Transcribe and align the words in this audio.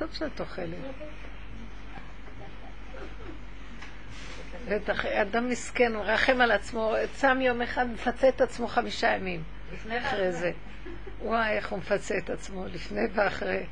טוב 0.00 0.12
שאת 0.12 0.40
אוכלת. 0.40 0.68
בטח, 4.68 5.06
אדם 5.06 5.48
מסכן, 5.48 5.92
מרחם 5.92 6.40
על 6.40 6.50
עצמו, 6.50 6.94
צם 7.14 7.40
יום 7.40 7.62
אחד, 7.62 7.86
מפצה 7.88 8.28
את 8.28 8.40
עצמו 8.40 8.68
חמישה 8.68 9.08
ימים. 9.08 9.42
אחרי 9.88 10.32
זה. 10.32 10.52
וואי, 11.22 11.50
איך 11.50 11.70
הוא 11.70 11.78
מפצה 11.78 12.18
את 12.18 12.30
עצמו, 12.30 12.66
לפני 12.66 13.00
ואחרי. 13.12 13.66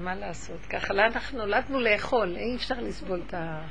מה 0.00 0.14
לעשות? 0.14 0.60
ככה, 0.70 0.94
אנחנו 0.94 1.38
נולדנו 1.38 1.80
לאכול, 1.80 2.36
אי 2.36 2.56
אפשר 2.56 2.80
לסבול 2.80 3.22
את 3.26 3.34
ה... 3.34 3.62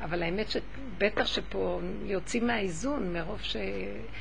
אבל 0.00 0.22
האמת 0.22 0.46
שבטח 0.50 1.26
שפה 1.26 1.80
יוצאים 2.04 2.46
מהאיזון, 2.46 3.12
מרוב 3.12 3.40
ש... 3.42 3.56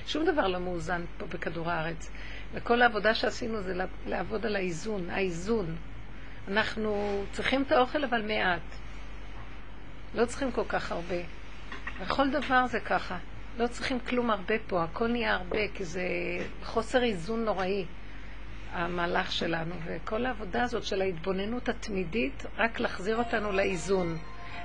שום 0.08 0.26
דבר 0.26 0.48
לא 0.48 0.60
מאוזן 0.60 1.04
פה 1.18 1.26
בכדור 1.26 1.72
הארץ. 1.72 2.12
וכל 2.54 2.82
העבודה 2.82 3.14
שעשינו 3.16 3.62
זה 3.62 3.74
לעבוד 4.08 4.46
על 4.46 4.56
האיזון, 4.56 5.10
האיזון. 5.10 5.75
אנחנו 6.47 7.24
צריכים 7.32 7.61
את 7.61 7.71
האוכל 7.71 8.04
אבל 8.04 8.21
מעט. 8.21 8.61
לא 10.16 10.25
צריכים 10.25 10.52
כל 10.52 10.64
כך 10.68 10.92
הרבה. 10.92 11.16
בכל 12.02 12.30
דבר 12.30 12.68
זה 12.68 12.80
ככה. 12.80 13.18
לא 13.58 13.68
צריכים 13.68 14.00
כלום 14.00 14.30
הרבה 14.32 14.56
פה, 14.68 14.83
הכל 14.83 15.08
נהיה 15.08 15.33
הרבה, 15.33 15.68
כי 15.74 15.86
זה 15.86 16.04
חוסר 16.64 17.04
איזון 17.04 17.46
נוראי, 17.46 17.86
המהלך 18.72 19.32
שלנו. 19.32 19.75
וכל 19.86 20.25
העבודה 20.25 20.64
הזאת 20.64 20.83
של 20.83 21.02
ההתבוננות 21.02 21.70
התמידית, 21.70 22.46
רק 22.58 22.80
להחזיר 22.80 23.18
אותנו 23.18 23.52
לאיזון. 23.52 24.18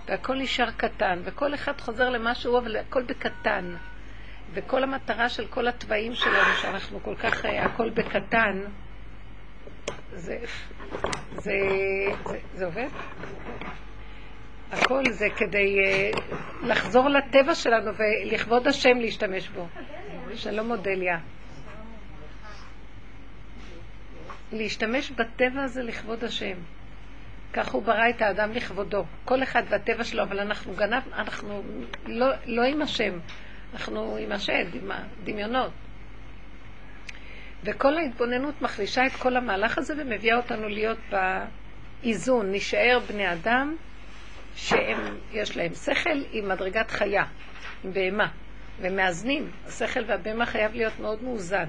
והכל 0.09 0.37
נשאר 0.37 0.71
קטן, 0.71 1.21
וכל 1.25 1.55
אחד 1.55 1.81
חוזר 1.81 2.11
למה 2.11 2.35
שהוא, 2.35 2.59
אבל 2.59 2.77
הכל 2.77 3.03
בקטן. 3.03 3.75
וכל 4.55 4.83
המטרה 4.83 5.29
של 5.29 5.47
כל 5.47 5.69
התוואים 5.69 6.15
שלנו, 6.15 6.55
שאנחנו 6.63 7.03
כל 7.03 7.15
כך, 7.15 7.45
אה, 7.45 7.65
הכל 7.65 7.91
בקטן, 7.91 8.61
זה, 10.13 10.39
זה, 11.33 11.53
זה, 12.25 12.39
זה 12.55 12.65
עובד? 12.65 12.89
הכל 14.73 15.03
זה 15.11 15.27
כדי 15.37 15.77
uh, 16.13 16.21
לחזור 16.63 17.09
לטבע 17.09 17.55
שלנו 17.55 17.91
ולכבוד 17.95 18.67
השם 18.67 18.99
להשתמש 19.01 19.49
בו. 19.49 19.69
שלום 20.35 20.71
אודליה. 20.71 21.19
להשתמש 24.53 25.11
בטבע 25.11 25.63
הזה 25.63 25.83
לכבוד 25.83 26.25
השם. 26.25 26.57
כך 27.53 27.69
הוא 27.69 27.83
ברא 27.83 28.09
את 28.09 28.23
האדם 28.23 28.53
לכבודו. 28.53 29.05
כל 29.25 29.43
אחד 29.43 29.63
והטבע 29.69 30.05
שלו, 30.05 30.23
אבל 30.23 30.41
אנחנו 30.41 30.73
גנב, 30.75 31.03
אנחנו 31.13 31.63
לא, 32.07 32.27
לא 32.47 32.63
עם 32.63 32.83
השם, 32.83 33.19
אנחנו 33.73 34.17
עם 34.17 34.33
השד, 34.33 34.65
עם 34.75 34.91
הדמיונות. 34.91 35.71
וכל 37.65 37.97
ההתבוננות 37.99 38.63
מחלישה 38.63 39.07
את 39.07 39.13
כל 39.13 39.37
המהלך 39.37 39.79
הזה 39.79 39.95
ומביאה 39.99 40.37
אותנו 40.37 40.69
להיות 40.69 40.99
באיזון. 41.11 42.51
נישאר 42.51 42.99
בני 43.09 43.33
אדם 43.33 43.77
שיש 44.57 45.57
להם 45.57 45.75
שכל 45.75 46.23
עם 46.33 46.49
מדרגת 46.49 46.91
חיה, 46.91 47.25
עם 47.85 47.93
בהמה, 47.93 48.29
ומאזנים. 48.81 49.51
השכל 49.67 50.01
והבהמה 50.07 50.47
חייב 50.47 50.75
להיות 50.75 51.01
מאוד 51.01 51.23
מאוזן, 51.23 51.69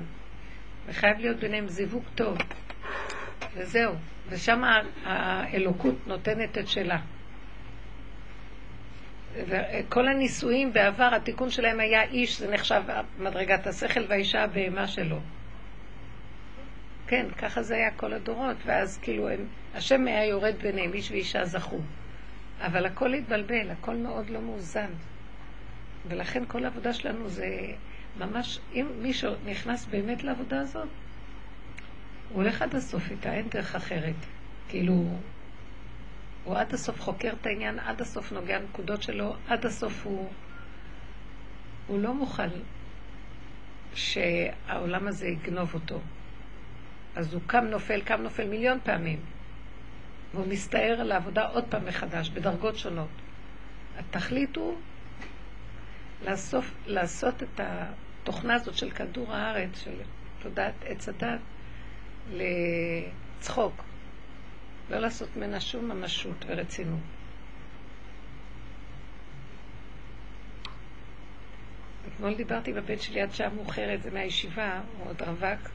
וחייב 0.88 1.19
להיות 1.19 1.38
ביניהם 1.38 1.67
זיווג 1.67 2.03
טוב. 2.16 2.38
וזהו. 3.55 3.93
ושם 4.29 4.61
האלוקות 5.05 5.95
נותנת 6.07 6.57
את 6.57 6.67
שלה. 6.67 6.99
וכל 9.35 10.07
הנישואים 10.07 10.73
בעבר, 10.73 11.09
התיקון 11.15 11.49
שלהם 11.49 11.79
היה 11.79 12.03
איש, 12.03 12.39
זה 12.39 12.51
נחשב 12.51 12.81
מדרגת 13.19 13.67
השכל, 13.67 14.05
והאישה 14.07 14.43
הבהמה 14.43 14.87
שלו. 14.87 15.19
כן, 17.07 17.25
ככה 17.37 17.63
זה 17.63 17.75
היה 17.75 17.91
כל 17.91 18.13
הדורות, 18.13 18.57
ואז 18.65 18.97
כאילו 19.01 19.29
הם, 19.29 19.45
השם 19.75 20.07
היה 20.07 20.25
יורד 20.25 20.55
ביניהם, 20.61 20.93
איש 20.93 21.11
ואישה 21.11 21.45
זכו. 21.45 21.79
אבל 22.61 22.85
הכל 22.85 23.13
התבלבל, 23.13 23.71
הכל 23.71 23.95
מאוד 23.95 24.29
לא 24.29 24.41
מאוזן. 24.41 24.89
ולכן 26.08 26.43
כל 26.47 26.65
העבודה 26.65 26.93
שלנו 26.93 27.30
זה 27.30 27.47
ממש, 28.19 28.59
אם 28.73 28.85
מישהו 29.02 29.33
נכנס 29.45 29.85
באמת 29.85 30.23
לעבודה 30.23 30.61
הזאת, 30.61 30.87
הוא 32.29 32.41
הולך 32.43 32.61
עד 32.61 32.75
הסוף 32.75 33.11
איתה, 33.11 33.33
אין 33.33 33.49
דרך 33.49 33.75
אחרת. 33.75 34.15
כאילו, 34.69 35.17
הוא 36.43 36.57
עד 36.57 36.73
הסוף 36.73 37.01
חוקר 37.01 37.33
את 37.41 37.45
העניין, 37.45 37.79
עד 37.79 38.01
הסוף 38.01 38.31
נוגע 38.31 38.59
נקודות 38.59 39.03
שלו, 39.03 39.35
עד 39.47 39.65
הסוף 39.65 40.05
הוא... 40.05 40.29
הוא 41.87 41.99
לא 41.99 42.13
מוכן 42.13 42.49
שהעולם 43.93 45.07
הזה 45.07 45.27
יגנוב 45.27 45.73
אותו. 45.73 45.99
אז 47.15 47.33
הוא 47.33 47.41
קם 47.47 47.65
נופל, 47.65 48.01
קם 48.01 48.21
נופל 48.21 48.47
מיליון 48.47 48.77
פעמים. 48.83 49.19
והוא 50.33 50.47
מסתער 50.47 50.97
על 51.01 51.11
העבודה 51.11 51.47
עוד 51.47 51.63
פעם 51.69 51.85
מחדש, 51.85 52.29
בדרגות 52.29 52.77
שונות. 52.77 53.09
התכלית 53.97 54.55
הוא 54.55 54.75
לאסוף, 56.25 56.73
לעשות 56.85 57.43
את 57.43 57.59
התוכנה 57.63 58.53
הזאת 58.55 58.77
של 58.77 58.91
כדור 58.91 59.33
הארץ, 59.33 59.79
של 59.83 59.93
תודעת 60.41 60.73
עץ 60.85 61.09
הדת, 61.09 61.39
לצחוק. 62.31 63.83
לא 64.89 64.97
לעשות 64.99 65.29
ממנה 65.37 65.59
שום 65.59 65.91
ממשות 65.91 66.45
ורצינות. 66.47 66.99
אתמול 72.07 72.35
דיברתי 72.35 72.73
בבית 72.73 73.01
שלי 73.01 73.21
עד 73.21 73.31
שעה 73.33 73.49
מאוחרת, 73.49 74.03
זה 74.03 74.11
מהישיבה, 74.11 74.81
הוא 74.97 75.07
עוד 75.07 75.21
רווק, 75.21 75.69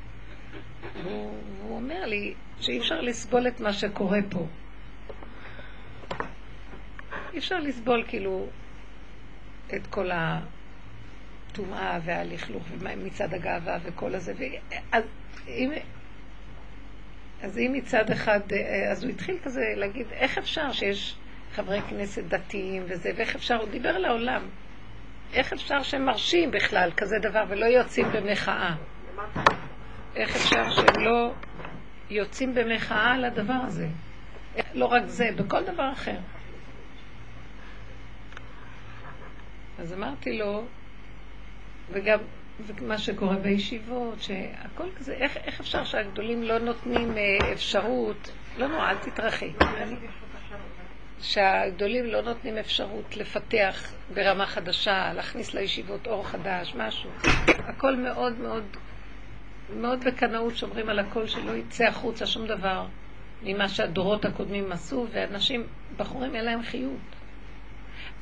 והוא, 1.03 1.35
והוא 1.59 1.77
אומר 1.77 2.07
לי 2.07 2.35
שאי 2.61 2.79
אפשר 2.79 3.01
לסבול 3.01 3.49
את 3.49 3.61
מה 3.61 3.73
שקורה 3.73 4.19
פה. 4.31 4.47
אי 7.33 7.39
אפשר 7.39 7.61
לסבול 7.61 8.05
כאילו 8.09 8.47
את 9.75 9.87
כל 9.87 10.11
הטומאה 11.51 11.99
והלכלוך 12.05 12.63
מצד 12.97 13.35
הגאווה 13.35 13.79
וכל 13.83 14.15
הזה. 14.15 14.33
אז 14.93 15.05
אם, 15.49 15.73
אז 17.45 17.59
אם 17.59 17.73
מצד 17.73 18.11
אחד, 18.11 18.41
אז 18.91 19.05
הוא 19.05 19.11
התחיל 19.11 19.37
כזה 19.45 19.61
להגיד, 19.77 20.07
איך 20.13 20.39
אפשר 20.39 20.73
שיש 20.73 21.17
חברי 21.55 21.81
כנסת 21.91 22.23
דתיים 22.25 22.83
וזה, 22.89 23.11
ואיך 23.17 23.35
אפשר, 23.35 23.57
הוא 23.57 23.69
דיבר 23.69 23.99
לעולם, 23.99 24.43
איך 25.33 25.53
אפשר 25.53 25.83
שהם 25.83 26.05
מרשים 26.05 26.51
בכלל 26.51 26.91
כזה 26.97 27.17
דבר 27.23 27.45
ולא 27.49 27.67
יוצאים 27.67 28.07
במחאה? 28.13 28.75
איך 30.17 30.37
אפשר 30.37 30.71
שהם 30.71 31.05
לא 31.05 31.33
יוצאים 32.11 32.55
במחאה 32.55 33.13
על 33.15 33.25
הדבר 33.25 33.61
הזה? 33.67 33.87
לא 34.75 34.87
רק 34.87 35.03
זה, 35.07 35.31
בכל 35.37 35.65
דבר 35.65 35.93
אחר. 35.93 36.19
אז 39.79 39.93
אמרתי 39.93 40.39
לו, 40.39 40.65
וגם 41.91 42.19
מה 42.81 42.99
שקורה 42.99 43.37
בישיבות, 43.37 44.23
שהכל 44.23 44.85
כזה, 44.99 45.13
איך, 45.13 45.37
איך 45.37 45.61
אפשר 45.61 45.85
שהגדולים 45.85 46.43
לא 46.43 46.59
נותנים 46.59 47.19
אה, 47.19 47.53
אפשרות, 47.53 48.33
לא 48.59 48.67
נורא, 48.67 48.91
אל 48.91 48.97
תתרחי. 48.97 49.53
שהגדולים 51.21 52.05
לא 52.05 52.23
נותנים 52.23 52.59
אפשרות 52.59 53.17
לפתח 53.17 53.93
ברמה 54.15 54.47
חדשה, 54.47 55.13
להכניס 55.15 55.55
לישיבות 55.55 56.07
אור 56.07 56.27
חדש, 56.27 56.75
משהו. 56.75 57.11
הכל 57.47 57.97
מאוד 57.97 58.41
מאוד 58.41 58.65
מאוד 59.71 60.05
בקנאות 60.05 60.57
שומרים 60.57 60.89
על 60.89 60.99
הכל 60.99 61.27
שלא 61.27 61.53
יצא 61.53 61.85
החוצה 61.85 62.27
שום 62.27 62.47
דבר 62.47 62.87
ממה 63.43 63.69
שהדורות 63.69 64.25
הקודמים 64.25 64.73
עשו, 64.73 65.07
ואנשים, 65.13 65.67
בחורים 65.97 66.35
אין 66.35 66.45
להם 66.45 66.63
חיות. 66.63 67.17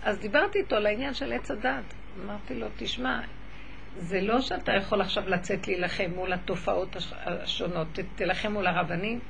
אז 0.03 0.19
דיברתי 0.19 0.59
איתו 0.59 0.77
על 0.77 0.87
העניין 0.87 1.15
של 1.15 1.33
עץ 1.33 1.51
הדת. 1.51 1.95
אמרתי 2.25 2.55
לו, 2.55 2.67
תשמע, 2.77 3.21
זה 3.97 4.21
לא 4.21 4.41
שאתה 4.41 4.73
יכול 4.73 5.01
עכשיו 5.01 5.29
לצאת 5.29 5.69
להילחם 5.69 6.11
מול 6.15 6.33
התופעות 6.33 6.97
השונות, 7.27 7.87
תילחם 8.15 8.53
מול 8.53 8.67
הרבנים, 8.67 9.21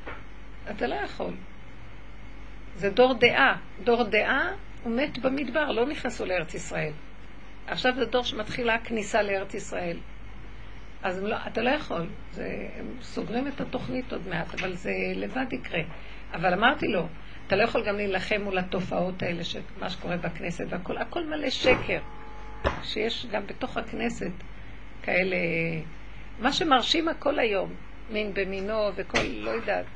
אתה 0.70 0.86
לא 0.86 0.94
יכול. 0.94 1.34
זה 2.76 2.90
דור 2.90 3.14
דעה. 3.14 3.56
דור 3.84 4.02
דעה 4.02 4.52
הוא 4.82 4.96
מת 4.96 5.18
במדבר, 5.18 5.70
לא 5.70 5.86
נכנסו 5.86 6.26
לארץ 6.26 6.54
ישראל. 6.54 6.92
עכשיו 7.66 7.92
זה 7.94 8.04
דור 8.04 8.24
שמתחילה 8.24 8.74
הכניסה 8.74 9.22
לארץ 9.22 9.54
ישראל. 9.54 9.98
אז 11.02 11.22
לא, 11.22 11.36
אתה 11.46 11.62
לא 11.62 11.70
יכול. 11.70 12.06
זה, 12.32 12.68
הם 12.78 12.86
סוגרים 13.00 13.48
את 13.48 13.60
התוכנית 13.60 14.12
עוד 14.12 14.28
מעט, 14.28 14.54
אבל 14.54 14.72
זה 14.72 14.92
לבד 15.14 15.52
יקרה. 15.52 15.80
אבל 16.32 16.54
אמרתי 16.54 16.88
לו, 16.88 17.06
אתה 17.46 17.56
לא 17.56 17.62
יכול 17.62 17.86
גם 17.86 17.96
להילחם 17.96 18.40
מול 18.42 18.58
התופעות 18.58 19.22
האלה 19.22 19.42
מה 19.80 19.90
שקורה 19.90 20.16
בכנסת 20.16 20.64
והכל, 20.68 20.98
הכל 20.98 21.26
מלא 21.26 21.50
שקר. 21.50 21.98
שיש 22.82 23.26
גם 23.26 23.46
בתוך 23.46 23.76
הכנסת 23.76 24.32
כאלה, 25.02 25.36
מה 26.38 26.52
שמרשים 26.52 27.08
הכל 27.08 27.38
היום, 27.38 27.74
מין 28.10 28.34
במינו 28.34 28.90
וכל, 28.94 29.22
לא 29.22 29.50
יודעת, 29.50 29.86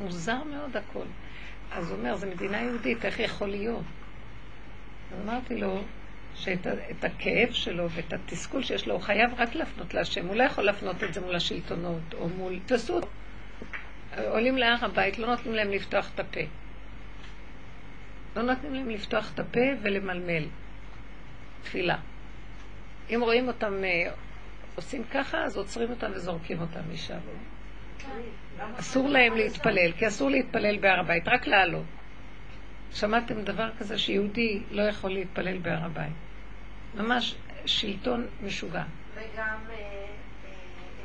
מוזר 0.00 0.42
מאוד 0.44 0.76
הכל. 0.76 1.04
אז 1.72 1.90
הוא 1.90 1.98
אומר, 1.98 2.16
זו 2.16 2.26
מדינה 2.26 2.62
יהודית, 2.62 3.04
איך 3.04 3.20
יכול 3.20 3.48
להיות? 3.48 3.84
אמרתי 5.24 5.56
לו, 5.56 5.82
שאת 6.34 7.04
הכאב 7.04 7.52
שלו 7.52 7.90
ואת 7.90 8.12
התסכול 8.12 8.62
שיש 8.62 8.86
לו, 8.86 8.94
הוא 8.94 9.02
חייב 9.02 9.30
רק 9.38 9.54
להפנות 9.54 9.94
להשם, 9.94 10.26
הוא 10.26 10.36
לא 10.36 10.42
יכול 10.42 10.64
להפנות 10.64 11.04
את 11.04 11.14
זה 11.14 11.20
מול 11.20 11.36
השלטונות 11.36 12.14
או 12.14 12.28
מול... 12.28 12.58
תעשו 12.66 13.00
עולים 14.18 14.58
להר 14.58 14.76
הבית, 14.84 15.18
לא 15.18 15.26
נותנים 15.26 15.54
להם 15.54 15.70
לפתוח 15.70 16.10
את 16.14 16.20
הפה. 16.20 16.40
לא 18.36 18.42
נותנים 18.42 18.74
להם 18.74 18.90
לפתוח 18.90 19.34
את 19.34 19.38
הפה 19.38 19.60
ולמלמל. 19.82 20.44
תפילה. 21.62 21.96
אם 23.14 23.20
רואים 23.22 23.48
אותם 23.48 23.84
אה, 23.84 24.12
עושים 24.74 25.04
ככה, 25.04 25.38
אז 25.38 25.56
עוצרים 25.56 25.90
אותם 25.90 26.10
וזורקים 26.14 26.60
אותם 26.60 26.80
משם. 26.92 27.18
אסור 28.78 29.08
להם 29.08 29.36
להתפלל, 29.36 29.92
כי 29.92 30.06
אסור 30.06 30.30
להתפלל 30.30 30.78
בהר 30.78 31.00
הבית, 31.00 31.28
רק 31.28 31.46
לעלות. 31.46 31.84
שמעתם 32.92 33.42
דבר 33.42 33.70
כזה 33.78 33.98
שיהודי 33.98 34.62
לא 34.70 34.82
יכול 34.82 35.10
להתפלל 35.10 35.58
בהר 35.58 35.84
הבית. 35.84 36.12
ממש 36.94 37.34
שלטון 37.66 38.26
משוגע. 38.42 38.84
וגם 39.14 39.58
אה, 39.70 39.74
אה, 39.74 40.06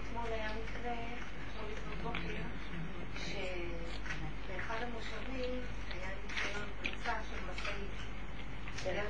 אתמול 0.03 0.33
היה 0.33 0.49
מקרה, 0.49 0.91
עכשיו 1.47 1.65
לפנות 1.71 1.97
בוקר, 2.03 2.33
שבאחד 3.17 4.75
המושבים 4.83 5.59
היה 5.93 6.09
ניסיון 6.23 6.65
פריצה 6.81 7.13
של 7.29 7.37
משאית. 7.53 8.01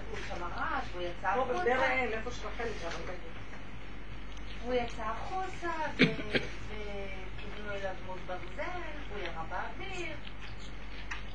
הוא 0.09 0.17
שמע 0.27 0.47
והוא 1.01 1.13
יצא 1.13 1.27
החוצה. 1.27 3.03
הוא 4.63 4.74
יצא 4.74 5.03
החוצה, 5.03 5.71
וכיוונו 6.68 7.71
אליו 7.71 7.95
מות 8.06 8.19
ברזל, 8.27 8.81
הוא 9.09 9.19
ירה 9.19 9.44
באוויר. 9.50 10.15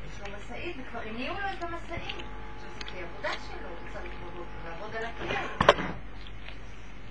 יש 0.07 0.21
לו 0.21 0.27
משאית, 0.37 0.77
וכבר 0.81 1.01
הניעו 1.01 1.35
לו 1.35 1.47
את 1.59 1.63
המשאית. 1.63 2.27
עכשיו 2.57 2.71
זה 2.75 2.81
כלי 2.87 3.03
עבודה 3.03 3.33
שלו, 3.33 3.69
הוא 3.69 3.77
צריך 3.93 4.13
לעבוד 4.65 4.97
על 4.97 5.05
הכלי 5.05 5.37
הזה. 5.37 5.83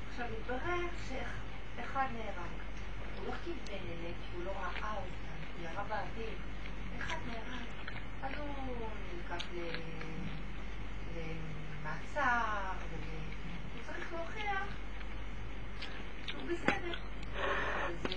עכשיו 0.10 0.26
התברר 0.26 0.88
שאחד 1.10 2.08
נהרג. 2.14 2.56
הוא 3.18 3.28
לא 3.28 3.34
כיוון 3.44 3.58
אלה, 3.70 4.10
כי 4.10 4.36
הוא 4.36 4.46
לא 4.46 4.52
ראה 4.52 4.92
אותם, 4.92 5.36
הוא 5.58 5.66
ירה 5.66 5.84
באוויר. 5.84 6.38
אחד 6.98 7.18
נהרג. 7.28 7.66
אז 8.24 8.32
הוא 8.38 8.90
נלקח 9.14 9.46
למעצר, 11.86 12.40
והוא 12.92 13.82
צריך 13.88 14.14
להוכיח 14.14 14.64
שהוא 16.28 16.42
בסדר. 16.44 16.94
אז 17.86 18.12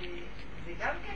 זה 0.65 0.73
גם 0.79 0.95
כן... 1.07 1.15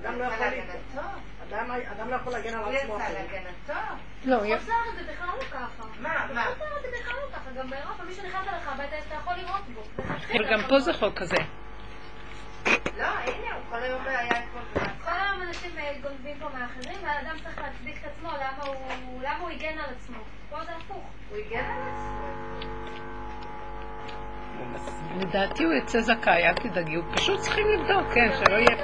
אדם 0.00 0.18
לא 0.18 0.24
יכול 0.24 0.46
להגנתו. 0.46 1.08
אדם 1.48 2.10
לא 2.10 2.16
יכול 2.16 2.32
להגן 2.32 2.54
על 2.54 2.74
עצמו. 2.76 2.94
הוא 2.94 3.02
יצא 3.02 3.12
להגנתו. 3.12 3.94
לא, 4.24 4.36
חוזר 4.58 4.72
זה 4.96 5.12
בכלל 5.12 5.26
לא 5.38 5.44
ככה. 5.50 5.82
מה, 6.00 6.26
מה? 6.34 6.44
חוזר 6.44 6.64
זה 6.82 6.88
בכלל 7.00 7.14
לא 7.16 7.36
ככה. 7.36 7.50
גם 7.58 7.70
באירופה, 7.70 8.02
מי 8.04 8.14
שנכנס 8.14 8.48
אליך 8.48 8.68
הביתה, 8.68 8.98
אתה 8.98 9.14
יכול 9.14 9.34
לראות 9.34 9.64
בו. 9.74 9.82
אבל 10.02 10.52
גם 10.52 10.60
פה 10.68 10.80
זה 10.80 10.92
חוק 10.92 11.18
כזה. 11.18 11.36
לא, 12.98 13.04
הנה, 13.06 13.54
הוא 13.54 13.62
כל 13.70 13.82
היום 13.82 14.02
היה 14.06 14.22
אתמול 14.44 14.62
במעצר. 14.74 14.92
כל 15.04 15.10
היום 15.10 15.42
אנשים 15.42 15.78
אה, 15.78 15.92
גונבים 16.02 16.38
פה 16.40 16.48
מאחרים, 16.48 16.98
והאדם 17.04 17.36
צריך 17.42 17.58
להצדיק 17.58 17.96
את 18.04 18.10
עצמו, 18.10 18.30
הוא- 18.66 19.22
למה 19.22 19.38
הוא 19.38 19.50
הגן 19.50 19.78
על 19.78 19.94
עצמו. 19.94 20.18
פה 20.50 20.64
זה 20.64 20.72
הפוך. 20.76 21.04
הוא 21.30 21.38
הגן 21.38 21.64
על 21.64 21.82
עצמו. 21.92 22.28
לדעתי 25.20 25.64
הוא 25.64 25.72
יצא 25.72 26.00
זכאי, 26.00 26.46
אל 26.46 26.54
תדאגי, 26.54 26.94
הוא 26.94 27.04
פשוט 27.16 27.40
צריכים 27.40 27.66
לבדוק, 27.68 28.12
כן, 28.14 28.30
שלא 28.32 28.54
יהיה 28.56 28.76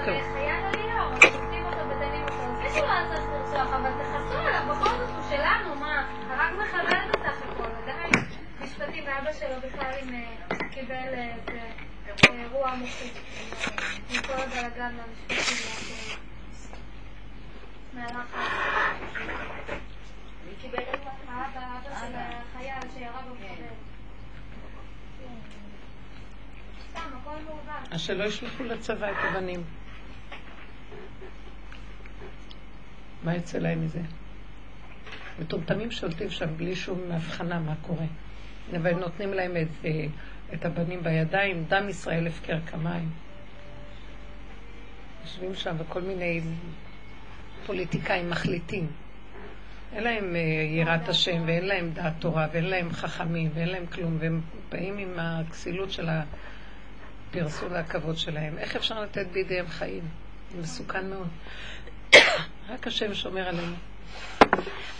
שהוא 2.74 2.86
לא 2.86 3.62
אבל 3.62 3.90
תכעסו 4.02 4.38
עליו, 4.38 4.62
בכל 4.70 4.88
זאת 4.88 5.10
הוא 5.14 5.22
שלנו, 5.30 5.74
מה? 5.74 6.06
הרג 6.30 6.54
מחבל 6.58 7.10
בסך 7.10 7.42
הכל, 7.48 7.68
די. 7.84 8.20
משפטים, 8.64 9.04
ואבא 9.06 9.32
שלו 9.32 9.60
בכלל 9.68 9.92
עם, 10.02 10.14
אה, 10.14 10.68
קיבל 10.70 10.94
אה, 10.94 11.34
איזה 11.34 11.60
אה, 12.28 12.42
אירוע 12.42 12.74
מוחי. 12.74 13.10
עם 14.10 14.22
כל 14.22 14.32
הבלאגן 14.32 14.94
והמשפטים. 14.98 16.18
מהלחץ. 17.92 18.34
קיבל 20.64 20.82
של 22.00 22.14
החייל. 22.14 22.74
סתם, 26.90 27.00
הכל 27.20 27.36
מעוות. 27.44 27.88
אז 27.90 28.00
שלא 28.00 28.24
ישלחו 28.24 28.64
לצבא 28.64 29.10
את 29.10 29.16
הבנים. 29.22 29.62
מה 33.24 33.36
יצא 33.36 33.58
להם 33.58 33.84
מזה? 33.84 34.00
מטומטמים 35.38 35.90
שולטים 35.90 36.30
שם 36.30 36.56
בלי 36.56 36.76
שום 36.76 37.00
הבחנה 37.10 37.58
מה 37.60 37.74
קורה. 37.82 38.06
אבל 38.76 38.94
נותנים 38.94 39.34
להם 39.34 39.56
את, 39.56 39.84
אה, 39.84 40.06
את 40.54 40.64
הבנים 40.64 41.02
בידיים, 41.02 41.64
דם 41.68 41.88
ישראל 41.88 42.26
הפקר 42.26 42.60
כמים. 42.60 43.10
יושבים 45.22 45.54
שם 45.54 45.76
וכל 45.78 46.00
מיני 46.00 46.40
פוליטיקאים 47.66 48.30
מחליטים. 48.30 49.03
אין 49.94 50.04
להם 50.04 50.36
אה, 50.36 50.40
יראת 50.80 51.08
השם 51.08 51.42
ואין 51.46 51.66
להם 51.66 51.90
דעת 51.90 52.12
תורה 52.18 52.46
ואין 52.52 52.64
להם 52.64 52.92
חכמים 52.92 53.50
ואין 53.54 53.68
להם 53.68 53.86
כלום 53.86 54.16
והם 54.20 54.40
באים 54.68 54.98
עם 54.98 55.14
הכסילות 55.18 55.90
של 55.90 56.08
הפרסום 56.08 57.72
והכבוד 57.72 58.16
שלהם. 58.16 58.58
איך 58.58 58.76
אפשר 58.76 59.00
לתת 59.00 59.26
בידיהם 59.26 59.68
חיים? 59.68 60.02
זה 60.50 60.62
מסוכן 60.62 61.06
מאוד. 61.10 61.28
רק 62.70 62.86
השם 62.86 63.14
שומר 63.14 63.48
עלינו. 63.48 63.74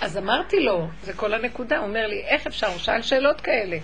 אז 0.01 0.17
אמרתי 0.17 0.61
לו, 0.61 0.89
זה 1.03 1.13
כל 1.13 1.35
הנקודה, 1.35 1.79
הוא 1.79 1.87
אומר 1.87 2.07
לי, 2.07 2.25
איך 2.25 2.47
אפשר? 2.47 2.67
הוא 2.67 2.79
שאל 2.79 3.03
שאלות 3.03 3.41
כאלה. 3.41 3.79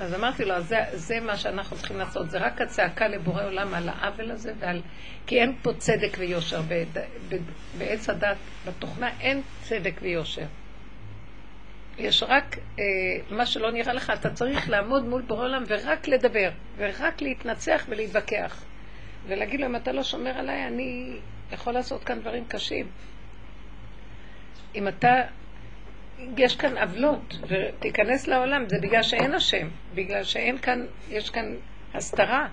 אז 0.00 0.14
אמרתי 0.14 0.44
לו, 0.44 0.60
זה, 0.60 0.76
זה 0.92 1.20
מה 1.20 1.36
שאנחנו 1.36 1.76
צריכים 1.76 1.98
לעשות, 1.98 2.30
זה 2.30 2.38
רק 2.38 2.60
הצעקה 2.60 3.08
לבורא 3.08 3.44
עולם 3.44 3.74
על 3.74 3.88
העוול 3.88 4.30
הזה 4.30 4.52
ועל... 4.58 4.82
כי 5.26 5.40
אין 5.40 5.56
פה 5.62 5.72
צדק 5.78 6.16
ויושר. 6.18 6.60
בעץ 7.78 8.08
הדת, 8.08 8.36
בתוכנה, 8.66 9.10
אין 9.20 9.42
צדק 9.62 9.94
ויושר. 10.02 10.46
יש 11.98 12.22
רק 12.22 12.58
אה, 12.78 12.84
מה 13.30 13.46
שלא 13.46 13.70
נראה 13.72 13.92
לך, 13.92 14.10
אתה 14.10 14.30
צריך 14.30 14.70
לעמוד 14.70 15.04
מול 15.04 15.22
בורא 15.22 15.44
עולם 15.44 15.64
ורק 15.68 16.08
לדבר, 16.08 16.50
ורק 16.76 17.22
להתנצח 17.22 17.84
ולהתווכח. 17.88 18.64
ולהגיד 19.26 19.60
לו, 19.60 19.66
אם 19.66 19.76
אתה 19.76 19.92
לא 19.92 20.02
שומר 20.02 20.30
עליי, 20.30 20.66
אני 20.66 21.18
יכול 21.52 21.72
לעשות 21.72 22.04
כאן 22.04 22.20
דברים 22.20 22.44
קשים. 22.44 22.86
אם 24.74 24.88
אתה, 24.88 25.08
יש 26.36 26.56
כאן 26.56 26.78
עוולות, 26.78 27.38
ותיכנס 27.48 28.26
לעולם, 28.26 28.68
זה 28.68 28.76
בגלל 28.82 29.02
שאין 29.02 29.34
השם, 29.34 29.68
בגלל 29.94 30.24
שאין 30.24 30.58
כאן, 30.58 30.86
יש 31.08 31.30
כאן 31.30 31.54
הסתרה. 31.94 32.48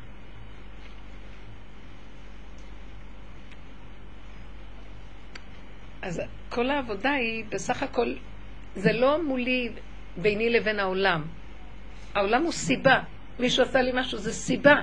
אז 6.01 6.21
כל 6.49 6.69
העבודה 6.69 7.11
היא, 7.11 7.45
בסך 7.49 7.83
הכל, 7.83 8.13
זה 8.75 8.93
לא 8.93 9.23
מולי 9.23 9.69
ביני 10.17 10.49
לבין 10.49 10.79
העולם. 10.79 11.23
העולם 12.13 12.43
הוא 12.43 12.51
סיבה. 12.51 12.99
מישהו 13.39 13.63
עשה 13.63 13.81
לי 13.81 13.91
משהו, 13.93 14.17
זה 14.17 14.33
סיבה. 14.33 14.75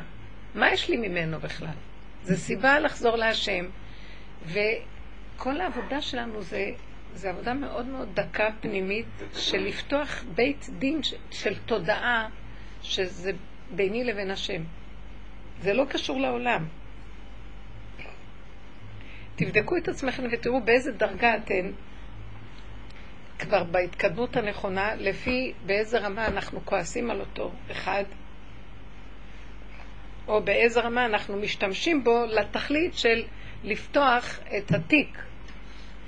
מה 0.54 0.72
יש 0.72 0.88
לי 0.90 0.96
ממנו 0.96 1.40
בכלל? 1.40 1.74
זה 2.22 2.36
סיבה 2.36 2.78
לחזור 2.78 3.16
להשם. 3.16 3.64
וכל 4.44 5.60
העבודה 5.60 6.00
שלנו 6.00 6.42
זה, 6.42 6.70
זה 7.14 7.30
עבודה 7.30 7.54
מאוד 7.54 7.86
מאוד 7.86 8.08
דקה 8.14 8.48
פנימית 8.60 9.06
של 9.34 9.58
לפתוח 9.58 10.24
בית 10.34 10.68
דין 10.78 11.00
של 11.30 11.58
תודעה 11.66 12.28
שזה 12.82 13.32
ביני 13.70 14.04
לבין 14.04 14.30
השם. 14.30 14.62
זה 15.60 15.74
לא 15.74 15.84
קשור 15.88 16.20
לעולם. 16.20 16.66
תבדקו 19.36 19.76
את 19.76 19.88
עצמכם 19.88 20.22
ותראו 20.32 20.60
באיזה 20.60 20.92
דרגה 20.92 21.36
אתן 21.36 21.70
כבר 23.38 23.64
בהתקדמות 23.64 24.36
הנכונה, 24.36 24.94
לפי 24.94 25.52
באיזה 25.66 25.98
רמה 25.98 26.26
אנחנו 26.26 26.60
כועסים 26.64 27.10
על 27.10 27.20
אותו 27.20 27.52
אחד, 27.70 28.04
או 30.28 30.42
באיזה 30.42 30.80
רמה 30.80 31.06
אנחנו 31.06 31.36
משתמשים 31.36 32.04
בו 32.04 32.24
לתכלית 32.28 32.94
של 32.94 33.24
לפתוח 33.64 34.40
את 34.58 34.72
התיק 34.72 35.18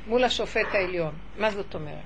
מול 0.06 0.24
השופט 0.24 0.66
העליון. 0.72 1.14
מה 1.38 1.50
זאת 1.50 1.74
אומרת? 1.74 2.04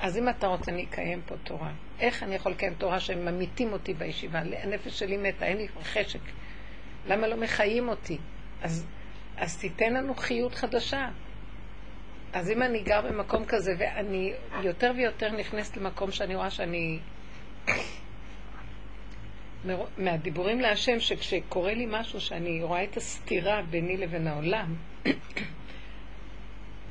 אז 0.00 0.18
אם 0.18 0.28
אתה 0.28 0.46
רוצה, 0.46 0.72
אני 0.72 0.84
אקיים 0.84 1.20
פה 1.26 1.34
תורה. 1.44 1.72
איך 2.00 2.22
אני 2.22 2.34
יכול 2.34 2.52
לקיים 2.52 2.74
תורה 2.74 3.00
שהם 3.00 3.24
ממיתים 3.24 3.72
אותי 3.72 3.94
בישיבה? 3.94 4.38
הנפש 4.38 4.98
שלי 4.98 5.16
מתה, 5.16 5.46
אין 5.46 5.56
לי 5.56 5.68
חשק. 5.82 6.20
למה 7.06 7.26
לא 7.26 7.36
מחיים 7.36 7.88
אותי? 7.88 8.18
אז, 8.62 8.86
אז 9.36 9.58
תיתן 9.58 9.94
לנו 9.94 10.14
חיות 10.14 10.54
חדשה. 10.54 11.08
אז 12.32 12.50
אם 12.50 12.62
אני 12.62 12.82
גר 12.82 13.00
במקום 13.00 13.44
כזה, 13.44 13.72
ואני 13.78 14.32
יותר 14.62 14.92
ויותר 14.96 15.32
נכנסת 15.32 15.76
למקום 15.76 16.10
שאני 16.10 16.34
רואה 16.34 16.50
שאני... 16.50 16.98
מהדיבורים 19.98 20.60
להשם, 20.60 21.00
שכשקורה 21.00 21.74
לי 21.74 21.86
משהו 21.88 22.20
שאני 22.20 22.62
רואה 22.62 22.84
את 22.84 22.96
הסתירה 22.96 23.62
ביני 23.62 23.96
לבין 23.96 24.26
העולם, 24.26 24.74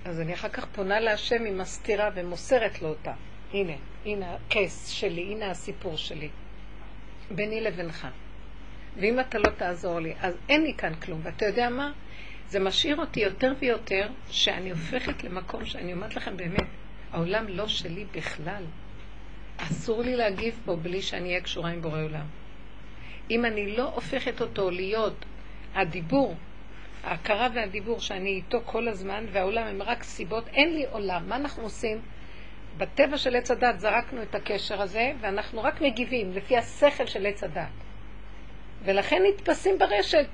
אז 0.09 0.19
אני 0.19 0.33
אחר 0.33 0.49
כך 0.49 0.65
פונה 0.65 0.99
להשם 0.99 1.45
עם 1.45 1.61
הסתירה 1.61 2.09
ומוסרת 2.15 2.81
לו 2.81 2.87
אותה. 2.87 3.13
הנה, 3.53 3.73
הנה 4.05 4.35
הקייס 4.35 4.87
שלי, 4.87 5.21
הנה 5.21 5.51
הסיפור 5.51 5.97
שלי. 5.97 6.29
ביני 7.31 7.61
לבינך. 7.61 8.07
ואם 8.97 9.19
אתה 9.19 9.37
לא 9.37 9.49
תעזור 9.57 9.99
לי, 9.99 10.13
אז 10.21 10.33
אין 10.49 10.63
לי 10.63 10.73
כאן 10.73 10.95
כלום. 10.95 11.19
ואתה 11.23 11.45
יודע 11.45 11.69
מה? 11.69 11.91
זה 12.47 12.59
משאיר 12.59 12.99
אותי 12.99 13.19
יותר 13.19 13.53
ויותר, 13.59 14.07
שאני 14.29 14.69
הופכת 14.69 15.23
למקום 15.23 15.65
שאני 15.65 15.93
אומרת 15.93 16.15
לכם 16.15 16.37
באמת, 16.37 16.67
העולם 17.11 17.47
לא 17.47 17.67
שלי 17.67 18.05
בכלל. 18.11 18.63
אסור 19.57 20.01
לי 20.01 20.15
להגיב 20.15 20.61
פה 20.65 20.75
בלי 20.75 21.01
שאני 21.01 21.29
אהיה 21.29 21.41
קשורה 21.41 21.69
עם 21.69 21.81
בורא 21.81 22.01
עולם. 22.01 22.25
אם 23.31 23.45
אני 23.45 23.77
לא 23.77 23.93
הופכת 23.93 24.41
אותו 24.41 24.71
להיות 24.71 25.25
הדיבור, 25.75 26.35
ההכרה 27.03 27.47
והדיבור 27.53 27.99
שאני 27.99 28.29
איתו 28.29 28.61
כל 28.65 28.87
הזמן, 28.87 29.25
והעולם 29.31 29.67
הם 29.67 29.81
רק 29.81 30.03
סיבות, 30.03 30.47
אין 30.47 30.73
לי 30.73 30.85
עולם. 30.91 31.29
מה 31.29 31.35
אנחנו 31.35 31.63
עושים? 31.63 32.01
בטבע 32.77 33.17
של 33.17 33.35
עץ 33.35 33.51
הדת 33.51 33.79
זרקנו 33.79 34.21
את 34.21 34.35
הקשר 34.35 34.81
הזה, 34.81 35.11
ואנחנו 35.21 35.63
רק 35.63 35.81
מגיבים 35.81 36.31
לפי 36.33 36.57
השכל 36.57 37.05
של 37.05 37.25
עץ 37.25 37.43
הדת. 37.43 37.67
ולכן 38.85 39.23
נתפסים 39.29 39.77
ברשת. 39.77 40.29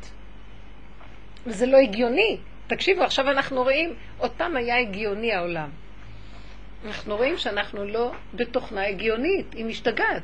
וזה 1.46 1.66
לא 1.66 1.78
הגיוני. 1.78 2.38
תקשיבו, 2.68 3.04
עכשיו 3.04 3.30
אנחנו 3.32 3.64
רואים, 3.64 3.94
פעם 4.38 4.58
היה 4.58 4.80
הגיוני 4.80 5.34
העולם. 5.34 5.70
אנחנו 6.86 7.16
רואים 7.16 7.38
שאנחנו 7.38 7.86
לא 7.86 8.12
בתוכנה 8.34 8.88
הגיונית, 8.88 9.54
היא 9.54 9.66
משתגעת. 9.66 10.24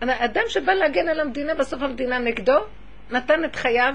אדם 0.00 0.42
שבא 0.48 0.72
להגן 0.72 1.08
על 1.08 1.20
המדינה, 1.20 1.54
בסוף 1.54 1.82
המדינה 1.82 2.18
נגדו, 2.18 2.58
נתן 3.10 3.44
את 3.44 3.56
חייו. 3.56 3.94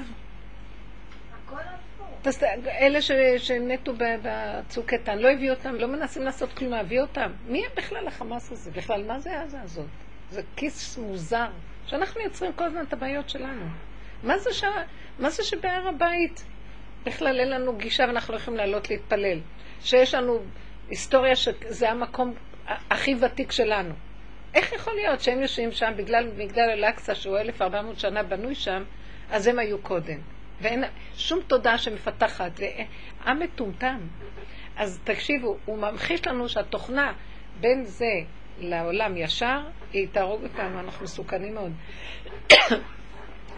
אלה 2.68 3.02
ש, 3.02 3.12
שנטו 3.38 3.94
בצוק 3.98 4.94
איתן, 4.94 5.18
לא 5.18 5.32
הביאו 5.32 5.54
אותם, 5.54 5.76
לא 5.76 5.88
מנסים 5.88 6.24
לעשות 6.24 6.54
כלום, 6.54 6.72
להביא 6.72 7.02
אותם. 7.02 7.32
מי 7.48 7.66
הם 7.66 7.72
בכלל 7.78 8.08
החמאס 8.08 8.52
הזה? 8.52 8.72
בכלל, 8.72 9.04
מה 9.08 9.20
זה 9.20 9.42
עזה 9.42 9.62
הזאת? 9.62 9.86
זה 10.30 10.42
כיס 10.56 10.98
מוזר, 10.98 11.48
שאנחנו 11.86 12.22
יוצרים 12.22 12.54
כל 12.54 12.64
הזמן 12.64 12.84
את 12.88 12.94
הבעיות 12.94 13.30
שלנו. 13.30 13.66
מה 14.24 14.38
זה, 14.38 14.54
ש... 14.54 14.64
מה 15.20 15.30
זה 15.30 15.44
שבהר 15.44 15.88
הבית 15.88 16.44
בכלל 17.06 17.40
אין 17.40 17.50
לנו 17.50 17.78
גישה 17.78 18.04
ואנחנו 18.08 18.34
לא 18.34 18.40
יכולים 18.40 18.58
לעלות 18.58 18.90
להתפלל? 18.90 19.40
שיש 19.82 20.14
לנו 20.14 20.40
היסטוריה 20.90 21.36
שזה 21.36 21.90
המקום 21.90 22.34
הכי 22.68 23.16
ותיק 23.22 23.52
שלנו. 23.52 23.94
איך 24.54 24.74
יכול 24.74 24.94
להיות 24.94 25.22
שהם 25.22 25.42
יושבים 25.42 25.72
שם 25.72 25.92
בגלל 25.98 26.32
מגדל 26.38 26.70
אל-אקצא 26.70 27.14
שהוא 27.14 27.38
1400 27.38 28.00
שנה 28.00 28.24
בנוי 28.24 28.56
שם, 28.56 28.84
אז 29.32 29.48
הם 29.48 29.60
היו 29.60 29.82
קודם. 29.82 30.39
ואין 30.62 30.84
שום 31.16 31.40
תודעה 31.48 31.78
שמפתחת, 31.78 32.52
ועם 32.60 33.40
מטומטם. 33.40 34.00
אז 34.78 35.00
תקשיבו, 35.04 35.58
הוא 35.66 35.78
ממחיש 35.78 36.28
לנו 36.28 36.50
שהתוכנה 36.50 37.14
בין 37.60 37.86
זה 37.86 38.14
לעולם 38.60 39.18
ישר, 39.18 39.60
היא 39.94 40.08
תהרוג 40.12 40.44
אותנו, 40.44 40.80
אנחנו 40.80 41.04
מסוכנים 41.04 41.54
מאוד. 41.54 41.72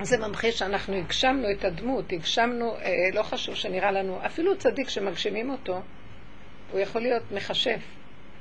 זה 0.02 0.18
ממחיש 0.18 0.60
שאנחנו 0.60 0.96
הגשמנו 0.96 1.52
את 1.52 1.66
הדמות, 1.66 2.12
הגשמנו, 2.12 2.76
אה, 2.78 2.92
לא 3.14 3.24
חשוב 3.24 3.56
שנראה 3.56 3.92
לנו, 3.92 4.26
אפילו 4.26 4.58
צדיק 4.58 4.90
שמגשימים 4.90 5.50
אותו, 5.50 5.82
הוא 6.72 6.80
יכול 6.80 7.02
להיות 7.02 7.32
מכשף, 7.32 7.82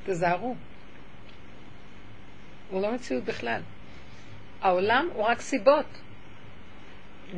תזהרו. 0.05 0.55
הוא 2.71 2.83
לא 2.83 2.95
מציאות 2.95 3.25
בכלל. 3.25 3.61
העולם 4.61 5.09
הוא 5.15 5.25
רק 5.25 5.41
סיבות. 5.41 5.87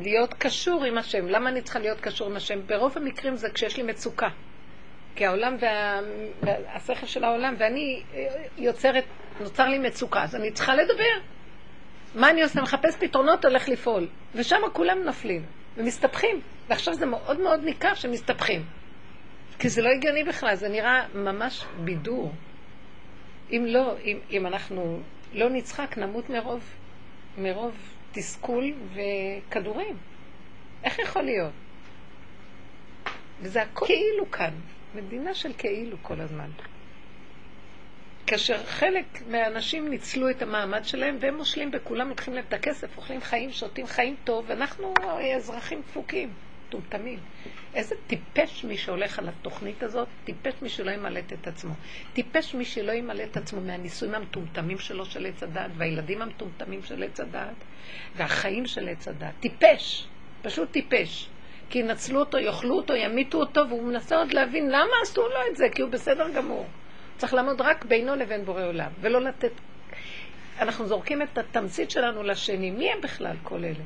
להיות 0.01 0.33
קשור 0.33 0.83
עם 0.83 0.97
השם. 0.97 1.27
למה 1.27 1.49
אני 1.49 1.61
צריכה 1.61 1.79
להיות 1.79 1.99
קשור 1.99 2.29
עם 2.29 2.35
השם? 2.35 2.67
ברוב 2.67 2.97
המקרים 2.97 3.35
זה 3.35 3.49
כשיש 3.49 3.77
לי 3.77 3.83
מצוקה. 3.83 4.29
כי 5.15 5.25
העולם 5.25 5.55
והשכל 6.41 6.93
וה... 7.01 7.07
של 7.07 7.23
העולם, 7.23 7.55
ואני 7.57 8.03
אה, 8.13 8.27
יוצרת, 8.57 9.03
נוצר 9.41 9.67
לי 9.67 9.79
מצוקה, 9.79 10.23
אז 10.23 10.35
אני 10.35 10.51
צריכה 10.51 10.75
לדבר. 10.75 11.33
מה 12.15 12.29
אני 12.29 12.43
עושה? 12.43 12.61
מחפש 12.61 12.95
פתרונות, 12.95 13.45
הולך 13.45 13.69
לפעול. 13.69 14.07
ושם 14.35 14.57
כולם 14.73 15.03
נופלים 15.03 15.45
ומסתבכים. 15.77 16.41
ועכשיו 16.69 16.93
זה 16.93 17.05
מאוד 17.05 17.39
מאוד 17.39 17.63
ניכר 17.63 17.93
שמסתבכים. 17.93 18.65
כי 19.59 19.69
זה 19.69 19.81
לא 19.81 19.89
הגיוני 19.89 20.23
בכלל, 20.23 20.55
זה 20.55 20.69
נראה 20.69 21.07
ממש 21.15 21.65
בידור. 21.83 22.31
אם 23.51 23.65
לא, 23.67 23.95
אם, 24.03 24.19
אם 24.31 24.47
אנחנו 24.47 24.99
לא 25.33 25.49
נצחק, 25.49 25.97
נמות 25.97 26.29
מרוב, 26.29 26.63
מרוב 27.37 27.92
תסכול 28.13 28.73
וכדורים. 28.93 29.97
איך 30.83 30.99
יכול 30.99 31.21
להיות? 31.21 31.51
וזה 33.41 33.61
הכל 33.61 33.85
כאילו 33.85 34.31
כאן, 34.31 34.53
מדינה 34.95 35.33
של 35.33 35.51
כאילו 35.57 35.97
כל 36.01 36.21
הזמן. 36.21 36.49
כאשר 38.27 38.63
חלק 38.65 39.05
מהאנשים 39.27 39.89
ניצלו 39.89 40.29
את 40.29 40.41
המעמד 40.41 40.85
שלהם 40.85 41.17
והם 41.19 41.37
מושלים 41.37 41.71
בכולם, 41.71 42.09
לוקחים 42.09 42.33
להם 42.33 42.43
את 42.47 42.53
הכסף, 42.53 42.97
אוכלים 42.97 43.21
חיים, 43.21 43.51
שותים 43.51 43.87
חיים 43.87 44.15
טוב, 44.23 44.45
ואנחנו 44.47 44.93
אזרחים 45.37 45.81
דפוקים, 45.81 46.33
מטומטמים. 46.67 47.19
איזה 47.75 47.95
טיפש 48.07 48.63
מי 48.63 48.77
שהולך 48.77 49.19
על 49.19 49.29
התוכנית 49.29 49.83
הזאת, 49.83 50.07
טיפש 50.23 50.53
מי 50.61 50.69
שלא 50.69 50.91
ימלט 50.91 51.33
את 51.33 51.47
עצמו. 51.47 51.73
טיפש 52.13 52.53
מי 52.53 52.65
שלא 52.65 52.91
ימלט 52.91 53.31
את 53.31 53.37
עצמו 53.37 53.61
מהנישואים 53.61 54.15
המטומטמים 54.15 54.79
שלו 54.79 55.05
של 55.05 55.25
עץ 55.25 55.43
הדת, 55.43 55.71
והילדים 55.77 56.21
המטומטמים 56.21 56.83
של 56.83 57.03
עץ 57.03 57.19
הדת, 57.19 57.55
והחיים 58.15 58.65
של 58.65 58.89
עץ 58.89 59.07
הדת. 59.07 59.33
טיפש, 59.39 60.07
פשוט 60.41 60.71
טיפש. 60.71 61.29
כי 61.69 61.79
ינצלו 61.79 62.19
אותו, 62.19 62.37
יאכלו 62.37 62.75
אותו, 62.75 62.95
ימיתו 62.95 63.37
אותו, 63.37 63.69
והוא 63.69 63.83
מנסה 63.83 64.17
עוד 64.17 64.33
להבין 64.33 64.67
למה 64.67 64.91
עשו 65.03 65.21
לו 65.21 65.51
את 65.51 65.55
זה, 65.55 65.65
כי 65.75 65.81
הוא 65.81 65.91
בסדר 65.91 66.29
גמור. 66.29 66.65
צריך 67.17 67.33
לעמוד 67.33 67.61
רק 67.61 67.85
בינו 67.85 68.15
לבין 68.15 68.45
בורא 68.45 68.65
עולם, 68.65 68.91
ולא 69.01 69.21
לתת... 69.21 69.51
אנחנו 70.59 70.87
זורקים 70.87 71.21
את 71.21 71.37
התמצית 71.37 71.91
שלנו 71.91 72.23
לשני. 72.23 72.71
מי 72.71 72.91
הם 72.91 73.01
בכלל 73.01 73.35
כל 73.43 73.63
אלה? 73.63 73.83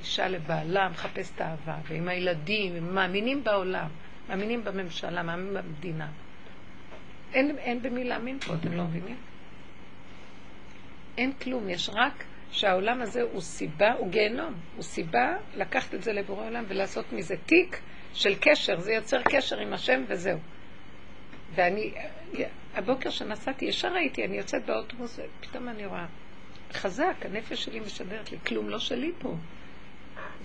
אישה 0.00 0.28
לבעלה, 0.28 0.88
מחפש 0.88 1.32
את 1.34 1.40
האהבה, 1.40 1.76
ועם 1.88 2.08
הילדים, 2.08 2.76
הם 2.76 2.94
מאמינים 2.94 3.44
בעולם, 3.44 3.88
מאמינים 4.28 4.64
בממשלה, 4.64 5.22
מאמינים 5.22 5.54
במדינה. 5.54 6.08
אין, 7.34 7.58
אין 7.58 7.82
במי 7.82 8.04
להאמין 8.04 8.38
פה, 8.38 8.54
אתם 8.54 8.72
לא 8.72 8.84
מבינים? 8.84 9.16
אין 11.18 11.32
כלום, 11.32 11.68
יש 11.68 11.90
רק 11.92 12.24
שהעולם 12.50 13.02
הזה 13.02 13.22
הוא 13.22 13.40
סיבה, 13.40 13.92
הוא 13.92 14.08
גיהנום, 14.08 14.54
הוא 14.76 14.82
סיבה 14.82 15.36
לקחת 15.56 15.94
את 15.94 16.02
זה 16.02 16.12
לבורא 16.12 16.46
עולם 16.46 16.64
ולעשות 16.68 17.12
מזה 17.12 17.36
תיק 17.46 17.80
של 18.14 18.34
קשר, 18.40 18.80
זה 18.80 18.92
יוצר 18.92 19.22
קשר 19.22 19.58
עם 19.58 19.72
השם 19.72 20.02
וזהו. 20.08 20.38
ואני, 21.54 21.92
הבוקר 22.74 23.10
שנסעתי, 23.10 23.64
ישר 23.64 23.94
הייתי, 23.94 24.24
אני 24.24 24.36
יוצאת 24.36 24.66
באוטובוס, 24.66 25.20
ופתאום 25.40 25.68
אני 25.68 25.86
רואה, 25.86 26.06
חזק, 26.72 27.14
הנפש 27.22 27.64
שלי 27.64 27.80
משדרת 27.80 28.32
לי, 28.32 28.38
כלום 28.46 28.68
לא 28.68 28.78
שלי 28.78 29.12
פה. 29.18 29.34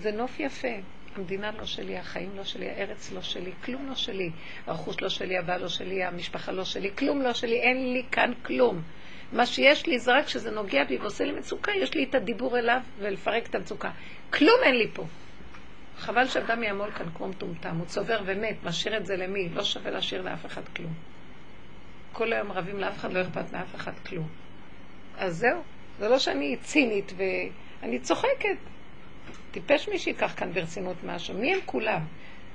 זה 0.00 0.12
נוף 0.12 0.40
יפה. 0.40 0.68
המדינה 1.16 1.50
לא 1.58 1.64
שלי, 1.64 1.98
החיים 1.98 2.30
לא 2.36 2.44
שלי, 2.44 2.68
הארץ 2.70 3.12
לא 3.12 3.22
שלי, 3.22 3.52
כלום 3.64 3.86
לא 3.88 3.94
שלי. 3.94 4.30
הרכוש 4.66 5.02
לא 5.02 5.08
שלי, 5.08 5.38
הבעל 5.38 5.62
לא 5.62 5.68
שלי, 5.68 6.04
המשפחה 6.04 6.52
לא 6.52 6.64
שלי, 6.64 6.90
כלום 6.98 7.22
לא 7.22 7.32
שלי, 7.32 7.60
אין 7.60 7.92
לי 7.92 8.02
כאן 8.12 8.32
כלום. 8.42 8.82
מה 9.32 9.46
שיש 9.46 9.86
לי 9.86 9.98
זה 9.98 10.12
רק 10.12 10.24
כשזה 10.24 10.50
נוגע 10.50 10.84
בי 10.84 10.96
ועושה 10.96 11.24
לי 11.24 11.32
מצוקה, 11.32 11.72
יש 11.82 11.94
לי 11.94 12.04
את 12.04 12.14
הדיבור 12.14 12.58
אליו 12.58 12.80
ולפרק 12.98 13.46
את 13.46 13.54
המצוקה. 13.54 13.90
כלום 14.30 14.56
אין 14.62 14.76
לי 14.76 14.88
פה. 14.94 15.04
חבל 15.96 16.26
שאדם 16.26 16.62
יעמול 16.62 16.90
כאן 16.90 17.06
כמו 17.14 17.28
מטומטם, 17.28 17.76
הוא 17.76 17.86
צובר 17.86 18.20
ומת, 18.26 18.56
משאיר 18.64 18.96
את 18.96 19.06
זה 19.06 19.16
למי? 19.16 19.48
לא 19.48 19.64
שווה 19.64 19.90
להשאיר 19.90 20.22
לאף 20.22 20.46
אחד 20.46 20.68
כלום. 20.76 20.92
כל 22.12 22.32
היום 22.32 22.52
רבים 22.52 22.80
לאף 22.80 22.96
אחד, 22.96 23.12
לא 23.12 23.22
אכפת 23.22 23.52
לאף 23.52 23.74
אחד 23.74 23.92
כלום. 24.06 24.28
אז 25.18 25.36
זהו, 25.36 25.62
זה 25.98 26.08
לא 26.08 26.18
שאני 26.18 26.56
צינית 26.56 27.12
ואני 27.16 27.98
צוחקת. 27.98 28.75
טיפש 29.56 29.88
מי 29.88 29.98
שיקח 29.98 30.34
כאן 30.36 30.52
ברצינות 30.52 30.96
משהו. 31.04 31.34
מי 31.34 31.54
הם 31.54 31.60
כולם? 31.66 32.00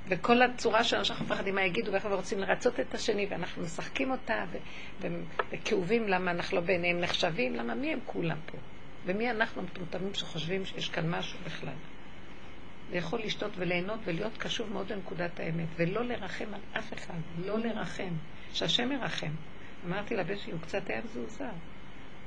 וכל 0.07 0.41
הצורה 0.41 0.83
שלנו 0.83 1.05
שאנחנו 1.05 1.25
מפחדים 1.25 1.55
מה 1.55 1.61
יגידו 1.61 1.95
הם 1.95 2.11
רוצים 2.13 2.39
לרצות 2.39 2.79
את 2.79 2.93
השני 2.93 3.27
ואנחנו 3.29 3.63
משחקים 3.63 4.11
אותה 4.11 4.45
וכאובים 5.51 6.07
למה 6.07 6.31
אנחנו 6.31 6.57
לא 6.57 6.63
בעיניהם 6.63 6.99
נחשבים, 6.99 7.55
למה 7.55 7.75
מי 7.75 7.93
הם 7.93 7.99
כולם 8.05 8.37
פה? 8.45 8.57
ומי 9.05 9.31
אנחנו 9.31 9.61
המטומטמים 9.61 10.13
שחושבים 10.13 10.65
שיש 10.65 10.89
כאן 10.89 11.09
משהו 11.09 11.39
בכלל? 11.45 11.73
לאכול, 12.93 13.19
לשתות 13.23 13.51
וליהנות 13.57 13.99
ולהיות 14.03 14.37
קשוב 14.37 14.73
מאוד 14.73 14.91
לנקודת 14.91 15.39
האמת 15.39 15.67
ולא 15.75 16.05
לרחם 16.05 16.53
על 16.53 16.61
אף 16.79 16.93
אחד, 16.93 17.19
לא 17.45 17.59
לרחם, 17.59 18.13
שהשם 18.53 18.91
ירחם. 18.91 19.31
אמרתי 19.87 20.15
לבן 20.15 20.37
שלי, 20.37 20.51
הוא 20.51 20.61
קצת 20.61 20.89
היה 20.89 21.01
מזועזע. 21.05 21.49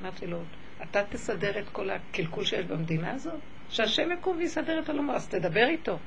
אמרתי 0.02 0.26
לו, 0.26 0.38
אתה 0.82 1.04
תסדר 1.04 1.58
את 1.58 1.68
כל 1.68 1.90
הקלקול 1.90 2.44
שיש 2.44 2.64
במדינה 2.66 3.12
הזאת? 3.12 3.40
שהשם 3.70 4.12
יקום 4.12 4.36
ויסדר 4.36 4.78
את 4.78 4.88
עולמו, 4.88 5.12
אז 5.12 5.28
תדבר 5.28 5.66
איתו. 5.68 5.98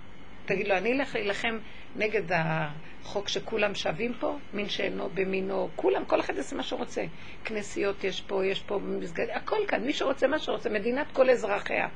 תגיד 0.46 0.68
לו, 0.68 0.78
אני 0.78 0.94
אלך 0.94 1.16
להילחם 1.16 1.58
נגד 1.96 2.24
החוק 2.34 3.28
שכולם 3.30 3.76
שווים 3.76 4.14
פה, 4.20 4.38
מין 4.54 4.70
שאינו 4.70 5.10
במינו, 5.10 5.70
כולם, 5.76 6.06
כל 6.06 6.20
אחד 6.20 6.36
יעשה 6.36 6.56
מה 6.56 6.64
שרוצה. 6.64 7.04
כנסיות 7.46 8.04
יש 8.04 8.22
פה, 8.22 8.46
יש 8.46 8.62
פה 8.62 8.80
מסגד, 8.84 9.28
הכל 9.34 9.58
כאן, 9.68 9.84
מי 9.84 9.94
שרוצה 9.94 10.28
מה 10.28 10.40
שרוצה, 10.40 10.70
מדינת 10.70 11.12
כל 11.12 11.30
אזרחיה. 11.30 11.88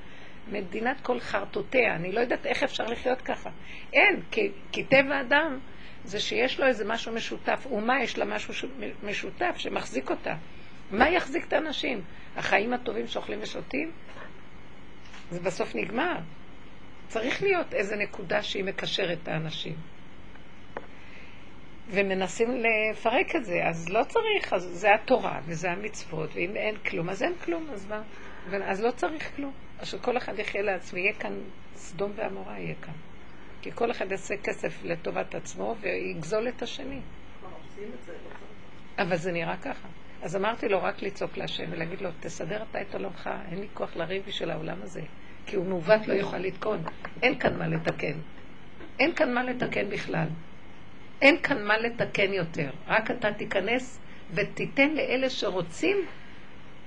מדינת 0.52 1.02
כל 1.02 1.20
חרטוטיה, 1.20 1.96
אני 1.96 2.12
לא 2.12 2.20
יודעת 2.20 2.46
איך 2.46 2.64
אפשר 2.64 2.84
לחיות 2.84 3.22
ככה. 3.22 3.50
אין, 3.94 4.22
כי, 4.32 4.52
כי 4.72 4.84
טבע 4.84 5.22
אדם 5.22 5.60
זה 6.04 6.20
שיש 6.20 6.60
לו 6.60 6.68
איזה 6.68 6.86
משהו 6.86 7.14
משותף. 7.14 7.68
אומה 7.72 8.04
יש 8.04 8.18
לה 8.18 8.26
משהו 8.26 8.68
משותף 9.04 9.56
שמחזיק 9.58 10.10
אותה. 10.10 10.36
מה 10.92 11.10
יחזיק 11.10 11.48
את 11.48 11.54
האנשים? 11.54 12.02
החיים 12.36 12.74
הטובים 12.74 13.08
שאוכלים 13.08 13.40
ושותים? 13.42 13.92
זה 15.32 15.40
בסוף 15.40 15.76
נגמר. 15.76 16.16
צריך 17.08 17.44
להיות 17.44 17.74
איזו 17.74 17.96
נקודה 17.96 18.44
שהיא 18.44 18.64
מקשרת 18.64 19.18
את 19.24 19.28
האנשים. 19.28 19.76
ומנסים 21.90 22.48
לפרק 22.50 23.36
את 23.36 23.46
זה, 23.46 23.54
אז 23.70 23.90
לא 23.90 24.04
צריך, 24.04 24.54
אז 24.54 24.64
זה 24.64 24.94
התורה 24.94 25.40
וזה 25.46 25.72
המצוות, 25.72 26.30
ואם 26.34 26.56
אין 26.56 26.78
כלום, 26.78 27.10
אז 27.10 27.24
אין 27.24 27.34
כלום, 27.46 27.68
אז 27.74 27.86
מה? 27.86 28.02
אז 28.66 28.82
לא 28.82 28.92
צריך 28.92 29.36
כלום. 29.36 29.54
אז 29.80 29.88
שכל 29.88 30.18
אחד 30.18 30.40
יחיה 30.40 30.62
לעצמי, 30.62 31.00
יהיה 31.00 31.14
כאן 31.14 31.34
סדום 31.76 32.12
ועמורה 32.16 32.60
יהיה 32.60 32.76
כאן. 32.82 32.94
כי 33.62 33.72
כל 33.72 33.92
אחד 33.92 34.12
יעשה 34.12 34.36
כסף 34.44 34.84
לטובת 34.84 35.36
עצמו 35.36 35.76
ויגזול 35.80 36.48
את 36.48 36.62
השני. 36.62 37.00
אבל 38.98 39.16
זה 39.16 39.32
נראה 39.32 39.58
ככה. 39.58 39.88
אז 40.22 40.36
אמרתי 40.36 40.70
לו 40.70 40.84
רק 40.84 41.02
לצעוק 41.02 41.38
להשם 41.38 41.64
ולהגיד 41.70 42.02
לו, 42.02 42.10
תסדר 42.20 42.64
אתה 42.70 42.82
את 42.82 42.96
עולמך, 42.96 43.30
אין 43.52 43.60
לי 43.60 43.68
כוח 43.74 43.96
לריב 43.96 44.24
בשביל 44.28 44.52
העולם 44.52 44.78
הזה. 44.82 45.02
כי 45.46 45.56
הוא 45.56 45.66
מעוות 45.66 46.08
לא 46.08 46.14
יוכל 46.14 46.38
לתקון. 46.38 46.84
אין 47.22 47.40
כאן 47.40 47.58
מה 47.58 47.68
לתקן. 47.68 48.14
אין 49.00 49.16
כאן 49.16 49.34
מה 49.34 49.44
לתקן 49.44 49.90
בכלל. 49.90 50.28
אין 51.22 51.42
כאן 51.42 51.64
מה 51.64 51.78
לתקן 51.78 52.34
יותר. 52.34 52.70
רק 52.88 53.12
אתה 53.12 53.34
תיכנס 53.34 54.00
ותיתן 54.34 54.90
לאלה 54.90 55.30
שרוצים 55.30 55.98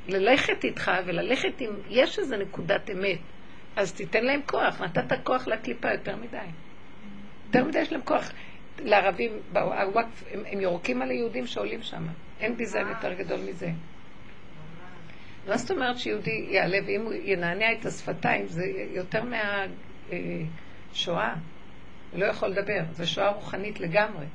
ללכת 0.08 0.64
איתך 0.64 0.90
וללכת 1.06 1.60
עם... 1.60 1.70
יש 1.88 2.18
איזו 2.18 2.36
נקודת 2.36 2.90
אמת. 2.90 3.18
אז 3.76 3.92
תיתן 3.92 4.24
להם 4.24 4.40
כוח. 4.46 4.80
נתת 4.80 5.24
כוח 5.24 5.46
לקליפה 5.46 5.92
יותר 5.92 6.16
מדי. 6.16 6.36
יותר 7.46 7.64
מדי 7.64 7.78
יש 7.78 7.92
להם 7.92 8.02
כוח. 8.04 8.32
לערבים, 8.78 9.32
הם, 9.54 10.42
הם 10.46 10.60
יורקים 10.60 11.02
על 11.02 11.10
היהודים 11.10 11.46
שעולים 11.46 11.82
שם. 11.82 12.06
אין 12.44 12.56
ביזיון 12.56 12.88
יותר 12.88 13.12
גדול 13.12 13.40
מזה. 13.48 13.70
מה 15.48 15.56
זאת 15.56 15.70
אומרת 15.70 15.98
שיהודי 15.98 16.46
יעלה, 16.50 16.78
ואם 16.86 17.02
הוא 17.04 17.12
ינענע 17.24 17.72
את 17.72 17.86
השפתיים, 17.86 18.48
זה 18.48 18.64
יותר 18.90 19.22
מהשואה. 20.92 21.34
הוא 22.12 22.20
לא 22.20 22.24
יכול 22.26 22.48
לדבר, 22.48 22.80
זו 22.92 23.10
שואה 23.10 23.30
רוחנית 23.30 23.80
לגמרי. 23.80 24.26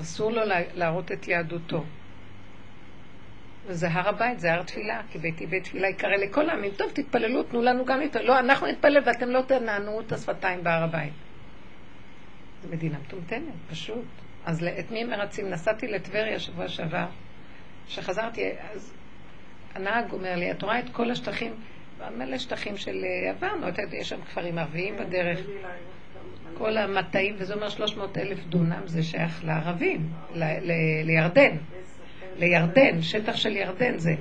אסור 0.00 0.30
לו 0.30 0.42
להראות 0.74 1.12
את 1.12 1.28
יהדותו. 1.28 1.84
וזה 3.66 3.88
הר 3.88 4.08
הבית, 4.08 4.40
זה 4.40 4.52
הר 4.52 4.62
תפילה, 4.62 5.00
כי 5.10 5.18
ביתי 5.18 5.46
בית 5.46 5.64
תפילה 5.64 5.88
יקרא 5.88 6.16
לכל 6.16 6.50
העמים. 6.50 6.72
טוב, 6.76 6.90
תתפללו, 6.94 7.42
תנו 7.42 7.62
לנו 7.62 7.84
גם 7.84 8.00
להתפלל. 8.00 8.26
לא, 8.26 8.38
אנחנו 8.38 8.66
נתפלל 8.66 9.02
ואתם 9.06 9.28
לא 9.28 9.40
תנענו 9.48 10.00
את 10.00 10.12
השפתיים 10.12 10.64
בהר 10.64 10.82
הבית. 10.82 11.12
זו 12.62 12.68
מדינה 12.68 12.98
מטומטמת, 12.98 13.54
פשוט. 13.70 14.23
אז 14.44 14.64
את 14.78 14.90
מי 14.90 15.04
מרצים? 15.04 15.50
נסעתי 15.50 15.86
לטבריה 15.86 16.38
שבוע 16.38 16.68
שעבר, 16.68 17.06
כשחזרתי, 17.86 18.50
אז 18.72 18.94
הנהג 19.74 20.12
אומר 20.12 20.36
לי, 20.36 20.50
את 20.50 20.62
רואה 20.62 20.78
את 20.78 20.90
כל 20.92 21.10
השטחים, 21.10 21.54
מלא 22.18 22.38
שטחים 22.38 22.76
של 22.76 23.04
אה, 23.04 23.30
עברנו, 23.30 23.68
אתה 23.68 23.82
יודע, 23.82 23.96
יש 23.96 24.08
שם 24.08 24.22
כפרים 24.22 24.58
ערביים 24.58 24.96
בדרך, 24.96 25.38
כל 26.58 26.76
המטעים, 26.76 27.34
וזה 27.38 27.54
אומר 27.54 27.68
300 27.68 28.18
אלף 28.18 28.38
דונם, 28.44 28.82
זה 28.86 29.02
שייך 29.02 29.44
לערבים, 29.44 30.12
לירדן, 31.04 31.56
לירדן, 32.36 33.02
שטח 33.02 33.36
של 33.36 33.56
ירדן 33.56 33.98
זה. 33.98 34.14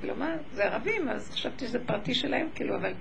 כאילו 0.00 0.16
מה, 0.16 0.34
זה 0.52 0.64
ערבים, 0.64 1.08
אז 1.08 1.30
חשבתי 1.30 1.66
שזה 1.66 1.78
פרטי 1.86 2.14
שלהם, 2.14 2.48
כאילו, 2.54 2.76
אבל 2.76 2.92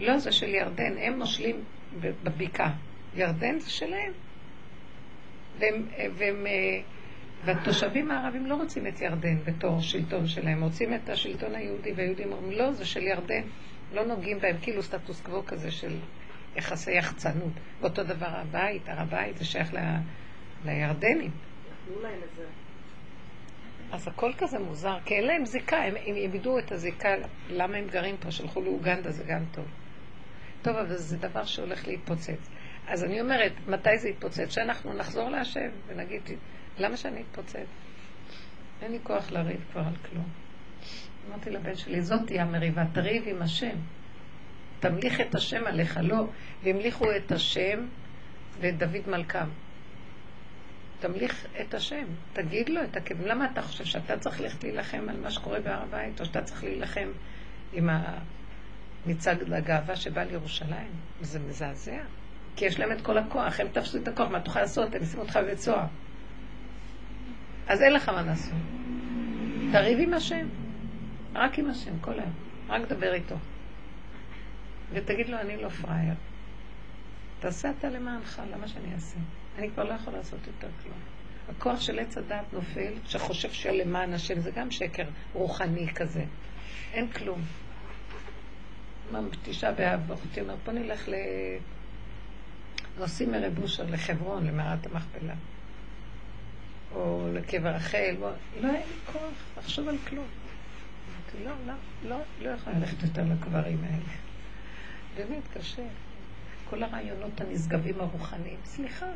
לא, 0.00 0.18
זה 0.18 0.32
של 0.32 0.54
ירדן, 0.54 0.98
הם 0.98 1.18
מושלים 1.18 1.64
בבקעה. 2.00 2.72
ירדן 3.16 3.58
זה 3.58 3.70
שלהם. 3.70 4.12
והם, 5.58 5.86
והם, 6.14 6.46
אה, 6.46 6.80
והתושבים 7.44 8.10
הערבים 8.10 8.46
לא 8.46 8.54
רוצים 8.54 8.86
את 8.86 9.00
ירדן 9.00 9.38
בתור 9.44 9.80
שלטון 9.80 10.26
שלהם, 10.26 10.62
רוצים 10.62 10.94
את 10.94 11.08
השלטון 11.08 11.54
היהודי, 11.54 11.92
והיהודים 11.92 12.32
אומרים, 12.32 12.58
לא, 12.58 12.72
זה 12.72 12.84
של 12.84 13.02
ירדן. 13.02 13.42
לא 13.92 14.06
נוגעים 14.06 14.38
בהם, 14.38 14.56
כאילו 14.62 14.82
סטטוס 14.82 15.20
קוו 15.20 15.46
כזה 15.46 15.70
של 15.70 15.96
יחסי 16.56 16.92
יחצנות. 16.92 17.52
ואותו 17.80 18.04
דבר 18.04 18.28
הבית, 18.28 18.88
הר 18.88 19.00
הבית, 19.00 19.36
זה 19.36 19.44
שייך 19.44 19.74
ל... 19.74 19.78
לירדנים. 20.64 21.30
אז 23.92 24.08
הכל 24.08 24.32
כזה 24.38 24.58
מוזר, 24.58 24.98
כי 25.04 25.14
אין 25.14 25.24
להם 25.24 25.46
זיקה, 25.46 25.76
הם, 25.76 25.94
הם 26.06 26.16
ידעו 26.16 26.58
את 26.58 26.72
הזיקה, 26.72 27.08
למה 27.50 27.76
הם 27.76 27.86
גרים 27.86 28.16
פה, 28.16 28.30
שלחו 28.30 28.62
לאוגנדה, 28.62 29.10
זה 29.10 29.24
גם 29.24 29.44
טוב. 29.52 29.64
טוב, 30.62 30.76
אבל 30.76 30.96
זה 30.96 31.16
דבר 31.16 31.44
שהולך 31.44 31.88
להתפוצץ. 31.88 32.50
אז 32.88 33.04
אני 33.04 33.20
אומרת, 33.20 33.52
מתי 33.68 33.98
זה 33.98 34.08
יתפוצץ? 34.08 34.54
שאנחנו 34.54 34.92
נחזור 34.92 35.28
להשם 35.28 35.68
ונגיד, 35.86 36.22
למה 36.78 36.96
שאני 36.96 37.22
אתפוצץ? 37.22 37.66
אין 38.82 38.92
לי 38.92 38.98
כוח 39.02 39.30
לריב 39.30 39.64
כבר 39.72 39.80
על 39.80 39.96
כלום. 40.10 40.28
אמרתי 41.28 41.50
לבן 41.50 41.74
שלי, 41.74 42.02
זאת 42.02 42.20
תהיה 42.26 42.42
המריבה, 42.42 42.82
תריב 42.92 43.22
עם 43.26 43.42
השם. 43.42 43.76
תמליך 44.80 45.20
את 45.20 45.34
השם 45.34 45.66
עליך, 45.66 45.98
לא. 46.02 46.26
והמליכו 46.62 47.06
את 47.16 47.32
השם 47.32 47.86
ואת 48.60 48.78
דוד 48.78 49.08
מלכם. 49.08 49.48
תמליך 51.00 51.46
את 51.60 51.74
השם, 51.74 52.04
תגיד 52.32 52.68
לו 52.68 52.84
את 52.84 52.96
הכיוון. 52.96 53.28
למה 53.28 53.46
אתה 53.52 53.62
חושב 53.62 53.84
שאתה 53.84 54.18
צריך 54.18 54.40
ללכת 54.40 54.64
להילחם 54.64 55.08
על 55.08 55.20
מה 55.20 55.30
שקורה 55.30 55.60
בהר 55.60 55.82
הבית, 55.82 56.20
או 56.20 56.24
שאתה 56.24 56.42
צריך 56.42 56.64
להילחם 56.64 57.08
עם 57.72 57.90
המצעד 59.06 59.52
הגאווה 59.52 59.96
שבא 59.96 60.22
לירושלים? 60.22 60.90
זה 61.20 61.38
מזעזע. 61.38 62.00
כי 62.56 62.64
יש 62.64 62.78
להם 62.80 62.92
את 62.92 63.00
כל 63.00 63.18
הכוח, 63.18 63.60
הם 63.60 63.68
תפסו 63.72 63.98
את 63.98 64.08
הכוח, 64.08 64.30
מה 64.30 64.40
תוכל 64.40 64.60
לעשות? 64.60 64.94
הם 64.94 65.02
ישימו 65.02 65.22
אותך 65.22 65.36
בבית 65.36 65.58
סוהר. 65.58 65.86
אז 67.68 67.82
אין 67.82 67.92
לך 67.92 68.08
מה 68.08 68.22
לעשות. 68.22 68.54
תריב 69.72 69.98
עם 70.00 70.14
השם. 70.14 70.48
רק 71.34 71.58
עם 71.58 71.70
השם, 71.70 71.98
כל 72.00 72.12
היום. 72.12 72.32
רק 72.68 72.88
דבר 72.88 73.14
איתו. 73.14 73.36
ותגיד 74.92 75.28
לו, 75.28 75.38
אני 75.38 75.56
לא 75.56 75.68
פראייר. 75.68 76.14
תעשה 77.40 77.70
אתה 77.78 77.90
למענך, 77.90 78.42
למה 78.52 78.68
שאני 78.68 78.94
אעשה? 78.94 79.16
אני 79.58 79.70
כבר 79.70 79.84
לא 79.84 79.92
יכול 79.92 80.12
לעשות 80.12 80.38
יותר 80.46 80.68
כלום. 80.82 80.98
הכוח 81.48 81.80
של 81.80 81.98
עץ 81.98 82.18
הדת 82.18 82.52
נופל, 82.52 82.92
שחושב 83.06 83.52
שלמען 83.52 84.12
השם, 84.12 84.40
זה 84.40 84.50
גם 84.50 84.70
שקר 84.70 85.04
רוחני 85.32 85.94
כזה. 85.94 86.24
אין 86.92 87.08
כלום. 87.08 87.40
מה, 89.12 89.20
בתשעה 89.22 89.72
באב, 89.72 90.12
אחותי 90.12 90.40
אומרת, 90.40 90.58
בוא 90.64 90.72
נלך 90.72 91.08
ל... 91.08 91.14
נוסעים 92.98 93.32
מרב 93.32 93.62
אושר 93.62 93.84
לחברון, 93.90 94.46
למערת 94.46 94.86
המכפלה. 94.86 95.34
או 96.94 97.28
לקבר 97.34 97.68
רחל. 97.68 98.14
לא 98.60 98.68
היה 98.68 98.72
לי 98.72 99.12
כוח 99.12 99.22
לחשוב 99.58 99.88
על 99.88 99.96
כלום. 100.08 100.26
אמרתי, 101.08 101.44
לא, 101.44 101.52
לא, 101.66 101.74
לא, 102.08 102.18
לא 102.42 102.50
יכולה 102.50 102.78
ללכת 102.78 103.02
יותר 103.02 103.24
לקברים 103.32 103.78
האלה. 103.84 104.12
באמת 105.16 105.42
קשה. 105.54 105.82
כל 106.70 106.82
הרעיונות 106.82 107.40
הנשגבים 107.40 108.00
הרוחניים, 108.00 108.58
סליחה. 108.64 109.06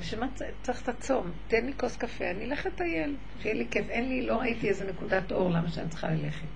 בשביל 0.00 0.20
מה 0.20 0.26
צריך 0.62 0.82
את 0.82 0.88
הצום? 0.88 1.30
תן 1.48 1.66
לי 1.66 1.72
כוס 1.76 1.96
קפה, 1.96 2.30
אני 2.30 2.44
אלך 2.44 2.66
לטייל, 2.66 3.16
שיהיה 3.42 3.54
לי 3.54 3.66
כיף. 3.70 3.88
אין 3.88 4.08
לי, 4.08 4.26
לא 4.26 4.36
ראיתי 4.36 4.68
איזה 4.68 4.90
נקודת 4.90 5.32
אור, 5.32 5.50
למה 5.50 5.68
שאני 5.68 5.88
צריכה 5.88 6.08
ללכת? 6.10 6.46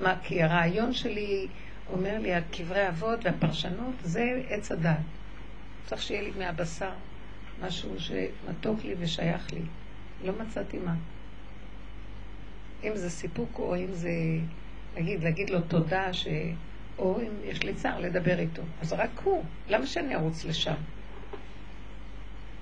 מה, 0.00 0.14
כי 0.22 0.42
הרעיון 0.42 0.92
שלי 0.92 1.46
אומר 1.92 2.18
לי, 2.18 2.34
הקברי 2.34 2.88
אבות 2.88 3.24
והפרשנות, 3.24 3.94
זה 4.02 4.42
עץ 4.48 4.72
הדת. 4.72 4.96
צריך 5.86 6.02
שיהיה 6.02 6.22
לי 6.22 6.30
מהבשר 6.38 6.90
משהו 7.62 7.94
שמתוק 8.00 8.84
לי 8.84 8.94
ושייך 8.98 9.52
לי. 9.52 9.60
לא 10.24 10.32
מצאתי 10.42 10.78
מה. 10.78 10.94
אם 12.84 12.96
זה 12.96 13.10
סיפוק 13.10 13.58
או 13.58 13.76
אם 13.76 13.92
זה, 13.92 14.10
להגיד, 14.96 15.24
להגיד 15.24 15.50
לו 15.50 15.60
תודה, 15.60 16.12
ש... 16.12 16.26
או 16.98 17.20
אם 17.20 17.32
יש 17.44 17.62
לי 17.62 17.74
צער 17.74 18.00
לדבר 18.00 18.38
איתו. 18.38 18.62
אז 18.82 18.92
רק 18.92 19.10
הוא, 19.24 19.44
למה 19.68 19.86
שאני 19.86 20.14
ארוץ 20.14 20.44
לשם? 20.44 20.74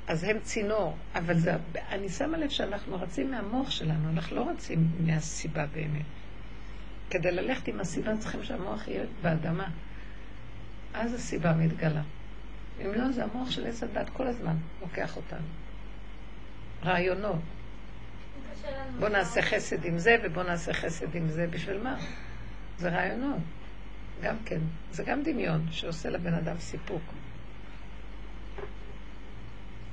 אז 0.06 0.24
הם 0.24 0.36
צינור, 0.42 0.96
אבל 1.14 1.38
זה, 1.38 1.54
אני 1.88 2.08
שמה 2.08 2.38
לב 2.38 2.48
שאנחנו 2.48 2.96
רצים 3.00 3.30
מהמוח 3.30 3.70
שלנו, 3.70 4.10
אנחנו 4.10 4.36
לא 4.36 4.50
רצים 4.50 4.90
מהסיבה 5.00 5.66
באמת. 5.66 6.17
כדי 7.10 7.32
ללכת 7.32 7.68
עם 7.68 7.80
הסיבה 7.80 8.16
צריכים 8.16 8.44
שהמוח 8.44 8.88
יהיה 8.88 9.04
באדמה. 9.22 9.68
אז 10.94 11.14
הסיבה 11.14 11.52
מתגלה. 11.52 12.02
אם 12.80 12.94
לא, 12.94 13.12
זה 13.12 13.24
המוח 13.24 13.50
של 13.50 13.66
עץ 13.66 13.82
הדת 13.82 14.10
כל 14.10 14.26
הזמן 14.26 14.56
לוקח 14.80 15.16
אותנו. 15.16 15.46
רעיונות. 16.84 17.40
בוא 18.98 19.08
נעשה 19.08 19.42
חסד 19.42 19.84
עם 19.84 19.98
זה 19.98 20.16
ובוא 20.24 20.42
נעשה 20.42 20.72
חסד 20.72 21.14
עם 21.14 21.28
זה. 21.28 21.46
בשביל 21.46 21.82
מה? 21.82 21.96
זה 22.78 22.88
רעיונות. 22.88 23.40
גם 24.22 24.36
כן. 24.44 24.60
זה 24.92 25.04
גם 25.04 25.22
דמיון 25.22 25.66
שעושה 25.70 26.10
לבן 26.10 26.34
אדם 26.34 26.58
סיפוק. 26.58 27.02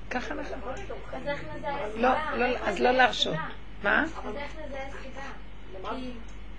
ככה 0.10 0.34
אנחנו... 0.34 0.72
אז 0.72 1.28
איך 1.28 1.44
נזהה 1.58 1.92
סיבה? 1.94 2.02
לא, 2.02 2.48
לא, 2.48 2.58
אז 2.60 2.80
לא 2.80 2.92
להרשות. 2.92 3.36
מה? 3.84 4.04
אז 4.04 4.36
איך 4.36 4.56
נזהה 4.66 4.90
סיבה? 5.02 5.92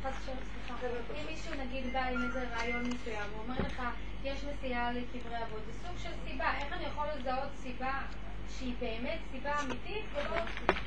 אם 0.07 1.27
מישהו 1.27 1.55
נגיד 1.55 1.93
בא 1.93 2.05
עם 2.05 2.25
איזה 2.25 2.47
רעיון 2.57 2.83
מסוים, 2.83 3.31
הוא 3.33 3.43
אומר 3.43 3.55
לך, 3.67 3.83
יש 4.25 4.45
נסיעה 4.45 4.93
לקברי 4.93 5.43
אבות, 5.43 5.63
זה 5.67 5.73
סוג 5.73 5.99
של 5.99 6.11
סיבה, 6.29 6.53
איך 6.59 6.73
אני 6.73 6.85
יכול 6.85 7.07
לזהות 7.17 7.51
סיבה 7.63 8.01
שהיא 8.49 8.75
באמת 8.81 9.19
סיבה 9.31 9.61
אמיתית 9.61 10.05
ולא 10.13 10.41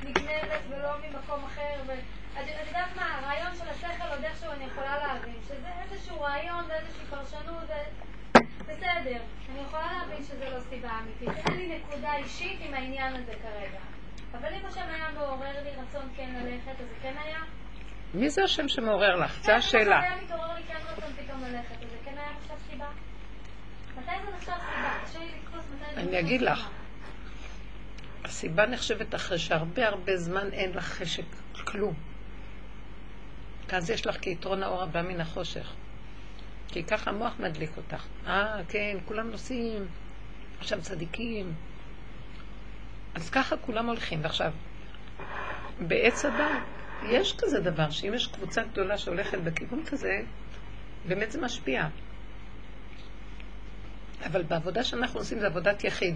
נגנבת 0.04 0.60
ולא 0.68 0.90
ממקום 0.98 1.44
אחר. 1.44 1.82
ואת 1.86 1.98
את 2.34 2.66
יודעת 2.66 2.96
מה, 2.96 3.18
הרעיון 3.18 3.56
של 3.56 3.68
השכל 3.68 4.08
עוד 4.10 4.24
איכשהו 4.24 4.52
אני 4.52 4.64
יכולה 4.64 4.98
להבין, 4.98 5.36
שזה 5.42 5.68
איזשהו 5.82 6.20
רעיון 6.20 6.64
ואיזושהי 6.68 7.06
פרשנות, 7.10 7.64
ו- 7.68 8.10
בסדר, 8.60 9.22
אני 9.50 9.60
יכולה 9.60 9.92
להבין 9.92 10.24
שזה 10.24 10.50
לא 10.50 10.60
סיבה 10.60 10.90
אמיתית. 11.00 11.46
אין 11.46 11.58
לי 11.58 11.78
נקודה 11.78 12.16
אישית 12.16 12.60
עם 12.60 12.74
העניין 12.74 13.14
הזה 13.14 13.32
כרגע. 13.42 13.80
אבל 14.32 14.54
אם 14.54 14.66
השם 14.66 14.88
היה 14.94 15.08
מעורר 15.14 15.62
לי 15.64 15.70
רצון 15.70 16.08
כן 16.16 16.30
ללכת, 16.34 16.80
אז 16.80 16.86
זה 16.88 16.94
כן 17.02 17.14
היה? 17.24 17.38
מי 18.14 18.30
זה 18.30 18.44
השם 18.44 18.68
שמעורר 18.68 19.16
לך? 19.16 19.42
זו 19.42 19.52
השאלה. 19.52 20.02
כן 20.02 20.24
ללכת, 21.40 21.82
אז 21.82 21.90
זה 21.90 21.96
כן 22.04 22.14
אני 25.96 26.20
אגיד 26.20 26.42
לך. 26.42 26.58
סיבה. 26.58 26.70
הסיבה 28.24 28.66
נחשבת 28.66 29.14
אחרי 29.14 29.38
שהרבה 29.38 29.88
הרבה 29.88 30.16
זמן 30.16 30.52
אין 30.52 30.72
לך 30.72 30.84
חשק, 30.84 31.24
כלום. 31.64 31.94
אז 33.72 33.90
יש 33.90 34.06
לך 34.06 34.16
כיתרון 34.20 34.62
האור 34.62 34.82
הבא 34.82 35.02
מן 35.02 35.20
החושך. 35.20 35.72
כי 36.68 36.84
ככה 36.84 37.10
המוח 37.10 37.32
מדליק 37.38 37.76
אותך. 37.76 38.06
אה, 38.26 38.60
כן, 38.68 38.96
כולם 39.04 39.30
נוסעים, 39.30 39.86
עכשיו 40.58 40.82
צדיקים. 40.82 41.54
אז 43.14 43.30
ככה 43.30 43.56
כולם 43.56 43.86
הולכים. 43.86 44.22
ועכשיו, 44.22 44.52
בעץ 45.80 46.24
הדת, 46.24 46.79
יש 47.02 47.34
כזה 47.38 47.60
דבר, 47.60 47.90
שאם 47.90 48.14
יש 48.14 48.26
קבוצה 48.26 48.62
גדולה 48.62 48.98
שהולכת 48.98 49.38
בכיוון 49.38 49.84
כזה, 49.84 50.12
באמת 51.08 51.30
זה 51.30 51.40
משפיע. 51.40 51.82
אבל 54.26 54.42
בעבודה 54.42 54.84
שאנחנו 54.84 55.20
עושים 55.20 55.40
זה 55.40 55.46
עבודת 55.46 55.84
יחיד. 55.84 56.14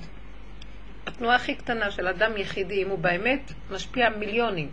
התנועה 1.06 1.36
הכי 1.36 1.54
קטנה 1.54 1.90
של 1.90 2.06
אדם 2.06 2.36
יחידי, 2.36 2.82
אם 2.82 2.90
הוא 2.90 2.98
באמת 2.98 3.52
משפיע 3.70 4.08
מיליונים. 4.18 4.70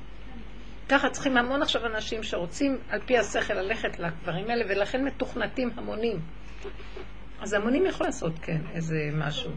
ככה 0.90 1.10
צריכים 1.10 1.38
המון 1.38 1.62
עכשיו 1.62 1.86
אנשים 1.86 2.24
שרוצים 2.24 2.78
על 2.90 3.00
פי 3.06 3.18
השכל 3.18 3.54
ללכת 3.54 4.00
לדברים 4.00 4.50
האלה, 4.50 4.66
ולכן 4.70 5.06
מתוכנתים 5.06 5.70
המונים. 5.76 6.20
אז 7.42 7.54
המונים 7.54 7.86
יכול 7.86 8.08
לעשות, 8.08 8.40
כן, 8.40 8.62
איזה 8.74 8.96
משהו. 9.14 9.52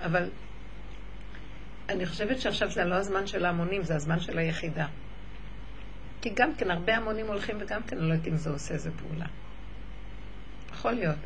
אבל 0.00 0.30
אני 1.88 2.06
חושבת 2.06 2.40
שעכשיו 2.40 2.70
זה 2.70 2.84
לא 2.84 2.94
הזמן 2.94 3.26
של 3.26 3.44
ההמונים, 3.44 3.82
זה 3.82 3.94
הזמן 3.94 4.20
של 4.20 4.38
היחידה. 4.38 4.86
כי 6.20 6.30
גם 6.34 6.54
כן, 6.54 6.70
הרבה 6.70 6.96
המונים 6.96 7.26
הולכים 7.26 7.56
וגם 7.60 7.82
כן, 7.82 7.98
אני 7.98 8.08
לא 8.08 8.12
יודעת 8.12 8.28
אם 8.28 8.36
זה 8.36 8.50
עושה 8.50 8.74
איזה 8.74 8.90
פעולה. 8.90 9.26
יכול 10.72 10.92
להיות. 10.92 11.16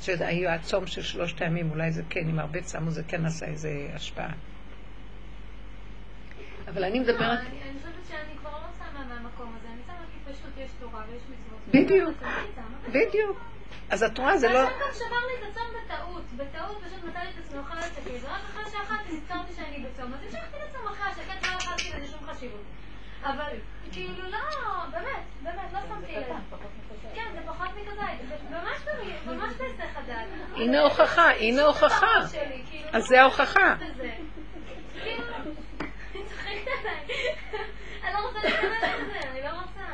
שהיו 0.00 0.50
הצום 0.50 0.86
של 0.86 1.02
שלושת 1.02 1.42
הימים, 1.42 1.70
אולי 1.70 1.92
זה 1.92 2.02
כן, 2.10 2.28
אם 2.28 2.38
הרבה 2.38 2.60
צמו 2.60 2.90
זה 2.90 3.02
כן 3.08 3.26
עשה 3.26 3.46
איזה 3.46 3.88
השפעה. 3.94 4.32
אבל 6.68 6.84
אני 6.84 7.00
מדברת... 7.00 7.38
אני 7.38 7.78
חושבת 7.78 8.06
שאני 8.08 8.38
כבר 8.38 8.50
לא 8.50 8.68
שמה 8.78 9.04
מהמקום 9.08 9.54
הזה, 9.58 9.68
אני 9.68 9.80
שמה 9.86 10.04
כי 10.12 10.32
פשוט 10.32 10.58
יש 10.58 10.70
תורה 10.80 11.04
ויש 11.10 11.22
מצוות. 11.22 11.84
בדיוק. 11.84 12.18
בדיוק. 12.88 13.38
אז 13.90 14.02
את 14.02 14.18
רואה, 14.18 14.38
זה 14.38 14.48
לא... 14.48 14.58
והשם 14.58 14.72
גם 14.80 14.92
שבר 14.94 15.22
לי 15.28 15.48
את 15.48 15.50
הצום 15.50 15.66
בטעות. 15.84 16.24
בטעות 16.36 16.82
פשוט 16.84 17.04
מצא 17.04 17.18
לי 17.18 17.28
את 17.30 17.44
עצמי 17.44 17.58
אוכלת 17.58 17.84
שקית, 17.94 18.22
ורק 18.24 18.40
אחרי 18.44 18.62
שאכלתי 18.72 19.16
נזכרתי 19.16 19.52
שאני 19.52 19.84
בצום, 19.84 20.14
אז 20.14 20.20
המשכתי 20.24 20.56
לצום 20.68 20.86
אחרי 20.86 21.06
השקט, 21.06 21.46
לא 21.46 21.56
אכלתי 21.56 21.90
לזה 21.96 22.12
שום 22.12 22.26
חשיבות. 22.26 22.62
אבל 23.22 23.52
כאילו 23.98 24.28
לא, 24.30 24.38
באמת, 24.90 25.04
באמת, 25.42 25.72
לא 25.72 25.80
שמתי 25.88 26.12
לב. 26.12 26.24
כן, 27.14 27.24
זה 27.34 27.40
פחות 27.46 27.68
מכזית, 27.68 28.28
זה 28.28 28.36
ממש 28.50 28.78
במי- 28.84 29.34
ממש 29.36 29.52
בהיסח 29.54 29.96
הדעת. 29.96 30.26
הנה 30.56 30.80
הוכחה, 30.80 31.30
הנה 31.30 31.62
הוכחה. 31.62 32.06
כאילו, 32.70 32.88
אז 32.92 33.04
זה 33.06 33.20
ההוכחה. 33.20 33.74
בזה. 33.80 34.10
כאילו, 35.02 35.24
היא 36.14 36.24
צוחקת 36.28 36.46
עליי. 36.80 37.24
אני 38.04 38.12
לא 38.14 38.26
רוצה 38.28 38.38
להיכנס 38.42 38.82
לזה, 38.82 39.28
אני 39.30 39.42
לא 39.42 39.48
רוצה. 39.48 39.86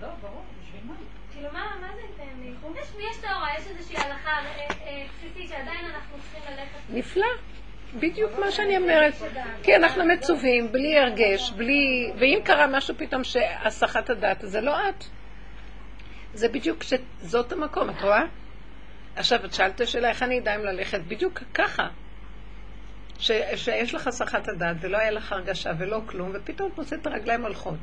לא, 0.00 0.08
ברור, 0.20 0.44
בשביל 0.62 0.80
מה? 0.84 0.94
כאילו, 1.32 1.48
מה 1.52 1.72
מה 1.80 1.88
זה 1.94 2.00
ייתן 2.00 2.40
לי? 2.40 2.52
יש 3.10 3.16
תורה, 3.16 3.48
יש 3.58 3.66
איזושהי 3.66 3.96
הלכה 3.96 4.30
אה, 4.30 4.68
אה, 4.86 5.06
בסיסית 5.14 5.48
שעדיין 5.48 5.84
אנחנו 5.84 6.16
צריכים 6.18 6.42
ללכת. 6.52 6.78
נפלא. 6.88 7.26
בדיוק 8.00 8.30
מה 8.38 8.50
שאני 8.50 8.76
אומרת. 8.76 9.14
כי 9.62 9.76
אנחנו 9.76 10.04
מצווים, 10.04 10.72
בלי 10.72 10.98
הרגש, 10.98 11.50
בלי... 11.50 12.12
ואם 12.18 12.38
קרה 12.44 12.66
משהו 12.66 12.94
פתאום 12.98 13.24
שהסחת 13.24 14.10
הדעת, 14.10 14.38
זה 14.40 14.60
לא 14.60 14.88
את. 14.88 15.04
זה 16.34 16.48
בדיוק 16.48 16.82
שזאת 16.82 17.52
המקום, 17.52 17.90
את 17.90 18.02
רואה? 18.02 18.22
עכשיו, 19.16 19.44
את 19.44 19.54
שאלת 19.54 19.88
שאלה, 19.88 20.08
איך 20.08 20.22
אני 20.22 20.38
אדע 20.38 20.54
אם 20.54 20.64
ללכת? 20.64 21.00
בדיוק 21.08 21.42
ככה. 21.54 21.88
ש, 23.18 23.30
שיש 23.54 23.94
לך 23.94 24.06
הסחת 24.06 24.48
הדעת 24.48 24.76
ולא 24.80 24.98
היה 24.98 25.10
לך 25.10 25.32
הרגשה 25.32 25.70
ולא 25.78 26.00
כלום, 26.06 26.30
ופתאום 26.34 26.70
את 26.72 26.78
מוצאת 26.78 27.00
את 27.02 27.06
הרגליים 27.06 27.42
הולכות. 27.42 27.78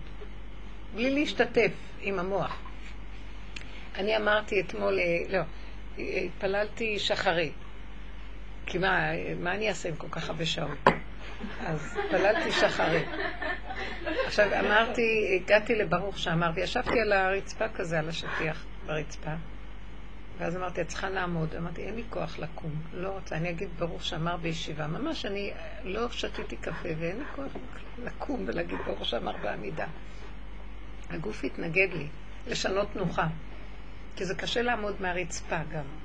בלי 0.96 1.10
להשתתף 1.10 1.72
עם 2.02 2.20
המוח. 2.20 2.62
אני 3.96 4.18
אמרתי 4.18 4.62
אתמול, 4.62 5.00
אה, 5.00 5.04
לא, 5.30 5.44
התפללתי 5.98 7.00
שחרית. 7.00 7.54
כי 8.66 8.78
מה, 8.78 9.10
מה 9.40 9.56
אני 9.56 9.70
אעשה 9.70 9.90
עם 9.90 9.96
כל 9.96 10.08
כך 10.12 10.30
הרבה 10.30 10.46
שעות? 10.46 10.78
אז 11.66 11.98
התפללתי 11.98 12.52
שחרית. 12.52 13.08
עכשיו 14.26 14.60
אמרתי, 14.60 15.40
הגעתי 15.42 15.76
לברוך 15.76 16.20
שאמר, 16.20 16.52
וישבתי 16.56 17.00
על 17.00 17.14
הרצפה 17.14 17.70
כזה, 17.70 18.00
על 18.00 18.10
השטיח 18.10 18.66
ברצפה. 18.86 19.32
ואז 20.38 20.56
אמרתי, 20.56 20.82
את 20.82 20.88
צריכה 20.88 21.10
לעמוד. 21.10 21.56
אמרתי, 21.56 21.82
אין 21.82 21.96
לי 21.96 22.04
כוח 22.10 22.40
לקום, 22.40 22.72
לא 22.94 23.10
רוצה. 23.10 23.36
אני 23.36 23.50
אגיד 23.50 23.70
ברוך 23.80 24.04
שאמר 24.04 24.38
בישיבה. 24.38 24.88
ממש, 24.88 25.26
אני 25.26 25.52
לא 25.84 26.10
שתיתי 26.10 26.56
קפה 26.56 26.90
ואין 27.00 27.18
לי 27.18 27.26
כוח 27.36 27.52
לקום 28.06 28.44
ולהגיד 28.48 28.78
ברוך 28.86 29.06
שאמר 29.06 29.38
בעמידה. 29.42 29.88
הגוף 31.10 31.44
התנגד 31.44 31.88
לי, 31.94 32.08
לשנות 32.48 32.88
תנוחה. 32.94 33.28
כי 34.16 34.26
זה 34.26 34.36
קשה 34.36 34.62
לעמוד 34.62 35.02
מהרצפה 35.02 35.58
גם. 35.72 36.03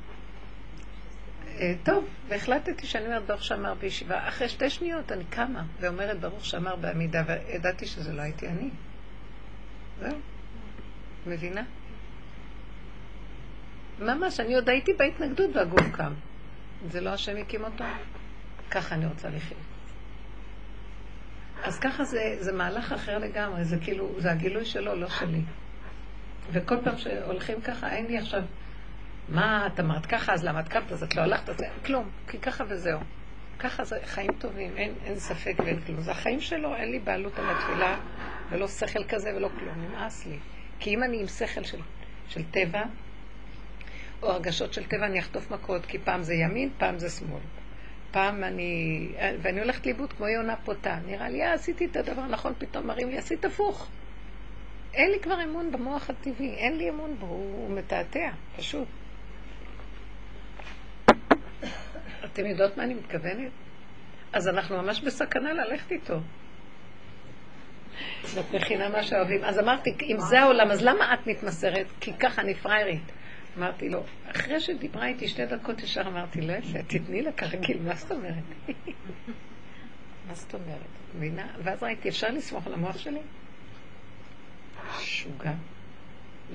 אה, 1.58 1.74
טוב, 1.82 2.08
והחלטתי 2.28 2.86
שאני 2.86 3.06
אומרת 3.06 3.26
ברוך 3.26 3.44
שאמר 3.44 3.74
בישיבה. 3.74 4.28
אחרי 4.28 4.48
שתי 4.48 4.70
שניות 4.70 5.12
אני 5.12 5.24
קמה 5.30 5.62
ואומרת 5.80 6.20
ברוך 6.20 6.44
שאמר 6.44 6.76
בעמידה, 6.76 7.22
וידעתי 7.26 7.86
שזה 7.86 8.12
לא 8.12 8.22
הייתי 8.22 8.48
אני. 8.48 8.70
זהו. 10.00 10.18
מבינה? 11.26 11.62
ממש, 13.98 14.40
אני 14.40 14.54
עוד 14.54 14.68
הייתי 14.68 14.92
בהתנגדות 14.92 15.50
והגוף 15.56 15.86
קם. 15.92 16.12
זה 16.90 17.00
לא 17.00 17.10
השם 17.10 17.36
הקים 17.36 17.64
אותו? 17.64 17.84
ככה 18.70 18.94
אני 18.94 19.06
רוצה 19.06 19.28
לחיות. 19.28 19.60
אז 21.64 21.78
ככה 21.78 22.04
זה, 22.04 22.36
זה 22.40 22.52
מהלך 22.52 22.92
אחר 22.92 23.18
לגמרי, 23.18 23.64
זה 23.64 23.76
כאילו, 23.82 24.14
זה 24.18 24.30
הגילוי 24.30 24.64
שלו, 24.64 24.94
לא 24.94 25.08
שלי. 25.08 25.42
וכל 26.52 26.76
פעם 26.84 26.98
שהולכים 26.98 27.60
ככה, 27.60 27.92
אין 27.92 28.06
לי 28.06 28.18
עכשיו, 28.18 28.42
מה, 29.28 29.66
את 29.66 29.80
אמרת 29.80 30.06
ככה, 30.06 30.32
אז 30.32 30.44
למה 30.44 30.60
את 30.60 30.68
קמת, 30.68 30.92
אז 30.92 31.02
את 31.02 31.16
לא 31.16 31.22
הלכת, 31.22 31.48
אז 31.48 31.56
כלום, 31.86 32.10
כי 32.28 32.38
ככה 32.38 32.64
וזהו. 32.68 33.00
ככה 33.58 33.84
זה 33.84 33.98
חיים 34.04 34.32
טובים, 34.38 34.76
אין, 34.76 34.94
אין 35.04 35.18
ספק 35.18 35.54
ואין 35.58 35.80
כלום. 35.80 36.00
זה 36.00 36.10
החיים 36.10 36.40
שלו, 36.40 36.74
אין 36.74 36.90
לי 36.90 36.98
בעלות 36.98 37.38
על 37.38 37.44
התפילה, 37.50 37.98
ולא 38.50 38.68
שכל 38.68 39.04
כזה 39.04 39.30
ולא 39.36 39.48
כלום, 39.58 39.84
נמאס 39.84 40.26
לי. 40.26 40.38
כי 40.78 40.94
אם 40.94 41.02
אני 41.02 41.20
עם 41.20 41.26
שכל 41.26 41.64
של, 41.64 41.78
של 42.28 42.42
טבע, 42.50 42.82
או 44.22 44.30
הרגשות 44.30 44.72
של 44.72 44.84
טבע, 44.84 45.06
אני 45.06 45.20
אחטוף 45.20 45.50
מכות, 45.50 45.86
כי 45.86 45.98
פעם 45.98 46.22
זה 46.22 46.34
ימין, 46.34 46.70
פעם 46.78 46.98
זה 46.98 47.10
שמאל. 47.10 47.40
פעם 48.10 48.44
אני... 48.44 49.08
ואני 49.42 49.60
הולכת 49.60 49.86
לאיבוד 49.86 50.12
כמו 50.12 50.28
יונה 50.28 50.56
פותה. 50.56 50.98
נראה 51.06 51.28
לי, 51.28 51.42
אה, 51.42 51.52
עשיתי 51.52 51.86
את 51.86 51.96
הדבר 51.96 52.22
הנכון, 52.22 52.52
פתאום 52.58 52.86
מראים 52.86 53.08
לי, 53.08 53.18
עשית 53.18 53.44
הפוך. 53.44 53.88
אין 54.94 55.10
לי 55.10 55.20
כבר 55.20 55.44
אמון 55.44 55.72
במוח 55.72 56.10
הטבעי, 56.10 56.54
אין 56.54 56.76
לי 56.76 56.90
אמון 56.90 57.16
בו, 57.18 57.26
הוא, 57.26 57.70
מתעתע, 57.70 58.30
פשוט. 58.56 58.88
אתם 62.24 62.46
יודעות 62.46 62.76
מה 62.76 62.84
אני 62.84 62.94
מתכוונת? 62.94 63.50
אז 64.32 64.48
אנחנו 64.48 64.82
ממש 64.82 65.00
בסכנה 65.00 65.52
ללכת 65.52 65.92
איתו. 65.92 66.20
זאת 68.24 68.54
מכינה 68.54 68.88
מה 68.88 69.02
שאוהבים. 69.02 69.44
אז 69.44 69.58
אמרתי, 69.58 69.90
אם 70.02 70.16
זה 70.20 70.40
העולם, 70.40 70.70
אז 70.70 70.82
למה 70.82 71.14
את 71.14 71.26
מתמסרת? 71.26 71.86
כי 72.00 72.12
ככה 72.12 72.42
אני 72.42 72.54
פריירית. 72.54 73.12
אמרתי 73.58 73.88
לו, 73.88 74.02
אחרי 74.30 74.60
שדיברה 74.60 75.06
איתי 75.06 75.28
שתי 75.28 75.46
דקות 75.46 75.82
ישר 75.82 76.00
אמרתי, 76.00 76.40
לא 76.40 76.52
יפה, 76.52 76.78
תתני 76.82 77.22
לה 77.22 77.32
כרגיל, 77.32 77.78
מה 77.82 77.94
זאת 77.94 78.12
אומרת? 78.12 78.44
מה 80.28 80.34
זאת 80.34 80.54
אומרת? 80.54 81.14
מבינה? 81.16 81.46
ואז 81.62 81.82
ראיתי, 81.82 82.08
אפשר 82.08 82.30
לסמוך 82.30 82.66
על 82.66 82.74
המוח 82.74 82.98
שלי? 82.98 83.20
שוגע. 85.00 85.52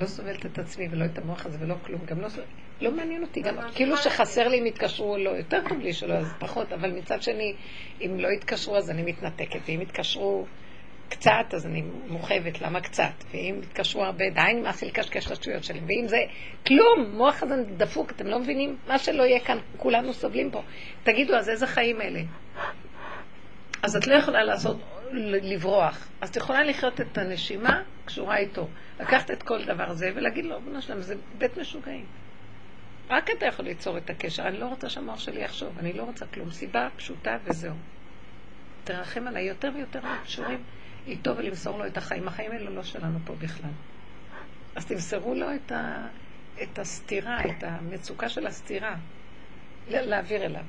לא 0.02 0.06
סובלת 0.06 0.46
את 0.46 0.60
עצמי 0.60 0.88
ולא 0.92 1.06
את 1.06 1.18
המוח 1.18 1.46
הזה 1.46 1.58
ולא 1.62 1.76
כלום, 1.86 2.02
גם 2.06 2.22
לא 2.22 2.30
סובלת. 2.30 2.48
לא 2.82 2.92
מעניין 2.92 3.22
אותי, 3.22 3.42
גם 3.42 3.56
כאילו 3.76 3.98
שחסר 3.98 4.48
לי 4.48 4.60
אם 4.60 4.66
יתקשרו 4.66 5.12
או 5.12 5.18
לא, 5.18 5.30
יותר 5.30 5.62
טוב 5.70 5.80
לי 5.80 5.94
שלא, 5.94 6.14
אז 6.14 6.34
פחות, 6.40 6.74
אבל 6.74 6.92
מצד 6.92 7.22
שני, 7.22 7.54
אם 8.02 8.20
לא 8.20 8.28
יתקשרו 8.28 8.78
אז 8.78 8.90
אני 8.90 9.04
מתנתקת, 9.04 9.60
ואם 9.66 9.82
יתקשרו 9.82 10.46
קצת, 11.10 11.54
אז 11.54 11.66
אני 11.66 11.84
מורחבת, 12.08 12.62
למה 12.62 12.82
קצת? 12.82 13.24
ואם 13.32 13.60
יתקשרו 13.64 14.04
הרבה, 14.04 14.26
די 14.30 14.54
נמאס 14.54 14.82
לי 14.82 14.88
לקשקש 14.88 15.26
את 15.26 15.32
השטויות 15.32 15.64
שלי, 15.64 15.80
ואם 15.80 16.08
זה 16.08 16.18
כלום, 16.68 17.12
מוח 17.14 17.44
הזה 17.44 17.56
דפוק, 17.78 18.12
אתם 18.12 18.28
לא 18.28 18.40
מבינים? 18.40 18.78
מה 18.88 18.98
שלא 18.98 19.24
יהיה 19.24 19.40
כאן, 19.40 19.58
כולנו 19.78 20.14
סובלים 20.14 20.52
פה. 20.52 20.62
תגידו, 21.04 21.36
אז 21.36 21.50
איזה 21.50 21.68
חיים 21.68 22.02
אלה? 22.02 22.22
אז 23.84 23.96
את 23.96 24.08
לא 24.08 24.16
יכולה 24.16 24.44
לעשות, 24.44 24.78
לברוח. 25.42 26.08
אז 26.22 26.30
את 26.30 26.36
יכולה 26.36 26.64
לחיות 26.64 27.02
את 27.02 27.18
הנשימה 27.18 27.82
קשורה 28.06 28.38
איתו. 28.38 28.68
לקחת 29.00 29.32
את 29.32 29.44
כל 29.44 29.66
דבר 29.66 29.84
הזה 29.84 30.12
ולהגיד 30.16 30.46
לו, 30.46 30.62
בנו 30.62 30.82
שלם, 30.82 31.02
זה 31.02 31.16
בית 31.38 31.58
משוגעים. 31.58 32.06
רק 33.10 33.30
אתה 33.38 33.46
יכול 33.46 33.66
ליצור 33.66 33.98
את 33.98 34.10
הקשר. 34.10 34.48
אני 34.48 34.58
לא 34.58 34.66
רוצה 34.66 34.90
שהמוח 34.90 35.20
שלי 35.20 35.44
יחשוב, 35.44 35.80
אני 35.80 35.94
לא 35.94 36.04
רוצה 36.04 36.26
כלום. 36.26 36.52
סיבה 36.52 36.88
פשוטה 36.98 37.38
וזהו. 37.44 37.76
תרחם 38.84 39.28
עליי 39.28 39.44
יותר 39.44 39.72
ויותר 39.76 40.00
קשורים 40.24 40.64
איתו 41.08 41.38
ולמסור 41.38 41.78
לו 41.78 41.86
את 41.86 41.98
החיים. 41.98 42.28
החיים 42.28 42.52
האלה 42.52 42.70
לא 42.70 42.84
שלנו 42.84 43.20
פה 43.26 43.34
בכלל. 43.36 43.72
אז 44.76 44.86
תמסרו 44.86 45.36
לו 45.36 45.56
את, 45.56 45.72
ה, 45.72 46.08
את 46.64 46.80
הסתירה, 46.80 47.46
את 47.46 47.64
המצוקה 47.64 48.30
של 48.30 48.48
הסתירה, 48.48 48.96
להעביר 49.88 50.46
אליו. 50.46 50.64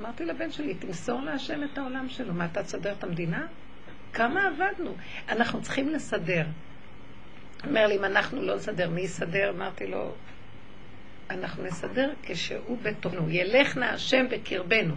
אמרתי 0.00 0.24
לבן 0.24 0.52
שלי, 0.52 0.74
תמסור 0.74 1.20
להשם 1.20 1.64
את 1.64 1.78
העולם 1.78 2.08
שלו. 2.08 2.34
מה, 2.34 2.44
אתה 2.44 2.62
תסדר 2.62 2.92
את 2.92 3.04
המדינה? 3.04 3.46
כמה 4.12 4.46
עבדנו? 4.46 4.94
אנחנו 5.28 5.62
צריכים 5.62 5.88
לסדר. 5.88 6.46
אומר 7.66 7.86
לי, 7.86 7.96
אם 7.96 8.04
אנחנו 8.04 8.42
לא 8.42 8.56
נסדר, 8.56 8.90
מי 8.90 9.00
יסדר? 9.00 9.50
אמרתי 9.50 9.86
לו, 9.86 10.14
אנחנו 11.30 11.64
נסדר 11.64 12.12
כשהוא 12.22 12.78
בתוכנו. 12.82 13.30
ילך 13.30 13.76
נא 13.76 13.84
השם 13.84 14.26
בקרבנו. 14.30 14.94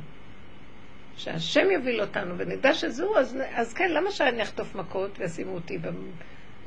שהשם 1.17 1.71
יוביל 1.71 2.01
אותנו 2.01 2.37
ונדע 2.37 2.73
שזהו, 2.73 3.17
אז, 3.17 3.37
אז 3.53 3.73
כן, 3.73 3.91
למה 3.91 4.11
שאני 4.11 4.43
אחטוף 4.43 4.75
מכות 4.75 5.19
וישימו 5.19 5.51
אותי 5.51 5.77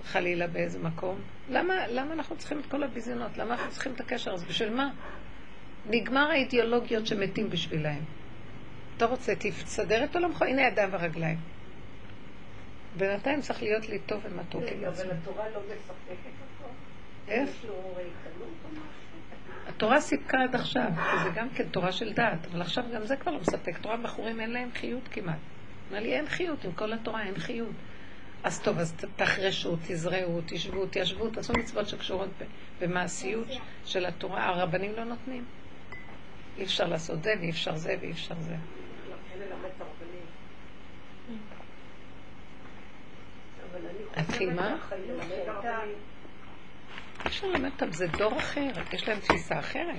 חלילה 0.05 0.47
באיזה 0.47 0.79
מקום? 0.79 1.21
למה, 1.51 1.89
למה 1.89 2.13
אנחנו 2.13 2.37
צריכים 2.37 2.61
את 2.61 2.67
כל 2.67 2.83
הביזיונות? 2.83 3.39
למה 3.39 3.55
אנחנו 3.55 3.71
צריכים 3.71 3.93
את 3.93 4.01
הקשר 4.01 4.33
הזה? 4.33 4.47
בשביל 4.47 4.71
מה? 4.75 4.91
נגמר 5.87 6.31
האידיאולוגיות 6.31 7.07
שמתים 7.07 7.51
בשבילהם. 7.51 8.05
אתה 8.97 9.07
רוצה, 9.07 9.33
תסדר 9.37 10.05
את 10.05 10.17
עולמך, 10.17 10.43
הנה 10.43 10.63
ידיים 10.63 10.89
ורגליים. 10.93 11.39
בינתיים 12.97 13.41
צריך 13.41 13.63
להיות 13.63 13.89
לי 13.89 13.99
טוב 13.99 14.21
ומתוק 14.25 14.63
עם 14.63 14.85
עצמי. 14.85 15.05
אבל 15.05 15.11
התורה 15.11 15.49
לא 15.49 15.61
מספקת 15.61 16.33
אותו? 16.61 16.73
איך? 17.29 17.51
התורה 19.81 20.01
סיפקה 20.01 20.39
עד 20.43 20.55
עכשיו, 20.55 20.91
זה 21.25 21.31
גם 21.35 21.49
כן 21.51 21.69
תורה 21.69 21.93
של 21.93 22.13
דעת, 22.13 22.47
אבל 22.47 22.61
עכשיו 22.63 22.85
גם 22.95 23.07
זה 23.07 23.17
כבר 23.17 23.33
לא 23.33 23.41
מספק. 23.41 23.79
תורה 23.79 23.97
בחורים 23.97 24.41
אין 24.41 24.51
להם 24.51 24.69
חיות 24.75 25.09
כמעט. 25.11 25.39
אמר 25.91 26.01
לי, 26.01 26.17
אין 26.17 26.27
חיות, 26.27 26.65
עם 26.65 26.73
כל 26.73 26.93
התורה 26.93 27.23
אין 27.23 27.39
חיות. 27.39 27.73
אז 28.45 28.61
טוב, 28.61 28.79
אז 28.79 28.95
תחרשו, 29.17 29.77
תזרעו, 29.87 30.41
תשבו, 30.47 30.87
תיישבו, 30.87 31.31
תעשו 31.31 31.53
מצוות 31.53 31.89
שקשורות 31.89 32.29
במעשיות 32.81 33.49
של 33.85 34.07
התורה. 34.07 34.49
הרבנים 34.49 34.93
לא 34.97 35.05
נותנים. 35.05 35.45
אי 36.59 36.65
אפשר 36.65 36.87
לעשות 36.87 37.23
זה, 37.23 37.31
ואי 37.41 37.51
אפשר 37.51 37.77
זה, 37.77 37.97
ואי 38.01 38.11
אפשר 38.11 38.35
זה. 38.39 38.57
להתחיל 44.17 44.53
מה? 44.53 44.77
אפשר 47.27 47.47
ללמד 47.47 47.71
אותם, 47.73 47.93
זה 47.93 48.07
דור 48.07 48.39
אחר, 48.39 48.71
יש 48.93 49.09
להם 49.09 49.21
תפיסה 49.21 49.59
אחרת. 49.59 49.97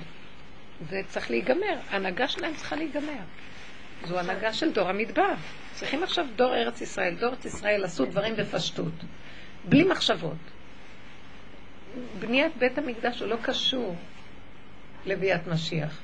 זה 0.90 1.00
צריך 1.08 1.30
להיגמר, 1.30 1.78
ההנהגה 1.90 2.28
שלהם 2.28 2.54
צריכה 2.54 2.76
להיגמר. 2.76 3.22
זו 4.04 4.18
הנהגה 4.18 4.52
של 4.52 4.72
דור 4.72 4.88
המדבר. 4.88 5.34
צריכים 5.72 6.02
עכשיו 6.02 6.26
דור 6.36 6.54
ארץ 6.54 6.80
ישראל. 6.80 7.14
דור 7.14 7.30
ארץ 7.30 7.44
ישראל 7.44 7.84
עשו 7.84 8.04
דברים 8.04 8.36
בפשטות, 8.36 8.92
בלי 9.64 9.84
מחשבות. 9.84 10.36
בניית 12.20 12.56
בית 12.56 12.78
המקדש 12.78 13.20
הוא 13.20 13.28
לא 13.28 13.36
קשור 13.42 13.96
לביאת 15.06 15.46
משיח. 15.46 15.98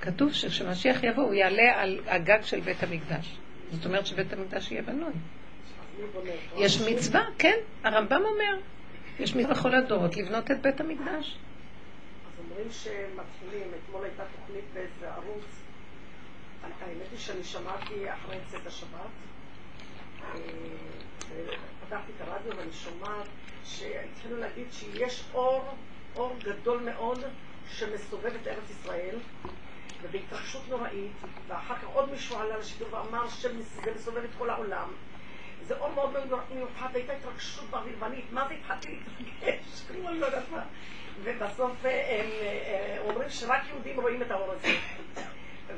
כתוב 0.00 0.32
שכשמשיח 0.32 1.02
יבוא 1.02 1.22
הוא 1.22 1.34
יעלה 1.34 1.82
על 1.82 2.00
הגג 2.06 2.38
של 2.42 2.60
בית 2.60 2.82
המקדש. 2.82 3.36
זאת 3.70 3.86
אומרת 3.86 4.06
שבית 4.06 4.32
המקדש 4.32 4.70
יהיה 4.70 4.82
בנוי. 4.82 5.12
יש 6.56 6.80
מצווה, 6.80 7.22
כן, 7.38 7.56
הרמב"ם 7.84 8.22
אומר, 8.24 8.60
יש 9.18 9.36
מצווה 9.36 9.54
בכל 9.54 9.74
הדורות 9.74 10.16
לבנות 10.16 10.50
את 10.50 10.62
בית 10.62 10.80
המקדש. 10.80 11.38
אז 12.26 12.44
אומרים 12.44 12.70
שמתחילים, 12.70 13.70
אתמול 13.84 14.04
הייתה 14.04 14.22
תוכנית 14.36 14.64
באיזה 14.74 15.12
ערוץ, 15.12 15.44
האמת 16.80 17.10
היא 17.10 17.18
שאני 17.18 17.44
שמעתי 17.44 18.12
אחרי 18.12 18.36
צאת 18.46 18.66
השבת, 18.66 19.10
אה, 20.24 20.38
פתחתי 21.86 22.12
את 22.16 22.28
הרדיו 22.28 22.56
ואני 22.56 22.72
שומעת 22.72 23.26
שהתחילו 23.64 24.36
להגיד 24.36 24.66
שיש 24.72 25.24
אור, 25.34 25.64
אור 26.16 26.36
גדול 26.44 26.82
מאוד 26.82 27.24
שמסובב 27.68 28.32
את 28.42 28.46
ארץ 28.46 28.70
ישראל 28.70 29.18
ובהתרחשות 30.02 30.62
נוראית, 30.68 31.12
ואחר 31.48 31.74
כך 31.74 31.84
עוד 31.84 32.10
מישהו 32.10 32.36
עלה 32.36 32.58
לשידור 32.58 32.88
ואמר 32.90 33.28
שזה 33.28 33.92
מסובב 33.94 34.24
את 34.24 34.30
כל 34.38 34.50
העולם. 34.50 34.88
זה 35.66 35.74
אור 35.78 35.88
מאוד 35.94 36.12
מאוד 36.12 36.40
מיוחד, 36.54 36.88
הייתה 36.94 37.12
התרגשות 37.12 37.64
ואני, 38.00 38.22
מה 38.30 38.48
זה 38.48 38.54
התחלתי 38.54 38.88
להתרגש? 38.88 39.82
כאילו 39.88 40.08
אני 40.08 40.20
לא 40.20 40.26
יודעת 40.26 40.50
מה. 40.50 40.62
ובסוף 41.22 41.86
אה, 41.86 42.20
הם 42.20 42.30
אה, 42.42 42.96
אומרים 43.08 43.30
שרק 43.30 43.60
יהודים 43.68 44.00
רואים 44.00 44.22
את 44.22 44.30
האור 44.30 44.52
הזה. 44.52 44.68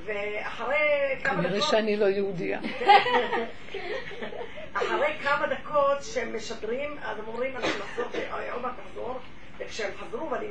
ואחרי 0.04 0.76
כמה 1.24 1.34
דקות... 1.34 1.46
כנראה 1.46 1.62
שאני 1.62 1.96
לא 1.96 2.06
יהודייה. 2.06 2.60
אחרי 4.74 5.12
כמה 5.22 5.46
דקות 5.46 6.02
שהם 6.02 6.36
משדרים, 6.36 6.98
אז 7.02 7.18
הם 7.18 7.24
אומרים, 7.28 7.56
אנחנו 7.56 7.70
נחזור, 7.78 8.04
אה, 8.14 8.52
עוד 8.52 8.62
מעט 8.62 8.74
נחזור, 8.86 9.20
וכשהם 9.58 9.90
חזרו, 9.98 10.30
ואני 10.30 10.46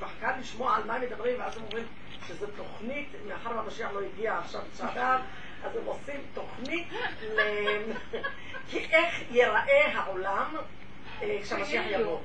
מחכה 0.00 0.36
לשמוע 0.40 0.76
על 0.76 0.84
מה 0.84 0.94
הם 0.94 1.02
מדברים, 1.02 1.40
ואז 1.40 1.56
הם 1.56 1.62
אומרים 1.62 1.84
שזו 2.28 2.46
תוכנית, 2.56 3.08
מאחר 3.28 3.56
והמשיח 3.56 3.90
לא 3.92 4.00
הגיע 4.00 4.38
עכשיו 4.38 4.60
שעדיו, 4.78 5.20
אז 5.64 5.76
הם 5.76 5.84
עושים 5.84 6.20
תוכנית. 6.34 6.88
כי 8.70 8.78
איך 8.78 9.22
ייראה 9.30 9.92
העולם 9.94 10.56
אה, 11.22 11.38
כשהמשיח 11.42 11.84
יבוא. 11.90 12.18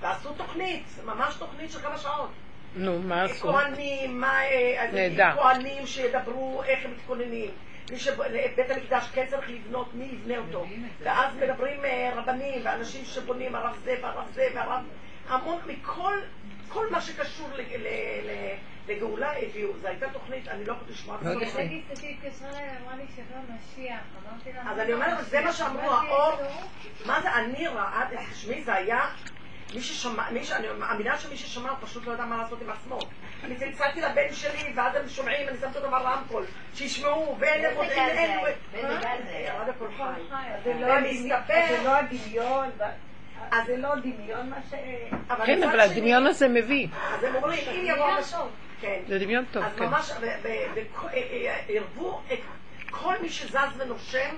ועשו 0.00 0.32
תוכנית, 0.32 0.84
ממש 1.04 1.34
תוכנית 1.34 1.70
של 1.70 1.78
כמה 1.78 1.98
שעות. 1.98 2.30
נו, 2.76 2.98
מה 2.98 3.22
עשו? 3.22 3.52
כהנים, 3.52 4.20
מה... 4.20 4.44
אה, 4.44 4.88
נהדר. 4.92 5.30
כהנים 5.34 5.86
שידברו 5.86 6.62
איך 6.66 6.84
הם 6.84 6.90
מתכוננים. 6.90 7.50
מי 7.90 7.98
שבית 7.98 8.70
המקדש 8.70 9.08
כן 9.14 9.26
צריך 9.30 9.50
לבנות, 9.50 9.94
מי 9.94 10.04
יבנה 10.04 10.38
אותו. 10.38 10.66
ואז 11.02 11.36
מדברים 11.36 11.84
אה, 11.84 12.10
רבנים 12.14 12.60
ואנשים 12.64 13.04
שבונים, 13.04 13.54
הרב 13.54 13.76
זה 13.84 13.96
והרב 14.02 14.26
זה 14.34 14.46
והרב... 14.54 14.82
המון 15.28 15.58
מכל, 15.66 16.18
כל 16.72 16.90
מה 16.90 17.00
שקשור 17.00 17.50
לגאולה 18.88 19.32
הביאו. 19.42 19.78
זו 19.78 19.88
הייתה 19.88 20.08
תוכנית, 20.08 20.48
אני 20.48 20.64
לא 20.64 20.72
יכולה 20.72 20.90
לשמוע 20.90 21.16
את 21.16 21.20
זה. 21.20 21.32
אז 24.70 24.78
אני 24.78 24.92
אומרת, 24.92 25.26
זה 25.26 25.40
מה 25.40 25.52
שאמרו, 25.52 25.90
האור, 25.90 26.32
מה 27.06 27.20
זה, 27.22 27.32
אני 27.34 27.66
רעד, 27.68 28.08
תשמעי, 28.30 28.62
זה 28.62 28.74
היה... 28.74 29.10
מי 29.74 29.80
ששמע, 29.80 30.30
מי 30.30 30.44
ש... 30.44 30.52
אני 30.52 30.68
מאמינה 30.78 31.18
שמי 31.18 31.36
ששמע 31.36 31.70
הוא 31.70 31.78
פשוט 31.80 32.06
לא 32.06 32.12
יודע 32.12 32.24
מה 32.24 32.36
לעשות 32.36 32.62
עם 32.62 32.70
עצמו. 32.70 32.98
אני 33.44 33.56
צלצלתי 33.56 34.00
לבן 34.00 34.32
שלי, 34.32 34.72
ואז 34.74 34.94
הם 34.94 35.08
שומעים, 35.08 35.48
אני 35.48 35.58
שמת 35.58 35.76
אותם 35.76 35.94
על 35.94 36.02
רמקול, 36.02 36.44
שישמעו, 36.74 37.36
ואין 37.40 37.62
להם 37.62 37.76
עוד 37.76 37.86
אין... 37.86 38.40
ירד 39.46 39.68
הכל 39.68 39.88
חי. 39.96 40.20
זה 41.68 41.82
לא 41.84 41.94
הדמיון. 41.96 42.70
אז 43.50 43.66
זה 43.66 43.76
לא 43.76 43.94
דמיון 43.94 44.50
מה 44.50 44.56
ש... 44.70 44.74
כן, 45.46 45.62
אבל 45.62 45.80
הדמיון 45.80 46.26
הזה 46.26 46.48
מביא. 46.48 46.88
אז 47.14 47.24
הם 47.24 47.34
אומרים, 47.34 47.60
אם 47.68 47.84
יבוא 47.86 48.04
המשוב. 48.04 48.50
כן. 48.80 49.00
זה 49.08 49.18
דמיון 49.18 49.44
טוב, 49.50 49.62
כן. 49.62 49.68
אז 49.68 49.90
ממש, 49.90 50.12
ערבו 51.68 52.20
את 52.32 52.38
כל 52.90 53.14
מי 53.22 53.28
שזז 53.28 53.58
ונושם, 53.78 54.36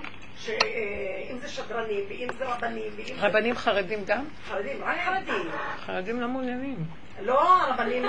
אם 1.31 1.37
זה 1.41 1.47
שדרנים, 1.47 2.03
ואם 2.09 2.27
זה 2.37 2.45
רבנים, 2.45 2.91
ואם 2.95 3.05
זה... 3.05 3.27
רבנים 3.27 3.55
חרדים 3.55 3.99
גם? 4.05 4.25
חרדים, 4.47 4.83
רק 4.83 4.97
חרדים. 5.05 5.51
חרדים 5.85 6.21
לא 6.21 6.27
מעוניינים. 6.27 6.77
לא 7.21 7.61
הרבנים, 7.61 8.03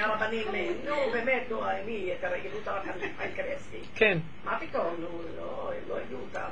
הרבנים, 0.00 0.46
נו 0.84 0.94
באמת, 1.12 1.42
נו, 1.50 1.62
מי, 1.86 2.12
את 2.18 2.24
הרגלות 2.24 2.68
הרב 2.68 2.84
חיים 3.16 3.32
קרסקי. 3.36 3.80
כן. 3.94 4.18
מה 4.44 4.58
פתאום, 4.60 4.94
נו, 4.98 5.22
לא, 5.36 5.72
הם 5.76 5.88
לא 5.88 5.98
הביאו 5.98 6.18
אותם. 6.20 6.48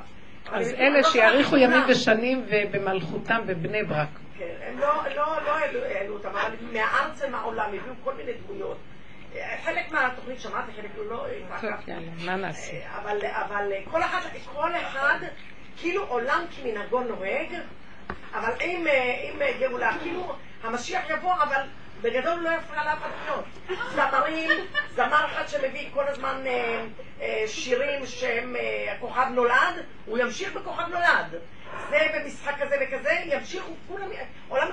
אז 0.51 0.73
אלה 0.73 1.03
שיאריכו 1.03 1.57
ימים 1.57 1.83
ושנים 1.87 2.45
ובמלכותם 2.49 3.41
בבני 3.45 3.83
ברק. 3.83 4.07
כן, 4.37 4.45
הם 4.67 4.79
לא, 4.79 4.87
לא, 5.15 5.35
לא 5.45 5.55
העלו 5.85 6.13
אותם, 6.13 6.29
אבל 6.29 6.55
מהארץ 6.73 7.21
ומהעולם 7.27 7.67
הביאו 7.67 7.93
כל 8.03 8.13
מיני 8.13 8.31
דמויות. 8.33 8.77
חלק 9.63 9.91
מהתוכנית 9.91 10.39
שמעתי, 10.39 10.71
חלק 10.71 10.91
לא... 11.09 11.25
יאללה, 11.87 12.11
מה 12.25 12.35
נעשה? 12.35 12.77
אבל, 13.01 13.17
אבל 13.25 13.71
כל 13.91 14.01
אחד, 14.01 14.19
כל 14.53 14.75
אחד, 14.75 15.19
כאילו 15.77 16.03
עולם 16.03 16.45
כמנהגו 16.55 16.99
נוהג, 16.99 17.53
אבל 18.33 18.51
עם, 18.61 18.87
עם 19.21 19.39
גאולה, 19.59 19.97
כאילו 20.01 20.35
המשיח 20.63 21.09
יבוא, 21.09 21.33
אבל 21.43 21.61
בגדול 22.01 22.39
לא 22.39 22.49
יפריע 22.49 22.83
לאף 22.83 22.99
אחד. 22.99 23.41
זמרים, 23.91 24.49
זמר 24.95 25.25
אחד 25.25 25.47
שמביא 25.47 25.89
כל 25.93 26.07
הזמן 26.07 26.43
אה, 26.45 26.85
אה, 27.21 27.43
שירים 27.47 28.05
שהם 28.05 28.55
אה, 28.55 28.93
הכוכב 28.93 29.25
נולד, 29.33 29.85
הוא 30.05 30.17
ימשיך 30.17 30.53
בכוכב 30.53 30.87
נולד. 30.87 31.41
זה 31.89 31.97
במשחק 32.15 32.53
כזה 32.61 32.75
וכזה, 32.81 33.11
ימשיכו 33.25 33.71
כולם, 33.87 34.07
עולם 34.47 34.67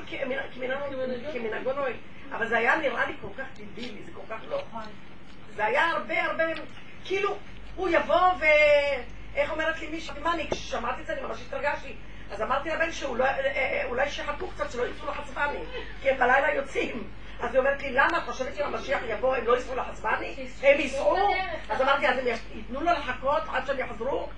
כמנהגו 1.33 1.73
נוהג. 1.73 1.95
אבל 2.33 2.49
זה 2.49 2.59
היה 2.59 2.77
נראה 2.77 3.07
לי 3.07 3.13
כל 3.21 3.29
כך 3.39 3.45
דיבילי, 3.57 4.03
זה 4.05 4.13
כל 4.15 4.35
כך 4.35 4.41
לא... 4.51 4.63
זה 5.57 5.65
היה 5.65 5.87
הרבה 5.91 6.25
הרבה, 6.25 6.45
כאילו, 7.05 7.37
הוא 7.77 7.89
יבוא 7.89 8.33
ו... 8.41 8.45
איך 9.35 9.51
אומרת 9.51 9.81
לי 9.81 9.87
מישהי, 9.87 10.21
מה 10.23 10.35
אני, 10.35 10.51
כששמעתי 10.51 11.03
את 11.03 11.07
זה 11.07 11.13
אני 11.13 11.23
ממש 11.23 11.43
התרגשתי. 11.47 11.95
אז 12.35 12.43
אמרתי 12.43 12.69
לבן 12.69 12.93
שאולי 12.93 13.29
אולי 13.85 14.11
שיחכו 14.11 14.49
קצת, 14.49 14.71
שלא 14.71 14.83
יצאו 14.87 15.09
לחצבני, 15.09 15.59
כי 16.03 16.11
הם 16.11 16.19
בלילה 16.19 16.55
יוצאים. 16.55 17.05
אז 17.41 17.55
היא 17.55 17.59
אומרת 17.59 17.83
לי, 17.83 17.93
למה? 17.93 18.19
את 18.19 18.23
חושבת 18.23 18.57
שאם 18.57 18.65
המשיח 18.65 19.01
יבוא 19.09 19.37
הם 19.37 19.47
לא 19.47 19.57
ייסעו 19.57 19.77
לחצבני? 19.77 20.35
הם 20.63 20.81
ייסעו? 20.81 21.17
אז 21.71 21.81
אמרתי, 21.81 22.09
אז 22.09 22.19
הם 22.19 22.25
ייתנו 22.55 22.81
לו 22.81 22.93
לחכות 22.93 23.43
עד 23.53 23.67
שהם 23.67 23.79
יחזרו? 23.79 24.29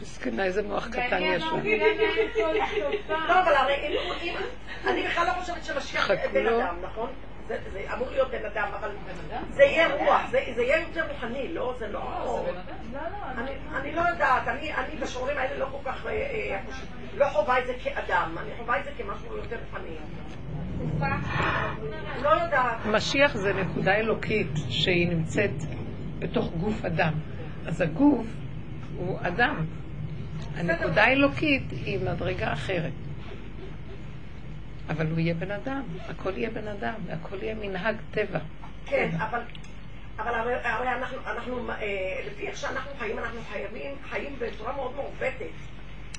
מסכנה, 0.00 0.44
איזה 0.44 0.62
מוח 0.62 0.88
קטן 0.88 1.22
יש 1.22 1.42
לה. 1.42 1.50
לא, 3.08 3.40
אבל 3.40 3.54
הרי 3.54 3.98
אם, 4.22 4.34
אני 4.86 5.02
בכלל 5.08 5.26
לא 5.26 5.32
חושבת 5.32 5.64
שמשיח 5.64 6.10
בן. 6.32 6.46
אדם, 6.46 6.76
נכון? 6.82 7.10
זה, 7.48 7.58
זה 7.72 7.84
אמור 7.92 8.10
להיות 8.10 8.30
בן 8.30 8.44
אדם, 8.44 8.68
אבל 8.80 8.90
זה 9.50 9.64
יהיה 9.64 9.94
רוח, 9.94 10.20
זה, 10.30 10.44
זה 10.54 10.62
יהיה 10.62 10.80
יותר 10.80 11.06
רוחני, 11.08 11.54
לא? 11.54 11.74
זה 11.78 11.88
לא... 11.88 12.00
אני, 13.38 13.50
אני 13.74 13.92
לא 13.92 14.00
יודעת, 14.00 14.48
אני, 14.48 14.74
אני 14.74 14.96
בשיעורים 14.96 15.38
האלה 15.38 15.58
לא 15.58 15.66
כל 15.70 15.90
כך, 15.90 16.06
אה, 16.06 16.10
אה, 16.10 16.60
לא 17.16 17.28
חווה 17.28 17.58
את 17.58 17.66
זה 17.66 17.72
כאדם, 17.82 18.36
אני 18.38 18.50
חווה 18.58 18.78
את 18.78 18.84
זה 18.84 18.90
כמשהו 18.98 19.36
יותר 19.36 19.56
רוחני. 19.70 19.96
לא 22.22 22.28
יודעת. 22.28 22.86
משיח 22.86 23.36
זה 23.36 23.52
נקודה 23.52 23.94
אלוקית 23.94 24.50
שהיא 24.68 25.08
נמצאת 25.08 25.50
בתוך 26.18 26.52
גוף 26.60 26.84
אדם. 26.84 27.12
אז 27.66 27.80
הגוף 27.80 28.26
הוא 28.96 29.18
אדם. 29.22 29.66
הנקודה 30.56 31.04
האלוקית 31.04 31.70
היא 31.70 31.98
מדרגה 32.00 32.52
אחרת. 32.52 32.92
אבל 34.88 35.06
הוא 35.06 35.18
יהיה 35.18 35.34
בן 35.34 35.50
אדם, 35.50 35.82
הכל 36.08 36.32
יהיה 36.36 36.50
בן 36.50 36.68
אדם, 36.68 36.94
והכל 37.06 37.42
יהיה 37.42 37.54
מנהג 37.54 37.96
טבע. 38.10 38.38
כן, 38.86 39.10
אבל, 39.18 39.40
אבל 40.18 40.34
הרי, 40.34 40.54
הרי 40.54 40.88
אנחנו, 40.88 41.18
אנחנו 41.26 41.70
אה, 41.70 42.20
לפי 42.26 42.48
איך 42.48 42.56
שאנחנו 42.56 42.90
חיים, 42.98 43.18
אנחנו 43.18 43.40
חייבים, 43.52 43.94
חיים 44.10 44.36
בצורה 44.38 44.76
מאוד 44.76 44.92
מעוותת. 44.96 45.73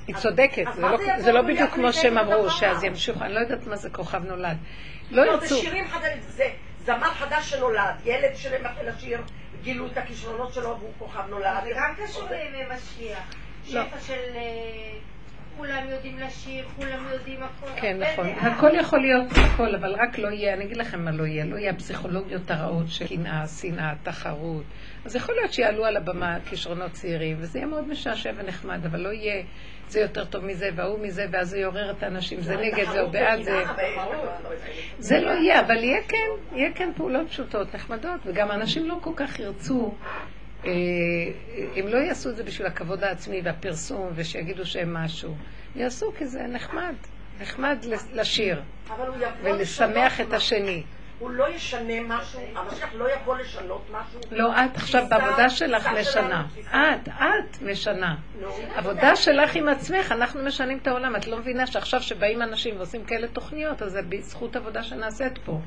היא 0.06 0.16
צודקת, 0.16 0.64
זה 0.74 0.82
לא- 0.82 0.96
זה 0.96 1.12
זה 1.18 1.32
לא 1.32 1.42
בדיוק 1.42 1.70
כמו 1.70 1.92
שהם 1.92 2.18
אמרו? 2.18 2.50
שאז 2.50 2.84
ימשיכו, 2.84 3.24
אני 3.24 3.34
לא 3.34 3.40
יודעת 3.40 3.66
מה 3.66 3.76
זה 3.76 3.90
כוכב 3.90 4.24
נולד. 4.24 4.56
לא 5.10 5.24
לא, 5.26 5.36
זה 5.36 5.44
ירצו, 5.44 5.56
שירים 5.56 5.88
חדשים, 5.88 6.20
זה 6.20 6.44
זמר 6.78 7.10
חדש 7.10 7.50
שנולד, 7.50 7.94
ילד 8.04 8.36
שמתחיל 8.36 8.88
לשיר, 8.88 9.20
גילו 9.62 9.86
את 9.86 9.98
הכישרונות 9.98 10.54
שלו 10.54 10.76
והוא 10.78 10.92
כוכב 10.98 11.22
נולד. 11.30 11.64
זה 11.64 11.70
גם 11.76 11.94
קשור 12.04 12.28
לימי 12.30 12.64
משיח. 12.74 13.34
שפע 13.64 14.00
של... 14.06 14.12
אה, 14.34 14.98
כולם 15.56 15.88
יודעים 15.90 16.18
לשיר, 16.18 16.64
כולם 16.76 17.06
יודעים 17.12 17.42
הכל. 17.42 17.66
כן, 17.76 17.98
נכון. 17.98 18.28
הכל 18.28 18.70
יכול 18.74 19.00
להיות 19.00 19.26
הכל, 19.32 19.74
אבל 19.74 19.94
רק 19.94 20.18
לא 20.18 20.28
יהיה, 20.28 20.54
אני 20.54 20.64
אגיד 20.64 20.76
לכם 20.76 21.04
מה 21.04 21.10
לא 21.10 21.26
יהיה, 21.26 21.44
לא 21.44 21.56
יהיה 21.56 21.70
הפסיכולוגיות 21.70 22.50
הרעות 22.50 22.88
של 22.88 23.06
קנאה, 23.06 23.46
שנאה, 23.46 23.92
תחרות. 24.02 24.64
אז 25.04 25.16
יכול 25.16 25.34
להיות 25.34 25.52
שיעלו 25.52 25.84
על 25.84 25.96
הבמה 25.96 26.36
כישרונות 26.48 26.92
צעירים, 26.92 27.36
וזה 27.40 27.58
יהיה 27.58 27.66
מאוד 27.66 27.88
משעשע 27.88 28.30
ונחמד, 28.36 28.86
אבל 28.86 29.00
לא 29.00 29.08
יהיה, 29.08 29.42
זה 29.88 30.00
יותר 30.00 30.24
טוב 30.24 30.44
מזה, 30.44 30.70
וההוא 30.74 30.98
מזה, 31.00 31.26
ואז 31.30 31.48
זה 31.48 31.58
יעורר 31.58 31.90
את 31.90 32.02
האנשים, 32.02 32.40
זה 32.40 32.56
נגד 32.56 32.84
זה 32.92 33.00
או 33.00 33.10
בעד 33.10 33.42
זה. 33.42 33.62
זה 34.98 35.20
לא 35.20 35.30
יהיה, 35.30 35.60
אבל 35.60 35.84
יהיה 35.84 36.02
כן, 36.08 36.56
יהיה 36.56 36.72
כן 36.74 36.90
פעולות 36.96 37.28
פשוטות, 37.28 37.74
נחמדות, 37.74 38.20
וגם 38.26 38.50
אנשים 38.50 38.88
לא 38.88 38.98
כל 39.02 39.12
כך 39.16 39.38
ירצו, 39.38 39.94
אה, 40.64 40.70
הם 41.76 41.88
לא 41.88 41.98
יעשו 41.98 42.30
את 42.30 42.36
זה 42.36 42.44
בשביל 42.44 42.66
הכבוד 42.66 43.04
העצמי 43.04 43.40
והפרסום, 43.44 44.10
ושיגידו 44.14 44.66
שהם 44.66 44.94
משהו. 44.94 45.34
יעשו 45.76 46.12
כי 46.18 46.26
זה 46.26 46.42
נחמד, 46.42 46.94
נחמד 47.40 47.78
לשיר, 48.12 48.62
ולשמח 49.42 50.20
את 50.20 50.32
השני. 50.32 50.82
הוא 51.18 51.30
לא 51.30 51.48
ישנה 51.54 52.00
משהו, 52.06 52.40
המשיח 52.54 52.94
לא 52.94 53.12
יבוא 53.12 53.36
לשנות 53.38 53.86
משהו. 53.92 54.20
לא, 54.30 54.52
את 54.52 54.76
עכשיו 54.76 55.06
בעבודה 55.10 55.50
שלך 55.50 55.88
משנה. 56.00 56.46
את, 56.70 57.08
את 57.08 57.62
משנה. 57.62 58.16
עבודה 58.74 59.16
שלך 59.16 59.56
עם 59.56 59.68
עצמך, 59.68 60.12
אנחנו 60.12 60.42
משנים 60.44 60.78
את 60.78 60.86
העולם. 60.86 61.16
את 61.16 61.26
לא 61.26 61.38
מבינה 61.38 61.66
שעכשיו 61.66 62.02
שבאים 62.02 62.42
אנשים 62.42 62.76
ועושים 62.76 63.04
כאלה 63.04 63.28
תוכניות, 63.28 63.82
אז 63.82 63.92
זה 63.92 64.02
בזכות 64.02 64.56
עבודה 64.56 64.82
שנעשית 64.82 65.38
פה. 65.44 65.60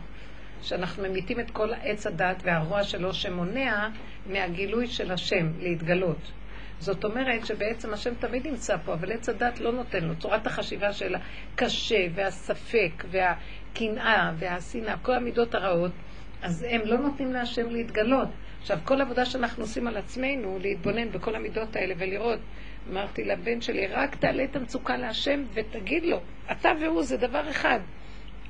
שאנחנו 0.62 1.04
ממיתים 1.04 1.40
את 1.40 1.52
כל 1.52 1.74
עץ 1.84 2.08
הדת 2.08 2.42
והרוע 2.44 2.84
שלו 2.84 3.14
שמונע 3.14 3.88
מהגילוי 4.26 4.88
של 4.88 5.12
השם 5.12 5.52
להתגלות. 5.60 6.32
זאת 6.80 7.06
אומרת 7.06 7.46
שבעצם 7.46 7.94
השם 7.94 8.14
תמיד 8.20 8.48
נמצא 8.48 8.78
פה, 8.86 8.94
אבל 8.94 9.12
עץ 9.12 9.30
הדת 9.30 9.60
לא 9.60 9.72
נותן 9.72 10.04
לו. 10.04 10.16
צורת 10.16 10.48
החשיבה 10.48 10.94
של 10.94 11.16
הקשה 11.16 12.08
והספק 12.16 13.06
והקנאה 13.74 14.32
והשנאה, 14.38 14.98
כל 14.98 15.14
המידות 15.14 15.56
הרעות, 15.56 15.92
אז 16.42 16.66
הם 16.70 16.82
לא 16.86 16.98
נותנים 16.98 17.34
להשם 17.34 17.70
להתגלות. 17.70 18.28
עכשיו, 18.62 18.78
כל 18.84 19.02
עבודה 19.02 19.26
שאנחנו 19.26 19.64
עושים 19.64 19.88
על 19.88 19.98
עצמנו, 19.98 20.60
להתבונן 20.62 21.12
בכל 21.12 21.36
המידות 21.36 21.76
האלה 21.76 21.94
ולראות, 21.98 22.40
אמרתי 22.92 23.24
לבן 23.24 23.62
שלי, 23.62 23.88
רק 23.88 24.16
תעלה 24.16 24.44
את 24.44 24.56
המצוקה 24.56 24.98
להשם 24.98 25.44
ותגיד 25.54 26.04
לו, 26.04 26.20
אתה 26.52 26.70
והוא 26.82 27.04
זה 27.04 27.18
דבר 27.18 27.50
אחד. 27.50 27.80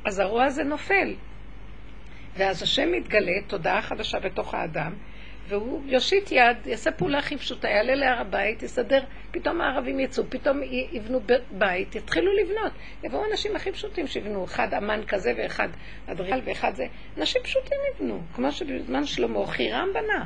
אז 0.06 0.20
הרוע 0.20 0.46
הזה 0.46 0.64
נופל. 0.64 1.14
ואז 2.38 2.64
השם 2.64 2.92
מתגלה, 2.92 3.42
תודעה 3.48 3.82
חדשה 3.82 4.20
בתוך 4.20 4.54
האדם, 4.54 4.94
והוא 5.50 5.82
יושיט 5.86 6.32
יד, 6.32 6.58
יעשה 6.66 6.92
פעולה 6.92 7.18
הכי 7.18 7.38
פשוטה, 7.38 7.68
יעלה 7.68 7.96
להר 7.96 8.22
הבית, 8.22 8.64
יסדר, 8.64 9.04
פתאום 9.32 9.62
הערבים 9.62 10.00
יצאו, 10.00 10.24
פתאום 10.30 10.62
יבנו 10.92 11.20
בית, 11.52 11.96
יתחילו 11.96 12.32
לבנות. 12.34 12.72
יבואו 13.04 13.32
אנשים 13.32 13.56
הכי 13.56 13.72
פשוטים 13.72 14.08
שיבנו, 14.08 14.44
אחד 14.44 14.74
אמן 14.74 15.02
כזה 15.08 15.34
ואחד 15.38 15.68
אדריכל 16.08 16.40
ואחד 16.44 16.76
זה. 16.76 16.86
אנשים 17.18 17.42
פשוטים 17.44 17.78
יבנו, 17.96 18.22
כמו 18.36 18.52
שבזמן 18.52 19.06
שלמה 19.06 19.48
חירם 19.48 19.88
בנה. 19.94 20.26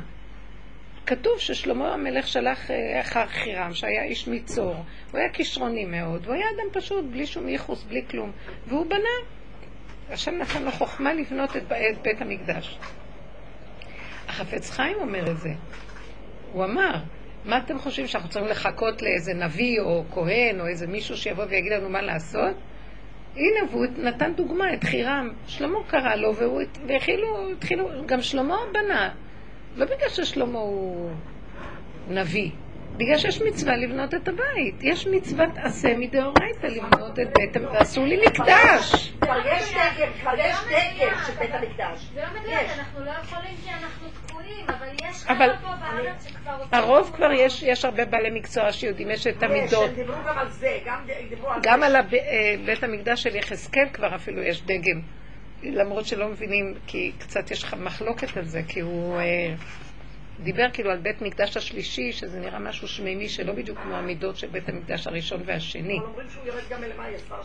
כתוב 1.06 1.38
ששלמה 1.38 1.94
המלך 1.94 2.28
שלח 2.28 2.70
אה, 2.70 3.00
אחר 3.00 3.26
חירם, 3.26 3.74
שהיה 3.74 4.04
איש 4.04 4.28
מצור. 4.28 4.74
הוא 5.10 5.20
היה 5.20 5.28
כישרוני 5.32 5.84
מאוד, 5.84 6.22
והוא 6.24 6.34
היה 6.34 6.46
אדם 6.56 6.80
פשוט, 6.80 7.04
בלי 7.04 7.26
שום 7.26 7.48
ייחוס, 7.48 7.84
בלי 7.84 8.04
כלום. 8.10 8.32
והוא 8.66 8.86
בנה. 8.86 9.28
השם 10.10 10.34
נתן 10.34 10.62
לו 10.62 10.70
חוכמה 10.70 11.14
לבנות 11.14 11.56
את 11.56 11.62
בית 12.02 12.20
המקדש. 12.20 12.78
החפץ 14.34 14.70
חיים 14.70 14.96
אומר 15.00 15.30
את 15.30 15.38
זה. 15.38 15.50
הוא 16.52 16.64
אמר, 16.64 16.94
מה 17.44 17.58
אתם 17.58 17.78
חושבים 17.78 18.06
שאנחנו 18.06 18.30
צריכים 18.30 18.50
לחכות 18.50 19.02
לאיזה 19.02 19.34
נביא 19.34 19.80
או 19.80 20.04
כהן 20.10 20.60
או 20.60 20.66
איזה 20.66 20.86
מישהו 20.86 21.16
שיבוא 21.16 21.44
ויגיד 21.48 21.72
לנו 21.72 21.88
מה 21.88 22.02
לעשות? 22.02 22.54
הנה, 23.36 23.70
והוא 23.70 23.86
נתן 23.98 24.32
דוגמה, 24.34 24.74
את 24.74 24.84
חירם. 24.84 25.30
שלמה 25.46 25.78
קרא 25.86 26.14
לו, 26.14 26.36
והוא, 26.36 26.62
והחילו, 26.86 27.50
התחילו, 27.52 27.88
גם 28.06 28.22
שלמה 28.22 28.56
בנה. 28.72 29.10
לא 29.76 29.84
בגלל 29.84 30.08
ששלמה 30.08 30.58
הוא 30.58 31.10
נביא, 32.08 32.50
בגלל 32.96 33.18
שיש 33.18 33.42
מצווה 33.42 33.76
לבנות 33.76 34.14
את 34.14 34.28
הבית. 34.28 34.74
יש 34.82 35.06
מצוות 35.06 35.50
עשה 35.56 35.96
מדאורייתא 35.96 36.66
לבנות 36.66 37.18
את 37.18 37.38
בית 37.38 37.56
המקדש. 37.56 37.74
ועשו 37.74 38.04
לי 38.06 38.16
מקדש. 38.26 39.12
כבר 39.20 39.38
יש 39.46 39.70
דגל, 39.70 40.08
כבר 40.20 40.34
יש 40.38 40.56
דגל 40.66 41.14
של 41.26 41.32
בית 41.38 41.50
המקדש. 41.54 42.08
זה 42.14 42.20
לא 42.20 42.40
מדויק, 42.40 42.70
אנחנו 42.78 43.04
לא 43.04 43.10
יכולים 43.10 43.56
כי 43.64 43.70
אנחנו 43.70 44.23
אבל 44.68 44.88
יש 45.10 45.24
אבל 45.26 45.56
חבר'ה 45.56 45.76
פה 45.76 45.86
בארץ 45.86 46.28
שכבר 46.28 46.52
רוצים... 46.52 46.78
הרוב 46.78 47.10
כבר 47.14 47.32
יש, 47.32 47.62
יש 47.62 47.84
הרבה 47.84 48.04
בעלי 48.04 48.30
מקצוע 48.30 48.72
שיודעים, 48.72 49.10
יש 49.10 49.26
את 49.26 49.42
המידות. 49.42 49.70
יש, 49.70 49.88
הם 49.88 49.94
דיברו 49.94 50.16
גם 50.26 50.38
על 50.38 50.50
זה, 50.50 50.78
גם 50.84 50.98
דיברו 51.28 51.50
על 51.50 51.60
גם. 51.62 51.82
על 51.82 51.96
אה, 51.96 52.02
בית 52.64 52.82
המקדש 52.82 53.22
של 53.22 53.36
יחזקאל 53.36 53.88
כבר 53.92 54.14
אפילו 54.14 54.42
יש 54.42 54.62
דגם. 54.62 55.00
למרות 55.62 56.06
שלא 56.06 56.28
מבינים, 56.28 56.74
כי 56.86 57.12
קצת 57.18 57.50
יש 57.50 57.62
לך 57.62 57.74
מחלוקת 57.74 58.36
על 58.36 58.44
זה, 58.44 58.60
כי 58.68 58.80
הוא 58.80 59.16
אה, 59.16 59.54
דיבר 60.40 60.66
כאילו 60.72 60.90
על 60.90 60.98
בית 60.98 61.22
מקדש 61.22 61.56
השלישי, 61.56 62.12
שזה 62.12 62.40
נראה 62.40 62.58
משהו 62.58 62.88
שמימי 62.88 63.28
שלא 63.28 63.52
בדיוק 63.52 63.78
כמו 63.78 63.94
המידות 63.94 64.36
של 64.36 64.46
בית 64.46 64.68
המקדש 64.68 65.06
הראשון 65.06 65.42
והשני. 65.44 65.98
אבל 65.98 66.06
אומרים 66.06 66.28
שהוא 66.28 66.46
ירד 66.46 66.62
גם 66.70 66.82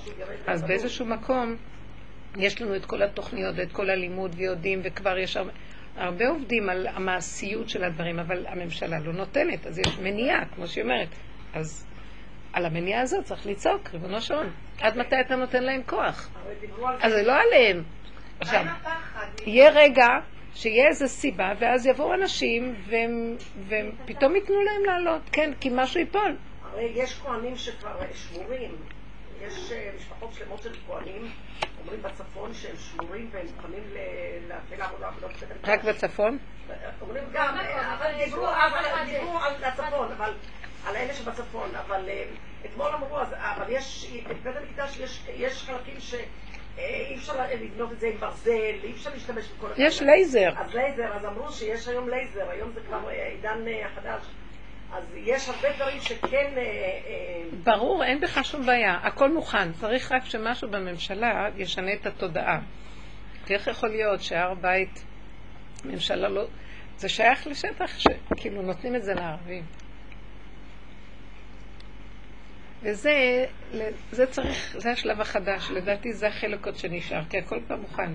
שהוא 0.03 0.13
ירד. 0.19 0.35
אז. 0.47 0.63
באיזשהו 0.63 1.05
מקום 1.05 1.55
יש 2.37 2.61
לנו 2.61 2.75
את 2.75 2.85
כל 2.85 3.01
התוכניות 3.01 3.55
ואת 3.57 3.71
כל 3.71 3.89
הלימוד 3.89 4.35
ויודעים, 4.37 4.81
וכבר 4.83 5.17
יש 5.17 5.37
הרבה, 5.37 5.51
הרבה 5.99 6.27
עובדים 6.27 6.69
על 6.69 6.87
המעשיות 6.87 7.69
של 7.69 7.83
הדברים, 7.83 8.19
אבל 8.19 8.47
הממשלה 8.47 8.99
לא 8.99 9.13
נותנת, 9.13 9.67
אז 9.67 9.79
יש 9.79 9.99
מניעה, 9.99 10.45
כמו 10.55 10.67
שהיא 10.67 10.83
אומרת. 10.83 11.07
אז 11.53 11.85
על 12.53 12.65
המניעה 12.65 13.01
הזאת 13.01 13.25
צריך 13.25 13.47
לצעוק, 13.47 13.89
ריבונו 13.93 14.21
של 14.21 14.33
עולם. 14.33 14.49
עד 14.81 14.97
מתי 14.97 15.15
אתה 15.25 15.35
נותן 15.35 15.63
להם 15.63 15.81
כוח? 15.85 16.29
אז 17.01 17.11
זה 17.11 17.23
לא 17.23 17.33
עליהם. 17.33 17.83
עכשיו, 18.39 18.65
יהיה 19.45 19.71
רגע 19.71 20.07
שיהיה 20.53 20.87
איזו 20.87 21.07
סיבה, 21.07 21.53
ואז 21.59 21.85
יבואו 21.85 22.13
אנשים, 22.13 22.75
והם, 22.85 23.35
והם 23.67 23.91
פתאום 24.05 24.35
ייתנו 24.35 24.55
להם 24.61 24.85
לעלות, 24.85 25.21
כן, 25.31 25.51
כי 25.59 25.69
משהו 25.73 25.99
ייפול. 25.99 26.37
הרי 26.63 26.91
יש 26.95 27.13
כהנים 27.13 27.55
שכבר 27.55 27.99
שבורים. 28.13 28.71
יש 29.41 29.71
אה, 29.71 29.89
משפחות 29.97 30.33
שלמות 30.33 30.61
של 30.61 30.73
כהנים, 30.87 31.31
אומרים 31.81 32.01
בצפון 32.01 32.53
שהם 32.53 32.75
שבורים 32.77 33.29
והם 33.31 33.45
מוכנים 33.55 33.83
ל- 33.93 33.97
להתחיל 34.47 34.79
לעבוד 34.79 34.99
בעבודות 34.99 35.31
בית 35.31 35.51
המקדש. 35.51 35.69
רק 35.69 35.83
בצפון? 35.83 36.37
אומרים 37.01 37.23
גם, 37.33 37.57
אה, 37.59 37.93
אבל 37.95 38.25
דיברו 38.25 38.47
על 39.39 39.63
הצפון, 39.63 40.11
אבל 40.11 40.33
על 40.87 40.95
אלה 40.95 41.13
שבצפון, 41.13 41.69
אבל 41.75 42.09
אה, 42.09 42.23
אתמול 42.65 42.87
אמרו, 42.95 43.19
אז- 43.19 43.33
אבל 43.33 43.65
יש, 43.69 44.11
בית 44.43 44.55
המקדש 44.55 44.97
יש- 44.97 45.23
יש 45.35 45.63
חלקים 45.63 45.95
אי 46.77 47.15
אפשר 47.15 47.33
לבנות 47.61 47.91
את 47.91 47.99
זה 47.99 48.07
עם 48.07 48.17
ברזל, 48.19 48.51
אי 48.83 48.91
אפשר 48.91 49.09
להשתמש 49.13 49.51
בכל... 49.51 49.67
יש 49.77 50.01
לייזר. 50.01 50.49
אז 50.57 50.73
לייזר, 50.75 51.13
אז 51.15 51.25
אמרו 51.25 51.51
שיש 51.51 51.87
היום 51.87 52.09
לייזר, 52.09 52.49
היום 52.49 52.71
זה 52.71 52.81
כבר 52.87 53.09
אה, 53.09 53.27
עידן 53.27 53.67
אה, 53.67 53.87
חדש. 53.95 54.23
אז 54.93 55.03
יש 55.15 55.49
הרבה 55.49 55.75
דברים 55.75 56.01
שכן... 56.01 56.53
אה, 56.57 56.61
אה, 56.61 57.43
ברור, 57.63 58.03
אין 58.03 58.21
בכך 58.21 58.39
שום 58.45 58.65
בעיה, 58.65 58.99
הכל 59.03 59.33
מוכן. 59.33 59.73
צריך 59.73 60.11
רק 60.11 60.25
שמשהו 60.25 60.69
בממשלה 60.69 61.49
ישנה 61.55 61.93
את 61.93 62.05
התודעה. 62.05 62.59
כי 63.45 63.53
איך 63.53 63.67
יכול 63.67 63.89
להיות 63.89 64.21
שהר 64.21 64.53
בית, 64.53 65.05
ממשלה 65.85 66.29
לא... 66.29 66.45
זה 66.97 67.09
שייך 67.09 67.47
לשטח 67.47 67.99
שכאילו 67.99 68.61
נותנים 68.61 68.95
את 68.95 69.03
זה 69.03 69.13
לערבים. 69.13 69.63
וזה 72.81 73.45
זה 74.11 74.25
צריך, 74.25 74.75
זה 74.77 74.91
השלב 74.91 75.21
החדש, 75.21 75.71
לדעתי 75.71 76.13
זה 76.13 76.27
החלק 76.27 76.65
עוד 76.65 76.75
שנשאר, 76.75 77.21
כי 77.29 77.37
הכל 77.37 77.59
כבר 77.67 77.75
מוכן. 77.75 78.11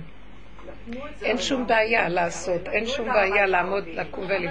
אין. 1.22 1.39
שום 1.39 1.66
בעיה 1.66 2.09
לעשות, 2.09 2.68
אין 2.68 2.87
שום 2.87 3.09
בעיה 3.09 3.47
לעמוד, 3.47 3.89
לקום 3.89 4.25
הרבי 4.25 4.49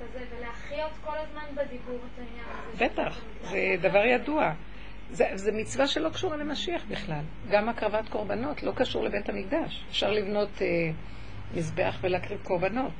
הזה, 0.00 0.24
ולהחיות 0.36 0.90
כל 1.04 1.16
הזמן 1.18 1.42
בדיבור 1.54 1.96
את 1.96 2.18
העניין 2.18 2.44
הזה. 2.50 2.84
בטח, 2.84 3.20
זה 3.42 3.74
דבר 3.80 4.04
ידוע. 4.04 4.52
זה, 5.10 5.26
זה 5.34 5.52
מצווה 5.52 5.86
שלא 5.86 6.08
קשורה 6.08 6.36
למשיח 6.36 6.84
בכלל. 6.88 7.22
גם 7.50 7.68
הקרבת 7.68 8.08
קורבנות 8.08 8.62
לא 8.62 8.72
קשור 8.76 9.04
לבית 9.04 9.28
המקדש. 9.28 9.84
אפשר 9.90 10.10
לבנות 10.10 10.62
אה, 10.62 10.66
מזבח 11.54 11.98
ולהקריב 12.00 12.40
קורבנות. 12.42 12.92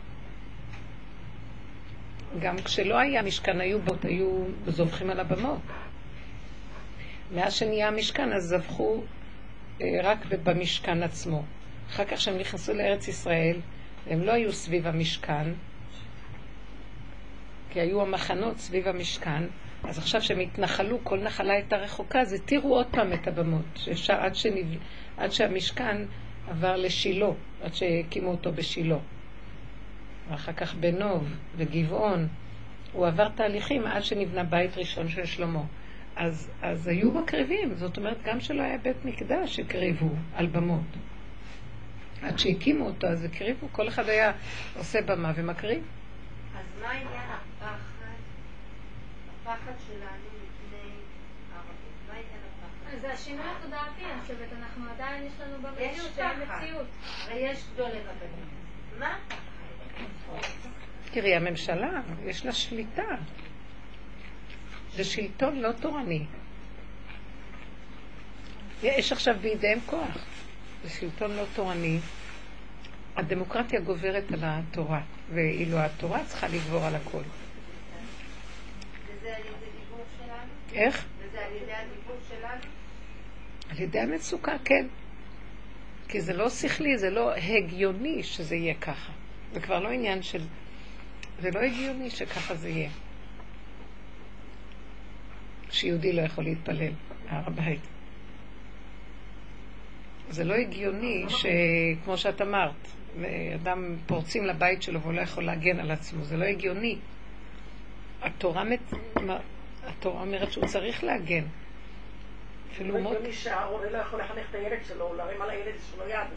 גם 2.38 2.57
כשלא 2.57 2.99
היה 2.99 3.22
משכן, 3.22 3.61
היו 3.61 3.82
בות, 3.82 4.05
היו 4.05 4.44
זובחים 4.66 5.11
על 5.11 5.20
הבמות. 5.20 5.61
מאז 7.34 7.55
שנהיה 7.55 7.88
המשכן, 7.88 8.32
אז 8.32 8.42
זבחו 8.42 9.03
אה, 9.80 9.86
רק 10.03 10.18
במשכן 10.42 11.03
עצמו. 11.03 11.42
אחר 11.88 12.05
כך 12.05 12.16
כשהם 12.16 12.38
נכנסו 12.38 12.74
לארץ 12.74 13.09
ישראל, 13.09 13.61
הם 14.07 14.22
לא 14.22 14.32
היו 14.32 14.53
סביב 14.53 14.86
המשכן, 14.86 15.53
כי 17.70 17.80
היו 17.80 18.02
המחנות 18.02 18.58
סביב 18.58 18.88
המשכן, 18.88 19.42
אז 19.84 19.98
עכשיו 19.98 20.22
שהם 20.22 20.40
התנחלו, 20.40 20.98
כל 21.04 21.20
נחלה 21.20 21.52
הייתה 21.52 21.76
רחוקה, 21.76 22.20
אז 22.20 22.32
התירו 22.32 22.74
עוד 22.76 22.86
פעם 22.90 23.12
את 23.12 23.28
הבמות, 23.28 23.64
שאפשר, 23.74 24.14
עד, 24.14 24.34
שנב... 24.34 24.66
עד 25.16 25.32
שהמשכן 25.32 25.96
עבר 26.48 26.76
לשילה, 26.76 27.26
עד 27.62 27.74
שהקימו 27.74 28.30
אותו 28.30 28.52
בשילה. 28.52 28.98
ואחר 30.30 30.52
כך 30.52 30.74
בנוב 30.74 31.34
וגבעון, 31.56 32.28
הוא 32.92 33.06
עבר 33.06 33.28
תהליכים 33.28 33.86
עד 33.86 34.02
שנבנה 34.02 34.44
בית 34.44 34.78
ראשון 34.78 35.08
של 35.08 35.24
שלמה. 35.24 35.62
אז, 36.16 36.50
אז 36.62 36.88
היו 36.88 37.12
מקריבים, 37.12 37.74
זאת 37.74 37.96
אומרת, 37.96 38.22
גם 38.24 38.40
שלא 38.40 38.62
היה 38.62 38.78
בית 38.78 39.04
מקדש, 39.04 39.58
הקריבו 39.58 40.08
על 40.34 40.46
במות. 40.46 40.96
עד 42.22 42.38
שהקימו 42.38 42.86
אותו, 42.86 43.06
אז 43.06 43.24
הקריבו, 43.24 43.68
כל 43.72 43.88
אחד 43.88 44.08
היה 44.08 44.32
עושה 44.76 44.98
במה 45.02 45.32
ומקריב. 45.36 45.82
אז 46.58 46.82
מה 46.82 46.90
עניין 46.90 47.38
הפחד? 49.53 49.72
שלנו 49.86 50.24
מפני 50.34 50.78
ערבים. 51.55 51.92
מה 52.09 52.12
עניין 52.12 52.40
הפחד? 52.49 52.94
אז 52.94 53.01
זה 53.01 53.12
השינוי 53.12 53.44
התודעתי, 53.59 54.05
אני 54.12 54.20
חושבת, 54.20 54.49
אנחנו 54.61 54.90
עדיין, 54.90 55.24
יש 55.24 55.32
לנו 55.40 55.62
במציאות 55.62 56.11
שאין. 56.16 56.40
מציאות. 56.42 56.86
הרי 57.24 57.38
יש 57.38 57.64
גדולי 57.74 57.99
רבנים. 58.01 58.49
מה? 58.99 59.18
תראי, 61.11 61.34
הממשלה, 61.36 62.01
יש 62.24 62.46
לה 62.46 62.53
שליטה. 62.53 63.14
זה 64.94 65.05
שלטון 65.05 65.59
לא 65.61 65.72
תורני. 65.72 66.26
יש 68.82 69.12
עכשיו 69.12 69.34
בידיהם 69.40 69.78
כוח. 69.86 70.18
זה 70.84 70.90
שלטון 70.90 71.36
לא 71.36 71.42
תורני. 71.55 71.99
הדמוקרטיה 73.16 73.80
גוברת 73.80 74.32
על 74.32 74.40
התורה, 74.42 75.01
ואילו 75.34 75.78
התורה 75.78 76.24
צריכה 76.24 76.49
לגבור 76.49 76.84
על 76.84 76.94
הכל. 76.94 77.22
וזה 79.07 79.36
על 79.36 79.42
ידי 79.42 79.70
דיבור 79.80 80.05
שלנו? 80.18 80.57
איך? 80.72 81.06
וזה 81.18 81.44
על 81.44 81.52
ידי 81.62 81.72
הדיבור 81.72 82.16
שלנו? 82.28 82.62
על 83.70 83.80
ידי 83.80 83.98
המצוקה, 83.98 84.56
כן. 84.64 84.86
כי 86.08 86.20
זה 86.20 86.32
לא 86.32 86.50
שכלי, 86.50 86.98
זה 86.98 87.10
לא 87.10 87.34
הגיוני 87.34 88.22
שזה 88.22 88.56
יהיה 88.56 88.74
ככה. 88.74 89.12
זה 89.52 89.60
כבר 89.60 89.80
לא 89.80 89.88
עניין 89.88 90.22
של... 90.22 90.42
זה 91.40 91.50
לא 91.50 91.60
הגיוני 91.60 92.10
שככה 92.10 92.54
זה 92.54 92.68
יהיה. 92.68 92.90
שיהודי 95.70 96.12
לא 96.12 96.22
יכול 96.22 96.44
להתפלל 96.44 96.92
בהר 97.24 97.42
הבית. 97.46 97.80
זה 100.30 100.44
לא 100.44 100.54
הגיוני 100.54 101.24
שכמו 101.28 102.16
שאת 102.16 102.42
אמרת, 102.42 102.88
אדם 103.54 103.96
פורצים 104.06 104.44
לבית 104.44 104.82
שלו 104.82 105.00
והוא 105.00 105.12
לא 105.12 105.20
יכול 105.20 105.44
להגן 105.44 105.80
על 105.80 105.90
עצמו, 105.90 106.24
זה 106.24 106.36
לא 106.36 106.44
הגיוני. 106.44 106.98
התורה, 108.22 108.64
מת... 108.64 108.80
התורה 109.89 110.20
אומרת 110.20 110.53
שהוא 110.53 110.66
צריך 110.66 111.05
להגן. 111.05 111.45
אפילו 112.72 112.95
לא 112.95 113.01
מות... 113.01 113.16
הגיוני 113.16 113.32
שההורה 113.32 113.91
לא 113.91 113.99
יכול 113.99 114.20
לחנך 114.20 114.51
את 114.51 114.55
הילד 114.55 114.78
שלו, 114.89 115.14
להרים 115.14 115.43
על 115.43 115.51
הילד 115.51 115.74
שלו 115.91 116.09
יד, 116.09 116.28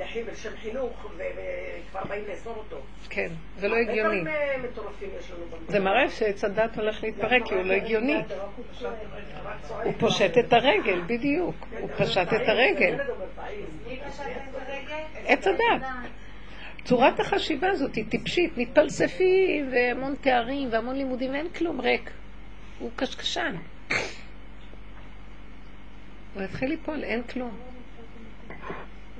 לחי 0.00 0.22
בשם 0.22 0.56
חינוך, 0.62 1.06
וכבר 1.16 2.04
באים 2.08 2.24
לאסור 2.28 2.54
אותו. 2.56 2.80
כן, 3.10 3.28
זה 3.56 3.68
לא 3.68 3.76
הגיוני. 3.76 4.00
הרבה 4.00 4.08
דברים 4.08 4.28
אה, 4.28 4.56
מטורפים 4.70 5.08
יש 5.18 5.30
לנו 5.30 5.44
במדינה. 5.44 5.70
זה 5.70 5.80
מראה 5.80 6.08
שעץ 6.08 6.44
הדת 6.44 6.76
הולך 6.76 7.02
להתפרק, 7.02 7.42
כי 7.44 7.54
הוא 7.54 7.62
לא 7.62 7.72
הגיוני. 7.72 8.16
רק 8.16 8.24
צועק. 9.68 9.84
הוא 9.84 9.92
פושט 9.98 10.38
את 10.38 10.52
הרגל, 10.52 11.00
בדיוק. 11.06 11.56
הוא 11.80 11.88
"פעיל". 13.34 13.64
מי 13.88 14.00
פשט 14.08 14.22
את 14.50 14.54
הרגל? 14.54 15.04
עץ 15.26 15.46
הדת. 15.46 15.86
צורת 16.84 17.20
החשיבה 17.20 17.70
הזאת 17.70 17.94
היא 17.94 18.04
טיפשית, 18.08 18.56
מתפלספים 18.56 19.72
והמון 19.72 20.14
תארים 20.20 20.68
והמון 20.72 20.96
לימודים, 20.96 21.34
אין 21.34 21.48
כלום, 21.48 21.80
ריק. 21.80 22.10
הוא 22.78 22.90
קשקשן. 22.96 23.56
הוא 26.34 26.42
יתחיל 26.42 26.68
ליפול, 26.68 27.04
אין 27.04 27.22
כלום. 27.22 27.58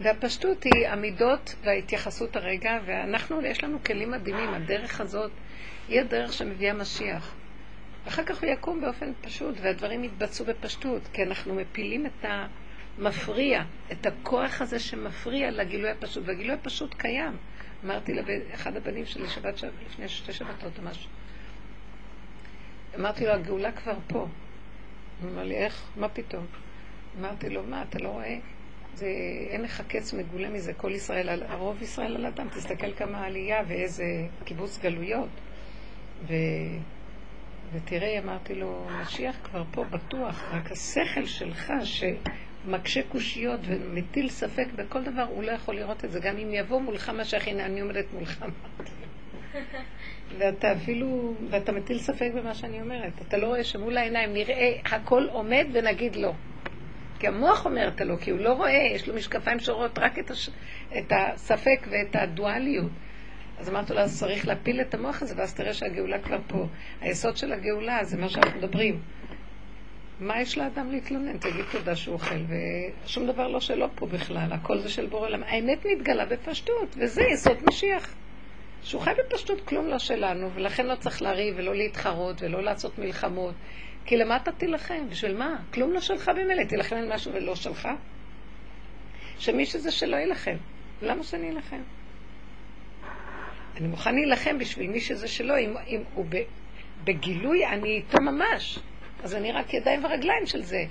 והפשטות 0.03 0.65
היא 0.65 0.89
המידות 0.89 1.55
וההתייחסות 1.65 2.37
הרגע, 2.37 2.79
ואנחנו, 2.87 3.43
יש 3.43 3.65
לנו 3.65 3.85
כלים 3.85 4.11
מדהימים, 4.11 4.55
הדרך 4.55 5.01
הזאת 5.01 5.31
היא 5.89 6.01
הדרך 6.01 6.33
שמביאה 6.33 6.75
משיח. 6.75 7.35
אחר 8.09 8.25
כך 8.25 8.43
הוא 8.43 8.51
יקום 8.51 8.81
באופן 8.81 9.13
פשוט, 9.21 9.55
והדברים 9.61 10.05
יתבצעו 10.05 10.47
בפשטות, 10.47 11.03
כי 11.13 11.23
אנחנו 11.23 11.55
מפילים 11.55 12.07
את 12.07 12.25
המפריע, 12.99 13.63
את 13.93 14.07
הכוח 14.07 14.63
הזה 14.63 14.79
שמפריע 14.79 15.51
לגילוי 15.51 15.91
הפשוט, 15.91 16.23
והגילוי 16.27 16.55
הפשוט 16.55 16.95
קיים. 16.95 17.37
אמרתי 17.85 18.13
לאחד 18.15 18.77
הבנים 18.77 19.07
שלי 19.07 19.29
שבת 19.29 19.61
לפני 19.87 20.09
שתי 20.09 20.33
שבתות 20.33 20.79
או 20.79 20.83
משהו, 20.83 21.11
אמרתי 22.99 23.27
לו, 23.27 23.33
הגאולה 23.33 23.73
כבר 23.73 23.95
פה. 24.07 24.27
הוא 25.23 25.31
אמר 25.31 25.45
לי, 25.45 25.55
איך? 25.55 25.83
מה 25.97 26.09
פתאום? 26.09 26.47
אמרתי 27.21 27.51
לו, 27.51 27.63
מה, 27.63 27.83
אתה 27.83 27.99
לא 27.99 28.09
רואה? 28.09 28.37
זה, 28.95 29.07
אין 29.51 29.63
לך 29.63 29.83
קץ 29.89 30.13
מגולה 30.13 30.49
מזה, 30.49 30.73
כל 30.75 30.93
ישראל, 30.93 31.43
הרוב 31.43 31.83
ישראל 31.83 32.17
על 32.17 32.27
אדם, 32.27 32.49
תסתכל 32.49 32.93
כמה 32.93 33.25
עלייה 33.25 33.63
ואיזה 33.69 34.05
קיבוץ 34.45 34.79
גלויות. 34.79 35.29
ו... 36.29 36.35
ותראה, 37.73 38.19
אמרתי 38.19 38.55
לו, 38.55 38.87
משיח 39.03 39.37
כבר 39.45 39.65
פה 39.71 39.85
בטוח, 39.85 40.43
רק 40.53 40.73
השכל 40.73 41.27
שלך 41.27 41.73
שמקשה 41.85 43.01
קושיות 43.09 43.61
ומטיל 43.65 44.29
ספק 44.31 44.67
בכל 44.77 45.05
דבר, 45.05 45.23
הוא 45.23 45.43
לא 45.43 45.51
יכול 45.51 45.77
לראות 45.77 46.05
את 46.05 46.13
זה. 46.13 46.21
גם 46.21 46.37
אם 46.37 46.55
יבוא 46.55 46.81
מולך 46.81 47.11
משיח, 47.11 47.49
הנה 47.49 47.67
אני 47.67 47.81
עומדת 47.81 48.05
מולך, 48.13 48.43
אמרתי 48.43 48.93
לו. 49.01 49.07
ואתה 50.39 50.73
אפילו, 50.73 51.35
ואתה 51.51 51.73
מטיל 51.73 51.99
ספק 51.99 52.31
במה 52.35 52.55
שאני 52.55 52.81
אומרת. 52.81 53.13
אתה 53.29 53.37
לא 53.37 53.47
רואה 53.47 53.65
שמול 53.65 53.99
העיניים 53.99 54.33
נראה 54.33 54.73
הכל 54.85 55.27
עומד 55.33 55.67
ונגיד 55.73 56.17
לא. 56.17 56.33
כי 57.19 57.27
המוח 57.27 57.67
אומר 57.67 57.89
את 57.89 58.01
הלא, 58.01 58.17
כי 58.17 58.31
הוא 58.31 58.41
לא 58.41 58.53
רואה, 58.53 58.89
יש 58.95 59.09
לו 59.09 59.15
משקפיים 59.15 59.61
שרואות 59.61 59.99
רק 59.99 60.19
את, 60.19 60.31
הש... 60.31 60.51
את 60.99 61.13
הספק 61.13 61.87
ואת 61.91 62.17
הדואליות. 62.17 62.91
אז 63.59 63.69
אמרתי 63.69 63.95
לו, 63.95 64.01
אז 64.01 64.19
צריך 64.19 64.49
להפיל 64.49 64.81
את 64.81 64.95
המוח 64.95 65.23
הזה, 65.23 65.35
ואז 65.39 65.55
תראה 65.55 65.75
שהגאולה 65.75 66.19
כבר 66.19 66.39
פה. 66.47 66.67
היסוד 67.01 67.37
של 67.37 67.53
הגאולה 67.53 68.05
זה 68.05 68.17
מה 68.17 68.29
שאנחנו 68.29 68.59
מדברים. 68.59 69.01
מה 70.21 70.41
יש 70.41 70.59
לאדם 70.59 70.91
להתלונן? 70.91 71.39
תגיד 71.39 71.65
תודה 71.73 71.97
שהוא 71.97 72.13
אוכל, 72.13 72.35
ושום 73.05 73.27
דבר 73.27 73.49
לא 73.49 73.61
שלו 73.61 73.89
פה 73.95 74.07
בכלל, 74.07 74.53
הכל 74.53 74.79
זה 74.79 74.89
של 74.89 75.07
בורא 75.07 75.27
עולם. 75.27 75.43
האמת 75.43 75.87
מתגלה 75.87 76.25
בפשטות, 76.27 76.97
וזה 76.99 77.23
יסוד 77.23 77.57
משיח. 77.69 78.15
שהוא 78.87 79.03
חי 79.03 79.11
בפשטות, 79.19 79.61
כלום 79.61 79.87
לא 79.87 79.99
שלנו, 79.99 80.51
ולכן 80.55 80.87
לא 80.87 80.95
צריך 80.95 81.23
לריב 81.23 81.55
ולא 81.59 81.75
להתחרות 81.75 82.43
ולא 82.43 82.63
לעשות 82.63 82.99
מלחמות. 82.99 83.55
כי 84.05 84.17
למה 84.17 84.37
אתה 84.37 84.53
תילחם? 84.53 85.09
בשביל 85.11 85.37
מה? 85.37 85.57
כלום 85.75 85.93
לא 85.93 86.01
שלך 86.01 86.29
במילא, 86.29 86.65
תילחם 86.65 86.97
על 86.97 87.15
משהו 87.15 87.33
ולא 87.33 87.55
שלך? 87.55 87.89
שמי 89.39 89.67
שזה 89.67 89.91
שלא 89.91 90.17
יילחם. 90.17 90.57
למה 91.03 91.23
שאני 91.23 91.51
אלחם? 91.51 91.81
אני 93.77 93.89
מוכן 93.89 94.15
להילחם 94.15 94.59
בשביל 94.59 94.91
מי 94.91 95.01
שזה 95.01 95.29
שלו, 95.29 95.59
אם, 95.59 95.75
אם 95.87 96.03
הוא 96.15 96.27
ב, 96.29 96.37
בגילוי, 97.05 97.67
אני 97.67 97.89
איתו 97.89 98.19
ממש. 98.21 98.79
אז 99.23 99.35
אני 99.35 99.53
רק 99.53 99.75
ידיים 99.75 100.05
ורגליים 100.05 100.47
של 100.47 100.63
זה. 100.63 100.85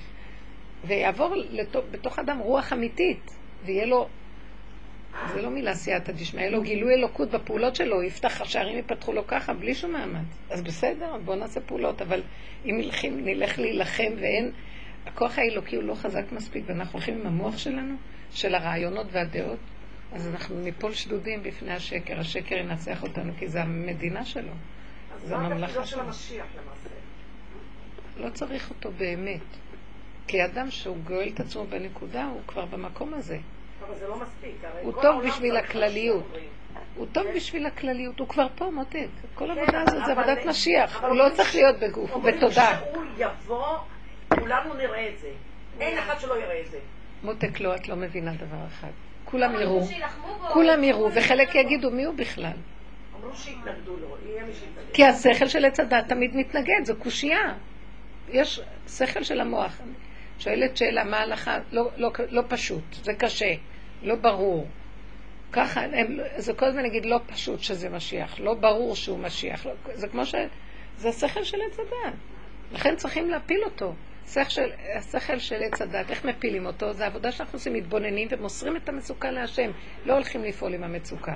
ויעבור 0.86 1.36
לתוך, 1.36 1.86
בתוך 1.92 2.20
אדם 2.20 2.40
רוח 2.40 2.74
אמיתית, 2.74 3.32
ויהיה 3.66 3.86
לו, 3.86 4.08
זה 5.34 5.42
לא 5.42 5.50
מילה 5.50 5.76
סייעתא 5.76 6.12
דשמיא, 6.12 6.48
לו 6.48 6.62
גילוי 6.62 6.94
אלוקות 6.94 7.30
בפעולות 7.32 7.76
שלו, 7.76 8.04
יפתח, 8.04 8.42
השערים 8.42 8.78
ייפתחו 8.78 9.14
לו 9.14 9.28
ככה, 9.28 9.54
בלי 9.54 9.76
שום 9.76 9.92
מאמץ. 9.92 10.26
אז 10.50 10.62
בסדר, 10.62 11.18
בואו 11.26 11.38
נעשה 11.38 11.60
פעולות, 11.60 12.02
אבל 12.02 12.22
אם 12.66 12.78
נלכים, 12.78 13.26
נלך 13.26 13.60
להילחם 13.60 14.14
ואין, 14.18 14.52
הכוח 15.06 15.38
האלוקי 15.40 15.76
הוא 15.76 15.84
לא 15.84 15.96
חזק 15.96 16.32
מספיק, 16.32 16.64
ואנחנו 16.68 16.94
הולכים 16.94 17.20
עם 17.20 17.28
המוח 17.28 17.58
שלנו, 17.58 17.96
של 18.32 18.56
הרעיונות 18.56 19.08
והדעות, 19.12 19.60
אז 20.14 20.28
אנחנו 20.28 20.60
ניפול 20.60 20.94
שדודים 20.94 21.44
בפני 21.44 21.74
השקר, 21.74 22.20
השקר 22.20 22.56
ינצח 22.56 23.04
אותנו, 23.04 23.34
כי 23.40 23.48
זה 23.48 23.62
המדינה 23.62 24.26
שלו. 24.26 24.52
אז 25.16 25.28
זה 25.28 25.38
מה 25.38 25.46
הממלכה 25.46 25.66
התפקידו 25.66 25.86
של 25.86 25.96
שלו. 25.96 26.02
המשיח 26.02 26.46
למעשה? 26.56 26.90
לא 28.18 28.30
צריך 28.30 28.70
אותו 28.70 28.92
באמת. 28.92 29.42
כי 30.28 30.46
אדם 30.46 30.72
שהוא 30.72 30.98
גואל 30.98 31.30
את 31.34 31.40
עצמו 31.40 31.66
בנקודה, 31.66 32.26
הוא 32.26 32.42
כבר 32.48 32.66
במקום 32.66 33.14
הזה. 33.14 33.38
אבל 33.88 33.96
זה 34.00 34.08
לא 34.08 34.16
מספיק. 34.16 34.56
הוא 34.82 34.94
טוב 35.02 35.24
בשביל 35.28 35.58
הכלליות. 35.58 36.38
הוא 36.96 37.08
טוב 37.12 37.28
בשביל 37.36 37.66
הכלליות, 37.66 38.20
הוא 38.20 38.28
כבר 38.28 38.48
פה, 38.56 38.70
מותק. 38.72 39.08
כל 39.36 39.46
כן, 39.46 39.58
העבודה 39.60 39.82
הזאת 39.82 40.06
זה 40.06 40.12
עבודת 40.12 40.46
משיח, 40.46 41.04
הוא 41.04 41.16
לא 41.16 41.26
צריך 41.36 41.56
להיות 41.56 41.80
בגוף, 41.80 42.12
הוא 42.12 42.24
בתודעה. 42.24 42.80
שהוא 42.80 43.04
יבוא, 43.18 43.78
כולנו 44.30 44.74
נראה 44.74 45.10
את 45.10 45.20
זה. 45.20 45.30
אין 45.80 45.98
אחד 45.98 46.20
שלא 46.20 46.34
יראה 46.34 46.62
את 46.62 46.72
זה. 46.72 46.80
מותק, 47.24 47.60
לא, 47.60 47.76
את 47.76 47.90
לא 47.90 47.96
מבינה 47.96 48.32
דבר 48.34 48.66
אחד. 48.68 48.92
כולם 49.26 49.54
יראו, 49.54 49.82
כולם 50.54 50.84
יראו, 50.84 51.10
וחלק. 51.14 51.56
יגידו 51.56 51.92
מי 51.92 52.04
הוא 52.04 52.16
בכלל. 52.16 52.52
אמרו 53.16 53.36
שיתנגדו 53.36 53.98
לו, 53.98 54.18
יהיה 54.26 54.44
מי 54.44 54.54
שיתנגד. 54.54 54.94
כי 54.94 55.06
השכל 55.06 55.48
של 55.48 55.66
עץ 55.66 55.80
הדת 55.80 56.08
תמיד 56.08 56.36
מתנגד, 56.36 56.84
זו 56.84 56.96
קושייה. 56.96 57.54
יש 58.30 58.62
שכל 58.88 59.24
של 59.24 59.42
המוח. 59.42 59.78
שואלת 60.40 60.78
שאלה, 60.78 61.04
מה 61.04 61.18
ההלכה? 61.18 61.58
לא, 61.72 61.90
לא, 61.98 62.12
לא 62.30 62.42
פשוט, 62.48 62.84
זה 63.04 63.14
קשה, 63.14 63.54
לא 64.06 64.16
ברור. 64.16 64.68
ככה, 65.52 65.82
הם, 65.82 66.18
זה 66.38 66.54
כל 66.54 66.66
הזמן 66.66 66.84
נגיד 66.84 67.06
לא 67.06 67.20
פשוט 67.28 67.60
שזה 67.60 67.90
משיח, 67.90 68.40
לא 68.40 68.54
ברור 68.54 68.96
שהוא 68.96 69.20
משיח. 69.20 69.66
לא, 69.66 69.72
זה 69.94 70.08
כמו 70.08 70.26
ש... 70.26 70.36
זה 70.98 71.10
השכל 71.10 71.44
של 71.44 71.58
עץ 71.68 71.80
הדת. 71.80 72.14
לכן 72.72 72.96
צריכים 72.96 73.30
להפיל 73.30 73.64
אותו. 73.66 73.94
של, 74.28 74.72
השכל 74.98 75.40
של 75.40 75.64
עץ 75.64 75.82
הדת, 75.82 76.10
איך 76.10 76.26
מפילים 76.26 76.66
אותו? 76.66 76.94
זה 76.94 77.06
עבודה 77.06 77.32
שאנחנו 77.32 77.58
עושים, 77.58 77.74
מתבוננים 77.74 78.28
ומוסרים 78.32 78.78
את 78.78 78.90
המצוקה 78.90 79.32
להשם. 79.32 79.72
לא 80.06 80.14
הולכים 80.14 80.44
לפעול 80.44 80.74
עם 80.74 80.84
המצוקה. 80.84 81.36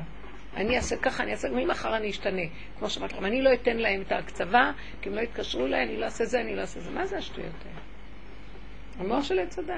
אני 0.56 0.78
אעשה 0.78 0.98
ככה, 0.98 1.24
אני 1.24 1.32
אעשה, 1.32 1.50
ממחר 1.50 1.98
אני 1.98 2.10
אשתנה. 2.10 2.42
כמו 2.80 2.90
שאמרתי 2.90 3.14
לכם, 3.14 3.26
אני 3.26 3.42
לא 3.42 3.54
אתן 3.54 3.78
להם 3.78 4.02
את 4.02 4.12
ההקצבה, 4.12 4.72
כי 5.02 5.10
אם 5.10 5.16
לא 5.16 5.22
יתקשרו 5.22 5.66
אליי, 5.66 5.84
אני 5.84 5.98
לא 5.98 6.06
אעשה 6.06 6.26
זה, 6.26 6.42
אני 6.42 6.56
לא 6.56 6.62
אעשה 6.62 6.80
זה. 6.80 6.92
מה 6.92 7.06
זה 7.06 7.18
השטויות 7.18 7.56
האלה? 7.66 7.80
המוח 9.00 9.24
של 9.24 9.40
עץ 9.40 9.60
הדת. 9.60 9.76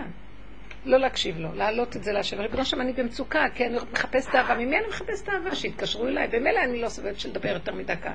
לא 0.86 0.98
להקשיב 0.98 1.40
לו, 1.40 1.50
להעלות 1.56 1.96
את 1.96 2.04
זה 2.04 2.12
להשם. 2.12 2.42
ריבונו 2.42 2.66
שם 2.66 2.82
אני 2.82 2.94
במצוקה, 2.94 3.46
כי 3.56 3.66
אני 3.66 3.78
מחפש 3.92 4.28
את 4.30 4.36
האהבה. 4.36 4.56
ממי 4.56 4.78
אני 4.78 4.88
מחפש 4.88 5.24
את 5.24 5.30
האהבה? 5.30 5.56
שיתקשרו 5.56 6.08
אליי. 6.08 6.28
במילא 6.28 6.60
אני 6.64 6.82
לא 6.82 6.90
סובלת 6.90 7.20
של 7.20 7.30
לדבר 7.30 7.50
יותר 7.50 7.74
מדקה. 7.74 8.12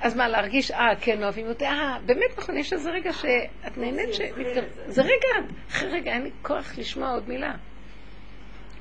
אז 0.00 0.16
מה, 0.16 0.28
להרגיש, 0.28 0.70
אה, 0.70 0.96
כן, 1.00 1.22
אוהבים 1.22 1.48
אותי, 1.48 1.64
אה, 1.64 1.98
באמת 2.06 2.38
נכון, 2.38 2.56
יש 2.56 2.72
איזה 2.72 2.90
רגע 2.90 3.12
שאת 3.12 3.76
נהנית 3.78 4.14
ש... 4.14 4.20
זה 4.86 5.02
רגע, 5.02 5.52
אחרי 5.68 5.90
רגע, 5.90 6.12
אין 6.12 6.22
לי 6.22 6.30
כוח 6.42 6.78
לשמוע 6.78 7.10
עוד 7.10 7.28
מילה. 7.28 7.52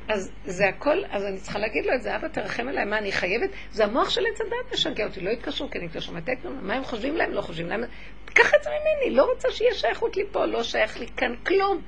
אז 0.09 0.32
זה 0.45 0.67
הכל, 0.67 0.97
אז 1.09 1.25
אני 1.25 1.38
צריכה 1.38 1.59
להגיד 1.59 1.86
לו 1.86 1.93
את 1.95 2.01
זה, 2.01 2.15
אבא 2.15 2.27
תרחם 2.27 2.67
עליי, 2.67 2.86
מה 2.86 2.97
אני 2.97 3.11
חייבת? 3.11 3.49
זה 3.71 3.86
המוח 3.86 4.09
של 4.09 4.21
עץ 4.32 4.41
הדת 4.41 4.73
משגע 4.73 5.05
אותי, 5.05 5.21
לא 5.21 5.30
יתקשרו, 5.30 5.69
כן 5.69 5.84
יתקשרו, 5.84 6.15
מתי 6.15 6.32
יקראו? 6.32 6.53
מה 6.61 6.73
הם 6.73 6.84
חושבים 6.84 7.15
להם? 7.15 7.32
לא 7.32 7.41
חושבים 7.41 7.69
להם. 7.69 7.84
קח 8.25 8.53
את 8.55 8.63
זה 8.63 8.69
ממני, 8.69 9.15
לא 9.15 9.23
רוצה 9.23 9.47
שיהיה 9.51 9.73
שייכות 9.73 10.17
לי 10.17 10.23
פה, 10.32 10.45
לא 10.45 10.63
שייך 10.63 10.99
לי 10.99 11.07
כאן 11.17 11.36
כלום. 11.45 11.82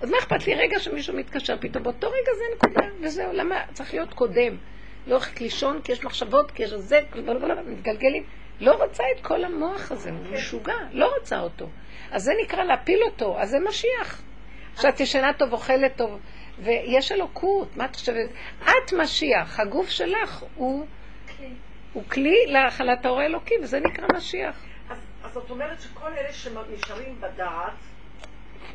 אז 0.00 0.10
מה 0.10 0.18
אכפת 0.18 0.46
לי 0.46 0.54
רגע 0.54 0.78
שמישהו 0.78 1.16
מתקשר 1.16 1.56
פתאום, 1.60 1.84
באותו 1.84 2.06
רגע 2.06 2.32
זה 2.38 2.44
נקודה, 2.56 2.86
וזהו, 3.00 3.32
למה 3.32 3.62
צריך 3.72 3.94
להיות 3.94 4.14
קודם? 4.14 4.56
לא 5.06 5.14
הולכת 5.14 5.40
לישון 5.40 5.80
כי 5.82 5.92
יש 5.92 6.04
מחשבות, 6.04 6.50
כי 6.50 6.62
יש 6.62 6.70
זה, 6.70 7.00
מתגלגלים. 7.66 8.24
לא 8.60 8.84
רוצה 8.84 9.04
את 9.16 9.20
כל 9.26 9.44
המוח 9.44 9.92
הזה, 9.92 10.10
הוא 10.10 10.18
משוגע, 10.32 10.74
לא 10.92 11.14
רוצה 11.18 11.40
אותו. 11.40 11.68
אז 12.10 12.22
זה 12.22 12.32
נקרא 12.42 12.64
להפיל 12.64 13.02
אותו, 13.02 13.40
אז 13.40 13.50
זה 13.50 13.58
משיח. 13.68 14.22
שאת 14.80 15.00
ישנה 15.00 15.32
טוב, 15.32 15.52
אוכלת 15.52 15.96
טוב, 15.96 16.20
ויש 16.58 17.12
אלוקות, 17.12 17.76
מה 17.76 17.84
את 17.84 17.96
חושבת? 17.96 18.30
את 18.62 18.92
משיח, 18.92 19.60
הגוף 19.60 19.88
שלך 19.88 20.44
הוא, 20.54 20.86
הוא 21.92 22.02
כלי 22.04 22.46
להאכלת 22.46 23.06
האור 23.06 23.20
האלוקי, 23.20 23.54
וזה 23.62 23.80
נקרא 23.80 24.06
משיח. 24.16 24.64
אז 24.90 24.98
אז 25.24 25.32
זאת 25.32 25.50
אומרת 25.50 25.80
שכל 25.80 26.08
אלה 26.18 26.32
שנשארים 26.32 27.20
בדעת, 27.20 27.72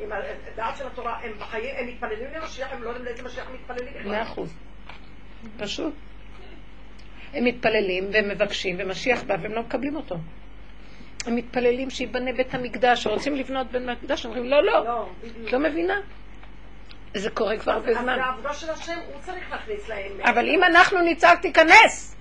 עם 0.04 0.10
הדעת 0.54 0.78
של 0.78 0.88
התורה, 0.88 1.20
הם 1.24 1.32
בחיים, 1.40 1.76
הם 1.78 1.88
מתפללים 1.88 2.28
למשיח, 2.34 2.68
הם 2.72 2.84
לא 2.84 2.90
יודעים 2.90 3.06
לאיזה 3.06 3.24
משיח 3.24 3.48
הם 3.48 3.54
מתפללים 3.54 3.94
בכלל. 3.94 4.12
מאה 4.12 4.24
אחוז. 4.24 4.54
פשוט. 5.58 5.94
הם 7.34 7.44
מתפללים 7.44 8.10
והם 8.14 8.30
מבקשים, 8.30 8.76
ומשיח 8.80 9.24
בא 9.24 9.36
והם 9.42 9.52
לא 9.52 9.62
מקבלים 9.62 9.96
אותו. 9.96 10.16
הם 11.26 11.36
מתפללים 11.36 11.90
שיבנה 11.90 12.34
בית 12.34 12.54
המקדש, 12.54 13.08
רוצים 13.08 13.36
לבנות 13.36 13.72
בית 13.72 13.82
המקדש, 13.88 14.26
אומרים 14.26 14.44
לא, 14.44 14.64
לא, 14.64 14.86
לא, 14.86 15.10
את. 15.46 15.54
לא 15.54 15.60
מבינה. 15.60 16.00
זה 17.14 17.30
קורה 17.30 17.58
כבר 17.58 17.72
הרבה 17.72 17.94
זמן. 17.94 18.16
זה 18.16 18.24
העבודה 18.24 18.54
של 18.54 18.70
השם, 18.70 18.98
הוא 19.14 19.22
צריך 19.22 19.52
להכניס 19.52 19.90
להם. 19.90 20.12
אבל 20.22 20.48
אם 20.50 20.64
אנחנו 20.64 21.02
נצעק, 21.02 21.42
תיכנס. 21.42 22.16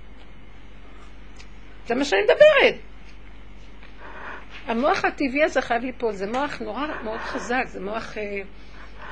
זה 1.87 1.95
מה 1.95 2.05
שאני 2.05 2.23
מדברת. 2.23 2.88
המוח 4.69 5.05
הטבעי 5.05 5.45
הזה 5.45 5.63
חייב 5.63 5.83
ליפול, 5.83 6.13
זה 6.13 6.27
מוח 6.27 6.61
נורא 6.61 6.87
מאוד 7.05 7.21
חזק, 7.21 7.65
זה 7.67 7.81
מוח 7.81 8.19
אה, 8.19 8.41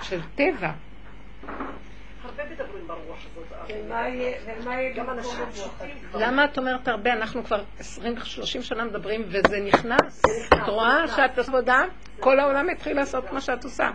של 0.03 0.21
טבע. 0.35 0.71
הרבה 2.23 2.43
מדברים 2.51 2.87
ברוח 2.87 3.19
הזאת. 3.33 3.45
ומה 3.69 4.09
יהיה 4.09 4.39
ומה 4.47 4.75
יהיה 4.75 4.95
גם 4.95 5.07
במקום 5.07 5.19
אנשים 5.19 5.41
הרוח 5.41 5.53
פשוטים 5.53 5.97
כבר. 6.11 6.21
למה 6.21 6.45
את 6.45 6.59
אומרת 6.59 6.89
הרבה? 6.89 7.13
אנחנו 7.13 7.45
כבר 7.45 7.65
20-30 7.81 7.83
שנה 8.45 8.85
מדברים 8.85 9.23
וזה 9.29 9.61
נכנס. 9.61 10.23
את 10.55 10.69
רואה. 10.69 11.09
שאת 11.09 11.39
עבודה? 11.39 11.79
כל 12.21 12.41
העולם 12.41 12.69
התחיל 12.69 12.97
לעשות 12.97 13.29
כמו 13.29 13.41
שאת 13.41 13.65
עושה. 13.65 13.91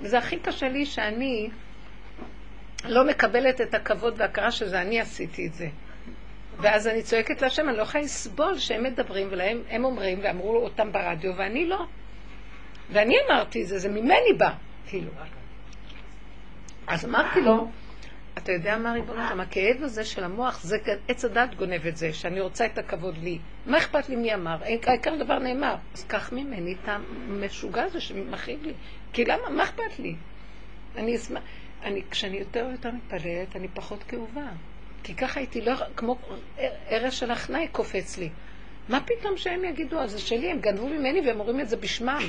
וזה 0.00 0.18
הכי 0.18 0.38
קשה 0.38 0.68
לי 0.68 0.86
שאני 0.86 1.50
לא 2.84 3.06
מקבלת 3.06 3.60
את 3.60 3.74
הכבוד 3.74 4.14
וההכרה 4.16 4.50
שזה 4.50 4.80
אני 4.80 5.00
עשיתי 5.00 5.46
את 5.46 5.54
זה. 5.54 5.66
ואז 6.58 6.86
אני 6.88 7.02
צועקת 7.02 7.42
להשם, 7.42 7.68
אני 7.68 7.76
לא 7.76 7.82
יכולה 7.82 8.04
לסבול 8.04 8.58
שהם 8.58 8.82
מדברים 8.82 9.28
ולהם, 9.30 9.62
הם 9.70 9.84
אומרים 9.84 10.18
ואמרו 10.22 10.56
אותם 10.56 10.92
ברדיו 10.92 11.32
ואני 11.36 11.66
לא. 11.66 11.86
ואני 12.90 13.14
אמרתי 13.26 13.62
את 13.62 13.66
זה, 13.66 13.78
זה 13.78 13.88
ממני 13.88 14.32
בא, 14.38 14.50
כאילו. 14.86 15.10
אז 16.86 17.04
אמרתי 17.04 17.40
לו, 17.40 17.68
אתה 18.38 18.52
יודע 18.52 18.78
מה 18.78 18.92
ריבונו 18.92 19.28
שלם, 19.28 19.40
הכאב 19.40 19.82
הזה 19.82 20.04
של 20.04 20.24
המוח, 20.24 20.62
זה 20.62 20.76
עץ 21.08 21.24
הדת 21.24 21.54
גונב 21.54 21.86
את 21.86 21.96
זה, 21.96 22.12
שאני 22.12 22.40
רוצה 22.40 22.66
את 22.66 22.78
הכבוד 22.78 23.18
לי. 23.18 23.38
מה 23.66 23.78
אכפת 23.78 24.08
לי 24.08 24.16
מי 24.16 24.34
אמר? 24.34 24.56
העיקר 24.62 25.16
דבר 25.24 25.38
נאמר. 25.38 25.74
אז 25.94 26.04
קח 26.04 26.32
ממני 26.32 26.74
את 26.82 26.88
המשוגע 26.88 27.82
הזה 27.82 28.00
שמכאיב 28.00 28.62
לי. 28.62 28.72
כי 29.12 29.24
למה? 29.24 29.50
מה 29.50 29.62
אכפת 29.62 29.98
לי? 29.98 30.14
אני 30.96 31.16
אשמח... 31.16 31.42
אני, 31.82 32.02
כשאני 32.10 32.36
יותר 32.36 32.66
ויותר 32.68 32.90
מתפללת, 32.90 33.56
אני 33.56 33.68
פחות 33.68 34.02
כאובה. 34.02 34.48
כי 35.04 35.14
ככה 35.14 35.40
הייתי 35.40 35.60
לא... 35.60 35.72
כמו 35.96 36.18
ארז 36.90 37.12
של 37.12 37.30
החנאי 37.30 37.68
קופץ 37.68 38.18
לי. 38.18 38.28
מה 38.88 39.00
פתאום 39.00 39.36
שהם 39.36 39.64
יגידו, 39.64 40.00
אז 40.00 40.10
זה 40.10 40.18
שלי, 40.20 40.50
הם 40.50 40.60
גנבו 40.60 40.88
ממני 40.88 41.20
והם 41.26 41.40
אומרים 41.40 41.60
את 41.60 41.68
זה 41.68 41.76
בשמם. 41.76 42.22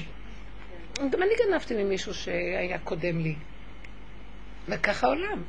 גם 0.97 1.23
אני 1.23 1.31
גנבתי 1.47 1.83
ממישהו 1.83 2.13
שהיה 2.13 2.79
קודם 2.79 3.19
לי. 3.19 3.35
וככה 4.67 5.07
עולם. 5.07 5.43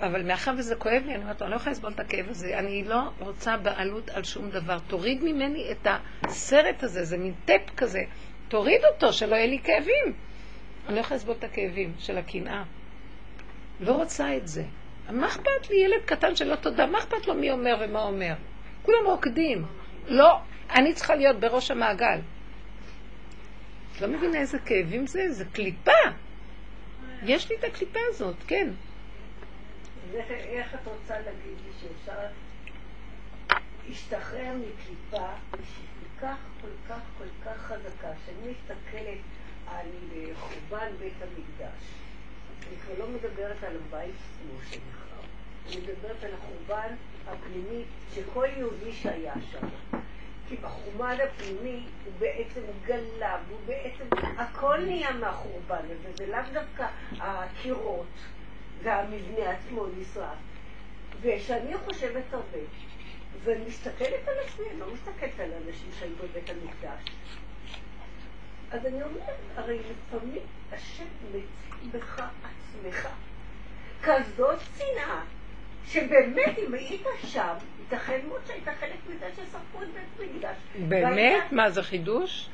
אבל 0.00 0.22
מאחר 0.22 0.52
וזה 0.58 0.76
כואב 0.76 1.02
לי, 1.06 1.14
אני 1.14 1.22
אומרת 1.22 1.42
אני 1.42 1.50
לא 1.50 1.56
יכולה 1.56 1.72
לסבול 1.72 1.92
את 1.92 2.00
הכאב 2.00 2.28
הזה, 2.28 2.58
אני 2.58 2.84
לא 2.84 3.00
רוצה 3.18 3.56
בעלות 3.56 4.10
על 4.10 4.24
שום 4.24 4.50
דבר. 4.50 4.78
תוריד 4.86 5.24
ממני 5.24 5.72
את 5.72 5.86
הסרט 6.24 6.82
הזה, 6.82 7.04
זה 7.04 7.18
מין 7.18 7.34
טאפ 7.44 7.70
כזה. 7.76 8.00
תוריד 8.48 8.80
אותו, 8.94 9.12
שלא 9.12 9.36
יהיה 9.36 9.46
לי 9.46 9.58
כאבים. 9.58 10.14
אני 10.86 10.94
לא 10.94 11.00
יכולה 11.00 11.16
לסבול 11.16 11.34
את 11.38 11.44
הכאבים 11.44 11.94
של 11.98 12.18
הקנאה. 12.18 12.62
לא 13.80 13.92
רוצה 13.92 14.36
את 14.36 14.48
זה. 14.48 14.64
מה 15.10 15.26
אכפת 15.28 15.70
לי 15.70 15.76
ילד 15.76 16.04
קטן 16.04 16.36
שלא 16.36 16.56
תודה? 16.56 16.86
מה 16.86 16.98
אכפת 16.98 17.26
לו 17.26 17.34
מי 17.34 17.50
אומר 17.50 17.76
ומה 17.80 18.02
אומר? 18.02 18.34
כולם 18.82 19.04
רוקדים. 19.06 19.66
לא, 20.08 20.38
אני 20.70 20.92
צריכה 20.94 21.14
להיות 21.14 21.40
בראש 21.40 21.70
המעגל. 21.70 22.18
את 23.96 24.00
לא 24.00 24.08
מבינה 24.08 24.38
איזה 24.38 24.58
כאבים 24.58 25.06
זה? 25.06 25.30
זה 25.30 25.44
קליפה. 25.52 25.90
יש 27.22 27.50
לי 27.50 27.56
את 27.56 27.64
הקליפה 27.64 27.98
הזאת, 28.08 28.36
כן. 28.46 28.68
איך- 30.14 30.74
את 30.74 30.86
רוצה 30.86 31.14
להגיד 31.20 31.32
לי 31.66 31.72
שאפשר 31.80 32.18
להשתחרר 33.88 34.52
מקליפה 34.56 35.26
שהיא 35.52 35.86
כל 36.20 36.26
כך, 36.26 36.36
כל 36.60 36.68
כך, 36.88 37.00
כל 37.18 37.24
כך 37.44 37.56
חזקה, 37.58 38.08
שאני 38.26 38.52
מסתכלת 38.52 39.18
על 39.66 39.86
חורבן 40.34 40.88
בית 40.98 41.14
המקדש. 41.22 41.82
אני 42.72 42.80
כבר 42.80 42.94
לא 42.98 43.10
מדברת 43.10 43.64
על 43.64 43.76
הבית 43.76 44.14
כמו 44.42 44.60
שנחרב. 44.70 45.24
אני 45.66 45.76
מדברת 45.76 46.24
על 46.24 46.30
החורבן 46.34 46.94
הפנימי 47.26 47.84
של 48.14 48.22
כל 48.34 48.46
יהודי 48.56 48.92
שהיה 48.92 49.34
שם. 49.50 49.66
כי 50.48 50.56
בחורבן 50.56 51.16
הפנימי 51.24 51.86
הוא 52.04 52.12
בעצם 52.18 52.60
גלה, 52.84 53.38
והוא 53.48 53.60
בעצם, 53.66 54.04
הכל 54.38 54.78
נהיה 54.80 55.12
מהחורבן 55.12 55.84
הזה, 55.84 56.12
זה 56.16 56.26
לאו 56.26 56.40
דווקא 56.52 56.86
הקירות 57.18 58.06
והמבנה 58.82 59.50
עצמו 59.50 59.86
נשרף. 59.98 60.38
וכשאני 61.20 61.78
חושבת 61.78 62.24
הרבה, 62.32 62.58
ומסתכלת 63.44 64.28
על 64.28 64.34
עצמי, 64.46 64.66
אני 64.70 64.80
לא 64.80 64.86
מסתכלת 64.94 65.40
על 65.40 65.50
אנשים 65.66 65.88
שהיו 65.98 66.16
בבית 66.16 66.50
המקדש, 66.50 67.14
אז 68.70 68.86
אני 68.86 69.02
אומרת, 69.02 69.36
הרי 69.56 69.78
לפעמים 69.78 70.42
השם 70.72 71.04
מציג 71.30 71.71
בך 71.90 72.22
עצמך 72.44 73.08
כזאת 74.02 74.58
שנאה, 74.78 75.20
שבאמת 75.86 76.58
אם 76.68 76.74
היית 76.74 77.02
שם, 77.24 77.54
ייתכן 77.80 78.20
מאוד 78.28 78.40
שהיית 78.46 78.68
חלק 78.80 78.96
מזה 79.08 79.26
ששרפו 79.34 79.82
את 79.82 79.88
בית 80.18 80.30
מקדש. 80.36 80.56
באמת? 80.88 81.42
מה, 81.52 81.70
זה 81.70 81.82
חידוש? 81.82 82.48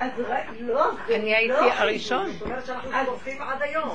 אז 0.00 0.10
ר- 0.20 0.34
לא, 0.60 0.90
זה 1.06 1.16
אני 1.16 1.48
לא 1.48 1.62
הייתי. 1.62 1.76
הראשון. 1.78 2.32
זאת 2.32 2.42
אומרת 2.42 2.66
שאנחנו 2.66 2.90
אז- 2.94 3.06
שורפים 3.06 3.42
עד 3.42 3.62
היום. 3.62 3.88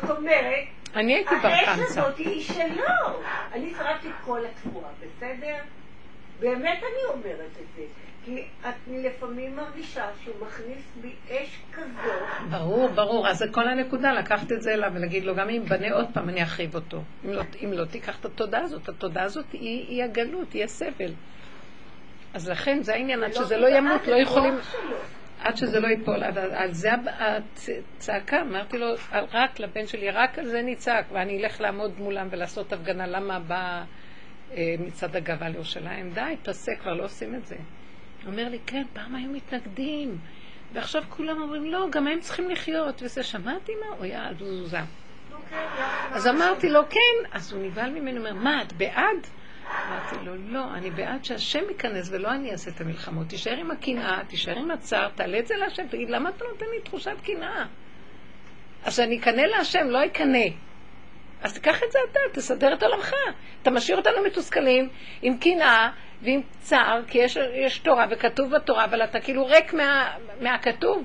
זאת 0.00 0.10
אומרת, 0.10 0.64
אני 0.96 1.14
הייתי 1.14 1.34
האש 1.34 1.42
ברקנצה. 1.42 2.00
הזאת 2.00 2.16
היא 2.18 2.42
שלו. 2.42 2.84
אני 3.52 3.74
שרפתי 3.78 4.08
את 4.08 4.14
כל 4.24 4.40
התבואה, 4.46 4.88
בסדר? 5.00 5.56
באמת 6.40 6.78
אני 6.78 7.04
אומרת 7.14 7.50
את 7.60 7.76
זה. 7.76 7.82
כי 8.26 8.42
אני 8.64 9.02
לפעמים 9.02 9.56
מרגישה 9.56 10.04
שהוא 10.22 10.34
מכניס 10.46 10.96
בי 11.00 11.12
אש 11.30 11.60
כזאת, 11.72 12.50
ברור, 12.50 12.88
ברור. 12.88 13.28
אז 13.28 13.38
זה 13.38 13.44
כל 13.52 13.68
הנקודה, 13.68 14.12
לקחת 14.12 14.52
את 14.52 14.62
זה 14.62 14.70
אליו 14.70 14.90
ולהגיד 14.94 15.24
לו, 15.24 15.34
גם 15.34 15.48
אם 15.48 15.64
בנה 15.68 15.94
עוד 15.94 16.06
פעם, 16.12 16.28
אני 16.28 16.42
אחריב 16.42 16.74
אותו. 16.74 17.02
אם 17.24 17.32
לא, 17.32 17.42
אם 17.64 17.72
לא 17.72 17.84
תיקח 17.84 18.20
את 18.20 18.24
התודעה 18.24 18.62
הזאת, 18.62 18.88
התודעה 18.88 19.24
הזאת 19.24 19.52
היא, 19.52 19.86
היא 19.88 20.04
הגלות, 20.04 20.52
היא 20.52 20.64
הסבל. 20.64 21.12
אז 22.34 22.48
לכן 22.48 22.82
זה 22.82 22.94
העניין, 22.94 23.24
עד 23.24 23.32
שזה 23.32 23.56
לא 23.56 23.66
ימות, 23.66 24.06
לא 24.06 24.16
יכולים... 24.16 24.54
עד 25.40 25.56
שזה 25.56 25.80
לא 25.80 25.88
ייפול, 25.88 26.22
על 26.52 26.72
זה 26.72 26.90
הצעקה, 27.20 28.40
אמרתי 28.40 28.78
לו, 28.78 28.86
רק 29.32 29.60
לבן 29.60 29.86
שלי, 29.86 30.10
רק 30.10 30.38
על 30.38 30.46
זה 30.46 30.62
נצעק, 30.62 31.06
ואני 31.12 31.44
אלך 31.44 31.60
לעמוד 31.60 32.00
מולם 32.00 32.28
ולעשות 32.30 32.72
הפגנה, 32.72 33.06
למה 33.06 33.40
בא 33.40 33.84
אה, 34.52 34.74
מצעד 34.78 35.16
הגאווה 35.16 35.48
לירושלים? 35.48 36.10
די, 36.10 36.36
פסק, 36.42 36.80
כבר 36.80 36.92
לא 36.92 37.04
עושים 37.04 37.34
את 37.34 37.46
זה. 37.46 37.56
אומר 38.26 38.48
לי, 38.48 38.58
כן, 38.66 38.82
פעם 38.92 39.14
היו 39.14 39.30
מתנגדים, 39.30 40.18
ועכשיו 40.72 41.02
כולם 41.08 41.42
אומרים, 41.42 41.64
לא, 41.64 41.86
גם 41.90 42.06
הם 42.06 42.20
צריכים 42.20 42.50
לחיות, 42.50 43.02
וזה, 43.02 43.22
שמעתי 43.22 43.72
מה? 43.80 43.96
הוא 43.96 44.04
היה 44.04 44.30
תזוזה. 44.34 44.80
אז 46.10 46.26
אמרתי 46.26 46.68
לו, 46.68 46.80
כן, 46.90 47.28
אז 47.32 47.52
הוא 47.52 47.62
נבהל 47.62 47.90
ממנו, 47.90 48.18
אומר, 48.18 48.34
מה, 48.34 48.62
את 48.62 48.72
בעד? 48.72 49.26
אמרתי 49.88 50.16
לו, 50.24 50.36
לא, 50.36 50.74
אני 50.74 50.90
בעד 50.90 51.24
שהשם 51.24 51.62
ייכנס 51.68 52.08
ולא 52.10 52.30
אני 52.32 52.52
אעשה 52.52 52.70
את 52.70 52.80
המלחמות. 52.80 53.26
תישאר 53.28 53.56
עם 53.56 53.70
הקנאה, 53.70 54.20
תישאר 54.28 54.58
עם 54.58 54.70
הצער, 54.70 55.08
תעלה 55.08 55.38
את 55.38 55.46
זה 55.46 55.54
להשם, 55.56 55.86
תגיד, 55.86 56.10
למה 56.10 56.28
אתה 56.28 56.44
נותן 56.52 56.66
לי 56.74 56.80
תחושת 56.84 57.16
קנאה? 57.24 57.64
אז 58.84 58.96
שאני 58.96 59.18
אקנא 59.18 59.40
להשם, 59.40 59.86
לא 59.88 60.04
אקנא. 60.04 60.46
אז 61.42 61.54
תיקח 61.54 61.82
את 61.82 61.92
זה 61.92 61.98
אתה, 62.10 62.20
תסדר 62.32 62.74
את 62.74 62.82
עולמך. 62.82 63.12
אתה 63.62 63.70
משאיר 63.70 63.98
אותנו 63.98 64.24
מתוסכלים, 64.26 64.88
עם 65.22 65.38
קנאה 65.38 65.90
ועם 66.22 66.40
צער, 66.60 67.02
כי 67.08 67.18
יש, 67.18 67.36
יש 67.36 67.78
תורה 67.78 68.06
וכתוב 68.10 68.50
בתורה, 68.50 68.84
אבל 68.84 69.04
אתה 69.04 69.20
כאילו 69.20 69.46
ריק 69.46 69.72
מה, 69.72 70.16
מהכתוב. 70.40 71.04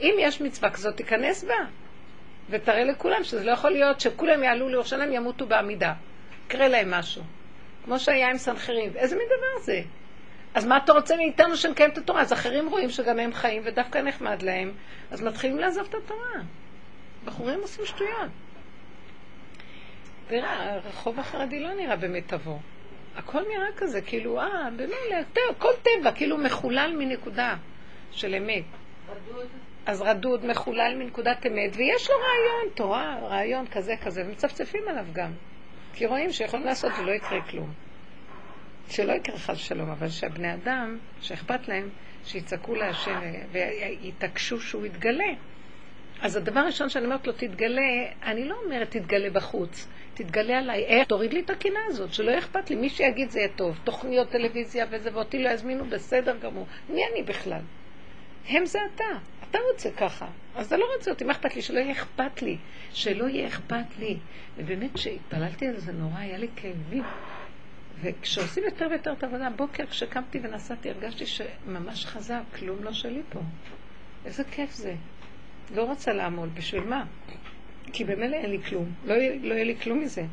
אם 0.00 0.14
יש 0.18 0.40
מצווה 0.40 0.70
כזאת, 0.70 0.96
תיכנס 0.96 1.44
בה. 1.44 1.54
ותראה 2.50 2.84
לכולם 2.84 3.24
שזה 3.24 3.44
לא 3.44 3.52
יכול 3.52 3.70
להיות 3.70 4.00
שכולם 4.00 4.42
יעלו 4.42 4.68
לירושלים, 4.68 5.12
ימותו 5.12 5.46
בעמידה. 5.46 5.92
יקרה 6.46 6.68
להם 6.68 6.90
משהו. 6.90 7.22
כמו 7.84 7.98
שהיה 7.98 8.30
עם 8.30 8.38
סנחריב. 8.38 8.96
איזה 8.96 9.16
מין 9.16 9.26
דבר 9.26 9.64
זה? 9.64 9.82
אז 10.54 10.66
מה 10.66 10.76
אתה 10.76 10.92
רוצה 10.92 11.16
מאיתנו 11.16 11.56
שנקיים 11.56 11.90
את 11.90 11.98
התורה? 11.98 12.20
אז 12.20 12.32
אחרים 12.32 12.68
רואים 12.68 12.90
שגם 12.90 13.18
הם 13.18 13.32
חיים 13.32 13.62
ודווקא 13.64 13.98
נחמד 13.98 14.42
להם, 14.42 14.72
אז 15.10 15.22
מתחילים 15.22 15.58
לעזוב 15.58 15.86
את 15.88 15.94
התורה. 15.94 16.42
בחורים 17.24 17.60
עושים 17.60 17.86
שטויות. 17.86 18.30
תראה, 20.28 20.74
הרחוב 20.74 21.20
החרדי 21.20 21.60
לא 21.60 21.74
נראה 21.74 21.96
במיטבו. 21.96 22.58
הכל 23.18 23.40
נראה 23.40 23.68
כזה, 23.76 24.00
כאילו, 24.00 24.40
אה, 24.40 24.70
במילא, 24.70 25.22
טוב, 25.32 25.56
כל 25.58 25.72
טבע, 25.82 26.12
כאילו 26.12 26.38
מחולל 26.38 26.94
מנקודה 26.98 27.56
של 28.12 28.34
אמת. 28.34 28.64
אז 29.86 30.02
רדוד, 30.02 30.46
מחולל 30.46 30.94
מנקודת 30.98 31.46
אמת, 31.46 31.76
ויש 31.76 32.10
לו 32.10 32.16
רעיון, 32.16 32.74
תורה, 32.74 33.18
רעיון 33.22 33.66
כזה 33.66 33.94
כזה, 34.02 34.22
ומצפצפים 34.26 34.82
עליו 34.88 35.04
גם. 35.12 35.32
כי 35.92 36.06
רואים 36.06 36.32
שיכולים 36.32 36.66
לעשות 36.66 36.92
ולא 36.98 37.12
יקרה 37.12 37.42
כלום. 37.42 37.72
שלא 38.90 39.12
יקרה 39.12 39.38
חס 39.38 39.56
ושלום, 39.56 39.90
אבל 39.90 40.08
שהבני 40.08 40.54
אדם, 40.54 40.98
שאכפת 41.20 41.68
להם, 41.68 41.88
שיצעקו 42.24 42.74
להשם 42.74 43.20
ויתעקשו 43.52 44.60
שהוא 44.60 44.86
יתגלה. 44.86 45.32
אז 46.22 46.36
הדבר 46.36 46.60
הראשון 46.60 46.88
שאני 46.88 47.04
אומרת 47.04 47.26
לו, 47.26 47.32
תתגלה, 47.32 47.82
אני 48.22 48.44
לא 48.44 48.56
אומרת 48.64 48.90
תתגלה 48.90 49.30
בחוץ, 49.30 49.88
תתגלה 50.14 50.58
עליי, 50.58 50.84
איך? 50.84 51.08
תוריד 51.08 51.32
לי 51.32 51.40
את 51.40 51.50
הקנאה 51.50 51.80
הזאת, 51.86 52.14
שלא 52.14 52.38
אכפת 52.38 52.70
לי, 52.70 52.76
מי 52.76 52.88
שיגיד 52.88 53.30
זה 53.30 53.38
יהיה 53.38 53.48
טוב, 53.56 53.78
תוכניות 53.84 54.30
טלוויזיה 54.30 54.86
וזה, 54.90 55.10
ואותי 55.14 55.38
לא 55.38 55.48
יזמינו, 55.48 55.84
בסדר 55.84 56.36
גמור. 56.36 56.66
מי 56.88 57.00
אני 57.12 57.22
בכלל? 57.22 57.60
הם 58.48 58.66
זה 58.66 58.78
אתה, 58.94 59.04
אתה 59.50 59.58
רוצה 59.72 59.90
ככה, 59.90 60.26
אז 60.54 60.66
אתה 60.66 60.76
לא 60.76 60.84
רוצה 60.96 61.10
אותי, 61.10 61.24
מה 61.24 61.32
אכפת 61.32 61.56
לי? 61.56 61.62
שלא 61.62 61.78
יהיה 61.78 61.92
אכפת 61.92 62.42
לי, 62.42 62.56
שלא 62.92 63.24
יהיה 63.24 63.48
אכפת 63.48 63.98
לי. 63.98 64.16
ובאמת, 64.56 64.94
כשהתפללתי 64.94 65.66
על 65.66 65.76
זה 65.76 65.92
נורא, 65.92 66.18
היה 66.18 66.38
לי 66.38 66.48
כאבים. 66.56 67.04
וכשעושים 68.00 68.64
יותר 68.64 68.86
ויותר 68.90 69.12
את 69.12 69.22
העבודה, 69.22 69.50
בוקר 69.56 69.86
כשקמתי 69.86 70.38
ונסעתי, 70.42 70.90
הרגשתי 70.90 71.26
שממש 71.26 72.06
חזק, 72.06 72.40
כלום 72.58 72.84
לא 72.84 72.92
שלי 72.92 73.22
פה. 73.30 73.40
איזה 74.24 74.44
כיף 74.44 74.72
זה. 74.72 74.94
לא 75.74 75.84
רוצה 75.84 76.12
לעמוד, 76.12 76.54
בשביל 76.54 76.84
מה? 76.84 77.04
כי 77.92 78.04
במילא 78.04 78.36
אין 78.36 78.50
לי 78.50 78.62
כלום, 78.62 78.92
לא, 79.04 79.14
לא 79.42 79.54
יהיה 79.54 79.64
לי 79.64 79.76
כלום 79.76 80.00
מזה. 80.00 80.24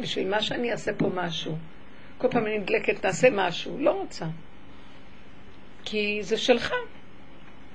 בשביל 0.00 0.28
מה 0.28 0.42
שאני 0.42 0.72
אעשה 0.72 0.92
פה 0.94 1.10
משהו. 1.14 1.56
כל 2.18 2.28
פעם 2.30 2.46
אני 2.46 2.58
נדלקת, 2.58 3.02
תעשה 3.02 3.28
משהו. 3.32 3.78
לא 3.78 3.90
רוצה. 3.90 4.26
כי 5.84 6.18
זה 6.22 6.36
שלך. 6.36 6.72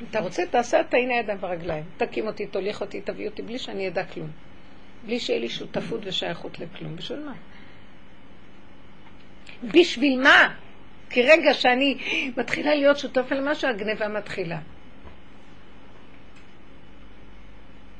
אתה 0.10 0.20
רוצה, 0.20 0.44
תעשה 0.46 0.82
אתה, 0.82 0.98
הנה 0.98 1.14
הידיים 1.14 1.38
ברגליים. 1.38 1.84
תקים 1.98 2.28
אותי, 2.28 2.48
תוליך 2.48 2.82
אותי, 2.82 3.02
תביא 3.02 3.30
אותי, 3.30 3.42
בלי 3.42 3.60
שאני 3.60 3.88
אדע 3.88 4.04
כלום. 4.04 4.30
בלי 5.06 5.20
שיהיה 5.20 5.40
לי 5.40 5.50
שותפות 5.50 6.02
ושייכות 6.04 6.60
לכלום. 6.60 6.96
בשביל 6.96 7.20
מה? 7.20 7.34
בשביל 9.64 10.22
מה? 10.22 10.56
כי 11.10 11.22
רגע 11.22 11.54
שאני 11.54 11.98
מתחילה 12.38 12.76
להיות 12.76 12.98
שותפה 12.98 13.36
למשהו, 13.36 13.70
הגניבה 13.70 14.08
מתחילה. 14.08 14.60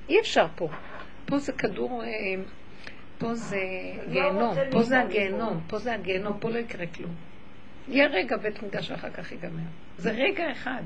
אי 0.10 0.20
אפשר 0.20 0.46
פה. 0.56 0.70
פה 1.26 1.38
זה 1.38 1.52
כדור, 1.52 2.04
אה, 2.04 2.10
פה 3.18 3.36
זה 3.36 3.62
גיהנום, 4.12 4.50
רוצה 4.50 4.62
פה 4.72 4.84
זה 4.84 5.02
הגיהנום. 5.02 5.62
פה 5.68 5.78
זה 5.78 5.94
הגיהנום, 5.94 6.40
פה 6.40 6.50
לא 6.50 6.58
יקרה 6.58 6.86
כלום. 6.88 7.12
יהיה 7.88 8.08
רגע 8.08 8.38
בית 8.38 8.64
מקדש 8.64 8.92
ואחר 8.92 9.10
כך 9.10 9.32
ייגמר. 9.32 9.64
זה 9.98 10.12
רגע 10.12 10.52
אחד. 10.52 10.84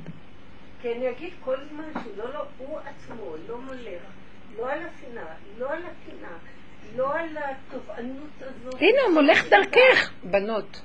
כי 0.81 0.93
אני 0.93 1.09
אגיד 1.09 1.33
כל 1.39 1.55
זמן 1.69 2.01
שהוא 2.03 2.17
לא, 2.17 2.33
לא, 2.33 2.43
הוא 2.57 2.79
עצמו 2.79 3.35
לא 3.47 3.57
מולך, 3.61 4.01
לא 4.57 4.71
על 4.71 4.79
השנאה, 4.79 5.33
לא 5.57 5.71
על 5.71 5.81
הקנאה, 5.83 6.37
לא 6.95 7.15
על 7.15 7.37
התובענות 7.37 8.29
הזאת. 8.41 8.73
הנה, 8.73 9.01
הוא 9.05 9.13
מולך 9.13 9.49
דרכך, 9.49 10.11
בנות. 10.23 10.81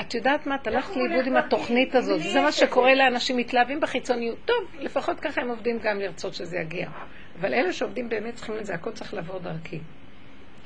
את 0.00 0.14
יודעת 0.14 0.46
מה? 0.46 0.54
את 0.54 0.66
הלכת 0.66 0.96
לאיבוד 0.96 1.26
עם 1.26 1.32
הולך 1.32 1.44
התוכנית? 1.46 1.94
הזאת. 1.94 2.20
זה 2.22 2.40
מה. 2.40 2.52
שקורה 2.52 2.94
לאנשים, 2.94 3.36
מתלהבים 3.36 3.80
בחיצוניות. 3.80 4.38
טוב, 4.44 4.56
לפחות 4.80 5.20
ככה 5.20 5.40
הם 5.40 5.48
עובדים 5.48 5.78
גם 5.78 6.00
לרצות 6.00 6.34
שזה 6.34 6.56
יגיע. 6.56 6.88
אבל 7.40 7.54
אלה 7.54 7.72
שעובדים 7.72 8.08
באמת 8.08 8.34
צריכים 8.34 8.54
את 8.58 8.66
זה, 8.66 8.74
הכל 8.74 8.92
צריך 8.92 9.14
לעבור 9.14 9.38
דרכי. 9.38 9.80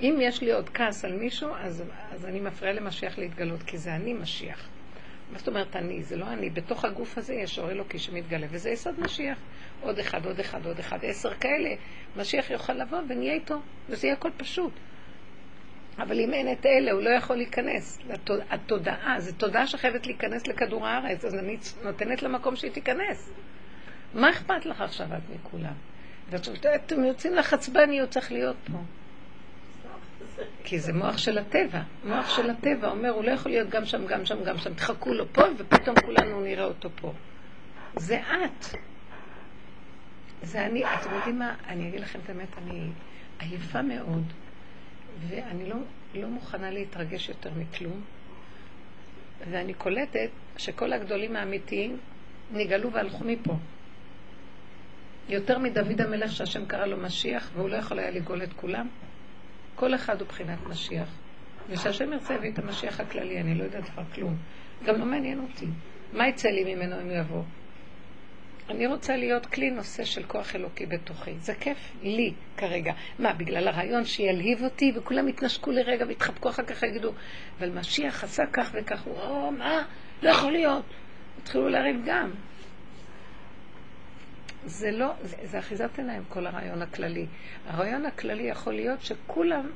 אם 0.01 0.19
יש 0.21 0.43
לי 0.43 0.53
עוד 0.53 0.69
כעס 0.69 1.05
על 1.05 1.13
מישהו, 1.13 1.49
אז, 1.61 1.85
אז 2.13 2.27
אני 2.27 2.41
מפריעה 2.41 2.75
למשיח 2.75 3.19
להתגלות, 3.19 3.63
כי 3.63 3.79
זה 3.79 3.95
אני 3.95 4.13
משיח. 4.13 4.69
מה 5.33 5.39
זאת 5.39 5.49
אומרת 5.49 5.77
אני? 5.77 6.03
זה 6.03 6.17
לא 6.17 6.27
אני. 6.33 6.51
בתוך 6.51 6.85
הגוף 6.85 7.19
הזה 7.19 7.35
יש 7.35 7.59
אור 7.59 7.71
אלוקי 7.71 7.99
שמתגלה, 7.99 8.47
וזה 8.51 8.71
יסוד 8.71 9.01
משיח. 9.01 9.39
עוד 9.81 9.99
אחד, 9.99 10.27
עוד 10.27 10.41
אחד, 10.41 10.67
עוד 10.67 10.79
אחד, 10.79 10.99
עשר 11.03 11.35
כאלה. 11.35 11.71
משיח 12.17 12.51
יוכל 12.51 12.73
לבוא 12.73 12.99
ונהיה 13.09 13.35
איתו, 13.35 13.61
וזה 13.89 14.07
יהיה 14.07 14.17
הכל 14.17 14.31
פשוט. 14.37 14.73
אבל 15.99 16.21
אם 16.21 16.33
אין 16.33 16.53
את 16.53 16.67
אלה, 16.67 16.93
הוא 16.93 17.03
לא 17.03 17.11
יכול 17.11 17.37
להיכנס. 17.37 17.99
התודעה, 18.51 19.21
זו 19.21 19.33
תודעה 19.33 19.67
שחייבת 19.67 20.07
להיכנס 20.07 20.47
לכדור 20.47 20.87
הארץ, 20.87 21.25
אז 21.25 21.35
אני 21.35 21.57
נותנת 21.85 22.23
לה 22.23 22.29
מקום 22.29 22.57
שהיא 22.57 22.71
תיכנס. 22.71 23.33
מה 24.15 24.31
אכפת 24.31 24.67
לך 24.67 24.81
עכשיו 24.81 25.07
את 25.07 25.23
מכולם? 25.35 25.73
ועכשיו, 26.31 26.55
אתם 26.75 27.05
יוצאים 27.05 27.35
לחצבניות, 27.35 28.11
צריך 28.11 28.33
להיות 28.33 28.57
פה. 28.73 28.79
כי 30.65 30.79
זה 30.79 30.93
מוח 30.93 31.19
של 31.19 31.39
הטבע. 31.39 31.81
מוח 32.05 32.37
של 32.37 32.51
הטבע 32.51 32.91
אומר, 32.91 33.09
הוא 33.11 33.25
לא 33.25 33.31
יכול 33.31 33.53
להיות 33.53 33.69
גם 33.71 33.85
שם, 33.85 34.07
גם 34.07 34.25
שם, 34.25 34.45
גם 34.45 34.59
שם. 34.59 34.75
תחכו 34.75 35.15
לו 35.15 35.33
פה, 35.33 35.43
ופתאום 35.59 35.97
כולנו 36.05 36.41
נראה 36.41 36.65
אותו 36.65 36.91
פה. 37.01 37.13
זה 37.97 38.21
את. 38.21 38.67
זה 40.43 40.67
אני. 40.67 40.85
אתם 40.85 41.15
יודעים 41.15 41.39
מה? 41.39 41.55
אני 41.69 41.89
אגיד 41.89 42.01
לכם 42.01 42.19
את 42.25 42.29
האמת, 42.29 42.59
אני 42.59 42.91
עייפה 43.39 43.83
מאוד, 43.83 44.25
ואני 45.29 45.69
לא, 45.69 45.77
לא 46.15 46.29
מוכנה 46.29 46.71
להתרגש 46.71 47.29
יותר 47.29 47.51
מכלום. 47.57 48.01
ואני 49.51 49.75
קולטת 49.75 50.31
שכל 50.57 50.93
הגדולים 50.93 51.37
האמיתיים 51.37 51.97
נגאלו 52.53 52.93
והלכו 52.93 53.25
מפה. 53.25 53.57
יותר 55.29 55.59
מדוד 55.59 56.01
המלך 56.01 56.33
שהשם 56.33 56.67
קרא 56.67 56.87
לו 56.87 56.97
משיח, 56.97 57.51
והוא 57.55 57.69
לא 57.69 57.77
יכול 57.77 57.99
היה 57.99 58.11
לגאול 58.11 58.43
את 58.43 58.53
כולם. 58.53 58.89
כל 59.75 59.95
אחד 59.95 60.21
הוא 60.21 60.29
בחינת 60.29 60.59
משיח. 60.67 61.09
ושהשם 61.69 62.13
ירצה 62.13 62.35
יביא 62.35 62.53
את 62.53 62.59
המשיח 62.59 63.01
הכללי, 63.01 63.41
אני 63.41 63.55
לא 63.55 63.65
יודעת 63.65 63.85
כבר 63.85 64.03
כלום. 64.15 64.37
גם 64.85 64.99
לא 64.99 65.07
מעניין 65.07 65.41
אותי. 65.41 65.67
מה 66.13 66.29
יצא 66.29 66.49
לי 66.49 66.75
ממנו 66.75 67.01
אם 67.01 67.11
יבוא? 67.11 67.43
אני 68.71 68.87
רוצה 68.87 69.17
להיות 69.17 69.47
כלי 69.47 69.71
נושא 69.71 70.05
של 70.05 70.23
כוח 70.23 70.57
אלוקי 70.57 70.87
בתוכי. 70.87 71.35
זה 71.41 71.55
כיף 71.55 71.93
לי 72.03 72.33
כרגע. 72.57 72.93
מה, 73.19 73.33
בגלל 73.33 73.69
הרעיון 73.69 74.05
שילהיב 74.05 74.65
אותי 74.65 74.93
וכולם 74.97 75.29
יתנשקו 75.29 75.71
לרגע 75.71 76.05
ויתחבקו 76.09 76.49
אחר 76.49 76.63
כך 76.63 76.83
יגידו, 76.83 77.13
אבל 77.59 77.71
משיח 77.71 78.25
עשה 78.25 78.43
כך 78.53 78.71
וכך, 78.75 79.03
הוא, 79.03 79.21
או, 79.21 79.53
מה? 79.53 79.85
לא 80.23 80.31
יכול 80.31 80.53
להיות. 80.53 80.85
התחילו 81.43 81.69
לריב 81.69 81.97
גם. 82.07 82.31
זה 84.65 84.91
לא, 84.91 85.13
זה, 85.23 85.37
זה 85.45 85.59
אחיזת 85.59 85.99
עיניים, 85.99 86.23
כל 86.29 86.47
הרעיון 86.47 86.83
הכללי. 86.83 87.27
הרעיון 87.67 88.07
הכללי 88.07 88.43
יכול 88.43 88.73
להיות 88.73 89.03
שכולם 89.03 89.71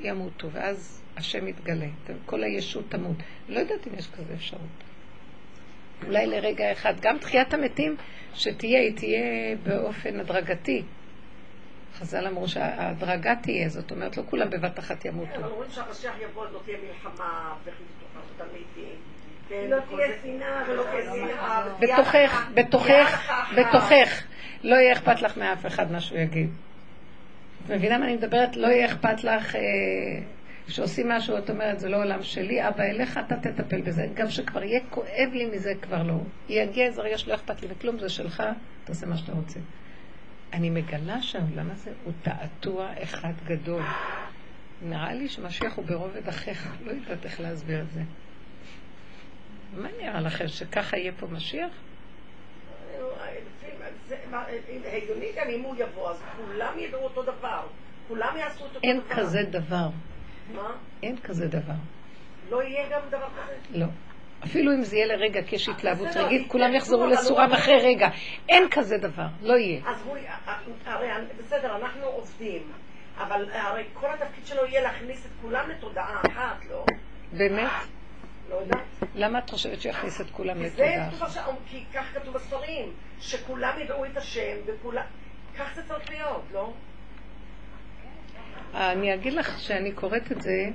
ימותו, 0.00 0.50
ואז 0.50 1.02
השם 1.16 1.48
יתגלה, 1.48 1.86
כל 2.26 2.44
הישות 2.44 2.84
תמות. 2.88 3.16
לא 3.48 3.58
יודעת 3.58 3.86
אם 3.86 3.92
יש 3.98 4.06
כזה 4.06 4.34
אפשרות. 4.34 4.87
אולי 6.06 6.26
לרגע 6.26 6.72
אחד. 6.72 6.94
גם 7.00 7.18
תחיית 7.18 7.54
המתים 7.54 7.96
שתהיה, 8.34 8.80
היא 8.80 8.96
תהיה 8.96 9.56
באופן 9.62 10.20
הדרגתי. 10.20 10.82
חז"ל 11.98 12.26
אמרו 12.26 12.48
שההדרגה 12.48 13.34
תהיה, 13.42 13.68
זאת 13.68 13.90
אומרת, 13.90 14.16
לא 14.16 14.22
כולם 14.30 14.50
בבת 14.50 14.78
אחת 14.78 15.04
ימותו. 15.04 15.34
אבל 15.34 15.50
אומרים 15.50 15.70
שהמשיח 15.70 16.14
יבוא, 16.22 16.46
לא 16.52 16.60
תהיה 16.64 16.78
מלחמה 16.88 17.54
וחיזוק 17.64 18.40
המתים. 18.40 18.96
לא 19.70 19.76
תהיה 19.88 20.08
שנאה 20.22 20.62
ולא 20.68 20.82
תהיה 20.90 21.02
שנאה. 21.02 21.68
בתוכך, 21.80 22.48
בתוכך, 22.54 23.32
בתוכך. 23.56 24.22
לא 24.62 24.74
יהיה 24.74 24.92
אכפת 24.92 25.22
לך 25.22 25.36
מאף 25.36 25.66
אחד 25.66 25.92
מה 25.92 26.00
שהוא 26.00 26.18
יגיד. 26.18 26.50
את 27.66 27.70
מבינה 27.70 27.98
מה 27.98 28.04
אני 28.04 28.14
מדברת? 28.14 28.56
לא 28.56 28.66
יהיה 28.66 28.86
אכפת 28.86 29.24
לך 29.24 29.56
אה, 30.68 30.72
שעושים 30.72 31.08
משהו, 31.08 31.38
את 31.38 31.50
אומרת, 31.50 31.80
זה 31.80 31.88
לא 31.88 31.96
עולם 31.96 32.22
שלי, 32.22 32.68
אבא 32.68 32.84
אליך, 32.84 33.18
אתה 33.26 33.36
תטפל 33.36 33.80
בזה. 33.80 34.06
גם 34.14 34.30
שכבר 34.30 34.62
יהיה 34.62 34.80
כואב 34.90 35.30
לי 35.32 35.46
מזה, 35.46 35.72
כבר 35.82 36.02
לא. 36.02 36.14
יגיע 36.48 36.86
איזה 36.86 37.02
רגע 37.02 37.18
שלא 37.18 37.34
אכפת 37.34 37.62
לי 37.62 37.68
מכלום, 37.68 37.98
זה 37.98 38.08
שלך, 38.08 38.42
תעשה 38.84 39.06
מה 39.06 39.16
שאתה 39.16 39.32
רוצה. 39.32 39.60
אני 40.52 40.70
מגלה 40.70 41.22
שהעולם 41.22 41.70
הזה 41.70 41.90
הוא 42.04 42.12
תעתוע 42.22 42.88
אחד 43.02 43.32
גדול. 43.46 43.82
נראה 44.82 45.14
לי 45.14 45.28
שמשיח 45.28 45.76
הוא 45.76 45.84
ברובד 45.84 46.28
אחיך, 46.28 46.76
לא 46.84 46.90
יודעת 46.92 47.24
איך 47.24 47.40
להסביר 47.40 47.80
את 47.80 47.90
זה. 47.90 48.00
מה 49.76 49.88
נראה 50.00 50.20
לכם, 50.20 50.48
שככה 50.48 50.96
יהיה 50.96 51.12
פה 51.12 51.26
משיח? 51.26 51.72
הגיוני 54.92 55.26
גם 55.36 55.46
אם 55.50 55.60
הוא 55.60 55.74
יבוא, 55.78 56.10
אז 56.10 56.22
כולם 56.36 56.78
ידעו 56.78 57.00
אותו 57.00 57.22
דבר. 57.22 57.66
כולם 58.08 58.36
יעשו 58.36 58.64
אותו 58.64 58.78
דבר. 58.78 58.88
אין 58.88 59.00
כזה 59.10 59.42
דבר. 59.50 59.88
מה? 60.54 60.76
אין 61.02 61.16
כזה 61.16 61.48
דבר. 61.48 61.74
לא 62.50 62.62
יהיה 62.62 62.88
גם 62.90 63.00
דבר 63.08 63.28
כזה? 63.42 63.78
לא. 63.78 63.86
אפילו 64.44 64.72
אם 64.72 64.82
זה 64.82 64.96
יהיה 64.96 65.06
לרגע 65.06 65.42
כי 65.42 65.56
יש 65.56 65.68
התלהבות 65.68 66.08
בסדר, 66.08 66.26
רגעית, 66.26 66.48
כולם 66.50 66.64
אבל 66.64 66.74
יחזרו 66.74 67.02
הוא 67.02 67.10
לסורם 67.10 67.52
אחרי 67.52 67.78
רגע. 67.82 68.08
אין 68.48 68.68
כזה 68.70 68.98
דבר, 68.98 69.26
לא 69.42 69.54
יהיה. 69.54 69.80
אז 69.86 70.02
הוא, 70.04 70.16
הרי 70.86 71.08
בסדר, 71.38 71.76
אנחנו 71.76 72.06
עובדים, 72.06 72.62
אבל 73.18 73.50
הרי 73.52 73.84
כל 73.94 74.06
התפקיד 74.10 74.46
שלו 74.46 74.66
יהיה 74.66 74.82
להכניס 74.82 75.26
את 75.26 75.30
כולם 75.42 75.70
לתודעה 75.70 76.20
אחת, 76.26 76.64
לא? 76.70 76.84
באמת? 77.32 77.70
לא 78.50 78.54
יודעת. 78.54 78.84
למה 79.14 79.38
את 79.38 79.50
חושבת 79.50 79.80
שיכניס 79.80 80.20
את 80.20 80.30
כולם 80.30 80.62
לתודעה? 80.62 81.10
כי 81.66 81.84
כך 81.94 82.04
כתוב 82.14 82.34
בספרים, 82.34 82.92
שכולם 83.20 83.72
ידעו 83.80 84.04
את 84.04 84.16
השם, 84.16 84.56
וכולם... 84.66 85.04
כך 85.58 85.74
זה 85.74 85.82
צריך 85.88 86.10
להיות, 86.10 86.42
לא? 86.52 86.72
אני 88.74 89.14
אגיד 89.14 89.32
לך 89.32 89.60
שאני 89.60 89.92
קוראת 89.92 90.32
את 90.32 90.42
זה, 90.42 90.70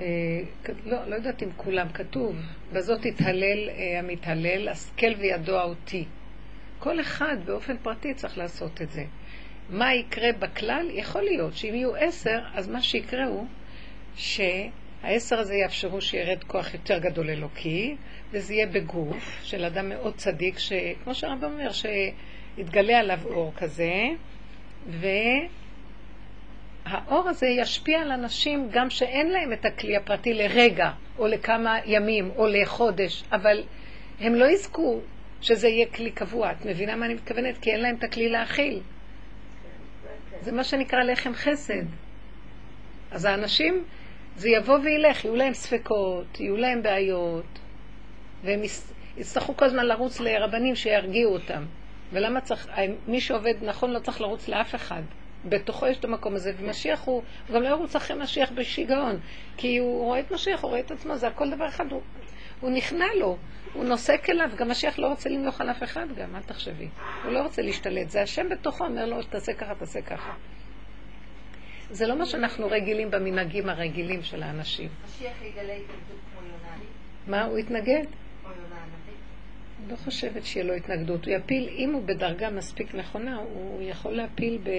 אה, 0.00 0.40
לא, 0.84 1.04
לא 1.06 1.14
יודעת 1.14 1.42
אם 1.42 1.48
כולם, 1.56 1.88
כתוב, 1.88 2.36
בזאת 2.72 3.04
יתהלל 3.04 3.68
אה, 3.68 3.98
המתהלל, 3.98 4.68
השכל 4.68 5.12
וידוע 5.18 5.62
אותי. 5.64 6.04
כל 6.78 7.00
אחד 7.00 7.36
באופן 7.44 7.76
פרטי 7.82 8.14
צריך 8.14 8.38
לעשות 8.38 8.82
את 8.82 8.90
זה. 8.90 9.04
מה 9.70 9.94
יקרה 9.94 10.32
בכלל? 10.38 10.86
יכול 10.90 11.22
להיות 11.22 11.54
שאם 11.54 11.74
יהיו 11.74 11.96
עשר, 11.96 12.40
אז 12.54 12.68
מה 12.68 12.82
שיקרה 12.82 13.26
הוא 13.26 13.46
שהעשר 14.16 15.38
הזה 15.38 15.54
יאפשרו 15.54 16.00
שירד 16.00 16.44
כוח 16.44 16.74
יותר 16.74 16.98
גדול 16.98 17.30
אלוקי, 17.30 17.96
וזה 18.30 18.54
יהיה 18.54 18.66
בגוף 18.66 19.40
של 19.42 19.64
אדם 19.64 19.88
מאוד 19.88 20.16
צדיק, 20.16 20.58
שכמו 20.58 21.14
שהרב 21.14 21.44
אומר, 21.44 21.70
שיתגלה 21.72 22.98
עליו 22.98 23.18
אור 23.24 23.52
כזה, 23.56 23.92
והאור 26.86 27.28
הזה 27.28 27.46
ישפיע 27.46 28.00
על 28.00 28.12
אנשים 28.12 28.68
גם 28.70 28.90
שאין 28.90 29.30
להם 29.30 29.52
את 29.52 29.64
הכלי 29.64 29.96
הפרטי 29.96 30.34
לרגע, 30.34 30.90
או 31.18 31.26
לכמה 31.26 31.78
ימים, 31.86 32.30
או 32.36 32.46
לחודש, 32.46 33.24
אבל 33.32 33.64
הם 34.20 34.34
לא 34.34 34.44
יזכו 34.44 35.00
שזה 35.40 35.68
יהיה 35.68 35.86
כלי 35.86 36.10
קבוע. 36.10 36.52
את 36.52 36.66
מבינה 36.66 36.96
מה 36.96 37.06
אני 37.06 37.14
מתכוונת? 37.14 37.58
כי 37.58 37.70
אין 37.70 37.80
להם 37.80 37.96
את 37.96 38.04
הכלי 38.04 38.28
להכיל. 38.28 38.80
זה 40.40 40.52
מה 40.52 40.64
שנקרא 40.64 41.02
לחם 41.02 41.32
חסד. 41.34 41.84
אז 43.10 43.24
האנשים, 43.24 43.84
זה 44.36 44.48
יבוא 44.48 44.78
וילך, 44.78 45.24
יהיו 45.24 45.36
להם 45.36 45.54
ספקות, 45.54 46.40
יהיו 46.40 46.56
להם 46.56 46.82
בעיות, 46.82 47.58
והם 48.44 48.60
יצטרכו 49.16 49.56
כל 49.56 49.64
הזמן 49.64 49.86
לרוץ 49.86 50.20
לרבנים 50.20 50.74
שירגיעו 50.74 51.32
אותם. 51.32 51.64
ולמה 52.12 52.40
צריך, 52.40 52.68
מי 53.06 53.20
שעובד 53.20 53.54
נכון 53.62 53.90
לא 53.90 53.98
צריך 53.98 54.20
לרוץ 54.20 54.48
לאף 54.48 54.74
אחד. 54.74 55.02
בתוכו 55.44 55.86
יש 55.86 55.98
את 55.98 56.04
המקום 56.04 56.34
הזה, 56.34 56.52
ומשיח 56.58 57.04
הוא, 57.04 57.22
הוא 57.48 57.56
גם 57.56 57.62
לא 57.62 57.68
ירוץ 57.68 57.96
אחרי 57.96 58.16
משיח 58.22 58.50
בשיגעון, 58.52 59.20
כי 59.56 59.78
הוא 59.78 60.04
רואה 60.04 60.20
את 60.20 60.30
משיח, 60.30 60.62
הוא 60.62 60.68
רואה 60.68 60.80
את 60.80 60.90
עצמו, 60.90 61.16
זה 61.16 61.28
הכל 61.28 61.50
דבר 61.50 61.68
אחד, 61.68 61.92
הוא, 61.92 62.02
הוא 62.60 62.70
נכנע 62.70 63.06
לו, 63.20 63.36
הוא 63.72 63.84
נוסק 63.84 64.30
אליו, 64.30 64.50
גם 64.56 64.70
משיח 64.70 64.98
לא 64.98 65.06
רוצה 65.06 65.28
למלוך 65.28 65.60
על 65.60 65.70
אף 65.70 65.82
אחד 65.82 66.06
גם, 66.16 66.36
אל 66.36 66.42
תחשבי. 66.42 66.88
הוא 67.24 67.32
לא 67.32 67.42
רוצה 67.42 67.62
להשתלט, 67.62 68.10
זה 68.10 68.22
השם 68.22 68.48
בתוכו 68.48 68.84
אומר 68.84 69.06
לו, 69.06 69.22
תעשה 69.22 69.52
ככה, 69.52 69.74
תעשה 69.74 70.02
ככה. 70.02 70.32
זה 71.90 72.06
לא 72.06 72.18
מה 72.18 72.26
שאנחנו 72.26 72.66
רגילים 72.70 73.10
במנהגים 73.10 73.68
הרגילים 73.68 74.22
של 74.22 74.42
האנשים. 74.42 74.88
משיח 75.04 75.42
יגלה 75.42 75.72
התנגדות 75.72 76.18
כמו 76.32 76.46
יונה, 76.46 76.76
מה, 77.26 77.44
הוא 77.44 77.58
יתנגד? 77.58 78.04
לא 79.90 79.96
חושבת 79.96 80.44
שיהיה 80.44 80.66
לו 80.66 80.74
התנגדות. 80.74 81.24
הוא 81.26 81.34
יפיל, 81.34 81.68
אם 81.68 81.92
הוא 81.92 82.02
בדרגה 82.02 82.50
מספיק 82.50 82.94
נכונה, 82.94 83.36
הוא 83.36 83.82
יכול 83.82 84.12
להפיל 84.12 84.58
ב, 84.62 84.70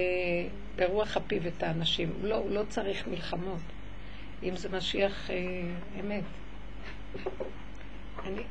ברוח 0.76 1.18
הפיו 1.18 1.48
את 1.48 1.64
האנשים. 1.64 2.14
לא, 2.22 2.36
הוא 2.36 2.52
לא 2.52 2.64
צריך 2.70 3.08
מלחמות. 3.08 3.62
אם 4.44 4.56
זה 4.56 4.70
משיח 4.70 5.32
אה, 5.32 5.36
אמת. 6.00 6.24
אני, 8.26 8.42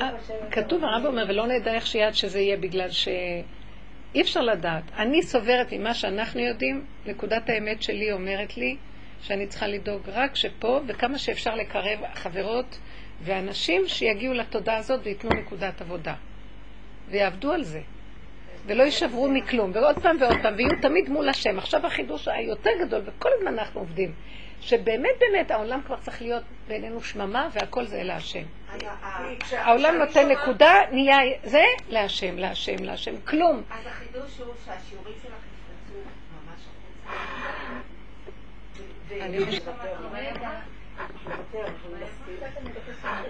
אה, 0.00 0.10
כתוב, 0.50 0.84
הרב 0.84 1.06
אומר, 1.06 1.24
ולא 1.28 1.46
נדע 1.46 1.74
איך 1.74 1.86
שיד 1.86 2.14
שזה 2.14 2.40
יהיה 2.40 2.56
בגלל 2.56 2.90
ש... 2.90 3.08
אי 4.14 4.20
אפשר 4.20 4.40
לדעת. 4.40 4.84
אני 4.96 5.22
סוברת 5.22 5.72
ממה 5.72 5.94
שאנחנו 5.94 6.40
יודעים, 6.40 6.84
נקודת 7.06 7.48
האמת 7.48 7.82
שלי 7.82 8.12
אומרת 8.12 8.56
לי 8.56 8.76
שאני 9.20 9.46
צריכה 9.46 9.66
לדאוג 9.66 10.02
רק 10.06 10.36
שפה, 10.36 10.80
וכמה 10.86 11.18
שאפשר 11.18 11.54
לקרב 11.54 11.98
חברות 12.14 12.78
ואנשים 13.22 13.88
שיגיעו 13.88 14.34
לתודעה 14.34 14.76
הזאת 14.76 15.00
וייתנו 15.04 15.30
נקודת 15.30 15.80
עבודה. 15.80 16.14
ויעבדו 17.08 17.52
על 17.52 17.64
זה. 17.64 17.80
ולא 18.66 18.82
יישברו 18.82 19.28
מכלום, 19.28 19.70
ועוד 19.74 19.98
פעם 20.02 20.16
ועוד 20.20 20.36
פעם, 20.42 20.54
ויהיו 20.56 20.70
תמיד 20.82 21.08
מול 21.08 21.28
השם. 21.28 21.58
עכשיו 21.58 21.86
החידוש 21.86 22.28
היותר 22.28 22.70
גדול, 22.86 23.02
וכל 23.04 23.28
הזמן 23.38 23.58
אנחנו 23.58 23.80
עובדים, 23.80 24.12
שבאמת 24.60 25.10
באמת 25.20 25.50
העולם 25.50 25.80
כבר 25.86 25.96
צריך 25.96 26.22
להיות 26.22 26.42
בינינו 26.68 27.02
שממה, 27.02 27.48
והכל 27.52 27.84
זה 27.84 28.00
אל 28.00 28.10
השם. 28.10 28.42
העולם 29.52 29.94
נותן 29.94 30.28
נקודה, 30.28 30.74
נהיה 30.92 31.16
זה 31.44 31.62
להשם, 31.88 32.38
להשם, 32.38 32.84
להשם, 32.84 33.20
כלום. 33.20 33.62
אז 33.70 33.86
החידוש 33.86 34.38
הוא 34.38 34.54
שהשיעורים 34.64 35.14
שלך 35.22 35.32
יפרצו 35.32 35.98
ממש 36.46 36.60
החוצה. 36.60 37.20
ו- 39.08 39.22
אני 39.22 39.44
חושבת- 39.44 39.74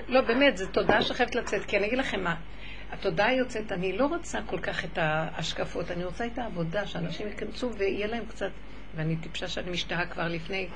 לא, 0.09 0.21
באמת, 0.21 0.57
זו 0.57 0.67
תודעה 0.67 1.03
שחייבת 1.03 1.35
לצאת, 1.35 1.65
כי 1.65 1.77
אני 1.77 1.87
אגיד 1.87 1.99
לכם 1.99 2.25
מה, 2.25 2.37
התודעה 2.93 3.35
יוצאת, 3.35 3.73
אני 3.73 3.99
לא 3.99 4.07
רוצה 4.07 4.39
כל 4.47 4.59
כך 4.59 4.85
את 4.85 4.99
ההשקפות, 4.99 5.91
אני 5.91 6.05
רוצה 6.05 6.27
את 6.27 6.39
העבודה, 6.39 6.87
שאנשים 6.87 7.27
ייכנסו 7.27 7.71
ויהיה 7.75 8.07
להם 8.07 8.25
קצת, 8.29 8.51
ואני 8.97 9.17
טיפשה 9.17 9.49
שאני 9.49 9.71
משתהה 9.71 10.07
כבר 10.07 10.29
לפני 10.29 10.67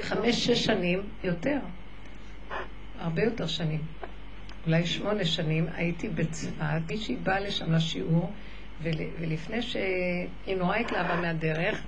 חמש-שש 0.00 0.64
שנים, 0.64 1.02
יותר, 1.24 1.58
הרבה 2.98 3.22
יותר 3.22 3.46
שנים, 3.46 3.80
אולי 4.66 4.86
שמונה 4.86 5.24
שנים, 5.24 5.66
הייתי 5.74 6.08
בצפת, 6.08 6.80
מישהי 6.88 7.16
באה 7.16 7.40
לשם 7.40 7.72
לשיעור, 7.72 8.32
ול, 8.82 8.92
ולפני 9.20 9.62
שהיא 9.62 10.56
נורא 10.58 10.76
התלהבה 10.76 11.16
מהדרך, 11.16 11.82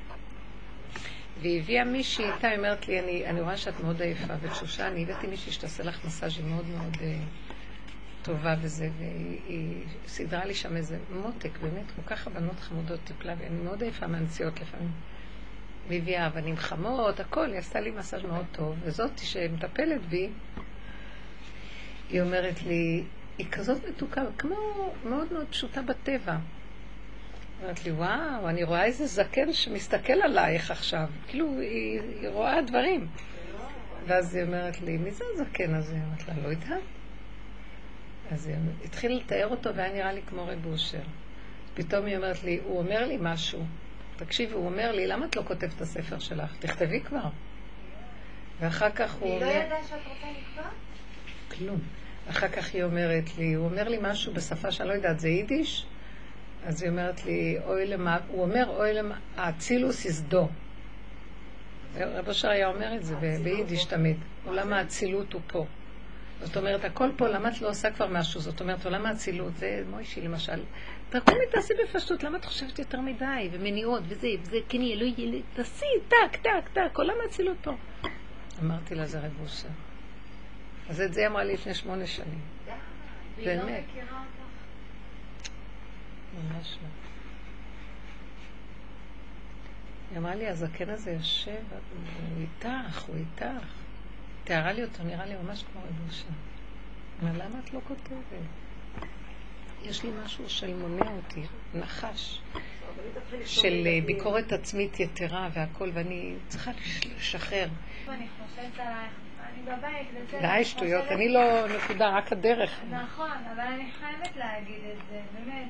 והיא 1.41 1.61
הביאה 1.61 1.85
מישהי 1.85 2.24
איתה, 2.24 2.49
היא 2.49 2.57
אומרת 2.59 2.89
לי, 2.89 3.01
אני, 3.01 3.26
אני 3.26 3.41
רואה 3.41 3.57
שאת 3.57 3.80
מאוד 3.80 4.03
עייפה 4.03 4.35
ותשושה, 4.41 4.89
אני 4.89 5.03
הבאתי 5.03 5.26
מישהי 5.26 5.53
שתעשה 5.53 5.82
לך 5.82 6.05
מסאז' 6.05 6.39
היא 6.39 6.47
מאוד 6.47 6.66
מאוד 6.66 6.97
אה, 7.03 7.16
טובה 8.22 8.55
וזה, 8.61 8.89
והיא 8.99 9.85
סידרה 10.07 10.45
לי 10.45 10.55
שם 10.55 10.76
איזה 10.76 10.99
מותק, 11.11 11.59
באמת, 11.62 11.91
כל 11.97 12.03
כך 12.14 12.26
הבנות 12.26 12.61
חמודות 12.61 13.01
טיפלה, 13.05 13.35
ואני 13.39 13.62
מאוד 13.64 13.82
עייפה 13.82 14.07
מהנסיעות 14.07 14.61
לפעמים. 14.61 14.91
והיא 15.89 16.01
הביאה 16.03 16.26
אבנים 16.26 16.57
חמות, 16.57 17.20
הכל, 17.20 17.51
היא 17.51 17.59
עשתה 17.59 17.80
לי 17.80 17.91
מסאז' 17.91 18.22
מאוד 18.24 18.47
טוב, 18.53 18.76
וזאת 18.82 19.18
שמטפלת 19.18 20.07
בי, 20.09 20.28
היא 22.11 22.20
אומרת 22.22 22.62
לי, 22.62 23.05
היא 23.39 23.47
כזאת 23.53 23.89
מתוקה, 23.89 24.22
כמו 24.39 24.57
מאוד 25.05 25.32
מאוד 25.32 25.47
פשוטה 25.51 25.82
בטבע. 25.82 26.37
אומרת 27.65 27.85
לי, 27.85 27.93
וואו, 27.93 28.49
אני 28.49 28.65
רואה 28.65 28.85
איזה 28.85 29.07
זקן 29.07 29.53
שמסתכל 29.53 30.12
עלייך 30.12 30.71
עכשיו. 30.71 31.09
כאילו, 31.29 31.61
היא, 31.61 32.01
היא 32.21 32.29
רואה 32.29 32.62
דברים. 32.62 33.07
ואז 34.07 34.35
היא 34.35 34.45
אומרת 34.45 34.81
לי, 34.81 34.97
מי 34.97 35.11
זה 35.11 35.25
הזקן 35.35 35.75
הזה? 35.75 35.97
אמרתי 36.09 36.25
לה, 36.29 36.35
לא 36.43 36.49
יודעת. 36.49 36.83
אז 38.33 38.47
היא 38.47 38.57
התחילה 38.85 39.15
לתאר 39.15 39.49
אותו 39.49 39.75
והיה 39.75 39.93
נראה 39.93 40.12
לי 40.12 40.23
כמו 40.23 40.47
רב 40.47 40.67
אושר. 40.67 41.03
פתאום 41.75 42.07
היא 42.07 42.17
אומרת 42.17 42.45
לי, 42.45 42.61
הוא 42.65 42.79
אומר 42.79 43.07
לי 43.07 43.19
משהו. 43.21 43.65
תקשיבי, 44.17 44.53
הוא 44.53 44.67
אומר 44.67 44.93
לי, 44.93 45.07
למה 45.07 45.27
את 45.27 45.37
לא 45.37 45.43
כותבת 45.43 45.75
את 45.77 45.81
הספר 45.81 46.19
שלך? 46.19 46.57
תכתבי 46.59 47.01
כבר. 47.01 47.29
ואחר 48.61 48.91
כך 48.91 49.15
הוא 49.15 49.29
היא 49.29 49.37
אומר... 49.37 49.47
לא 49.47 49.53
ידעה 49.53 49.85
שאת 49.89 49.99
רוצה 50.09 50.27
לקבוע? 50.39 50.71
כלום. 51.59 51.81
אחר 52.31 52.49
כך 52.49 52.75
היא 52.75 52.85
אומרת 52.85 53.39
לי, 53.39 53.55
הוא 53.55 53.65
אומר 53.65 53.89
לי 53.89 53.99
משהו 54.03 54.33
בשפה 54.35 54.73
שאני 54.73 54.89
לא 54.89 54.95
יודעת, 54.95 55.21
זה 55.21 55.29
יידיש? 55.29 55.87
אז 56.65 56.83
היא 56.83 56.91
אומרת 56.91 57.25
לי, 57.25 57.59
אוי 57.67 57.87
למה, 57.87 58.19
הוא 58.29 58.43
אומר, 58.43 58.65
אוי 58.69 58.95
למה, 58.95 59.19
האצילוס 59.37 60.05
יסדו. 60.05 60.49
רב 61.97 62.29
אשר 62.29 62.49
היה 62.49 62.69
אומר 62.69 62.97
את 62.97 63.05
זה 63.05 63.17
ביידיש 63.43 63.85
תמיד, 63.85 64.17
עולם 64.45 64.73
האצילות 64.73 65.33
הוא 65.33 65.41
פה. 65.47 65.67
זאת 66.41 66.57
אומרת, 66.57 66.85
הכל 66.85 67.11
פה, 67.17 67.29
למה 67.29 67.49
את 67.49 67.61
לא 67.61 67.69
עושה 67.69 67.91
כבר 67.91 68.07
משהו? 68.07 68.41
זאת 68.41 68.61
אומרת, 68.61 68.85
עולם 68.85 69.07
האצילות, 69.07 69.57
זה 69.57 69.83
מוישי 69.91 70.21
למשל. 70.21 70.62
תקומי, 71.11 71.47
תעשי 71.53 71.73
בפשטות, 71.83 72.23
למה 72.23 72.39
את 72.39 72.45
חושבת 72.45 72.79
יותר 72.79 73.01
מדי? 73.01 73.49
ומניעות, 73.53 74.03
וזה, 74.09 74.29
וזה, 74.43 74.57
כן 74.69 74.81
יהיה, 74.83 74.97
לא 74.97 75.05
יהיה, 75.05 75.43
תעשי, 75.55 75.87
טק, 76.09 76.37
טק, 76.43 76.69
טק, 76.73 76.99
עולם 76.99 77.15
האצילות 77.25 77.57
פה. 77.62 77.73
אמרתי 78.62 78.95
לה, 78.95 79.07
זה 79.07 79.19
רב 79.19 79.41
אושר. 79.43 79.69
אז 80.89 81.01
את 81.01 81.15
זה 81.15 81.21
היא 81.21 81.29
אמרה 81.29 81.45
לי 81.45 81.55
לפני 81.55 81.75
שמונה 81.75 82.07
שנים. 82.07 82.41
לא 82.67 83.45
באמת. 83.45 83.85
ממש 86.35 86.78
לא. 86.82 86.89
היא 90.11 90.18
אמרה 90.18 90.35
לי, 90.35 90.49
הזקן 90.49 90.91
הזה 90.91 91.11
יושב, 91.11 91.51
הוא 91.70 92.41
איתך, 92.41 93.03
הוא 93.03 93.16
איתך. 93.16 93.66
תיארה 94.45 94.72
לי 94.72 94.85
אותו, 94.85 95.03
נראה 95.05 95.26
לי 95.26 95.35
ממש 95.43 95.64
כמו 95.72 95.80
רב 95.82 96.07
אושר. 96.09 96.24
אבל 97.22 97.43
למה 97.43 97.59
את 97.64 97.74
לא 97.74 97.80
כותבת? 97.89 98.41
יש 99.82 100.03
לי 100.05 100.11
משהו 100.24 100.49
של 100.51 100.74
מונע 100.74 101.11
אותי, 101.11 101.43
נחש, 101.74 102.41
של 103.47 103.82
אה, 103.87 103.99
ביקורת 104.07 104.53
עצמית 104.53 105.01
יתרה 105.01 105.49
והכל, 105.53 105.91
ואני 105.95 106.35
צריכה 106.49 106.70
לש- 106.72 107.07
לשחרר. 107.07 107.68
אני 108.09 108.26
חושבת 108.47 108.78
עלייך, 108.78 109.11
אני 109.41 109.62
בבית, 109.62 110.09
וזה... 110.14 110.39
די 110.43 110.64
שטויות, 110.64 111.05
אני 111.05 111.28
לא 111.32 111.43
נקודה, 111.76 112.16
רק 112.16 112.32
הדרך. 112.32 112.80
נכון, 112.91 113.30
אבל 113.55 113.61
אני 113.61 113.91
חייבת 114.01 114.37
להגיד 114.37 114.80
את 114.93 115.07
זה, 115.11 115.20
באמת. 115.39 115.68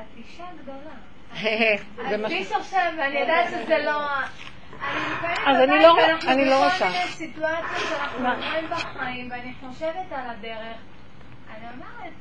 את 0.00 0.16
אישה 0.16 0.44
גדולה. 0.62 0.94
זה 2.10 2.16
מה 2.16 2.26
אז 2.26 2.32
ש- 2.32 2.34
מי 2.34 2.44
שחושב, 2.44 2.76
ואני 2.98 3.18
יודעת 3.18 3.48
שזה 3.50 3.78
לא... 3.78 4.06
אז 5.46 5.56
אני 5.60 5.82
לא- 5.82 5.96
ואנחנו 6.02 6.30
אני 6.32 6.44
לא 6.44 6.56
בכל 6.56 6.64
רוצה. 6.72 6.84
מיני 6.88 7.04
סיטואציות 7.06 7.88
שאנחנו 7.88 8.20
מה? 8.22 8.34
עוברים 8.34 8.70
בחיים, 8.70 9.28
ואני 9.30 9.52
חושבת 9.60 10.12
על 10.12 10.30
הדרך. 10.30 10.76
אני 11.50 11.64
אומרת, 11.74 12.12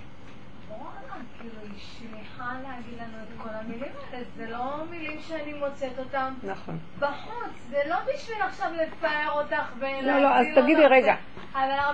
וואלה, 0.69 1.13
כאילו, 1.39 1.53
היא 1.63 1.71
שליחה 1.99 2.45
להגיד 2.63 2.93
לנו 2.99 3.17
את 3.23 3.41
כל 3.43 3.49
המילים 3.53 3.91
האלה. 4.11 4.23
זה 4.37 4.45
לא 4.49 4.83
מילים 4.89 5.19
שאני 5.27 5.53
מוצאת 5.53 5.99
אותן 5.99 6.33
נכון. 6.43 6.77
בחוץ. 6.99 7.53
זה 7.69 7.77
לא 7.89 7.95
בשביל 8.15 8.41
עכשיו 8.41 8.71
לפאר 8.73 9.31
אותך 9.31 9.71
ולהגדיל 9.79 10.07
לא, 10.11 10.19
לא, 10.21 10.35
אז 10.35 10.45
תגידי 10.55 10.81
אותך. 10.83 10.91
רגע. 10.91 11.15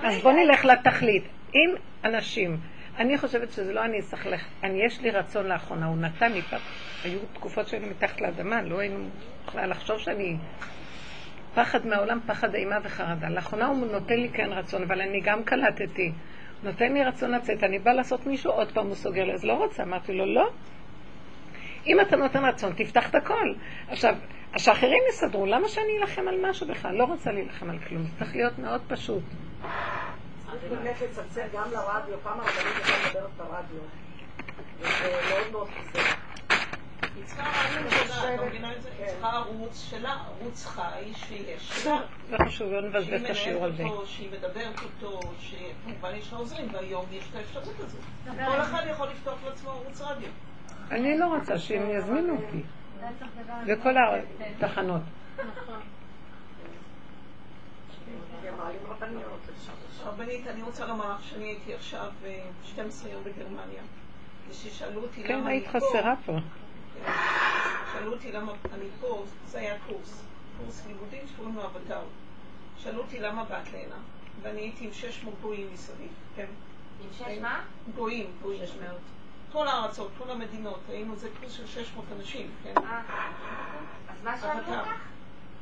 אז 0.02 0.22
בוא 0.22 0.32
נלך 0.32 0.64
לתכלית. 0.64 1.24
אם 1.54 1.74
אנשים, 2.04 2.56
אני 2.98 3.18
חושבת 3.18 3.52
שזה 3.52 3.72
לא 3.72 3.84
אני 3.84 4.00
אסכלך, 4.00 4.44
אני 4.62 4.84
יש 4.86 5.00
לי 5.00 5.10
רצון 5.10 5.46
לאחרונה, 5.46 5.86
הוא 5.86 5.96
נתן 5.96 6.32
לי, 6.32 6.42
פעם- 6.42 6.60
היו 7.04 7.18
תקופות 7.32 7.68
שהיינו 7.68 7.86
מתחת 7.86 8.20
לאדמה, 8.20 8.62
לא 8.62 8.78
היינו 8.78 9.08
בכלל 9.46 9.70
לחשוב 9.70 9.98
שאני... 9.98 10.36
פחד 11.54 11.86
מהעולם, 11.86 12.20
פחד 12.26 12.54
אימה 12.54 12.76
וחרדה. 12.82 13.28
לאחרונה 13.28 13.66
הוא 13.66 13.86
נותן 13.92 14.14
לי 14.20 14.28
כן 14.28 14.52
רצון, 14.52 14.82
אבל 14.82 15.00
אני 15.00 15.20
גם 15.20 15.44
קלטתי. 15.44 16.12
נותן 16.62 16.92
לי 16.92 17.04
רצון 17.04 17.30
לצאת, 17.30 17.64
אני 17.64 17.78
באה 17.78 17.94
לעשות 17.94 18.26
מישהו, 18.26 18.52
עוד 18.52 18.72
פעם 18.72 18.86
הוא 18.86 18.94
סוגר 18.94 19.24
לי, 19.24 19.32
אז 19.32 19.44
לא 19.44 19.52
רוצה. 19.52 19.82
אמרתי 19.82 20.12
לו, 20.12 20.34
לא. 20.34 20.50
אם 21.86 22.00
אתה 22.00 22.16
נותן 22.16 22.44
רצון, 22.44 22.72
תפתח 22.76 23.10
את 23.10 23.14
הכל. 23.14 23.54
עכשיו, 23.88 24.14
השאחרים 24.54 25.02
יסדרו, 25.08 25.46
למה 25.46 25.68
שאני 25.68 25.98
אלחם 26.00 26.28
על 26.28 26.50
משהו 26.50 26.66
בכלל? 26.68 26.94
לא 26.94 27.04
רוצה 27.04 27.32
להילחם 27.32 27.70
על 27.70 27.78
כלום. 27.78 28.02
זה 28.02 28.18
צריך 28.18 28.36
להיות 28.36 28.58
מאוד 28.58 28.80
פשוט. 28.88 29.22
צריך 30.60 30.72
באמת 30.72 30.96
לצלצל 31.00 31.46
גם 31.54 31.70
לרדיו, 31.72 32.18
פעם 32.22 32.40
הרבנית 32.40 32.84
הייתה 32.84 33.08
מדברת 33.08 33.30
ברדיו. 33.36 33.80
וזה 34.80 35.20
מאוד 35.30 35.52
מאוד 35.52 35.68
חוזר. 35.68 36.00
היא 37.16 37.24
צריכה 37.24 37.42
רדיו 37.78 37.90
שלה, 37.90 38.34
את 38.34 38.40
לא 38.40 38.46
מבינה 38.46 38.72
את 38.72 38.82
זה? 38.82 38.88
היא 38.98 39.06
צריכה 39.06 39.28
ערוץ 39.28 39.86
שלה, 39.90 40.12
ערוץ 40.12 40.66
חי 40.66 41.12
שיש 41.14 41.86
לה. 41.86 42.00
לא 42.30 42.38
חשוב, 42.46 42.72
לא 42.72 42.88
נבזבז 42.88 43.24
את 43.24 43.30
השיעור 43.30 43.64
על 43.64 43.72
מנהלת 43.72 43.90
זה. 43.90 43.94
אותו, 43.94 44.06
שהיא 44.06 44.30
מדברת 44.32 44.80
אותו, 44.82 45.20
שכמובן 45.40 46.14
יש 46.14 46.32
לה 46.32 46.38
עוזרים, 46.38 46.68
והיום 46.72 47.06
יש 47.10 47.24
את 47.30 47.36
האפשרות 47.36 47.74
הזאת. 47.78 48.00
כל 48.24 48.60
אחד 48.60 48.82
יכול 48.90 49.08
לפתוח 49.08 49.38
לעצמו 49.44 49.70
ערוץ 49.70 50.00
רדיו. 50.00 50.28
אני 50.90 51.18
לא 51.18 51.26
רוצה 51.26 51.58
שהם 51.58 51.90
יזמינו 51.90 52.36
אותי. 52.36 52.62
זה. 53.00 54.44
התחנות. 54.56 55.02
כי 58.40 58.50
רבנית, 60.04 60.46
אני 60.46 60.62
רוצה 60.62 60.86
לומר 60.86 61.14
לך 61.14 61.24
שאני 61.24 61.44
הייתי 61.44 61.74
עכשיו 61.74 62.12
אה, 62.24 62.40
12 62.64 63.10
יום 63.10 63.24
בגרמניה. 63.24 63.82
וששאלו 64.48 65.02
אותי 65.02 65.22
כן, 65.22 65.38
למה 65.38 65.46
אני 65.46 65.54
היית 65.54 65.68
פה. 65.68 65.78
חסרה 65.78 66.14
פה. 66.26 66.36
שאלו 67.92 68.12
אותי 68.12 68.32
למה 68.32 68.52
אני 68.74 68.84
פה, 69.00 69.24
זה 69.46 69.58
היה 69.58 69.74
קורס, 69.86 70.22
קורס 70.58 70.86
לימודים 70.86 71.20
שקוראים 71.28 71.54
לו 71.54 71.64
אבטר. 71.64 72.00
שאלו 72.78 73.02
אותי 73.02 73.20
למה 73.20 73.44
באת 73.44 73.72
להנה, 73.72 73.96
ואני 74.42 74.60
הייתי 74.60 74.84
עם 74.84 74.92
600 74.92 75.34
גויים 75.42 75.68
מסביב, 75.72 76.12
כן, 76.36 76.46
עם 77.04 77.08
שש 77.12 77.38
מה? 77.42 77.64
גויים, 77.94 78.30
גויים. 78.42 78.64
כל 79.52 79.68
הארצות, 79.68 80.10
כל 80.18 80.30
המדינות, 80.30 80.80
היינו, 80.88 81.16
זה 81.16 81.28
קורס 81.40 81.52
של 81.52 81.66
600 81.66 82.04
אנשים, 82.18 82.50
כן, 82.62 82.72
אה. 82.76 83.02
אז 84.08 84.24
מה 84.24 84.38
שאלו. 84.40 84.58
אותך? 84.58 84.88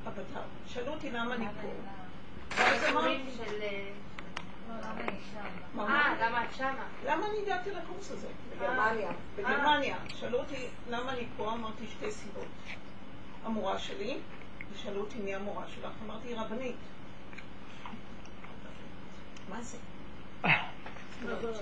אבטר. 0.07 0.40
שאלו 0.66 0.93
אותי 0.93 1.11
למה 1.11 1.34
אני 1.34 1.47
פה. 1.62 1.68
ואז 2.57 2.84
אמרתי, 2.84 3.30
של... 3.36 3.62
אה, 3.62 3.90
למה. 4.69 5.89
אה, 5.89 6.15
למה 7.05 7.27
אני 7.27 7.39
הגעתי 7.43 7.71
לקורס 7.71 8.11
הזה? 8.11 8.29
בגרמניה. 8.57 9.11
בגרמניה. 9.37 9.97
שאלו 10.09 10.39
אותי 10.39 10.67
למה 10.91 11.13
אני 11.13 11.27
פה, 11.37 11.53
אמרתי 11.53 11.87
שתי 11.87 12.11
סיבות. 12.11 12.47
המורה 13.45 13.79
שלי, 13.79 14.19
ושאלו 14.73 15.01
אותי 15.01 15.19
מי 15.19 15.35
המורה 15.35 15.65
שלך, 15.69 15.93
אמרתי 16.07 16.29
היא 16.29 16.37
רבנית. 16.37 16.77
מה 19.49 19.63
זה? 19.63 19.79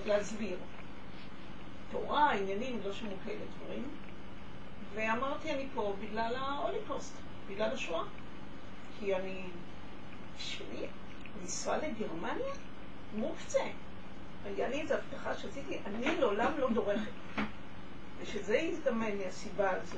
להסביר. 0.05 0.57
תורה, 1.91 2.31
עניינים, 2.31 2.79
לא 2.85 2.93
שמעו 2.93 3.15
כאלה 3.25 3.45
דברים. 3.57 3.89
ואמרתי 4.93 5.51
אני 5.51 5.67
פה 5.73 5.95
בגלל 6.01 6.35
ההוליקוסט, 6.35 7.13
בגלל 7.47 7.71
השואה. 7.73 8.03
כי 8.99 9.15
אני, 9.15 9.43
בשבילי, 10.37 10.87
לנסוע 11.41 11.77
לגרמניה? 11.77 12.53
מוקצה. 13.15 13.63
היה 14.45 14.69
לי 14.69 14.81
איזו 14.81 14.93
הבטחה 14.93 15.35
שעשיתי, 15.35 15.79
אני 15.85 16.19
לעולם 16.19 16.51
לא 16.57 16.69
דורכת. 16.69 17.11
ושזה 18.21 18.59
הזדמן 18.59 19.11
לי 19.17 19.27
הסיבה 19.27 19.71
הזו, 19.71 19.97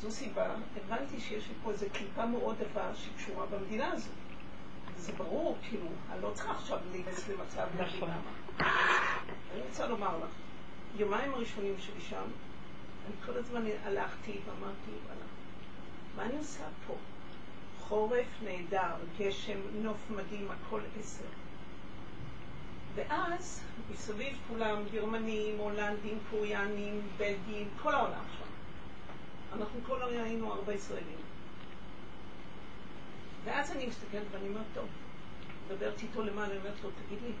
זו 0.00 0.10
סיבה, 0.10 0.54
הבנתי 0.76 1.20
שיש 1.20 1.48
לי 1.48 1.54
פה 1.62 1.70
איזו 1.70 1.86
קליפה 1.92 2.26
מאוד 2.26 2.56
עבה 2.60 2.94
שקשורה 2.94 3.46
במדינה 3.46 3.92
הזו. 3.92 4.10
וזה 4.94 5.12
ברור, 5.12 5.58
כאילו, 5.62 5.86
אני 6.12 6.22
לא 6.22 6.30
צריכה 6.34 6.52
עכשיו 6.52 6.78
להיכנס 6.92 7.28
למצב 7.28 7.66
נכון. 7.78 8.10
אני 9.54 9.60
רוצה 9.68 9.86
לומר 9.86 10.18
לך, 10.18 10.30
יומיים 10.96 11.34
הראשונים 11.34 11.74
שלי 11.78 12.00
שם, 12.00 12.24
אני 13.06 13.14
כל 13.26 13.38
הזמן 13.38 13.62
הלכתי 13.84 14.38
ואמרתי, 14.46 14.90
וואלה, 15.06 15.24
מה 16.16 16.22
אני 16.22 16.38
עושה 16.38 16.64
פה? 16.86 16.94
חורף 17.80 18.26
נהדר, 18.44 18.94
גשם, 19.18 19.58
נוף 19.74 20.10
מדהים, 20.10 20.48
הכל 20.50 20.80
עשר. 21.00 21.24
ואז 22.96 23.62
מסביב 23.90 24.38
כולם 24.48 24.82
גרמנים, 24.92 25.58
הולנדים, 25.58 26.18
קוריאנים, 26.30 27.00
בלגים, 27.16 27.68
כל 27.82 27.94
העולם 27.94 28.24
שם. 28.38 28.46
אנחנו 29.58 29.80
כל 29.86 30.02
היום 30.02 30.24
היינו 30.24 30.52
ארבע 30.52 30.72
ישראלים. 30.72 31.18
ואז 33.44 33.70
אני 33.70 33.86
מסתכלת 33.86 34.22
ואני 34.30 34.48
אומרת, 34.48 34.66
טוב, 34.74 34.86
מדברת 35.66 36.02
איתו 36.02 36.22
למעלה, 36.22 36.46
אני 36.46 36.58
אומרת 36.58 36.84
לו, 36.84 36.90
תגיד 36.90 37.18
לי, 37.22 37.32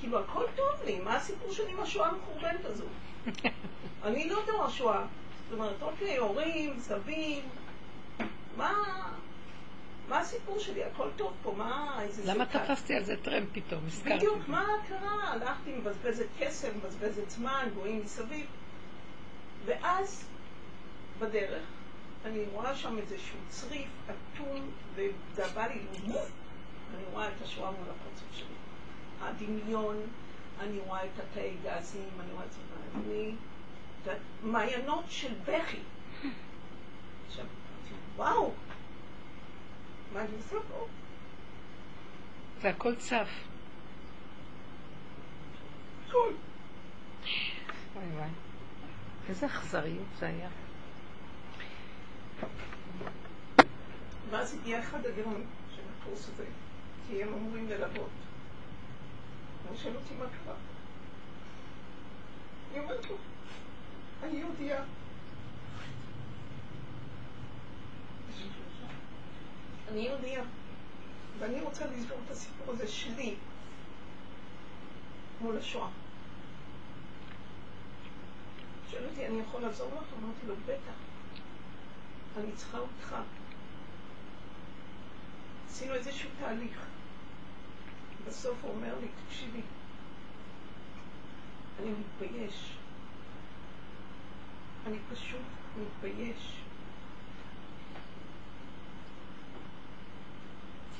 כאילו 0.00 0.18
הכל 0.18 0.44
טוב 0.56 0.82
לי, 0.86 1.00
מה 1.00 1.16
הסיפור 1.16 1.52
שלי 1.52 1.72
עם 1.72 1.80
השואה 1.80 2.08
המחורבנת 2.08 2.64
הזו? 2.64 2.84
אני 4.04 4.28
לא 4.28 4.42
דור 4.46 4.64
השואה. 4.64 5.06
זאת 5.50 5.58
אומרת, 5.58 5.82
אוקיי, 5.82 6.16
הורים, 6.16 6.80
סבים, 6.80 7.48
מה... 8.56 8.72
מה 10.08 10.18
הסיפור 10.18 10.58
שלי? 10.58 10.84
הכל 10.84 11.08
טוב 11.16 11.32
פה, 11.42 11.54
מה... 11.56 12.02
איזה... 12.02 12.34
למה? 12.34 12.46
תפסתי 12.46 12.94
על 12.94 13.04
זה 13.04 13.16
טרמפ 13.22 13.48
פתאום? 13.52 13.80
הזכרתי. 13.86 14.16
בדיוק, 14.16 14.48
מה 14.48 14.66
קרה? 14.88 15.32
הלכתי, 15.32 15.74
מבזבזת 15.74 16.26
כסף, 16.38 16.68
מבזבזת 16.76 17.30
זמן, 17.30 17.68
גויים 17.74 18.02
מסביב. 18.04 18.46
ואז, 19.64 20.28
בדרך, 21.18 21.62
אני 22.24 22.44
רואה 22.52 22.74
שם 22.74 22.98
איזשהו 22.98 23.38
צריף 23.48 23.88
אטום, 24.06 24.70
וזה 24.94 25.44
בא 25.54 25.66
לי 25.66 25.80
למות. 25.94 26.28
אני 26.94 27.04
רואה 27.12 27.28
את 27.28 27.42
השואה 27.42 27.70
מול 27.70 27.86
הפרצוף 27.90 28.28
שלי. 28.32 28.54
הדמיון, 29.20 29.96
אני 30.60 30.78
רואה 30.78 31.04
את 31.04 31.18
התאי 31.18 31.54
גזים, 31.64 32.08
אני 32.20 32.32
רואה 32.32 32.44
את 32.44 32.52
זה, 32.52 32.58
אני... 32.94 33.34
את 34.02 34.08
המעיינות 34.42 35.04
של 35.08 35.34
בכי. 35.44 35.78
עכשיו, 37.26 37.44
וואו, 38.16 38.52
מה 40.14 40.20
אני 40.20 40.36
עושה 40.36 40.56
פה? 40.68 40.86
והכל 42.60 42.94
צף. 42.96 43.28
הכל. 46.08 46.32
וואי 47.94 48.06
וואי. 48.06 48.28
איזה 49.28 49.46
אכזריות 49.46 50.06
זה 50.18 50.26
היה. 50.26 50.48
ואז 54.30 54.54
הגיע 54.54 54.80
אחד 54.80 55.06
הגאונים 55.06 55.46
של 55.76 55.82
הקורס 56.00 56.28
הזה, 56.28 56.44
כי 57.08 57.22
הם 57.22 57.28
אמורים 57.28 57.68
ללוות. 57.68 58.10
הוא 59.68 59.76
שואל 59.76 59.96
אותי 59.96 60.14
מה 60.18 60.24
קרה. 60.24 60.54
אני 62.72 62.84
אומרת 62.84 63.10
לו, 63.10 63.16
אני 64.22 64.38
יהודייה. 64.38 64.84
אני 69.88 70.00
יהודייה, 70.00 70.42
ואני 71.38 71.60
רוצה 71.60 71.86
לסגור 71.86 72.18
את 72.26 72.30
הסיפור 72.30 72.74
הזה 72.74 72.88
שלי 72.88 73.34
מול 75.40 75.58
השואה. 75.58 75.88
שואל 78.90 79.04
אותי, 79.10 79.26
אני 79.26 79.40
יכול 79.40 79.62
לעזור 79.62 79.88
לך? 79.88 80.12
אמרתי 80.22 80.46
לו, 80.46 80.54
בטח. 80.66 80.94
אני 82.36 82.52
צריכה 82.52 82.78
אותך. 82.78 83.16
עשינו 85.68 85.94
איזשהו 85.94 86.30
תהליך. 86.40 86.86
בסוף 88.26 88.56
הוא 88.62 88.70
אומר 88.70 88.94
לי, 89.00 89.06
תקשיבי, 89.26 89.60
אני 91.82 91.90
מתבייש. 91.90 92.76
אני 94.86 94.98
פשוט 95.12 95.40
מתבייש. 95.78 96.63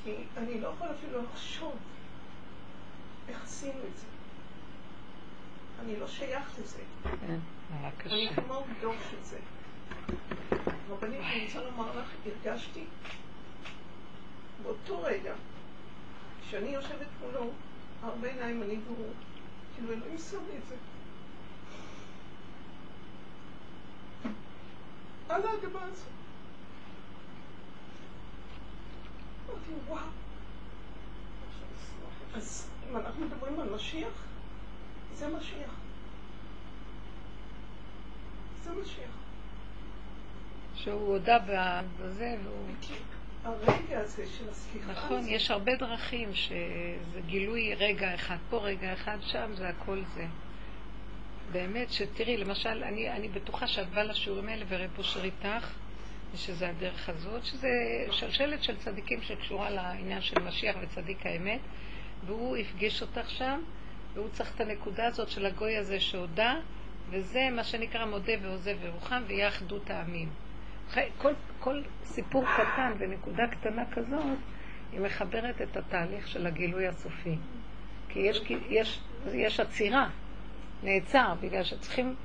כי 0.05 0.15
אני 0.37 0.61
לא 0.61 0.67
יכולה 0.67 0.91
אפילו 0.91 1.21
לחשוב 1.23 1.75
איך 3.27 3.43
עשינו 3.43 3.79
את 3.91 3.97
זה. 3.97 4.05
אני 5.79 5.99
לא 5.99 6.07
שייך 6.07 6.59
לזה. 6.59 6.83
כן, 7.03 7.37
אני. 8.05 8.29
כמו 8.35 8.63
דור 8.81 8.93
של 9.09 9.23
זה. 9.23 9.39
רבנית, 10.89 11.21
אני 11.21 11.45
רוצה 11.45 11.63
לומר 11.63 11.99
לך, 11.99 12.09
הרגשתי 12.25 12.83
באותו 14.63 15.01
רגע 15.01 15.33
שאני 16.49 16.69
יושבת 16.69 17.07
מולו, 17.21 17.49
הרבה 18.03 18.27
עיניים 18.27 18.63
אני 18.63 18.77
והוא, 18.85 19.13
כאילו 19.75 19.93
אלוהים 19.93 20.17
שם 20.17 20.37
לי 20.51 20.57
את 20.57 20.67
זה. 20.67 20.75
על 25.29 25.41
האדמה 25.47 25.83
הזו. 25.83 26.05
אמרתי, 29.67 29.89
וואו. 29.89 30.05
אז 32.35 32.69
אם 32.89 32.97
אנחנו 32.97 33.25
מדברים 33.25 33.59
על 33.59 33.69
משיח, 33.75 34.25
זה 35.13 35.27
משיח. 35.27 35.75
זה 38.63 38.71
משיח. 38.81 39.11
שהוא 40.75 41.13
הודה 41.13 41.37
בזה, 42.01 42.35
והוא... 42.43 42.69
הרגע 43.43 43.99
הזה 43.99 44.25
של 44.37 44.49
הסליחה 44.49 44.91
נכון, 44.91 45.17
הזאת, 45.17 45.31
יש 45.31 45.51
הרבה 45.51 45.75
דרכים 45.75 46.33
שזה 46.33 47.21
גילוי 47.25 47.73
רגע 47.75 48.15
אחד 48.15 48.37
פה, 48.49 48.57
רגע 48.57 48.93
אחד 48.93 49.17
שם, 49.21 49.51
זה 49.55 49.69
הכל 49.69 50.01
זה. 50.15 50.25
באמת, 51.51 51.91
שתראי, 51.91 52.37
למשל, 52.37 52.83
אני, 52.83 53.11
אני 53.11 53.27
בטוחה 53.27 53.67
שאת 53.67 53.89
באה 53.89 54.03
לשיעורים 54.03 54.49
האלה 54.49 54.65
וראה 54.69 54.87
פה 54.95 55.03
איתך, 55.23 55.67
ושזה 56.35 56.69
הדרך 56.69 57.09
הזאת, 57.09 57.45
שזה 57.45 57.67
שלשלת 58.11 58.63
של 58.63 58.77
צדיקים 58.77 59.21
שקשורה 59.21 59.69
לעניין 59.69 60.21
של 60.21 60.43
משיח 60.43 60.75
וצדיק 60.81 61.25
האמת, 61.25 61.59
והוא 62.25 62.57
הפגיש 62.57 63.01
אותך 63.01 63.29
שם, 63.29 63.61
והוא 64.13 64.29
צריך 64.29 64.55
את 64.55 64.61
הנקודה 64.61 65.07
הזאת 65.07 65.29
של 65.29 65.45
הגוי 65.45 65.77
הזה 65.77 65.99
שהודה, 65.99 66.55
וזה 67.09 67.49
מה 67.51 67.63
שנקרא 67.63 68.05
מודה 68.05 68.33
ועוזב 68.41 68.77
ורוחם, 68.81 69.23
ויהיה 69.27 69.47
אחדות 69.47 69.89
העמים. 69.89 70.29
כל, 71.17 71.33
כל 71.59 71.81
סיפור 72.03 72.45
קטן 72.57 72.91
ונקודה 72.97 73.47
קטנה 73.47 73.83
כזאת, 73.91 74.37
היא 74.91 74.99
מחברת 74.99 75.61
את 75.61 75.77
התהליך 75.77 76.27
של 76.27 76.47
הגילוי 76.47 76.87
הסופי. 76.87 77.35
כי 78.09 78.19
יש, 78.19 78.41
יש, 78.69 79.01
יש 79.33 79.59
עצירה, 79.59 80.09
נעצר, 80.83 81.33
בגלל 81.41 81.63
שצריכים 81.63 82.15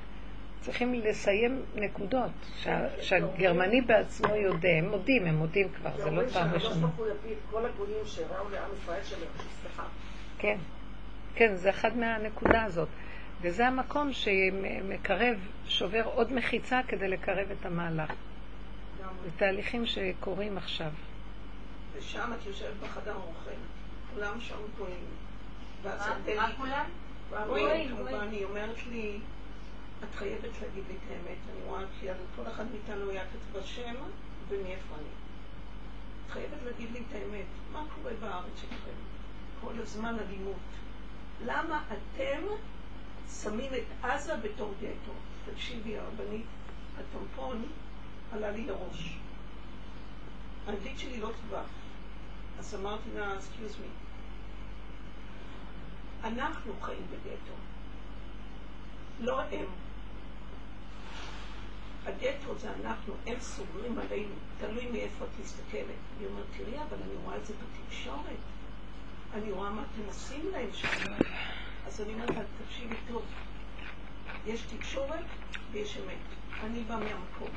צריכים 0.61 0.95
לסיים 0.95 1.63
נקודות, 1.75 2.31
שה, 2.63 3.03
שהגרמני 3.03 3.81
בעצמו 3.81 4.35
יודע, 4.37 4.69
הם 4.79 4.89
מודים, 4.91 5.27
הם 5.27 5.35
מודים 5.35 5.69
כבר, 5.69 5.91
זה 5.97 6.11
לא 6.11 6.23
פעם 6.29 6.51
ראשונה. 6.53 6.59
שהקדוש 6.59 6.77
ברוך 6.79 6.97
הוא 6.97 7.07
יביא 7.07 7.33
את 7.33 7.51
כל 7.51 7.67
הגויים 7.67 8.07
שראו 8.07 8.49
לעם 8.53 8.71
ישראל 8.83 9.05
שהם 9.05 9.19
ירשו 9.21 9.49
סליחה. 9.63 9.83
כן, 10.39 10.59
כן, 11.35 11.55
זה 11.57 11.71
אחד 11.71 11.97
מהנקודה 11.97 12.63
הזאת. 12.65 12.89
וזה 13.43 13.67
המקום 13.67 14.13
שמקרב, 14.13 15.37
שובר 15.67 16.03
עוד 16.05 16.33
מחיצה 16.33 16.81
כדי 16.89 17.09
לקרב 17.09 17.51
את 17.61 17.67
המהלך. 17.67 18.11
זה 19.25 19.31
תהליכים 19.37 19.87
שקורים 19.87 20.59
עכשיו. 20.59 20.91
ושם 21.99 22.31
את 22.41 22.47
יושבת 22.47 22.75
בחדר 22.83 23.15
אוכל, 23.15 23.51
כולם 24.15 24.41
שם 24.41 24.55
גויים. 24.79 25.05
ואז 25.83 26.09
מה- 26.37 26.51
כולם? 26.57 26.85
היא 28.31 28.45
אומרת 28.45 28.87
לי, 28.91 29.19
את 30.05 30.15
חייבת 30.15 30.61
להגיד 30.63 30.85
לי 30.89 30.95
את 30.95 31.11
האמת, 31.11 31.39
אני 31.53 31.63
רואה 31.67 31.83
כי 32.01 32.11
על 32.11 32.17
כל 32.37 32.43
אחד 32.51 32.65
מאיתנו 32.71 33.11
כתוב 33.11 33.63
השם 33.63 33.95
ומאיפה 34.49 34.95
אני. 34.95 35.09
את 36.27 36.31
חייבת 36.31 36.63
להגיד 36.65 36.93
לי 36.93 36.99
את 36.99 37.15
האמת, 37.15 37.47
מה 37.73 37.85
קורה 37.95 38.13
בארץ 38.21 38.61
שלכם? 38.61 38.97
כל 39.61 39.73
הזמן 39.79 40.17
אלימות. 40.19 40.57
למה 41.45 41.83
אתם 41.89 42.43
שמים 43.43 43.75
את 43.75 44.05
עזה 44.05 44.37
בתור 44.37 44.75
גטו? 44.81 45.13
תקשיבי, 45.53 45.99
הרבנית, 45.99 46.47
הטמפון 46.99 47.67
עלה 48.33 48.51
לי 48.51 48.67
לראש. 48.67 49.17
האנגלית 50.67 50.99
שלי 50.99 51.21
לא 51.21 51.31
טובה. 51.43 51.63
אז 52.59 52.75
אמרתי 52.75 53.11
לה, 53.15 53.35
excuse 53.39 53.75
me, 53.75 53.89
אנחנו 56.25 56.73
חיים 56.81 57.07
בגטו, 57.11 57.55
לא 59.21 59.41
הם. 59.41 59.67
הגטו 62.07 62.59
זה 62.59 62.69
אנחנו, 62.85 63.15
הם 63.27 63.41
סוגרים 63.41 63.99
עלינו, 63.99 64.35
תלוי 64.59 64.87
מאיפה 64.93 65.25
את 65.25 65.31
מסתכלת. 65.43 66.01
היא 66.21 66.29
אומרת, 66.29 66.47
תראי, 66.57 66.79
אבל 66.89 66.97
אני 67.03 67.15
רואה 67.25 67.37
את 67.37 67.47
זה 67.47 67.55
בתקשורת. 67.55 68.41
אני 69.35 69.53
רואה 69.53 69.71
מה 69.71 69.83
אתם 69.83 70.07
עושים 70.07 70.51
להם 70.53 70.69
שם. 70.73 71.13
אז 71.87 72.01
אני 72.01 72.13
אומרת 72.13 72.47
תקשיבי 72.67 72.97
טוב, 73.09 73.23
יש 74.47 74.63
תקשורת 74.63 75.25
ויש 75.73 75.97
אמת. 75.97 76.63
אני 76.65 76.85
באה 76.85 76.99
מהמקום. 76.99 77.51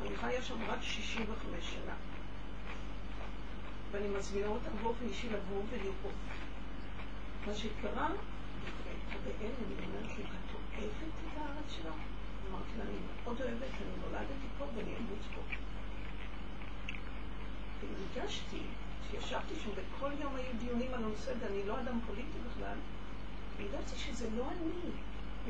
אני 0.00 0.16
חיה 0.16 0.42
שם 0.42 0.64
רק 0.68 0.82
65 0.82 1.64
שנה. 1.74 1.94
ואני 3.90 4.08
מזמינה 4.08 4.46
אותם 4.46 4.70
באופן 4.82 5.04
אישי 5.08 5.28
לבוא 5.28 5.62
ולראות. 5.70 6.14
מה 7.46 7.54
שקרה, 7.54 8.08
ובאין 9.24 9.52
אני 9.66 9.86
אומרת 9.86 10.18
לי, 10.18 10.24
את 10.24 10.54
אוהבת 10.78 10.92
את 11.02 11.38
הארץ 11.38 11.76
שלך? 11.76 12.13
אמרתי 12.54 12.78
לה, 12.78 12.84
אני 12.84 12.98
מאוד 13.24 13.40
אוהבת, 13.40 13.74
אני 13.80 13.96
נולדתי 14.00 14.46
פה 14.58 14.64
ואני 14.76 14.90
אמות 15.00 15.24
פה. 15.34 15.40
והרגשתי, 17.80 18.62
כשישבתי 19.02 19.54
שם 19.64 19.70
וכל 19.76 20.10
יום 20.20 20.36
היו 20.36 20.52
דיונים 20.58 20.94
על 20.94 21.04
הנושא, 21.04 21.32
ואני 21.40 21.66
לא 21.66 21.80
אדם 21.80 22.00
פוליטי 22.06 22.38
בכלל, 22.38 22.76
הרגשתי 23.58 23.96
שזה 23.96 24.26
לא 24.36 24.44
אני. 24.50 24.90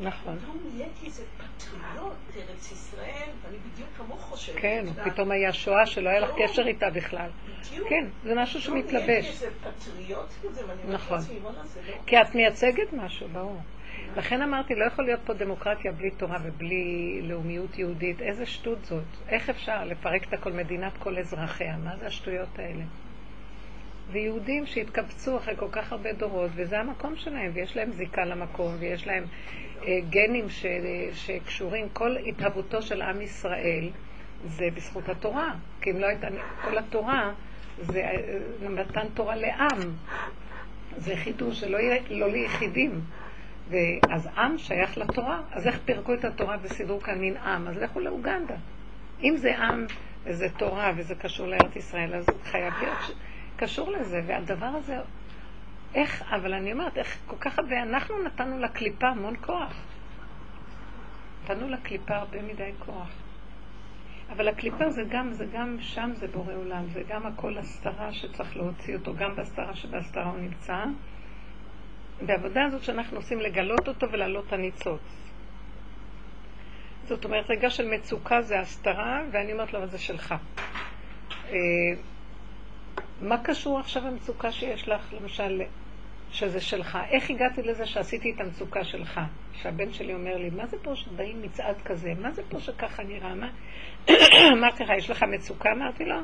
נכון. 0.03 0.39
פתאום 0.39 0.59
נהייתי 0.65 1.07
איזה 1.07 1.23
פטריוט 1.37 2.13
ארץ 2.37 2.73
ישראל, 2.73 3.29
ואני 3.43 3.57
בדיוק 3.59 3.89
כמוך 3.97 4.21
חושבת. 4.21 4.57
כן. 4.61 4.87
פתאום 5.05 5.31
היה 5.31 5.53
שואה 5.53 5.87
שלא 5.87 6.09
היה 6.09 6.21
לך 6.21 6.31
לא. 6.31 6.47
קשר 6.47 6.67
איתה 6.67 6.91
בכלל. 6.91 7.29
בדיוק. 7.45 7.89
כן, 7.89 8.09
זה 8.25 8.35
משהו 8.37 8.61
פתאום 8.61 8.75
נהייתי 8.77 8.93
שמתלבש. 8.93 9.27
איזה 9.27 9.51
פטריוט 9.61 10.29
כזה, 10.43 10.69
ואני 10.69 10.83
אומרת 10.83 11.01
נכון. 11.01 11.19
לעצמי, 11.19 11.41
לא... 11.41 11.51
כי 12.07 12.21
את 12.21 12.35
מייצגת 12.35 12.93
משהו, 12.93 13.29
ברור. 13.29 13.61
לכן 14.17 14.43
אמרתי, 14.43 14.75
לא 14.75 14.85
יכול 14.85 15.05
להיות 15.05 15.21
פה 15.25 15.35
דמוקרטיה 15.35 15.93
בלי 15.93 16.11
תורה 16.11 16.39
ובלי 16.43 17.21
לאומיות 17.23 17.79
יהודית. 17.79 18.23
איזה 18.23 18.47
שטות 18.47 18.85
זאת. 18.85 19.05
איך 19.29 19.51
אפשר 19.51 19.85
לפרק 19.85 20.29
את 20.29 20.33
הכל 20.33 20.53
מדינת 20.53 20.93
כל 20.99 21.19
אזרחיה? 21.19 21.77
מה 21.77 21.97
זה 21.97 22.07
השטויות 22.07 22.59
האלה? 22.59 22.85
ויהודים 24.11 24.67
שהתקבצו 24.67 25.37
אחרי 25.37 25.57
כל 25.57 25.69
כך 25.73 25.93
הרבה 25.93 26.12
דורות, 26.12 26.51
וזה 26.55 26.81
המקום 26.81 27.17
שלהם, 27.17 27.51
ויש 27.55 27.77
להם 27.77 27.93
זיקה 27.93 28.25
למקום, 28.25 28.77
ויש 28.79 29.07
להם 29.07 29.25
אה, 29.87 29.99
גנים 30.11 30.51
ש, 30.51 30.67
שקשורים, 31.12 31.89
כל 31.89 32.17
התהוותו 32.27 32.83
של 32.83 33.03
עם 33.03 33.21
ישראל 33.23 33.91
זה 34.47 34.65
בזכות 34.75 35.09
התורה. 35.09 35.55
כי 35.81 35.91
אם 35.91 35.99
לא 35.99 36.07
הייתה, 36.07 36.29
כל 36.62 36.79
התורה 36.79 37.33
זה 37.79 38.01
אה, 38.01 38.69
מתן 38.69 39.07
תורה 39.15 39.37
לעם. 39.37 39.81
זה 40.97 41.17
חידוש, 41.17 41.61
שלא 41.61 41.77
יהיה, 41.77 42.03
לא 42.11 42.31
ליחידים. 42.31 43.01
ואז 43.69 44.29
עם 44.37 44.59
שייך 44.59 44.99
לתורה, 44.99 45.41
אז 45.53 45.67
איך 45.67 45.79
פירקו 45.85 46.15
את 46.15 46.25
התורה 46.25 46.57
וסידרו 46.62 47.01
כאן 47.01 47.19
מין 47.19 47.37
עם? 47.37 47.69
אז 47.69 47.79
לכו 47.79 48.01
לאוגנדה. 48.01 48.55
אם 49.23 49.37
זה 49.37 49.59
עם 49.59 49.87
וזה 50.25 50.47
תורה 50.59 50.93
וזה 50.97 51.15
קשור 51.15 51.47
לארץ 51.47 51.77
ישראל, 51.77 52.15
אז 52.15 52.27
חייב 52.45 52.75
להיות 52.81 52.99
ש... 53.03 53.11
קשור 53.57 53.91
לזה, 53.91 54.21
והדבר 54.27 54.67
הזה, 54.67 54.97
איך, 55.95 56.23
אבל 56.31 56.55
אני 56.55 56.73
אומרת, 56.73 56.99
איך 56.99 57.19
כל 57.27 57.37
כך 57.41 57.59
הרבה, 57.59 57.83
אנחנו 57.83 58.23
נתנו 58.23 58.59
לקליפה 58.59 59.09
המון 59.09 59.35
כוח. 59.41 59.75
נתנו 61.45 61.69
לקליפה 61.69 62.17
הרבה 62.17 62.43
מדי 62.43 62.71
כוח. 62.79 63.09
אבל 64.31 64.49
הקליפה 64.49 64.91
זה 64.91 65.03
גם, 65.09 65.33
זה 65.33 65.47
גם 65.53 65.77
שם 65.81 66.11
זה 66.15 66.27
בורא 66.29 66.55
עולם, 66.55 66.89
זה 66.89 67.03
גם 67.09 67.27
הכל 67.27 67.59
הסתרה 67.59 68.12
שצריך 68.12 68.57
להוציא 68.57 68.97
אותו, 68.97 69.15
גם 69.15 69.37
בהסתרה 69.37 69.75
שבהסתרה 69.75 70.25
הוא 70.25 70.39
נמצא. 70.39 70.85
בעבודה 72.21 72.65
הזאת 72.65 72.83
שאנחנו 72.83 73.17
עושים 73.17 73.41
לגלות 73.41 73.89
אותו 73.89 74.07
ולהעלות 74.12 74.47
את 74.47 74.53
הניצוץ. 74.53 75.01
זאת 77.05 77.25
אומרת, 77.25 77.51
רגע 77.51 77.71
של 77.71 77.89
מצוקה 77.89 78.43
זה 78.43 78.61
הסתרה, 78.61 79.23
ואני 79.33 79.53
אומרת 79.53 79.73
לו, 79.73 79.79
אבל 79.79 79.89
זה 79.89 79.99
שלך. 79.99 80.35
אה, 81.51 81.57
מה 83.21 83.39
קשור 83.45 83.79
עכשיו 83.79 84.07
המצוקה 84.07 84.53
שיש 84.53 84.89
לך, 84.89 85.12
למשל, 85.12 85.62
שזה 86.31 86.61
שלך? 86.61 86.99
איך 87.11 87.31
הגעתי 87.31 87.62
לזה 87.62 87.87
שעשיתי 87.87 88.33
את 88.33 88.41
המצוקה 88.41 88.85
שלך? 88.85 89.21
שהבן 89.53 89.93
שלי 89.93 90.15
אומר 90.15 90.37
לי, 90.37 90.51
מה 90.51 90.67
זה 90.67 90.77
פה 90.83 90.97
שבאים 90.97 91.43
מצעד 91.43 91.83
כזה? 91.85 92.12
מה 92.21 92.31
זה 92.31 92.43
פה 92.49 92.61
שככה 92.61 93.03
נראה? 93.03 93.35
מה? 93.35 93.49
אמרתי 94.59 94.85
לך, 94.85 94.91
יש 94.99 95.11
לך 95.11 95.23
מצוקה? 95.23 95.73
אמרתי 95.73 96.05
לו, 96.05 96.17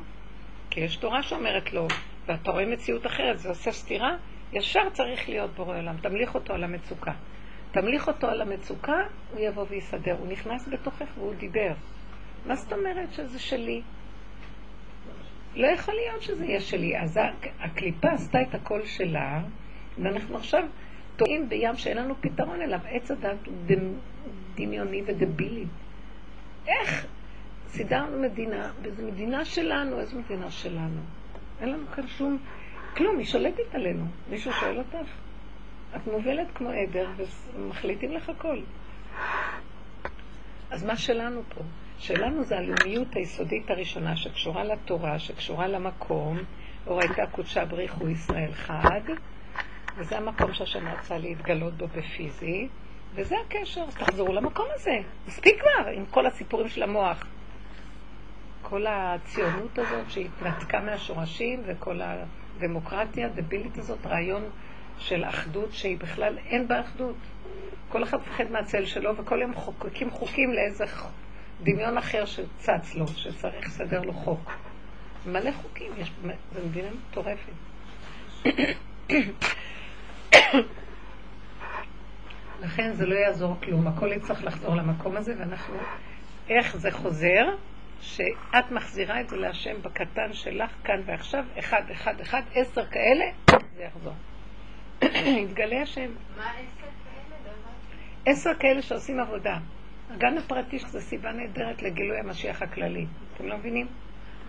כי 0.70 0.80
יש 0.80 0.96
תורה 0.96 1.22
שאומרת 1.22 1.72
לו, 1.72 1.88
ואתה 2.26 2.50
רואה 2.50 2.66
מציאות 2.66 3.06
אחרת, 3.06 3.38
זה 3.38 3.48
עושה 3.48 3.72
סתירה, 3.72 4.16
ישר 4.52 4.90
צריך 4.92 5.28
להיות 5.28 5.50
בורא 5.50 5.78
עולם, 5.78 5.96
תמליך 5.96 6.34
אותו 6.34 6.54
על 6.54 6.64
המצוקה. 6.64 7.12
תמליך 7.72 8.08
אותו 8.08 8.26
על 8.26 8.40
המצוקה, 8.40 8.96
הוא 9.32 9.40
יבוא 9.40 9.64
ויסדר. 9.68 10.16
הוא 10.18 10.28
נכנס 10.28 10.68
בתוכך 10.68 11.06
והוא 11.18 11.34
דיבר. 11.34 11.72
מה 12.46 12.54
זאת 12.54 12.72
אומרת 12.72 13.12
שזה 13.12 13.38
שלי? 13.38 13.82
לא 15.54 15.66
יכול 15.66 15.94
להיות 15.94 16.22
שזה 16.22 16.44
יהיה 16.44 16.60
שלי. 16.60 16.98
אז 16.98 17.18
הקליפה 17.60 18.08
עשתה 18.08 18.42
את 18.42 18.54
הקול 18.54 18.86
שלה, 18.86 19.42
ואנחנו 19.98 20.36
עכשיו 20.36 20.62
טועים 21.16 21.48
בים 21.48 21.76
שאין 21.76 21.96
לנו 21.96 22.14
פתרון 22.20 22.62
אליו. 22.62 22.80
עץ 22.88 23.10
הדת 23.10 23.46
הוא 23.46 23.54
דמיוני 24.54 25.02
ודבילי. 25.06 25.64
איך 26.66 27.06
סידרנו 27.66 28.22
מדינה, 28.22 28.72
וזו 28.82 29.02
מדינה 29.06 29.44
שלנו, 29.44 30.00
איזו 30.00 30.18
מדינה 30.18 30.50
שלנו? 30.50 31.00
אין 31.60 31.68
לנו 31.68 31.86
כאן 31.86 32.06
שום... 32.06 32.38
כלום, 32.96 33.18
היא 33.18 33.26
שולטת 33.26 33.74
עלינו. 33.74 34.04
מישהו 34.30 34.52
שואל 34.52 34.78
אותך? 34.78 35.10
את 35.96 36.06
מובלת 36.06 36.46
כמו 36.54 36.70
עדר 36.70 37.08
ומחליטים 37.54 38.12
לך 38.12 38.28
הכל. 38.28 38.60
אז 40.70 40.84
מה 40.84 40.96
שלנו 40.96 41.42
פה? 41.48 41.60
שלנו 41.98 42.44
זה 42.44 42.58
הלאומיות 42.58 43.14
היסודית 43.14 43.70
הראשונה 43.70 44.16
שקשורה 44.16 44.64
לתורה, 44.64 45.18
שקשורה 45.18 45.68
למקום, 45.68 46.38
אור 46.86 47.00
הייתה 47.00 47.22
קודשה 47.32 47.64
בריחו 47.64 48.08
ישראל 48.08 48.52
חד, 48.52 49.00
וזה 49.96 50.18
המקום 50.18 50.52
שהשם 50.52 50.88
רצה 50.88 51.18
להתגלות 51.18 51.74
בו 51.74 51.86
בפיזי, 51.86 52.68
וזה 53.14 53.34
הקשר, 53.46 53.80
אז 53.80 53.96
תחזרו 53.96 54.32
למקום 54.32 54.66
הזה. 54.74 55.08
מספיק 55.26 55.54
כבר 55.60 55.90
עם 55.90 56.06
כל 56.06 56.26
הסיפורים 56.26 56.68
של 56.68 56.82
המוח. 56.82 57.26
כל 58.62 58.86
הציונות 58.86 59.78
הזאת 59.78 60.10
שהתנתקה 60.10 60.80
מהשורשים 60.80 61.62
וכל 61.66 62.00
הדמוקרטיה 62.60 63.26
הדבילית 63.26 63.78
הזאת, 63.78 64.06
רעיון 64.06 64.42
של 64.98 65.24
אחדות 65.24 65.72
שהיא 65.72 65.98
בכלל 65.98 66.38
אין 66.46 66.68
בה 66.68 66.80
אחדות. 66.80 67.16
כל 67.88 68.02
אחד 68.02 68.18
מפחד 68.18 68.44
מהצל 68.50 68.84
שלו 68.84 69.16
וכל 69.16 69.38
יום 69.42 69.54
חוקקים 69.54 70.10
חוקים 70.10 70.52
לאיזה 70.52 70.84
דמיון 71.62 71.98
אחר 71.98 72.24
שצץ 72.24 72.94
לו, 72.94 73.06
שצריך 73.08 73.66
לסדר 73.66 74.00
לו 74.02 74.12
חוק. 74.12 74.52
מלא 75.26 75.50
חוקים, 75.52 75.92
יש, 75.98 76.12
זו 76.52 76.60
מדינה 76.68 76.88
מטורפת. 77.10 77.52
לכן 82.62 82.92
זה 82.92 83.06
לא 83.06 83.14
יעזור 83.14 83.56
כלום, 83.62 83.86
הכל 83.86 84.12
יצטרך 84.12 84.44
לחזור 84.44 84.76
למקום 84.76 85.16
הזה, 85.16 85.34
ואנחנו, 85.38 85.74
איך 86.48 86.76
זה 86.76 86.90
חוזר? 86.90 87.44
שאת 88.00 88.70
מחזירה 88.70 89.20
את 89.20 89.28
זה 89.28 89.36
להשם 89.36 89.82
בקטן 89.82 90.32
שלך 90.32 90.70
כאן 90.84 91.02
ועכשיו, 91.06 91.44
אחד, 91.58 91.82
אחד, 91.92 92.20
אחד, 92.20 92.42
עשר 92.54 92.86
כאלה, 92.86 93.24
זה 93.76 93.82
יחזור. 93.82 94.14
יתגלה 95.44 95.82
השם. 95.82 96.10
מה 96.36 96.50
עשר 96.50 96.86
כאלה? 97.04 97.36
לא. 97.46 98.30
עשר 98.32 98.50
כאלה 98.54 98.82
שעושים 98.82 99.20
עבודה. 99.20 99.58
הגן 100.10 100.38
הפרטי 100.38 100.78
זה 100.78 101.00
סיבה 101.00 101.32
נהדרת 101.32 101.82
לגילוי 101.82 102.18
המשיח 102.18 102.62
הכללי. 102.62 103.06
אתם 103.34 103.46
לא 103.46 103.56
מבינים? 103.56 103.86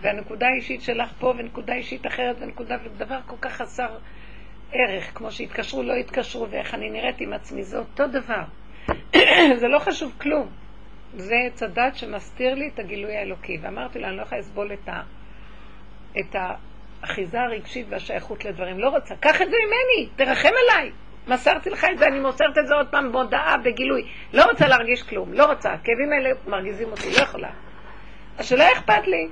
והנקודה 0.00 0.46
האישית 0.48 0.82
שלך 0.82 1.12
פה, 1.18 1.34
ונקודה 1.38 1.74
אישית 1.74 2.06
אחרת, 2.06 2.36
ונקודה, 2.40 2.76
ודבר 2.84 3.18
כל 3.26 3.36
כך 3.40 3.52
חסר 3.52 3.98
ערך, 4.72 5.10
כמו 5.14 5.32
שהתקשרו, 5.32 5.82
לא 5.82 5.92
התקשרו, 5.94 6.50
ואיך 6.50 6.74
אני 6.74 6.90
נראית 6.90 7.20
עם 7.20 7.32
עצמי, 7.32 7.64
זה 7.64 7.78
אותו 7.78 8.06
דבר. 8.06 8.42
זה 9.60 9.68
לא 9.68 9.78
חשוב 9.78 10.12
כלום. 10.18 10.61
זה 11.16 11.34
עץ 11.46 11.62
הדת 11.62 11.96
שמסתיר 11.96 12.54
לי 12.54 12.70
את 12.74 12.78
הגילוי 12.78 13.16
האלוקי. 13.16 13.58
ואמרתי 13.62 13.98
לה, 13.98 14.08
אני 14.08 14.16
לא 14.16 14.22
יכולה 14.22 14.40
לסבול 14.40 14.72
את, 14.72 14.88
ה, 14.88 15.02
את 16.20 16.36
האחיזה 17.02 17.40
הרגשית 17.40 17.86
והשייכות 17.88 18.44
לדברים. 18.44 18.78
לא 18.78 18.88
רוצה, 18.88 19.16
קח 19.16 19.42
את 19.42 19.50
זה 19.50 19.56
ממני, 19.66 20.08
תרחם 20.16 20.48
עליי. 20.62 20.90
מסרתי 21.28 21.70
לך 21.70 21.86
את 21.92 21.98
זה, 21.98 22.06
אני 22.06 22.20
מוסרת 22.20 22.58
את 22.58 22.66
זה 22.66 22.74
עוד 22.74 22.88
פעם 22.90 23.12
בהודעה, 23.12 23.56
בגילוי. 23.64 24.08
לא 24.32 24.44
רוצה 24.44 24.68
להרגיש 24.68 25.02
כלום, 25.02 25.32
לא 25.32 25.46
רוצה. 25.46 25.72
הכאבים 25.72 26.12
האלה 26.12 26.30
מרגיזים 26.46 26.88
אותי, 26.88 27.10
לא 27.10 27.22
יכולה. 27.22 27.50
השאלה 28.38 28.72
אכפת 28.72 29.06
לי. 29.06 29.28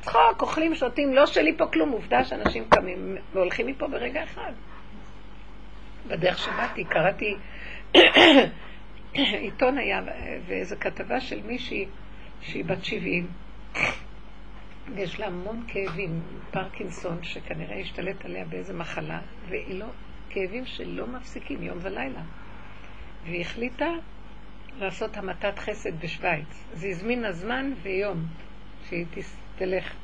צחוק, 0.00 0.42
אוכלים, 0.42 0.74
שותים, 0.74 1.14
לא 1.14 1.26
שלי 1.26 1.56
פה 1.56 1.66
כלום. 1.66 1.90
עובדה 1.90 2.24
שאנשים 2.24 2.64
קמים 2.68 3.16
והולכים 3.32 3.66
מפה 3.66 3.86
ברגע 3.86 4.24
אחד. 4.24 4.52
בדרך 6.06 6.38
שבאתי, 6.38 6.84
קראתי 6.84 7.36
עיתון 9.12 9.78
היה, 9.78 10.00
ואיזו 10.46 10.76
כתבה 10.80 11.20
של 11.20 11.42
מישהי 11.46 11.86
שהיא 12.40 12.64
בת 12.64 12.84
70, 12.84 13.26
ויש 14.94 15.20
לה 15.20 15.26
המון 15.26 15.64
כאבים, 15.68 16.20
פרקינסון, 16.50 17.22
שכנראה 17.22 17.78
השתלט 17.78 18.24
עליה 18.24 18.44
באיזה 18.44 18.74
מחלה, 18.74 19.20
והיא 19.48 19.78
לא, 19.78 19.86
כאבים 20.30 20.66
שלא 20.66 21.06
מפסיקים 21.06 21.62
יום 21.62 21.78
ולילה. 21.80 22.22
והיא 23.24 23.40
החליטה 23.40 23.90
לעשות 24.78 25.16
המתת 25.16 25.58
חסד 25.58 26.00
בשוויץ. 26.00 26.64
אז 26.72 26.84
היא 26.84 26.90
הזמינה 26.92 27.32
זמן 27.32 27.72
ויום 27.82 28.26
שהיא 28.88 29.06
תלך. 29.56 29.94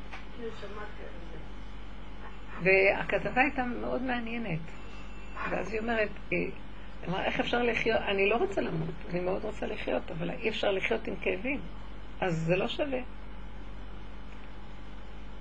והכתבה 2.63 3.41
הייתה 3.41 3.65
מאוד 3.65 4.03
מעניינת. 4.03 4.61
ואז 5.51 5.73
היא 5.73 5.81
אומרת, 5.81 6.11
היא 7.05 7.11
אמרה, 7.11 7.25
איך 7.25 7.41
אפשר 7.41 7.63
לחיות? 7.63 8.01
אני 8.09 8.29
לא 8.29 8.37
רוצה 8.37 8.61
למות, 8.61 8.95
אני 9.11 9.21
מאוד 9.21 9.45
רוצה 9.45 9.67
לחיות, 9.67 10.11
אבל 10.11 10.31
אי 10.31 10.49
אפשר 10.49 10.71
לחיות 10.71 11.07
עם 11.09 11.17
כאבים. 11.17 11.61
אז 12.21 12.35
זה 12.35 12.57
לא 12.57 12.69
שווה. 12.69 13.01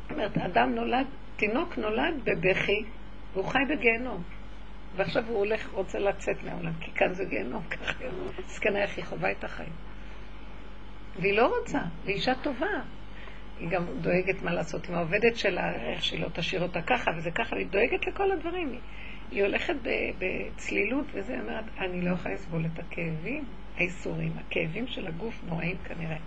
זאת 0.02 0.12
אומרת, 0.12 0.38
אדם 0.38 0.76
נולד, 0.76 1.06
תינוק 1.36 1.78
נולד 1.78 2.14
בבכי, 2.24 2.84
והוא 3.34 3.46
חי 3.46 3.60
בגיהנום. 3.70 4.24
ועכשיו 4.96 5.24
הוא 5.28 5.38
הולך, 5.38 5.70
רוצה 5.70 6.00
לצאת 6.00 6.44
מהעולם, 6.44 6.74
כי 6.80 6.92
כאן 6.92 7.14
זה 7.14 7.26
גיהנום, 7.26 7.64
ככה. 7.64 7.94
זקנה 8.48 8.82
איך 8.82 8.98
היא 8.98 9.06
חווה 9.06 9.32
את 9.32 9.44
החיים. 9.44 9.74
והיא 11.20 11.38
לא 11.38 11.58
רוצה, 11.60 11.80
והיא 12.04 12.16
אישה 12.16 12.36
טובה. 12.36 12.68
היא 13.60 13.70
גם 13.70 13.86
דואגת 14.02 14.42
מה 14.44 14.54
לעשות 14.54 14.90
עם 14.90 14.96
העובדת 14.96 15.36
שלה, 15.36 15.76
איך 15.76 16.04
שהיא 16.04 16.22
לא 16.22 16.28
תשאיר 16.34 16.64
אותה 16.64 16.82
ככה 16.82 17.12
וזה 17.18 17.32
ככה, 17.32 17.56
והיא 17.56 17.68
דואגת 17.68 18.08
לכל 18.08 18.32
הדברים. 18.32 18.80
היא, 19.34 19.44
הולכת 19.44 19.76
בצלילות 20.18 21.06
וזה, 21.14 21.40
אומרת, 21.40 21.66
אני 21.78 22.02
לא 22.02 22.12
יכולה 22.12 22.34
לסבול 22.34 22.66
את 22.66 22.80
הכאבים. 22.80 23.46
האיסורים, 23.78 24.32
הכאבים 24.38 24.88
של 24.88 25.08
הגוף 25.08 25.42
נוראים 25.48 25.78
כנראה. 25.78 26.18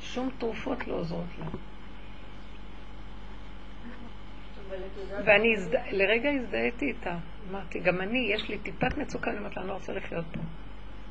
שום 0.00 0.30
תרופות 0.38 0.86
לא 0.86 0.94
עוזרות 0.94 1.26
לה. 1.38 1.46
ואני 5.24 5.54
הזד... 5.56 5.76
לרגע 5.90 6.30
הזדהיתי 6.30 6.86
איתה. 6.86 7.16
אמרתי, 7.50 7.78
גם 7.78 8.00
אני, 8.00 8.18
יש 8.18 8.48
לי 8.48 8.58
טיפת 8.58 8.96
מצוקה, 8.96 9.30
אני 9.30 9.38
אומרת 9.38 9.56
לה, 9.56 9.62
אני 9.62 9.68
לא 9.68 9.74
רוצה 9.74 9.92
לחיות 9.92 10.24
פה. 10.32 10.40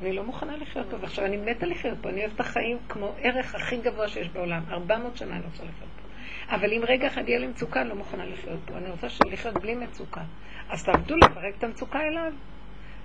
אני 0.01 0.13
לא 0.13 0.23
מוכנה 0.23 0.57
לחיות 0.57 0.89
פה, 0.89 0.97
ועכשיו 1.01 1.25
אני 1.25 1.37
מתה 1.37 1.65
לחיות 1.65 1.97
פה, 2.01 2.09
אני 2.09 2.19
אוהבת 2.19 2.35
את 2.35 2.39
החיים 2.39 2.77
כמו 2.89 3.15
ערך 3.17 3.55
הכי 3.55 3.77
גבוה 3.77 4.07
שיש 4.07 4.29
בעולם. 4.29 4.63
400 4.69 5.17
שנה 5.17 5.35
אני 5.35 5.45
רוצה 5.45 5.63
לחיות 5.63 5.89
פה. 6.01 6.55
אבל 6.55 6.73
אם 6.73 6.81
רגע 6.87 7.07
אחד 7.07 7.29
יהיה 7.29 7.39
לי 7.39 7.47
מצוקה, 7.47 7.81
אני 7.81 7.89
לא 7.89 7.95
מוכנה 7.95 8.25
לחיות 8.25 8.59
פה. 8.65 8.77
אני 8.77 8.89
רוצה 8.89 9.07
לחיות 9.31 9.53
בלי 9.53 9.75
מצוקה. 9.75 10.21
אז 10.69 10.83
תעבדו 10.83 11.15
לפרק 11.15 11.55
את 11.57 11.63
המצוקה 11.63 11.99
אליו. 12.01 12.33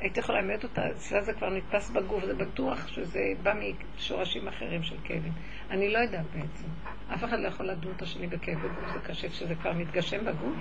הייתי 0.00 0.20
יכולה 0.20 0.40
ללמד 0.40 0.64
אותה, 0.64 0.90
אצלה 0.90 1.22
זה 1.22 1.32
כבר 1.32 1.50
נתפס 1.50 1.90
בגוף, 1.90 2.24
זה 2.24 2.34
בטוח 2.34 2.88
שזה 2.88 3.20
בא 3.42 3.54
משורשים 3.96 4.48
אחרים 4.48 4.82
של 4.82 4.96
כאבים. 5.04 5.32
אני 5.70 5.92
לא 5.92 5.98
יודעת 5.98 6.26
בעצם. 6.34 6.68
אף 7.14 7.24
אחד 7.24 7.40
לא 7.40 7.48
יכול 7.48 7.66
לדון 7.66 7.92
את 7.96 8.02
השני 8.02 8.26
בכאבי 8.26 8.68
גוף, 8.68 8.92
זה 8.92 8.98
קשה 8.98 9.28
כשזה 9.28 9.54
כבר 9.54 9.72
מתגשם 9.72 10.24
בגוף. 10.24 10.56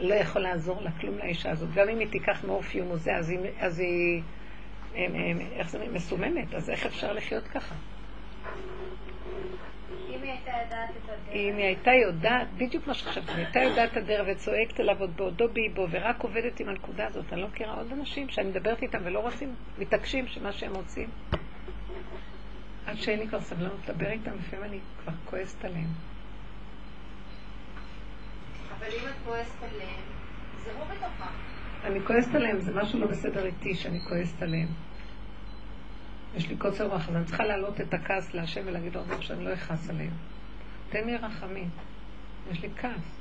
לא 0.00 0.14
יכול 0.14 0.42
לעזור 0.42 0.82
לה 0.82 0.90
כלום 1.00 1.18
לאישה 1.18 1.50
הזאת. 1.50 1.68
גם 1.74 1.88
אם 1.88 1.98
היא 1.98 2.08
תיקח 2.10 2.44
מאופיום 2.44 2.90
או 2.90 2.96
זה, 2.96 3.16
אז 3.16 3.30
היא, 3.30 3.38
אז 3.60 3.78
היא 3.78 4.22
איך 5.52 5.70
זה, 5.70 5.86
מסוממת, 5.92 6.54
אז 6.54 6.70
איך 6.70 6.86
אפשר 6.86 7.12
לחיות 7.12 7.48
ככה? 7.48 7.74
אם 10.30 10.36
היא 10.36 10.54
הייתה 10.54 10.62
יודעת 10.62 10.90
את 10.90 11.08
הדרך. 11.08 11.34
אם 11.34 11.56
היא 11.56 11.64
הייתה 11.64 11.90
יודעת, 11.90 12.48
בדיוק 12.56 12.86
מה 12.86 12.94
שחשבתי, 12.94 13.32
אם 13.32 13.36
היא 13.36 13.44
הייתה 13.44 13.60
יודעת 13.60 13.92
את 13.92 13.96
הדרך 13.96 14.26
וצועקת 14.30 14.80
אליו 14.80 14.96
עוד 15.00 15.16
בעודו 15.16 15.48
באיבו 15.48 15.86
ורק 15.90 16.22
עובדת 16.22 16.60
עם 16.60 16.68
הנקודה 16.68 17.06
הזאת, 17.06 17.32
אני 17.32 17.40
לא 17.40 17.48
מכירה 17.48 17.74
עוד 17.74 17.92
אנשים 17.92 18.28
שאני 18.28 18.48
מדברת 18.48 18.82
איתם 18.82 18.98
ולא 19.04 19.20
רוצים, 19.20 19.54
מתעקשים 19.78 20.26
שמה 20.26 20.52
שהם 20.52 20.74
רוצים. 20.74 21.08
עד 22.86 22.96
שאין 22.96 23.18
לי 23.18 23.28
כבר 23.28 23.40
סבלנות 23.40 23.88
לדבר 23.88 24.10
איתם, 24.10 24.30
לפעמים 24.38 24.64
אני 24.64 24.78
כבר 25.02 25.12
כועסת 25.24 25.64
עליהם. 25.64 25.88
אבל 28.78 28.86
אם 28.86 29.08
את 29.08 29.14
כועסת 29.24 29.62
עליהם, 29.62 30.00
זרו 30.64 30.84
בתוכה. 30.84 31.30
אני 31.84 32.00
כועסת 32.00 32.34
עליהם, 32.34 32.60
זה 32.60 32.72
משהו 32.74 33.00
לא 33.00 33.06
בסדר 33.06 33.44
איתי 33.44 33.74
שאני 33.74 34.00
כועסת 34.08 34.42
עליהם. 34.42 34.68
יש 36.36 36.48
לי 36.48 36.56
קוצר 36.56 36.86
רוח, 36.86 37.08
אז 37.08 37.16
אני 37.16 37.24
צריכה 37.24 37.44
להעלות 37.44 37.80
את 37.80 37.94
הכעס 37.94 38.34
להשם 38.34 38.60
ולהגיד 38.66 38.94
לו 38.94 39.02
שאני 39.20 39.44
לא 39.44 39.54
אכעס 39.54 39.90
עליהם. 39.90 40.12
תן 40.90 41.06
לי 41.06 41.16
רחמים. 41.16 41.68
יש 42.50 42.62
לי 42.62 42.68
כעס. 42.76 43.20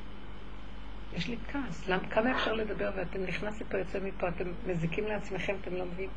יש 1.14 1.28
לי 1.28 1.38
כעס. 1.52 1.90
למ, 1.90 2.00
כמה 2.00 2.32
אפשר 2.32 2.54
לדבר 2.54 2.92
ואתם 2.96 3.24
נכנסים 3.24 3.68
פה, 3.68 3.78
יוצא 3.78 4.00
מפה, 4.00 4.28
אתם 4.28 4.52
מזיקים 4.68 5.08
לעצמכם, 5.08 5.56
אתם 5.62 5.76
לא 5.76 5.86
מבינים. 5.86 6.10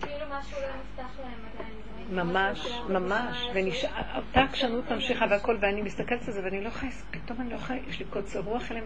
כאילו 0.00 0.26
משהו 0.30 0.58
לא 0.60 0.68
נפתח 0.68 1.18
להם 1.20 1.40
עדיין. 1.54 2.26
ממש, 2.26 2.80
ממש, 2.88 3.46
ואותה 3.54 4.40
עקשנות 4.40 4.92
ממשיכה 4.92 5.24
והכל, 5.30 5.58
ואני 5.60 5.82
מסתכלת 5.82 6.28
על 6.28 6.34
זה 6.34 6.44
ואני 6.44 6.64
לא 6.64 6.68
יכולה, 6.68 6.92
פתאום 7.10 7.40
אני 7.40 7.50
לא 7.50 7.54
יכולה, 7.54 7.78
יש 7.88 7.98
לי 7.98 8.04
קוצר 8.04 8.40
רוח 8.40 8.70
אליהם, 8.70 8.84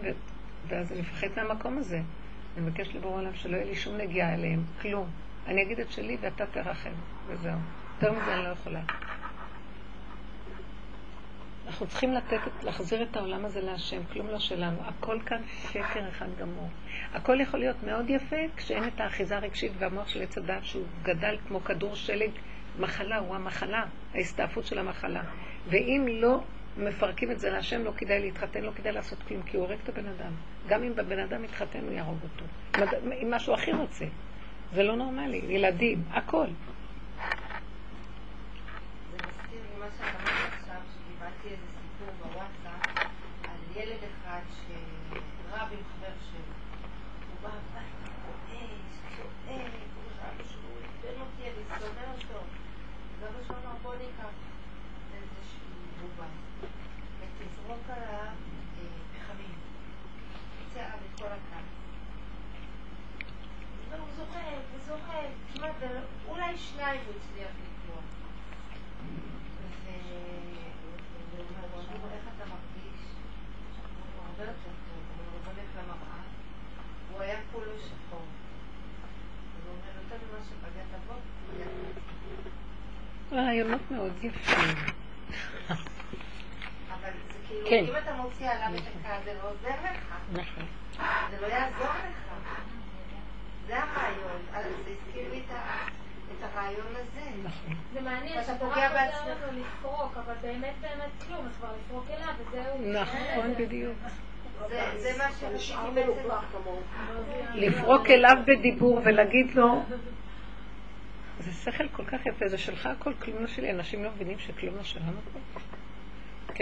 ואז 0.67 0.91
אני 0.91 1.01
מפחדת 1.01 1.37
מהמקום 1.37 1.77
הזה. 1.77 2.01
אני 2.57 2.65
מבקשת 2.65 2.93
לבורא 2.95 3.21
עולם 3.21 3.35
שלא 3.35 3.55
יהיה 3.55 3.65
לי 3.65 3.75
שום 3.75 3.97
נגיעה 3.97 4.33
אליהם, 4.33 4.63
כלום. 4.81 5.07
אני 5.47 5.61
אגיד 5.61 5.79
את 5.79 5.91
שלי 5.91 6.17
ואתה 6.21 6.45
תרחם, 6.45 6.93
וזהו. 7.27 7.57
יותר 7.95 8.11
מזה 8.11 8.33
אני 8.33 8.43
לא 8.43 8.49
יכולה. 8.49 8.81
אנחנו 11.67 11.87
צריכים 11.87 12.13
לתת, 12.13 12.39
להחזיר 12.63 13.03
את 13.03 13.15
העולם 13.15 13.45
הזה 13.45 13.61
להשם, 13.61 14.01
כלום 14.13 14.27
לא 14.27 14.39
שלנו. 14.39 14.77
הכל 14.85 15.19
כאן 15.25 15.41
שקר 15.71 16.09
אחד 16.09 16.25
גמור. 16.39 16.69
הכל 17.13 17.41
יכול 17.41 17.59
להיות 17.59 17.83
מאוד 17.83 18.09
יפה 18.09 18.35
כשאין 18.57 18.87
את 18.87 18.99
האחיזה 18.99 19.37
הרגשית 19.37 19.71
והמוח 19.77 20.07
של 20.07 20.21
עץ 20.21 20.37
הדת 20.37 20.65
שהוא 20.65 20.85
גדל 21.03 21.37
כמו 21.47 21.63
כדור 21.63 21.95
שלג. 21.95 22.31
מחלה 22.79 23.17
הוא 23.17 23.35
המחלה, 23.35 23.85
ההסתעפות 24.13 24.65
של 24.65 24.79
המחלה. 24.79 25.23
ואם 25.69 26.05
לא 26.09 26.43
מפרקים 26.77 27.31
את 27.31 27.39
זה 27.39 27.49
להשם, 27.49 27.83
לא 27.83 27.91
כדאי 27.97 28.19
להתחתן, 28.19 28.63
לא 28.63 28.71
כדאי 28.71 28.91
לעשות 28.91 29.19
כלום, 29.27 29.41
כי 29.41 29.57
הוא 29.57 29.65
הורג 29.65 29.77
את 29.83 29.89
הבן 29.89 30.05
אדם. 30.05 30.31
גם 30.67 30.83
אם 30.83 30.95
בבן 30.95 31.19
אדם 31.19 31.41
מתחתן, 31.41 31.79
הוא 31.79 31.91
יהרוג 31.91 32.19
אותו. 32.23 32.45
אם 33.21 33.31
משהו 33.31 33.53
הכי 33.53 33.71
רוצה. 33.71 34.05
זה 34.73 34.83
לא 34.83 34.95
נורמלי. 34.95 35.37
ילדים, 35.37 36.03
הכל. 36.11 36.47
זה 39.11 39.17
מזכיר 39.17 39.61
לי 39.71 39.79
מה 39.79 39.85
שאת 39.97 40.15
אמרת 40.15 40.53
עכשיו, 40.59 40.81
שקיבלתי 40.93 41.47
איזה 41.47 41.65
סיפור 41.81 42.13
בוואטסאפ 42.17 42.81
על 43.47 43.59
ילד 43.75 43.99
אחד 44.03 44.41
שרב 44.49 45.69
עם 45.71 45.83
חבר 45.91 46.15
שלו. 46.31 46.53
הוא 47.27 47.37
בא 47.41 47.49
הביתה, 47.49 48.11
כועס, 48.25 49.01
צועק, 49.15 49.71
הוא 49.95 50.11
רב 50.19 50.45
שהוא 50.51 50.77
ייתן 50.81 51.21
אותי, 51.21 51.43
אני 51.43 51.79
שונא 51.79 52.11
אותו. 52.13 52.39
אז 53.17 53.23
אבא 53.23 53.43
שלו 53.47 53.55
אמר, 53.63 53.75
בוא 53.81 53.95
ניקח 53.95 54.33
איזושהי 55.13 55.69
בובה 56.01 56.27
ותזרוק 57.19 57.89
עליו 57.89 58.33
פחמים. 59.13 59.55
יצא 60.61 60.79
עליו 60.79 60.97
את 61.13 61.19
כל 61.19 61.25
הכעס. 61.25 61.77
והוא 63.89 64.07
זוכר, 64.15 64.59
וזוכר, 64.75 65.25
כמעט, 65.53 65.75
אולי 66.87 66.99
שניים 66.99 67.07
הוא 67.07 67.15
הצליח 67.15 67.49
לקרוא. 67.49 68.01
והוא 71.35 71.45
אומר 71.73 72.07
לו, 72.07 72.13
איך 72.15 72.23
אתה 72.35 72.45
מרגיש? 72.45 73.01
הוא 74.15 74.25
הרבה 74.25 74.43
יותר 74.43 74.61
טוב, 74.63 75.01
הוא 75.17 75.45
הולך 75.45 75.69
למראה, 75.77 76.21
הוא 77.11 77.21
היה 77.21 77.39
כולו 77.51 77.71
שחור. 77.79 78.19
הוא 78.19 79.73
אומר, 79.73 80.01
יותר 80.03 80.25
ממה 80.25 80.39
שפגעת 80.45 81.01
בו, 81.07 81.13
רעיונות 83.35 83.91
מאוד 83.91 84.13
יפים. 84.23 84.75
אבל 86.89 87.11
זה 87.27 87.37
כאילו, 87.47 87.69
כן. 87.69 87.85
אם 87.89 87.97
אתה 88.03 88.13
מוציא 88.15 88.49
עליו 88.49 88.77
את 88.77 88.83
הכעס, 88.99 89.23
זה 89.23 89.33
לא 89.33 89.49
עוזר 89.49 89.69
לך. 89.83 90.13
נכון. 90.31 90.65
זה 91.31 91.41
לא 91.41 91.47
יעזור 91.47 91.87
לך. 91.87 92.33
זה 93.67 93.83
הרעיון. 93.83 94.41
אז 94.53 94.65
זה 94.85 94.91
הזכיר 94.91 95.29
לי 95.31 95.41
את 95.45 95.51
ה- 95.51 96.06
את 96.39 96.55
הרעיון 96.55 96.87
הזה. 96.95 97.29
נכון. 97.43 97.75
זה 97.93 98.01
מעניין 98.01 98.33
אתה 98.39 98.43
שאתה 98.43 98.59
פוגע 98.65 98.89
בעצמך. 98.93 99.43
לפרוק, 99.53 100.17
אבל 100.25 100.33
באמת 100.41 100.73
באמת 100.81 101.09
כלום, 101.27 101.45
אז 101.45 101.55
כבר 101.57 101.69
לפרוק 101.85 102.05
אליו 102.09 102.33
וזהו. 102.47 103.01
נכון, 103.01 103.53
בדיוק. 103.59 103.97
זה- 104.97 105.13
מה 105.17 105.23
שרציתי 105.39 105.73
בעצם. 105.95 106.29
לפרוק 107.53 108.09
אליו 108.09 108.35
בדיבור 108.47 109.01
ולהגיד 109.05 109.55
לו, 109.55 109.83
זה 111.39 111.51
שכל 111.71 111.87
כל 111.87 112.05
כך 112.05 112.25
יפה, 112.25 112.47
זה 112.47 112.57
שלך 112.57 112.85
הכל, 112.85 113.13
כלום 113.13 113.37
לא 113.41 113.47
שלי. 113.47 113.71
אנשים 113.71 114.03
לא 114.03 114.09
מבינים 114.11 114.39
שכלום 114.39 114.75
לא 114.75 114.83
שלנו 114.83 115.17
פה. 115.33 115.59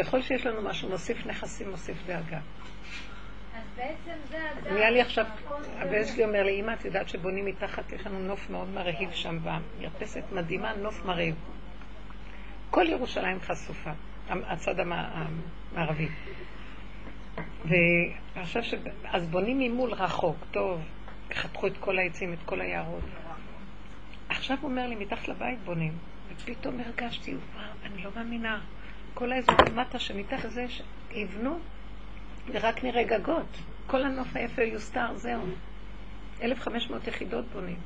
ככל 0.03 0.21
שיש 0.21 0.45
לנו 0.45 0.61
משהו, 0.61 0.89
מוסיף 0.89 1.25
נכסים, 1.25 1.69
מוסיף 1.69 1.97
דאגה. 2.05 2.37
אז 2.37 2.41
בעצם 2.41 2.43
זה 3.53 3.61
הדעת. 3.61 3.64
נהיה 4.73 4.89
לי 4.89 5.01
עכשיו, 5.01 5.25
הבן 5.77 6.05
שלי 6.05 6.23
אומר 6.23 6.43
לי, 6.43 6.59
אמא, 6.59 6.73
את 6.73 6.85
יודעת 6.85 7.09
שבונים 7.09 7.45
מתחת, 7.45 7.91
יש 7.91 8.05
לנו 8.07 8.19
נוף 8.19 8.49
מאוד 8.49 8.69
מרהיב 8.69 9.11
שם, 9.11 9.37
והמרפסת 9.43 10.23
מדהימה, 10.31 10.73
נוף 10.75 11.05
מרהיב. 11.05 11.35
כל 12.69 12.85
ירושלים 12.89 13.39
חשופה, 13.39 13.91
הצד 14.29 14.79
המע- 14.79 15.09
המערבי. 15.73 16.07
ועכשיו 17.65 18.63
ש... 18.63 18.73
אז 19.03 19.27
בונים 19.27 19.59
ממול 19.59 19.93
רחוק, 19.93 20.37
טוב, 20.51 20.81
חתכו 21.33 21.67
את 21.67 21.77
כל 21.77 21.99
העצים, 21.99 22.33
את 22.33 22.39
כל 22.45 22.61
היערות. 22.61 23.03
עכשיו 24.29 24.57
הוא 24.61 24.69
אומר 24.71 24.87
לי, 24.87 24.95
מתחת 24.95 25.27
לבית 25.27 25.59
בונים, 25.59 25.93
ופתאום 26.33 26.79
הרגשתי, 26.79 27.31
וואו, 27.31 27.65
אני 27.83 28.03
לא 28.03 28.11
מאמינה. 28.15 28.61
כל 29.13 29.31
האזור 29.31 29.55
למטה 29.69 29.99
שמתחת 29.99 30.49
זה, 30.49 30.65
יבנו, 31.11 31.59
ורק 32.51 32.83
נראה 32.83 33.03
גגות. 33.03 33.57
כל 33.87 34.03
הנוף 34.03 34.27
היפה 34.35 34.63
יוסתר, 34.63 35.15
זהו. 35.15 35.41
1,500 36.41 37.07
יחידות 37.07 37.45
בונים. 37.45 37.77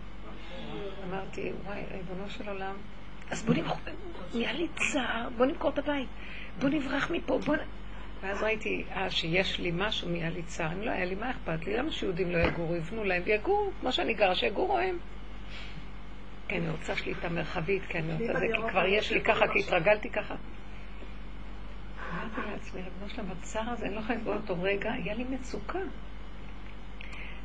אמרתי, 1.09 1.51
וואי, 1.65 1.81
ריבונו 1.91 2.29
של 2.29 2.49
עולם. 2.49 2.75
אז 3.31 3.43
בוא 3.45 3.53
נמכור, 3.53 3.77
נהיה 4.33 4.53
לי 4.53 4.67
צער, 4.75 5.29
בוא 5.37 5.45
נמכור 5.45 5.71
את 5.71 5.77
הבית, 5.77 6.07
בוא 6.59 6.69
נברח 6.69 7.11
מפה, 7.11 7.39
בוא... 7.45 7.55
נ... 7.55 7.59
ואז 8.21 8.43
ראיתי, 8.43 8.83
אה, 8.95 9.09
שיש 9.09 9.59
לי 9.59 9.71
משהו, 9.73 10.09
נהיה 10.09 10.29
לי 10.29 10.43
צער. 10.43 10.71
אם 10.71 10.81
לא 10.81 10.91
היה 10.91 11.05
לי, 11.05 11.15
מה 11.15 11.31
אכפת 11.31 11.65
לי? 11.65 11.77
למה 11.77 11.91
שיהודים 11.91 12.31
לא 12.31 12.37
יגורו? 12.37 12.75
יבנו 12.75 13.03
להם 13.03 13.21
ויגורו, 13.25 13.71
כמו 13.81 13.91
שאני 13.91 14.13
גרה, 14.13 14.35
שיגורו 14.35 14.77
הם. 14.77 14.97
כי 16.47 16.57
אני 16.57 16.69
רוצה 16.69 16.95
שליטה 16.95 17.29
מרחבית, 17.29 17.85
כי 17.85 17.97
אני 17.97 18.13
רוצה 18.13 18.39
זה, 18.39 18.45
כי 18.55 18.69
כבר 18.69 18.85
יש 18.85 19.11
לי 19.11 19.21
ככה, 19.21 19.47
כי 19.47 19.59
התרגלתי 19.59 20.09
ככה. 20.09 20.35
אמרתי 22.09 22.51
לעצמי, 22.51 22.81
ריבונו 22.81 23.09
שלם, 23.09 23.25
הצער 23.39 23.69
הזה, 23.69 23.85
אני 23.85 23.95
לא 23.95 23.99
יכולה 23.99 24.17
לסבול 24.17 24.35
אותו 24.35 24.61
רגע, 24.61 24.91
היה 24.91 25.13
לי 25.13 25.23
מצוקה. 25.23 25.79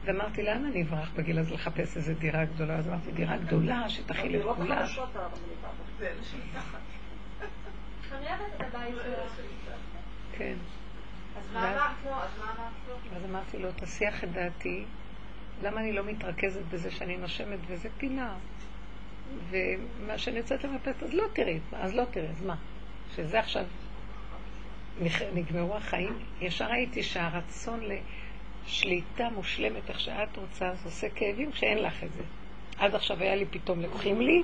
ואמרתי, 0.04 0.42
לאן 0.42 0.64
אני 0.64 0.82
אברח 0.82 1.10
בגיל 1.16 1.38
הזה 1.38 1.54
לחפש 1.54 1.96
איזו 1.96 2.14
דירה 2.14 2.44
גדולה? 2.44 2.76
אז 2.76 2.88
אמרתי, 2.88 3.12
דירה 3.12 3.36
גדולה 3.36 3.88
שתכיל 3.88 4.36
את 4.36 4.42
כולם. 4.56 4.70
אוהבת 4.70 4.86
את 8.60 8.74
שלו. 9.34 9.72
כן. 10.32 10.54
אז 11.38 11.52
מה 11.52 11.72
אמרת 11.72 11.96
לו? 12.04 12.10
אז 12.10 12.30
מה 12.38 12.44
אמרת 12.44 12.72
לו? 12.88 13.16
אז 13.16 13.24
אמרתי 13.24 13.58
לו, 13.58 13.68
תסיח 13.76 14.24
את 14.24 14.32
דעתי, 14.32 14.84
למה 15.62 15.80
אני 15.80 15.92
לא 15.92 16.04
מתרכזת 16.04 16.62
בזה 16.70 16.90
שאני 16.90 17.16
נושמת 17.16 17.58
וזה 17.66 17.88
פינה? 17.98 18.34
ומה 19.50 20.18
שאני 20.18 20.38
יוצאת 20.38 20.64
למרפסת, 20.64 21.02
אז 21.02 21.14
לא 21.14 21.24
תראי, 21.32 21.60
אז 21.72 21.94
לא 21.94 22.04
תראי, 22.10 22.28
אז 22.28 22.42
מה? 22.42 22.56
שזה 23.16 23.40
עכשיו 23.40 23.64
נגמרו 25.34 25.76
החיים, 25.76 26.18
ישר 26.40 26.64
ראיתי 26.64 27.02
שהרצון 27.02 27.80
לשליטה 28.66 29.28
מושלמת, 29.34 29.88
איך 29.88 30.00
שאת 30.00 30.36
רוצה, 30.36 30.74
זה 30.74 30.84
עושה 30.84 31.08
כאבים 31.14 31.52
כשאין 31.52 31.78
לך 31.78 32.04
את 32.04 32.12
זה. 32.12 32.22
עד 32.78 32.94
עכשיו 32.94 33.22
היה 33.22 33.34
לי 33.34 33.44
פתאום, 33.44 33.80
לוקחים 33.80 34.20
לי, 34.20 34.42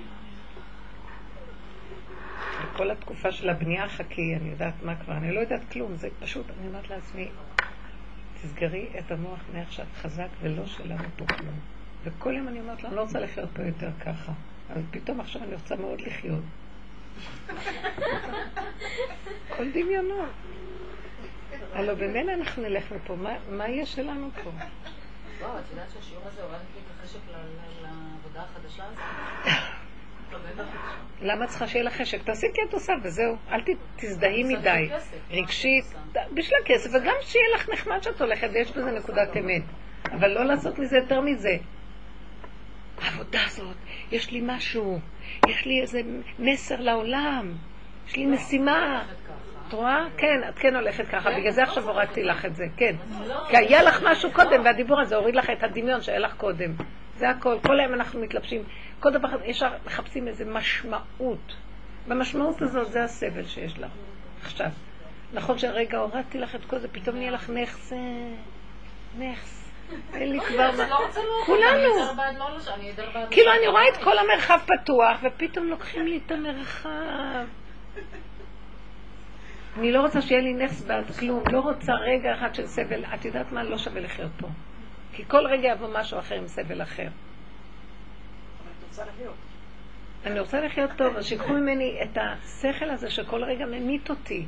כל 2.77 2.91
התקופה 2.91 3.33
של 3.33 3.49
הבנייה 3.49 3.89
חכי, 3.89 4.37
אני 4.37 4.51
יודעת 4.51 4.83
מה 4.83 4.97
כבר, 4.97 5.17
אני 5.17 5.35
לא 5.35 5.41
יודעת 5.41 5.73
כלום, 5.73 5.97
זה 5.97 6.09
פשוט, 6.21 6.47
אני 6.59 6.69
אומרת 6.69 6.91
לעצמי, 6.91 7.29
תסגרי 8.43 8.87
את 8.99 9.11
המוח 9.11 9.41
מעכשיו 9.55 9.87
חזק 9.95 10.29
ולא 10.41 10.67
שלנו 10.67 11.05
פה 11.17 11.25
כלום. 11.27 11.61
וכל 12.05 12.35
יום 12.37 12.49
אני 12.49 12.61
אומרת 12.61 12.83
לה, 12.83 12.89
אני 12.89 12.97
לא 12.97 13.03
רוצה 13.03 13.21
לחיות 13.21 13.49
פה 13.55 13.63
יותר 13.63 13.91
ככה. 14.01 14.33
אז 14.71 14.83
פתאום 14.91 15.21
עכשיו 15.21 15.43
אני 15.43 15.55
רוצה 15.55 15.77
מאוד 15.77 16.01
לחיות. 16.01 16.45
כל 19.57 19.71
דמיונות. 19.71 20.31
הלוא 21.73 21.95
במילא 21.95 22.33
אנחנו 22.33 22.63
נלך 22.63 22.93
מפה, 22.93 23.17
מה 23.49 23.69
יהיה 23.69 23.87
שלנו 23.87 24.31
פה? 24.45 24.51
וואו, 25.41 25.59
את 25.59 25.65
יודעת 25.71 25.91
שהשיעור 25.95 26.23
הזה 26.27 26.43
הורד 26.43 26.55
לי 26.75 26.81
את 26.81 26.91
החשק 27.01 27.19
לעבודה 27.83 28.43
החדשה 28.43 28.85
הזאת? 28.85 29.55
למה 31.23 31.47
צריכה 31.47 31.67
שיהיה 31.67 31.85
לך 31.85 32.01
חשק? 32.01 32.23
תעשי 32.23 32.47
כי 32.55 32.61
את 32.69 32.75
עושה 32.75 32.93
וזהו. 33.03 33.37
אל 33.51 33.61
תזדהי 33.97 34.43
מדי. 34.45 34.91
רגשית, 35.31 35.85
בשביל 36.35 36.59
הכסף, 36.65 36.91
וגם 36.91 37.15
שיהיה 37.21 37.45
לך 37.55 37.69
נחמד 37.69 38.03
שאת 38.03 38.21
הולכת, 38.21 38.49
ויש 38.53 38.73
בזה 38.73 38.91
נקודת 38.91 39.37
אמת. 39.37 39.63
אבל 40.13 40.29
לא 40.29 40.45
לעשות 40.45 40.79
מזה 40.79 40.97
יותר 40.97 41.21
מזה. 41.21 41.57
העבודה 43.03 43.41
הזאת, 43.47 43.77
יש 44.13 44.31
לי 44.31 44.41
משהו, 44.45 44.99
יש 45.49 45.67
לי 45.67 45.81
איזה 45.83 46.01
מסר 46.39 46.81
לעולם, 46.81 47.53
יש 48.09 48.17
לי 48.17 48.27
משימה. 48.27 49.05
את 49.69 49.75
רואה? 49.75 50.07
כן, 50.17 50.49
את 50.49 50.59
כן 50.59 50.75
הולכת 50.77 51.09
ככה, 51.09 51.31
בגלל 51.31 51.51
זה 51.51 51.63
עכשיו 51.63 51.89
הורדתי 51.89 52.23
לך 52.23 52.45
את 52.45 52.57
זה, 52.57 52.65
כן. 52.77 52.97
כי 53.49 53.57
היה 53.57 53.83
לך 53.83 54.03
משהו 54.11 54.33
קודם, 54.33 54.65
והדיבור 54.65 55.01
הזה 55.01 55.17
הוריד 55.17 55.35
לך 55.35 55.51
את 55.51 55.63
הדמיון 55.63 56.03
שהיה 56.03 56.19
לך 56.19 56.35
קודם. 56.37 56.75
זה 57.17 57.31
הכל. 57.31 57.57
כל 57.67 57.81
היום 57.81 57.95
אנחנו 57.95 58.21
מתלבשים, 58.21 58.63
כל 59.01 59.11
דבר, 59.13 59.29
ישר 59.45 59.71
מחפשים 59.87 60.29
איזה 60.29 60.45
משמעות. 60.45 61.57
במשמעות 62.09 62.63
הזאת 62.63 62.93
זה 62.93 63.05
הסבל 63.05 63.47
שיש 63.47 63.79
לך. 63.79 63.91
עכשיו, 64.43 64.67
נכון 65.33 65.59
שהרגע 65.59 65.99
הורדתי 65.99 66.39
לך 66.39 66.55
את 66.55 66.65
כל 66.65 66.79
זה, 66.79 66.89
פתאום 66.89 67.17
נהיה 67.17 67.31
לך 67.31 67.51
נכס, 67.51 67.93
נכס. 69.19 69.60
אין 70.15 70.33
לי 70.33 70.41
כבר 70.41 70.71
מה. 70.77 70.89
כולנו. 71.47 71.95
כאילו 73.31 73.53
אני 73.53 73.67
רואה 73.67 73.89
את 73.89 73.97
כל 73.97 74.19
המרחב 74.19 74.59
פתוח, 74.67 75.19
ופתאום 75.23 75.67
לוקחים 75.67 76.07
לי 76.07 76.21
את 76.27 76.33
המרחב. 76.33 77.47
אני 79.77 79.93
לא 79.93 80.01
רוצה 80.01 80.23
שיהיה 80.23 80.41
לי 80.41 80.53
נכס 80.53 80.83
בעד 80.83 81.11
כלום, 81.19 81.43
לא 81.53 81.61
רוצה 81.61 81.93
רגע 81.93 82.35
אחד 82.35 82.55
של 82.55 82.67
סבל. 82.67 83.05
את 83.15 83.25
יודעת 83.25 83.53
מה? 83.53 83.63
לא 83.63 83.79
שווה 83.79 84.01
לחיות 84.01 84.31
פה. 84.41 84.49
כי 85.13 85.25
כל 85.29 85.47
רגע 85.47 85.69
יבוא 85.69 85.89
משהו 85.93 86.19
אחר 86.19 86.35
עם 86.35 86.49
סבל 86.49 86.83
אחר. 86.83 87.09
אני 90.27 90.41
רוצה 90.41 90.61
לחיות 90.61 90.91
טוב, 90.97 91.17
אז 91.17 91.27
שיקחו 91.27 91.53
ממני 91.53 91.99
את 92.03 92.19
השכל 92.21 92.91
הזה 92.91 93.11
שכל 93.11 93.45
רגע 93.45 93.67
ממית 93.67 94.11
אותי. 94.11 94.47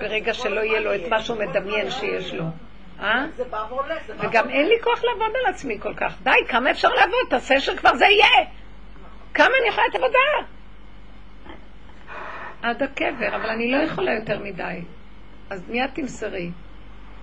ברגע 0.00 0.34
שלא 0.34 0.60
יהיה 0.60 0.80
לו 0.80 0.94
את 0.94 1.00
מה 1.10 1.22
שהוא 1.22 1.38
מדמיין 1.38 1.90
שיש 1.90 2.34
לו. 2.34 2.44
אה? 3.02 3.26
וגם 4.18 4.48
אין 4.48 4.66
לי 4.66 4.74
כוח 4.82 5.04
לעבוד 5.04 5.36
על 5.44 5.54
עצמי 5.54 5.78
כל 5.80 5.94
כך. 5.94 6.22
די, 6.22 6.30
כמה 6.48 6.70
אפשר 6.70 6.88
לעבוד? 6.88 7.26
תעשה 7.30 7.60
שכבר 7.60 7.94
זה 7.94 8.04
יהיה. 8.04 8.48
כמה 9.34 9.46
אני 9.60 9.68
יכולה 9.68 9.86
את 9.90 9.94
עבודה? 9.94 10.52
עד 12.62 12.82
הקבר, 12.82 13.36
אבל 13.36 13.50
אני 13.50 13.70
לא 13.70 13.76
יכולה 13.76 14.14
יותר 14.14 14.38
מדי. 14.38 14.80
אז 15.50 15.68
מיד 15.68 15.90
תמסרי. 15.94 16.50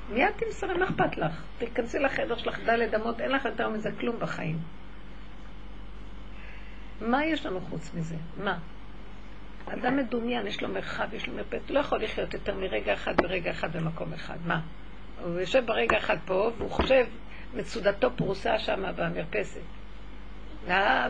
מיד 0.10 0.32
תמסרי, 0.38 0.74
מה 0.74 0.86
אכפת 0.86 1.18
לך? 1.18 1.44
תיכנסי 1.58 2.00
לחדר 2.00 2.38
שלך 2.38 2.60
דלת 2.60 2.96
אמות, 2.96 3.22
אין 3.22 3.32
לך 3.32 3.46
יותר 3.46 3.70
מזה 3.70 3.90
כלום 4.00 4.20
בחיים. 4.20 4.58
מה 7.02 7.26
יש 7.26 7.46
לנו 7.46 7.62
חוץ 7.62 7.94
מזה? 7.94 8.16
מה? 8.44 8.58
אדם 9.74 9.98
מדומיין, 9.98 10.48
יש 10.48 10.62
לו 10.62 10.70
מרחב, 10.70 11.14
יש 11.14 11.28
לו 11.28 11.34
מרפסת, 11.36 11.70
לא 11.70 11.80
יכול 11.80 12.04
לחיות 12.04 12.34
יותר 12.34 12.56
מרגע 12.56 12.94
אחד 12.94 13.18
ברגע 13.18 13.52
אחד 13.52 13.78
במקום 13.78 14.14
אחד. 14.14 14.38
מה? 14.46 14.60
הוא 15.24 15.40
יושב 15.40 15.66
ברגע 15.66 15.98
אחד 15.98 16.18
פה, 16.26 16.52
והוא 16.58 16.72
חושב, 16.72 17.06
מצודתו 17.54 18.10
פרוסה 18.16 18.60
שם 18.60 18.84
במרפסת. 18.96 19.62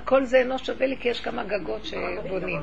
כל 0.06 0.26
זה 0.26 0.38
אינו 0.38 0.60
שווה 0.60 0.88
לי 0.88 0.98
כי 0.98 1.10
יש 1.10 1.22
כמה 1.22 1.44
גגות 1.44 1.86
שבונים. 1.86 2.61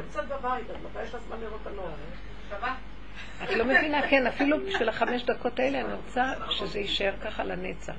את 3.44 3.50
לא 3.50 3.64
מבינה, 3.64 4.08
כן, 4.10 4.26
אפילו 4.26 4.66
בשביל 4.66 4.88
החמש 4.88 5.22
דקות 5.22 5.58
האלה 5.58 5.80
אני 5.80 5.92
רוצה 5.92 6.32
שזה 6.50 6.78
יישאר 6.78 7.12
ככה 7.24 7.44
לנצח. 7.44 7.94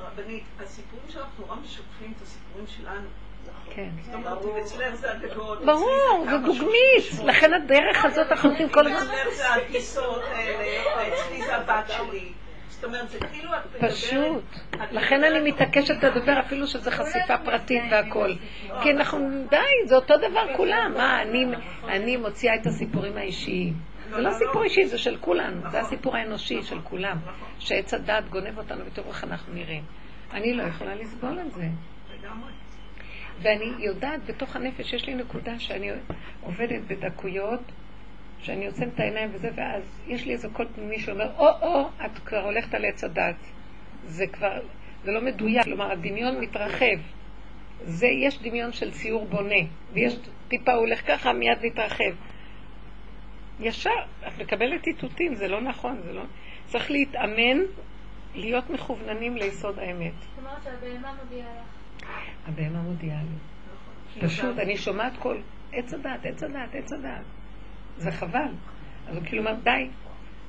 רבנית, 0.00 0.44
הסיפורים 0.60 1.08
שלך 1.08 1.26
נורא 1.38 1.56
משקפים 1.56 2.12
את 2.16 2.22
הסיפורים 2.22 2.66
שלנו. 2.66 3.08
כן. 3.70 3.88
ברור, 5.64 6.26
זה 6.30 6.38
דוגמית. 6.38 7.24
לכן 7.24 7.52
הדרך 7.54 8.04
הזאת 8.04 8.26
אנחנו 8.30 8.50
נותנים 8.50 8.68
כל 8.68 8.86
הזמן. 8.86 9.14
אצלך 9.14 9.34
זה 9.36 10.00
האלה, 10.32 11.56
הבת 11.56 11.90
שלי. 11.90 12.32
זאת 12.68 12.84
אומרת, 12.84 13.08
זה 13.08 13.18
כאילו 13.18 13.50
את 13.54 13.74
מדברת... 13.74 13.90
פשוט. 13.90 14.44
לכן 14.90 15.24
אני 15.24 15.50
מתעקשת 15.50 16.04
לדבר 16.04 16.40
אפילו 16.40 16.66
שזה 16.66 16.90
חשיפה 16.90 17.38
פרטית 17.44 17.82
והכל. 17.90 18.34
כי 18.82 18.90
אנחנו, 18.90 19.44
די, 19.50 19.56
זה 19.86 19.96
אותו 19.96 20.16
דבר 20.16 20.56
כולם. 20.56 20.94
מה, 20.96 21.22
אני 21.88 22.16
מוציאה 22.16 22.54
את 22.54 22.66
הסיפורים 22.66 23.16
האישיים. 23.16 23.74
זה 24.10 24.20
לא 24.20 24.30
סיפור 24.32 24.62
אישי, 24.62 24.86
זה 24.86 24.98
של 24.98 25.16
כולנו. 25.20 25.70
זה 25.70 25.80
הסיפור 25.80 26.16
האנושי 26.16 26.62
של 26.62 26.80
כולם. 26.80 27.16
שעץ 27.58 27.94
הדת 27.94 28.28
גונב 28.28 28.58
אותנו 28.58 28.86
ותראו 28.86 29.08
איך 29.08 29.24
אנחנו 29.24 29.54
נראים. 29.54 29.82
אני 30.32 30.54
לא 30.54 30.62
יכולה 30.62 30.94
לסבול 30.94 31.38
את 31.46 31.52
זה. 31.52 31.68
ואני 33.42 33.72
יודעת 33.78 34.24
בתוך 34.26 34.56
הנפש, 34.56 34.92
יש 34.92 35.06
לי 35.06 35.14
נקודה 35.14 35.58
שאני 35.58 35.90
עובדת 36.40 36.80
בדקויות, 36.86 37.60
שאני 38.42 38.66
עוצמת 38.66 38.94
את 38.94 39.00
העיניים 39.00 39.30
וזה, 39.32 39.50
ואז 39.54 39.82
יש 40.06 40.26
לי 40.26 40.32
איזה 40.32 40.48
קול 40.52 40.66
פנימי 40.74 40.98
שאומר, 40.98 41.30
או-או, 41.38 41.88
את 42.06 42.18
כבר 42.24 42.44
הולכת 42.44 42.74
על 42.74 42.84
עץ 42.84 43.04
הדת. 43.04 43.36
זה 44.04 44.26
כבר, 44.26 44.60
זה 45.04 45.12
לא 45.12 45.20
מדויק, 45.20 45.64
כלומר 45.64 45.92
הדמיון 45.92 46.40
מתרחב. 46.40 46.96
זה, 47.84 48.06
יש 48.06 48.42
דמיון 48.42 48.72
של 48.72 48.90
ציור 48.90 49.26
בונה, 49.26 49.60
ויש 49.92 50.16
טיפה, 50.48 50.72
הוא 50.72 50.80
הולך 50.80 51.06
ככה, 51.06 51.32
מיד 51.32 51.58
מתרחב. 51.62 52.14
ישר, 53.60 53.90
את 54.28 54.38
מקבלת 54.38 54.86
איתותים, 54.86 55.34
זה 55.34 55.48
לא 55.48 55.60
נכון, 55.60 56.00
זה 56.02 56.12
לא... 56.12 56.22
צריך 56.66 56.90
להתאמן, 56.90 57.58
להיות 58.34 58.70
מכווננים 58.70 59.36
ליסוד 59.36 59.78
האמת. 59.78 60.12
זאת 60.20 60.38
אומרת 60.38 60.62
שהבהמה 60.64 61.14
מודיעה 61.22 61.48
לך. 61.48 61.79
הבהמה 62.46 62.82
מודיעה 62.82 63.20
לי. 63.22 64.26
פשוט, 64.26 64.58
אני 64.58 64.76
שומעת 64.76 65.12
כל 65.18 65.40
עץ 65.72 65.94
הדעת, 65.94 66.26
עץ 66.26 66.42
הדעת, 66.42 66.74
עץ 66.74 66.92
הדעת. 66.92 67.24
זה 67.96 68.12
חבל. 68.12 68.48
אז 69.08 69.16
הוא 69.16 69.24
כאילו 69.24 69.42
אומר, 69.42 69.60
די. 69.62 69.88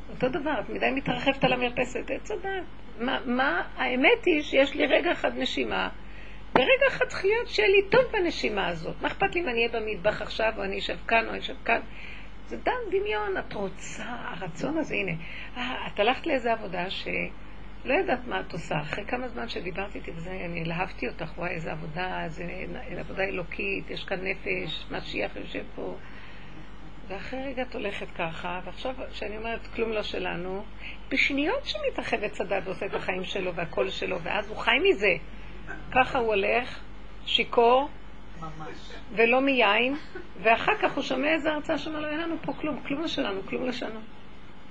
אותו 0.10 0.30
דבר, 0.30 0.60
את 0.60 0.70
מדי 0.70 0.92
מתרחבת 0.96 1.44
על 1.44 1.54
המרפסת, 1.54 2.12
עץ 2.12 2.32
הדעת. 2.32 2.64
מה, 3.00 3.20
מה, 3.26 3.64
האמת 3.78 4.26
היא 4.26 4.42
שיש 4.42 4.76
לי 4.76 4.86
רגע 4.86 5.12
אחד 5.12 5.38
נשימה, 5.38 5.90
ורגע 6.56 6.88
אחד 6.88 7.06
צריך 7.06 7.26
להיות 7.26 7.48
שיהיה 7.48 7.70
לי 7.70 7.90
טוב 7.90 8.02
בנשימה 8.12 8.68
הזאת. 8.68 8.96
מה 9.02 9.08
אכפת 9.08 9.36
לי 9.36 9.42
אם 9.42 9.50
אני 9.50 9.68
אהיה 9.68 9.82
במטבח 9.82 10.22
עכשיו, 10.22 10.54
או 10.58 10.64
אני 10.64 10.80
אשב 10.80 10.98
כאן, 11.08 11.26
או 11.26 11.32
אני 11.32 11.40
אשב 11.40 11.56
כאן? 11.66 11.80
זה 12.48 12.58
דם 12.58 12.72
דמיון, 12.92 13.38
את 13.38 13.54
רוצה, 13.54 14.04
הרצון 14.08 14.78
הזה, 14.78 14.96
הנה. 14.96 15.12
אה, 15.58 15.88
את 15.88 16.00
הלכת 16.00 16.28
לאיזה 16.28 16.52
עבודה 16.52 16.90
שלא 17.84 17.94
יודעת 17.94 18.28
מה 18.28 18.40
את 18.40 18.54
עושה. 18.54 18.82
אחרי 18.82 19.06
כמה 19.06 19.28
זמן 19.28 19.50
שדיברתי 19.50 19.98
איתי 19.98 20.12
וזה, 20.12 20.32
אני 20.46 20.66
להבתי 20.66 21.08
אותך, 21.08 21.38
וואי, 21.38 21.50
איזה 21.50 21.72
עבודה, 21.72 22.24
איזה 22.24 22.44
עבודה 23.00 23.24
אלוקית, 23.24 23.90
יש 23.90 24.04
כאן 24.04 24.20
נפש, 24.28 24.86
משיח 24.92 25.36
יושב 25.36 25.64
פה. 25.76 25.96
ואחרי 27.08 27.44
רגע 27.44 27.62
את 27.62 27.76
הולכת 27.76 28.08
ככה, 28.18 28.60
ועכשיו, 28.66 28.96
כשאני 29.12 29.38
אומרת 29.38 29.68
כלום 29.76 29.92
לא 29.92 30.04
שלנו, 30.04 30.64
בשניות 31.10 31.66
שמתרחבת 31.66 32.32
צדד 32.32 32.62
ועושה 32.66 32.86
את 32.86 32.94
החיים 32.94 33.24
שלו 33.24 33.54
והקול 33.56 33.90
שלו, 33.90 34.22
ואז 34.22 34.50
הוא 34.50 34.58
חי 34.58 34.78
מזה. 34.90 35.16
ככה 35.92 36.20
הוא 36.20 36.28
הולך, 36.28 36.80
שיכור, 37.26 37.90
ולא 39.12 39.42
מיין, 39.42 39.96
ואחר 40.42 40.72
כך 40.82 40.96
הוא 40.96 41.04
שומע 41.04 41.34
איזה 41.34 41.52
הרצאה 41.52 41.78
שאומר 41.78 42.00
לו, 42.00 42.08
אין 42.08 42.20
לנו 42.20 42.36
פה 42.42 42.54
כלום, 42.54 42.80
כלום 42.88 43.02
לא 43.02 43.08
שלנו, 43.08 43.42
כלום 43.46 43.66
לא 43.66 43.72
שלנו. 43.72 44.00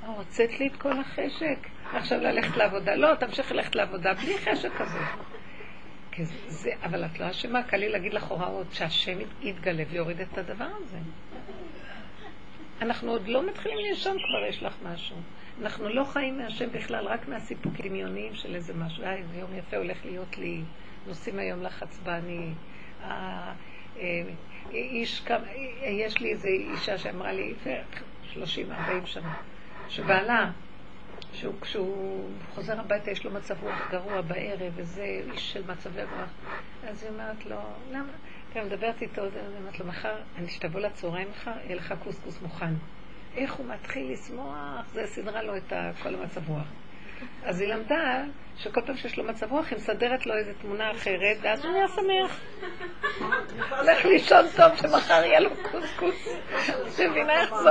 אה, 0.03 0.09
הוצאת 0.09 0.61
לי 0.61 0.67
את 0.67 0.77
כל 0.77 0.99
החשק, 0.99 1.59
עכשיו 1.95 2.21
ללכת 2.21 2.57
לעבודה. 2.57 2.95
לא, 2.95 3.15
תמשיך 3.15 3.53
ללכת 3.53 3.75
לעבודה 3.75 4.15
בלי 4.15 4.39
חשק 4.39 4.71
כזה. 4.79 4.99
זה, 6.49 6.71
אבל 6.83 7.05
את 7.05 7.21
לא 7.21 7.31
אשמה, 7.31 7.63
קל 7.63 7.77
לי 7.77 7.89
להגיד 7.89 8.15
לך 8.15 8.25
הוראות 8.25 8.67
שהשם 8.73 9.19
יתגלה 9.43 9.83
ויוריד 9.91 10.21
את 10.21 10.39
הדבר 10.39 10.69
הזה. 10.77 10.99
אנחנו 12.83 13.11
עוד 13.11 13.29
לא 13.29 13.47
מתחילים 13.47 13.79
לישון 13.79 14.17
כבר, 14.19 14.47
יש 14.49 14.63
לך 14.63 14.75
משהו. 14.93 15.17
אנחנו 15.63 15.89
לא 15.89 16.05
חיים 16.05 16.39
מהשם 16.39 16.71
בכלל, 16.73 17.07
רק 17.07 17.29
מהסיפוקים 17.29 17.89
דמיוניים 17.89 18.35
של 18.35 18.55
איזה 18.55 18.75
משהו. 18.75 19.05
אה, 19.05 19.15
איזה 19.15 19.37
יום 19.37 19.51
יפה 19.55 19.77
הולך 19.77 20.05
להיות 20.05 20.39
לי, 20.39 20.61
נוסעים 21.07 21.39
היום 21.39 21.63
לחץ 21.63 21.99
בני. 22.05 22.53
אה, 23.05 23.53
אה, 23.99 24.23
איש, 24.73 25.21
כמה, 25.21 25.45
יש 25.83 26.21
לי 26.21 26.31
איזו 26.31 26.49
אישה 26.49 26.99
שאמרה 26.99 27.33
לי, 27.33 27.55
30-40 28.35 28.37
שנה, 29.05 29.35
שבעלה, 29.89 30.51
שהוא, 31.33 31.55
כשהוא 31.61 32.31
חוזר 32.55 32.81
הביתה 32.81 33.11
יש 33.11 33.25
לו 33.25 33.31
מצב 33.31 33.55
רוח 33.63 33.91
גרוע 33.91 34.21
בערב, 34.21 34.73
וזה 34.77 35.21
איש 35.33 35.53
של 35.53 35.63
מצבי 35.73 36.03
רוח. 36.03 36.31
אז 36.89 37.03
היא 37.03 37.11
אומרת 37.11 37.47
לו, 37.47 37.57
למה? 37.91 38.13
אני 38.57 38.65
מדברת 38.65 39.03
איתו, 39.03 39.23
אני 39.23 39.57
אומרת 39.61 39.79
לו, 39.81 39.87
מחר, 39.87 40.15
אני 40.39 40.49
שתבוא 40.49 40.81
לצהריים 40.81 41.29
מחר, 41.31 41.53
יהיה 41.65 41.77
לך 41.77 41.95
קוסקוס 42.05 42.43
מוכן. 42.43 42.75
איך 43.37 43.53
הוא 43.53 43.67
מתחיל 43.67 44.13
לשמוח, 44.13 44.87
זה 44.93 45.07
סידרה 45.07 45.43
לו 45.43 45.57
את 45.57 45.73
כל 46.03 46.15
המצב 46.15 46.49
רוח. 46.49 46.67
אז 47.45 47.61
היא 47.61 47.75
למדה 47.75 48.23
שכל 48.57 48.81
פעם 48.87 48.97
שיש 48.97 49.19
לו 49.19 49.25
מצב 49.25 49.53
רוח, 49.53 49.71
היא 49.71 49.77
מסדרת 49.77 50.27
לו 50.27 50.35
איזו 50.35 50.51
תמונה 50.61 50.91
אחרת, 50.91 51.37
ואז 51.43 51.65
הוא 51.65 51.73
נהיה 51.73 51.89
שמח. 51.89 52.41
הולך 53.81 54.05
לישון 54.05 54.47
טוב 54.57 54.77
שמחר 54.77 55.25
יהיה 55.25 55.41
לו 55.41 55.51
קוסקוס. 55.71 56.29
מבינה 56.99 57.41
איך 57.41 57.55
זה 57.55 57.71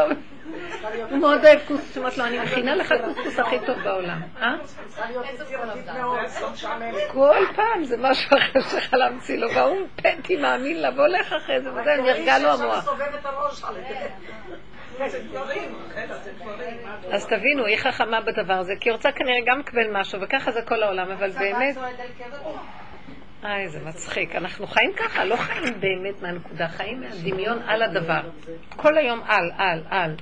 הוא 1.10 1.18
מאוד 1.18 1.46
אוהב 1.46 1.60
קוסקוס, 1.68 1.98
אמרת 1.98 2.18
לו, 2.18 2.26
אני 2.26 2.40
מכינה 2.40 2.76
לך 2.76 2.94
קוסקוס 3.06 3.40
הכי 3.40 3.56
טוב 3.66 3.78
בעולם. 3.84 4.22
אה? 4.42 4.56
כל 7.12 7.46
פעם 7.56 7.84
זה 7.84 7.98
משהו 8.00 8.38
אחר 8.38 8.62
שלך 8.62 8.94
להמציא 8.94 9.38
לו, 9.38 9.52
והוא 9.52 9.88
פנטי 9.96 10.38
מאמין 10.38 10.82
לבוא 10.82 11.08
לך 11.08 11.34
אחרי 11.34 11.62
זה, 11.62 11.72
וזה 11.72 11.96
נרגע 12.04 12.40
לו 12.40 12.50
המוח. 12.50 12.90
אז 17.12 17.28
תבינו, 17.28 17.66
היא 17.66 17.78
חכמה 17.78 18.22
בדבר 18.22 18.54
הזה, 18.54 18.74
כי 18.80 18.90
היא 18.90 18.94
רוצה 18.94 19.12
כנראה 19.12 19.40
גם 19.46 19.60
לקבל 19.60 20.00
משהו, 20.00 20.22
וככה 20.22 20.52
זה 20.52 20.62
כל 20.62 20.84
העולם, 20.84 21.12
אבל 21.12 21.30
באמת... 21.30 21.78
איי, 23.44 23.70
זה 23.70 23.80
מצחיק. 23.86 24.36
אנחנו 24.36 24.68
חיים 24.68 24.94
ככה, 24.94 25.26
לא 25.26 25.36
חיים 25.36 25.80
באמת 25.80 26.22
מהנקודה, 26.22 26.68
חיים 26.68 27.02
מהדמיון 27.02 27.62
על 27.62 27.82
הדבר. 27.82 28.22
כל 28.76 28.98
היום 28.98 29.22
על, 29.28 29.52
על, 29.58 29.84
על. 29.90 30.16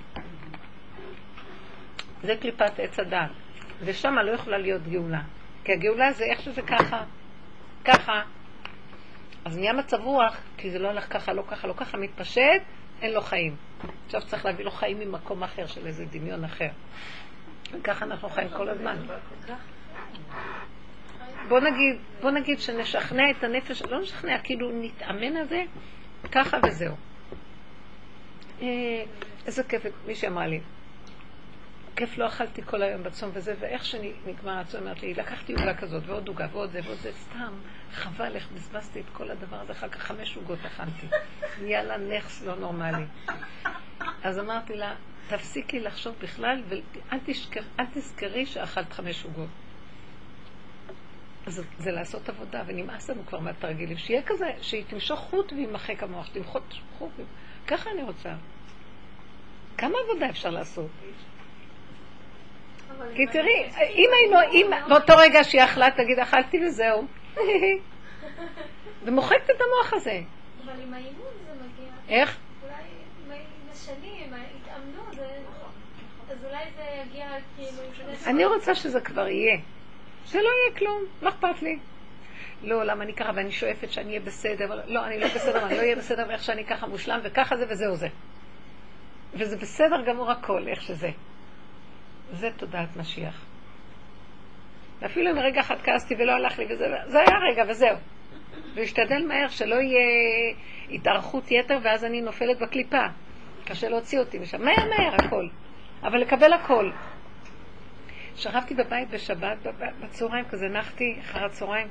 זה 2.24 2.36
קליפת 2.42 2.80
עץ 2.80 3.00
הדת. 3.00 3.30
ושם 3.82 4.14
לא 4.14 4.32
יכולה 4.32 4.58
להיות 4.58 4.82
גאולה. 4.88 5.22
כי 5.64 5.74
הגאולה 5.74 6.12
זה 6.12 6.26
איך 6.26 6.42
שזה 6.42 6.62
ככה, 6.62 7.04
ככה. 7.86 8.22
אז 9.46 9.58
נהיה 9.58 9.74
מצב 9.74 9.98
רוח, 10.02 10.38
כי 10.58 10.72
זה 10.72 10.80
לא 10.80 10.88
הולך 10.88 11.14
ככה, 11.14 11.34
לא 11.34 11.44
ככה, 11.48 11.68
לא 11.68 11.74
ככה, 11.74 11.98
מתפשט, 11.98 12.62
אין 13.02 13.14
לו 13.14 13.22
חיים. 13.22 13.56
עכשיו 14.06 14.22
צריך 14.22 14.46
להביא 14.46 14.66
לו 14.66 14.72
חיים 14.72 15.00
ממקום 15.00 15.44
אחר, 15.44 15.68
של 15.68 15.88
איזה 15.88 16.06
דמיון 16.06 16.44
אחר. 16.44 16.70
וככה 17.72 18.06
אנחנו 18.06 18.30
חיים 18.30 18.50
כל 18.50 18.70
הזמן. 18.70 18.98
בוא 21.48 21.60
נגיד, 21.60 21.98
בוא 22.22 22.32
נגיד 22.32 22.60
שנשכנע 22.60 23.32
את 23.32 23.44
הנפש, 23.44 23.82
לא 23.82 24.02
נשכנע, 24.02 24.38
כאילו 24.44 24.72
נתאמן 24.82 25.38
על 25.38 25.48
זה, 25.48 25.64
ככה 26.32 26.58
וזהו. 26.68 26.96
אה, 28.62 29.04
איזה 29.46 29.64
כיף, 29.64 29.82
מישהי 30.06 30.28
אמרה 30.28 30.48
לי, 30.48 30.60
כיף 31.98 32.18
לא 32.18 32.28
אכלתי 32.28 32.62
כל 32.66 32.82
היום 32.82 33.04
בצום 33.04 33.30
וזה, 33.34 33.56
ואיך 33.60 33.86
שנגמר 33.86 34.58
הצום, 34.58 34.84
אמרת 34.84 35.02
לי, 35.02 35.14
לקחתי 35.14 35.54
עוגה 35.54 35.74
כזאת, 35.74 36.04
ועוד 36.06 36.28
עוגה, 36.28 36.48
ועוד 36.52 36.72
זה, 36.72 36.80
ועוד 36.86 36.98
זה, 36.98 37.12
סתם, 37.14 37.54
חבל 37.92 38.36
איך 38.36 38.48
בזבזתי 38.54 39.00
את 39.00 39.06
כל 39.14 39.32
הדבר 39.32 39.56
הזה, 39.56 39.72
אחר 39.72 39.90
כך 39.90 40.04
חמש 40.04 40.38
עוגות 40.38 40.60
אכלתי. 40.66 41.08
נהיה 41.62 41.84
לה 41.84 41.98
נכס 41.98 42.44
לא 42.44 42.56
נורמלי. 42.56 43.06
אז 44.24 44.40
אמרתי 44.40 44.76
לה, 44.76 44.96
תפסיקי 45.28 45.80
לחשוב 45.80 46.16
בכלל, 46.22 46.64
ואל 46.68 47.86
תזכרי 47.94 48.46
שאכלת 48.46 48.94
חמש 48.94 49.24
עוגות. 49.24 49.50
אז 51.46 51.64
זה 51.78 51.92
לעשות 51.92 52.30
עבודה, 52.30 52.64
ונמאס 52.68 53.10
לנו 53.10 53.26
כבר 53.26 53.40
מהתרגילים. 53.40 53.98
שיהיה 53.98 54.22
כזה, 54.26 54.52
שהיא 54.62 54.84
תמשוך 54.88 55.20
חוט 55.20 55.54
וימחק 55.54 56.04
המוח, 56.04 56.30
תמחוק 56.34 56.64
חוט. 56.98 57.12
ככה 57.68 57.90
אני 57.92 58.04
רוצה. 58.04 58.34
כמה 59.78 59.98
עבודה 60.10 60.30
אפשר 60.30 60.50
לעשות? 60.50 60.90
כי 63.16 63.28
תראי, 63.28 63.70
אם 63.90 64.10
היינו, 64.14 64.52
אם 64.52 64.72
באותו 64.90 65.14
רגע 65.18 65.44
שהיא 65.44 65.64
אכלה, 65.64 65.92
תגיד, 65.92 66.20
אכלתי 66.20 66.66
וזהו. 66.66 67.08
ומוחקת 69.04 69.50
את 69.50 69.62
המוח 69.62 69.94
הזה. 69.94 70.20
אבל 70.66 70.74
עם 70.84 70.94
האימון 70.94 71.34
זה 71.48 71.54
מגיע. 71.54 71.92
איך? 72.10 72.38
אולי 72.64 72.74
עם 73.26 73.70
השנים, 73.72 74.34
התאמנו, 74.34 75.24
אז 76.30 76.46
אולי 76.46 76.64
זה 76.78 76.84
יגיע 77.06 77.28
כאילו... 77.58 77.82
אני 78.28 78.46
רוצה 78.46 78.76
שזה 78.76 79.02
כבר 79.02 79.28
יהיה. 79.28 79.58
שלא 80.26 80.42
יהיה 80.42 80.78
כלום, 80.78 81.04
לא 81.22 81.30
אכפת 81.30 81.62
לי. 81.62 81.80
לא, 82.64 82.84
למה 82.84 83.04
אני 83.04 83.14
ככה, 83.14 83.32
ואני 83.36 83.52
שואפת 83.52 83.92
שאני 83.92 84.08
אהיה 84.08 84.20
בסדר, 84.20 84.82
לא, 84.88 85.06
אני 85.06 85.20
לא 85.20 85.28
בסדר, 85.28 85.66
אני 85.66 85.76
לא 85.76 85.80
אהיה 85.80 85.96
בסדר 85.96 86.26
ואיך 86.28 86.44
שאני 86.44 86.66
ככה 86.66 86.88
מושלם, 86.88 87.20
וככה 87.24 87.58
זה 87.58 87.66
וזהו 87.70 87.96
זה. 87.96 88.08
וזה 89.34 89.58
בסדר 89.58 90.02
גמור 90.08 90.32
הכל, 90.32 90.68
איך 90.68 90.82
שזה. 90.82 91.10
זה 92.32 92.50
תודעת 92.58 92.98
משיח. 92.98 93.46
ואפילו 95.00 95.32
אם 95.32 95.40
רגע 95.40 95.62
אחד 95.62 95.76
כעסתי 95.84 96.16
ולא 96.16 96.32
הלך 96.32 96.60
לי 96.60 96.66
וזה, 96.66 96.86
זה 97.06 97.20
היה 97.20 97.38
רגע 97.52 97.64
וזהו. 97.68 97.98
להשתדל 98.76 99.26
מהר 99.28 99.48
שלא 99.48 99.76
יהיה 99.76 100.54
התארכות 100.92 101.52
יתר 101.52 101.78
ואז 101.84 102.06
אני 102.06 102.22
נופלת 102.22 102.60
בקליפה. 102.60 103.06
קשה 103.66 103.90
להוציא 103.90 104.20
אותי 104.20 104.40
משם. 104.40 104.62
מהר 104.62 104.90
מהר 104.90 105.16
הכל. 105.16 105.48
אבל 106.04 106.18
לקבל 106.18 106.54
הכל. 106.54 106.92
שכבתי 108.36 108.74
בבית 108.74 109.10
בשבת, 109.10 109.58
בצהריים 110.00 110.46
כזה 110.46 110.68
נחתי 110.68 111.16
אחר 111.22 111.46
הצהריים, 111.46 111.88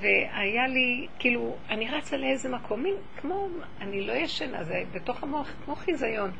והיה 0.00 0.66
לי, 0.66 1.06
כאילו, 1.18 1.56
אני 1.70 1.90
רצה 1.90 2.16
לאיזה 2.16 2.48
מקום, 2.48 2.82
מין 2.82 2.94
כמו, 3.16 3.48
אני 3.80 4.06
לא 4.06 4.12
ישנה, 4.12 4.64
זה 4.64 4.82
בתוך 4.92 5.22
המוח, 5.22 5.50
כמו 5.64 5.76
חיזיון. 5.76 6.30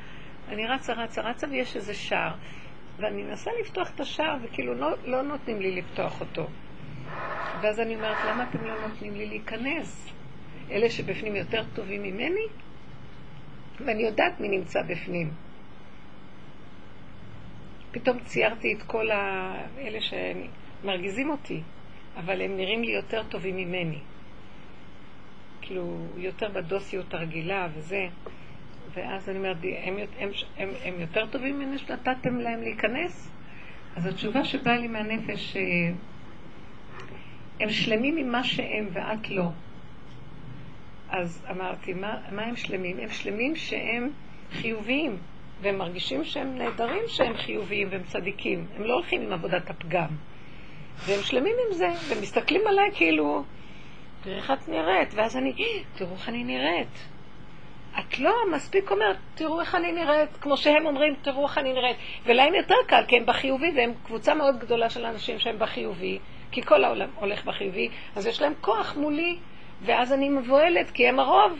אני 0.49 0.67
רצה, 0.67 0.93
רצה, 0.93 1.23
רצה, 1.23 1.47
ויש 1.51 1.77
איזה 1.77 1.95
שער. 1.95 2.35
ואני 2.97 3.23
מנסה 3.23 3.51
לפתוח 3.61 3.91
את 3.95 4.01
השער, 4.01 4.37
וכאילו 4.43 4.75
לא, 4.75 4.89
לא 5.05 5.23
נותנים 5.23 5.61
לי 5.61 5.77
לפתוח 5.77 6.21
אותו. 6.21 6.47
ואז 7.61 7.81
אני 7.81 7.97
אומרת, 7.97 8.17
למה 8.25 8.45
אתם 8.51 8.65
לא 8.65 8.89
נותנים 8.89 9.15
לי 9.15 9.27
להיכנס? 9.27 10.13
אלה 10.71 10.91
שבפנים 10.91 11.37
יותר 11.37 11.63
טובים 11.75 12.03
ממני? 12.03 12.47
ואני 13.81 14.03
יודעת 14.03 14.41
מי 14.41 14.49
נמצא 14.49 14.83
בפנים. 14.83 15.31
פתאום 17.91 18.19
ציירתי 18.25 18.75
את 18.75 18.83
כל 18.83 19.11
אלה 19.79 19.99
שמרגיזים 20.01 21.31
אותי, 21.31 21.63
אבל 22.17 22.43
הם 22.43 22.57
נראים 22.57 22.83
לי 22.83 22.93
יותר 22.93 23.23
טובים 23.29 23.57
ממני. 23.57 23.99
כאילו, 25.61 26.07
יותר 26.17 26.49
בדוסיות 26.49 27.15
הרגילה 27.15 27.69
וזה. 27.75 28.07
ואז 28.97 29.29
אני 29.29 29.39
אומרת, 29.39 29.57
הם, 29.85 29.97
הם, 30.19 30.31
הם, 30.57 30.69
הם 30.85 31.01
יותר 31.01 31.27
טובים 31.27 31.59
ממני 31.59 31.79
שנתתם 31.79 32.41
להם 32.41 32.63
להיכנס? 32.63 33.31
אז 33.97 34.07
התשובה 34.07 34.45
שבאה 34.45 34.77
לי 34.77 34.89
מהנפש, 34.89 35.57
הם 37.61 37.71
שלמים 37.71 38.17
עם 38.17 38.33
מה 38.33 38.45
שהם 38.45 38.89
ואת 38.93 39.31
לא. 39.31 39.51
אז 41.09 41.47
אמרתי, 41.51 41.93
מה, 41.93 42.19
מה 42.33 42.43
הם 42.43 42.57
שלמים? 42.57 42.99
הם 42.99 43.09
שלמים 43.09 43.57
שהם 43.57 44.11
חיוביים, 44.53 45.17
והם 45.61 45.79
מרגישים 45.79 46.25
שהם 46.25 46.59
נהדרים 46.59 47.03
שהם 47.09 47.35
חיוביים 47.37 47.89
והם 47.91 48.03
צדיקים. 48.03 48.67
הם 48.77 48.83
לא 48.83 48.95
הולכים 48.95 49.23
עם 49.23 49.33
עבודת 49.33 49.71
הפגם. 49.71 50.09
והם 51.07 51.23
שלמים 51.23 51.55
עם 51.67 51.75
זה, 51.75 51.89
והם 52.09 52.23
מסתכלים 52.23 52.67
עליי 52.67 52.91
כאילו, 52.95 53.45
תראי 54.23 54.37
איך 54.37 54.51
את 54.51 54.69
נראית, 54.69 55.15
ואז 55.15 55.37
אני, 55.37 55.53
תראו 55.95 56.13
איך 56.13 56.29
אני 56.29 56.45
נראית. 56.45 57.09
את 57.99 58.19
לא 58.19 58.35
מספיק 58.53 58.91
אומרת, 58.91 59.17
תראו 59.35 59.61
איך 59.61 59.75
אני 59.75 59.93
נראית, 59.93 60.37
כמו 60.41 60.57
שהם 60.57 60.87
אומרים, 60.87 61.15
תראו 61.23 61.47
איך 61.47 61.59
אני 61.59 61.73
נראית. 61.73 61.97
ולהם 62.25 62.55
יותר 62.55 62.75
קל, 62.87 63.03
כי 63.09 63.17
הם 63.17 63.27
בחיובי, 63.27 63.73
והם 63.77 63.93
קבוצה 64.05 64.35
מאוד 64.35 64.59
גדולה 64.59 64.91
של 64.91 65.07
אנשים 65.07 65.39
שהם 65.39 65.59
בחיובי, 65.59 66.19
כי 66.51 66.63
כל 66.63 66.85
העולם 66.85 67.09
הולך 67.15 67.45
בחיובי, 67.45 67.89
אז 68.17 68.27
יש 68.27 68.43
להם 68.43 68.53
כוח 68.61 68.97
מולי, 68.97 69.39
ואז 69.83 70.13
אני 70.13 70.29
מבוהלת, 70.29 70.91
כי 70.91 71.09
הם 71.09 71.21
הרוב. 71.21 71.59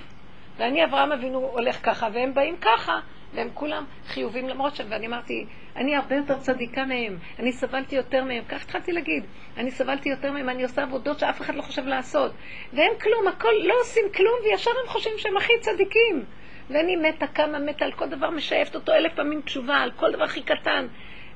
ואני, 0.57 0.85
אברהם 0.85 1.13
אבינו, 1.13 1.39
הולך 1.39 1.79
ככה, 1.83 2.09
והם 2.13 2.35
באים 2.35 2.57
ככה, 2.61 3.01
והם 3.37 3.49
כולם 3.55 3.85
חיובים 4.07 4.49
למרות 4.49 4.77
ש... 4.77 4.81
ואני 4.89 5.07
אמרתי, 5.07 5.47
אני 5.77 5.97
הרבה 5.97 6.17
יותר 6.17 6.39
צדיקה 6.39 6.85
מהם, 6.85 7.19
אני 7.39 7.53
סבלתי 7.53 7.97
יותר 7.97 8.25
מהם, 8.25 8.45
כך 8.49 8.63
התחלתי 8.63 8.93
להגיד, 8.93 9.25
אני 9.57 9.71
סבלתי 9.71 10.09
יותר 10.09 10.33
מהם, 10.33 10.49
אני 10.49 10.63
עושה 10.63 10.83
עבודות 10.83 11.19
שאף 11.19 11.41
אחד 11.41 11.55
לא 11.55 11.63
חושב 11.63 11.87
לעשות. 11.87 12.33
והם 12.73 12.93
כלום, 13.03 13.29
הכל 13.29 13.53
לא 13.65 13.75
עושים 13.81 14.05
כלום, 14.17 14.35
וישר 14.45 14.71
הם 14.71 14.89
חושבים 14.89 15.15
שהם 15.19 15.37
הכי 15.37 15.53
צדיקים. 15.61 16.25
ואני 16.71 16.97
מתה 16.97 17.27
כמה 17.27 17.59
מתה 17.59 17.85
על 17.85 17.93
כל 17.93 18.09
דבר, 18.09 18.31
משאפת 18.31 18.75
אותו 18.75 18.93
אלף 18.93 19.15
פעמים 19.15 19.41
תשובה, 19.41 19.75
על 19.75 19.91
כל 19.91 20.13
דבר 20.13 20.25
הכי 20.25 20.43
קטן. 20.43 20.87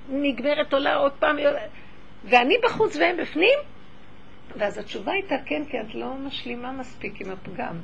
נגמרת 0.08 0.72
עולה 0.72 0.94
עוד 0.94 1.12
פעם, 1.12 1.36
ואני 2.24 2.54
בחוץ 2.64 2.96
והם 2.96 3.16
בפנים? 3.16 3.58
ואז 4.56 4.78
התשובה 4.78 5.12
הייתה 5.12 5.36
כן, 5.46 5.62
כי 5.70 5.80
את 5.80 5.94
לא 5.94 6.14
משלימה 6.14 6.72
מספיק 6.72 7.20
עם 7.20 7.30
הפגם. 7.30 7.80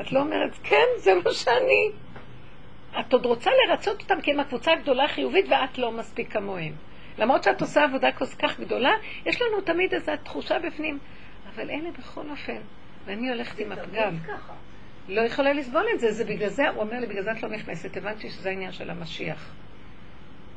את 0.00 0.12
לא 0.12 0.20
אומרת, 0.20 0.58
כן, 0.62 0.86
זה 0.96 1.14
מה 1.14 1.30
שאני. 1.32 1.90
את 3.00 3.12
עוד 3.12 3.26
רוצה 3.26 3.50
לרצות 3.66 4.02
אותם 4.02 4.20
כי 4.20 4.30
הם 4.30 4.40
הקבוצה 4.40 4.72
הגדולה 4.72 5.04
החיובית 5.04 5.46
ואת 5.48 5.78
לא 5.78 5.92
מספיק 5.92 6.32
כמוהם. 6.32 6.72
למרות 7.18 7.42
שאת 7.44 7.60
עושה 7.60 7.84
עבודה 7.84 8.12
כל 8.12 8.24
כך 8.26 8.60
גדולה, 8.60 8.90
יש 9.26 9.42
לנו 9.42 9.60
תמיד 9.60 9.94
איזו 9.94 10.12
תחושה 10.24 10.58
בפנים. 10.58 10.98
אבל 11.54 11.70
אלה 11.70 11.90
בכל 11.98 12.30
אופן, 12.30 12.60
ואני 13.04 13.28
הולכת 13.28 13.58
עם 13.58 13.72
הפגם. 13.72 14.16
לא 15.08 15.20
יכולה 15.20 15.52
לסבול 15.52 15.84
את 15.94 16.00
זה, 16.00 16.12
זה 16.12 16.24
בגלל 16.24 16.48
זה, 16.48 16.68
הוא 16.68 16.82
אומר 16.82 17.00
לי, 17.00 17.06
בגלל 17.06 17.22
זה 17.22 17.32
את 17.32 17.42
לא 17.42 17.48
נכנסת. 17.48 17.96
הבנתי 17.96 18.30
שזה 18.30 18.48
העניין 18.48 18.72
של 18.72 18.90
המשיח. 18.90 19.54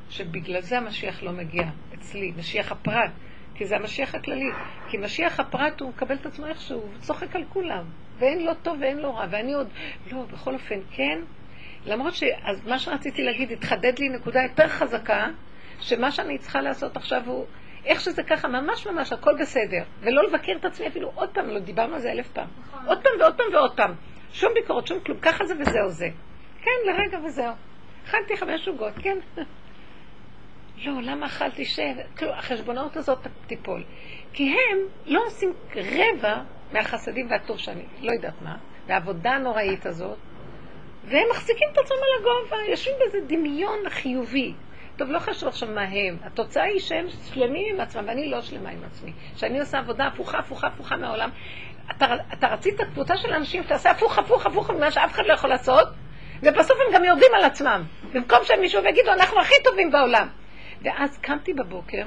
שבגלל 0.10 0.62
זה 0.62 0.78
המשיח 0.78 1.24
לא 1.24 1.32
מגיע 1.32 1.64
אצלי, 1.94 2.32
משיח 2.38 2.72
הפרט. 2.72 3.12
כי 3.56 3.66
זה 3.66 3.76
המשיח 3.76 4.16
הכללי. 4.16 4.50
כי 4.90 4.98
משיח 4.98 5.40
הפרט 5.40 5.82
הוא 5.82 5.90
מקבל 5.90 6.16
את 6.16 6.26
עצמו 6.26 6.46
איכשהו, 6.46 6.80
הוא 6.80 6.90
צוחק 7.00 7.36
על 7.36 7.44
כולם. 7.50 7.86
ואין 8.18 8.46
לו 8.46 8.54
טוב 8.54 8.78
ואין 8.82 8.98
לו 8.98 9.16
רע. 9.16 9.26
ואני 9.30 9.54
עוד, 9.54 9.68
לא, 10.12 10.24
בכל 10.24 10.54
אופן, 10.54 10.80
כן. 10.92 11.20
למרות 11.86 12.14
ש... 12.14 12.24
אז 12.44 12.68
מה 12.68 12.80
שרציתי 12.80 13.24
להגיד, 13.24 13.52
התחדד 13.52 14.00
לי 14.00 14.10
נקודה 14.10 14.40
יותר 14.50 14.68
חזקה, 14.68 15.28
שמה 15.80 16.12
שאני 16.12 16.38
צריכה 16.38 16.62
לעשות 16.62 16.98
עכשיו 16.98 17.22
הוא, 17.26 17.46
איך 17.86 18.02
שזה 18.02 18.24
ככה, 18.24 18.48
ממש 18.48 18.88
ממש, 18.88 19.14
הכל 19.14 19.32
בסדר. 19.40 19.84
ולא 20.00 20.24
לבקר 20.24 20.52
את 20.60 20.66
עצמי 20.66 20.88
אפילו 20.88 21.12
עוד 21.16 21.30
פעם, 21.30 21.50
לא 21.50 21.60
דיברנו 21.60 21.96
על 21.96 22.02
זה 22.02 22.12
אלף 22.12 22.28
פעם. 22.28 22.48
נכון. 22.60 22.86
עוד 22.86 23.04
פעם 23.04 23.12
ועוד 23.20 23.38
פעם 23.38 23.54
ועוד 23.54 23.78
פעם. 23.78 23.94
שום 24.32 24.54
ביקורת, 24.54 24.88
שום 24.88 25.00
כלום. 25.00 25.20
ככה 25.20 25.46
זה 25.46 25.54
וזהו 25.60 25.90
זה. 25.90 26.08
כן, 26.62 26.92
לרגע 26.92 27.20
וזהו. 27.26 27.54
אכלתי 28.06 28.38
חמש 28.38 28.68
עוגות, 28.68 28.94
כן. 29.02 29.18
לא, 30.86 31.02
למה 31.02 31.26
אכלתי 31.26 31.66
ש... 31.66 31.80
כאילו, 32.16 32.34
החשבונאות 32.34 32.98
הזאת 32.98 33.28
תיפול. 33.48 33.84
כי 34.34 34.50
הם 34.50 34.78
לא 35.06 35.22
עושים 35.26 35.54
רבע 35.76 36.42
מהחסדים 36.74 37.32
והטוב 37.32 37.58
שאני, 37.58 37.84
לא 38.02 38.12
יודעת 38.12 38.42
מה, 38.42 38.58
והעבודה 38.88 39.32
הנוראית 39.32 39.86
הזאת, 39.86 40.18
והם 41.06 41.28
מחזיקים 41.32 41.68
את 41.74 41.78
עצמם 41.78 41.98
על 41.98 42.22
הגובה, 42.22 42.72
יושבים 42.72 42.96
באיזה 43.00 43.18
דמיון 43.28 43.90
חיובי. 43.90 44.54
טוב, 44.98 45.10
לא 45.10 45.20
חשוב 45.20 45.50
עכשיו 45.50 45.70
מה 45.70 45.82
הם. 45.82 46.18
התוצאה 46.24 46.64
היא 46.64 46.80
שהם 46.80 47.06
שלמים 47.34 47.76
עם 47.76 47.82
עצמם, 47.82 48.04
ואני 48.08 48.30
לא 48.30 48.42
שלמה 48.42 48.70
עם 48.70 48.84
עצמי. 48.84 49.14
שאני 49.36 49.60
עושה 49.60 49.80
עבודה 49.80 50.08
הפוכה, 50.08 50.38
הפוכה, 50.38 50.68
הפוכה 50.68 50.98
מהעולם. 50.98 51.30
אתה, 51.92 52.06
אתה 52.34 52.48
רצית 52.48 52.82
קבוצה 52.82 53.18
של 53.18 53.34
אנשים 53.34 53.64
שתעשה 53.64 53.92
הפוך, 53.92 54.18
הפוך, 54.18 54.46
הפוך 54.46 54.70
ממה 54.70 54.92
שאף 54.92 55.12
אחד 55.12 55.24
לא 55.28 55.34
יכול 55.34 55.50
לעשות, 55.50 55.88
ובסוף 56.42 56.78
הם 56.88 56.94
גם 56.96 57.04
יורדים 57.04 57.32
על 57.36 57.44
עצמם. 57.44 57.84
במקום 58.14 58.40
שמישהו 58.44 58.86
יגידו, 58.86 59.12
אנחנו 59.12 59.42
הכי 59.42 59.56
טובים 59.64 59.92
בעולם. 59.92 60.28
ואז 60.82 61.18
קמתי 61.18 61.54
בבוקר 61.54 62.04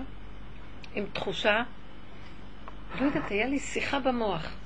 עם 0.94 1.06
תחושה, 1.12 1.62
לא 3.00 3.06
יודעת, 3.06 3.30
היה 3.30 3.46
לי 3.46 3.58
שיחה 3.58 3.98
במוח. 3.98 4.56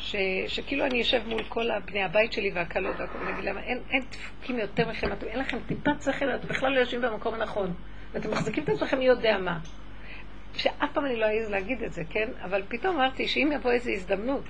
ש, 0.00 0.16
שכאילו 0.46 0.86
אני 0.86 0.98
יושב 0.98 1.22
מול 1.26 1.42
כל 1.48 1.66
בני 1.84 2.02
הבית 2.02 2.32
שלי 2.32 2.50
והקלות 2.54 2.94
והכל, 2.98 3.18
ואני 3.18 3.30
אגיד 3.32 3.44
להם, 3.44 3.58
אין, 3.58 3.78
אין 3.90 4.02
דפוקים 4.10 4.58
יותר 4.58 4.88
מכם, 4.88 5.12
אתם, 5.12 5.26
אין 5.26 5.38
לכם 5.38 5.58
טיפת 5.66 6.02
שכל, 6.02 6.34
אתם 6.34 6.48
בכלל 6.48 6.72
לא 6.72 6.80
יושבים 6.80 7.00
במקום 7.00 7.34
הנכון, 7.34 7.74
ואתם 8.12 8.30
מחזיקים 8.30 8.64
את 8.64 8.68
עצמכם 8.68 8.98
מי 8.98 9.04
יודע 9.04 9.38
מה. 9.38 9.58
שאף 10.54 10.92
פעם 10.92 11.06
אני 11.06 11.16
לא 11.16 11.26
אעז 11.26 11.50
להגיד 11.50 11.82
את 11.82 11.92
זה, 11.92 12.02
כן? 12.10 12.28
אבל 12.44 12.62
פתאום 12.68 12.96
אמרתי 12.96 13.28
שאם 13.28 13.50
יבוא 13.54 13.70
איזו 13.70 13.90
הזדמנות, 13.90 14.42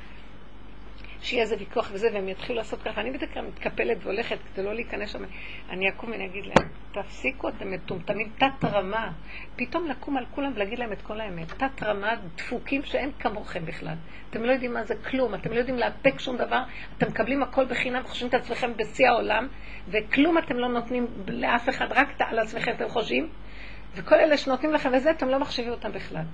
שיהיה 1.22 1.42
איזה 1.42 1.56
ויכוח 1.58 1.90
וזה, 1.92 2.08
והם 2.12 2.28
יתחילו 2.28 2.58
לעשות 2.58 2.82
ככה, 2.82 3.00
אני 3.00 3.10
בדרך 3.10 3.34
כלל 3.34 3.46
מתקפלת 3.46 3.96
והולכת 4.02 4.38
כדי 4.54 4.64
לא 4.64 4.74
להיכנס 4.74 5.12
שם, 5.12 5.24
אני 5.70 5.88
אקום 5.88 6.10
ואני 6.10 6.26
אגיד 6.26 6.44
להם, 6.46 6.68
תפסיקו, 6.92 7.48
אתם 7.48 7.70
מטומטמים, 7.70 8.32
תת 8.38 8.64
רמה. 8.64 9.12
פתאום 9.56 9.86
לקום 9.88 10.16
על 10.16 10.26
כולם 10.30 10.52
ולהגיד 10.54 10.78
להם 10.78 10.92
את 10.92 11.02
כל 11.02 11.20
האמת. 11.20 11.48
תת 11.48 11.82
רמה, 11.82 12.14
דפוקים 12.36 12.82
שאין 12.82 13.10
כמוכם 13.18 13.64
בכלל. 13.64 13.94
אתם 14.30 14.42
לא 14.42 14.52
יודעים 14.52 14.74
מה 14.74 14.84
זה 14.84 14.94
כלום, 15.10 15.34
אתם 15.34 15.52
לא 15.52 15.58
יודעים 15.58 15.78
לאפק 15.78 16.18
שום 16.18 16.36
דבר, 16.36 16.62
אתם 16.98 17.06
מקבלים 17.06 17.42
הכל 17.42 17.64
בחינם 17.64 18.02
וחושבים 18.04 18.28
את 18.28 18.34
עצמכם 18.34 18.72
בשיא 18.76 19.08
העולם, 19.08 19.48
וכלום 19.88 20.38
אתם 20.38 20.56
לא 20.56 20.68
נותנים 20.68 21.06
לאף 21.28 21.68
אחד, 21.68 21.86
רק 21.90 22.08
על 22.18 22.38
עצמכם 22.38 22.72
אתם 22.72 22.88
חושבים, 22.88 23.28
וכל 23.94 24.14
אלה 24.14 24.36
שנותנים 24.36 24.72
לכם 24.72 24.90
וזה, 24.96 25.10
אתם 25.10 25.28
לא 25.28 25.38
מחשיבים 25.38 25.72
אותם 25.72 25.92
בכלל. 25.92 26.24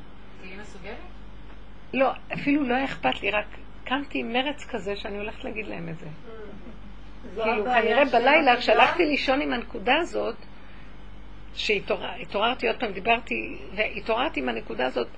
לא, 1.94 2.12
אפילו 2.34 2.62
לא 2.62 2.74
היה 2.74 2.84
אכפת 2.84 3.22
לי, 3.22 3.30
רק 3.30 3.46
קמתי 3.86 4.18
עם 4.18 4.32
מרץ 4.32 4.64
כזה 4.64 4.96
שאני 4.96 5.18
הולכת 5.18 5.44
להגיד 5.44 5.66
להם 5.66 5.88
את 5.88 5.98
זה. 5.98 6.06
זו 7.34 7.42
כאילו, 7.42 7.64
כנראה 7.64 8.04
בלילה. 8.04 8.56
כשהלכתי 8.56 9.04
לישון 9.04 9.40
עם 9.40 9.52
הנקודה 9.52 9.96
הזאת, 9.96 10.36
שהתעוררתי 11.54 12.68
עוד 12.68 12.80
פעם, 12.80 12.92
דיברתי, 12.92 13.58
והתעוררתי 13.74 14.40
עם 14.40 14.48
הנקודה 14.48 14.86
הזאת, 14.86 15.08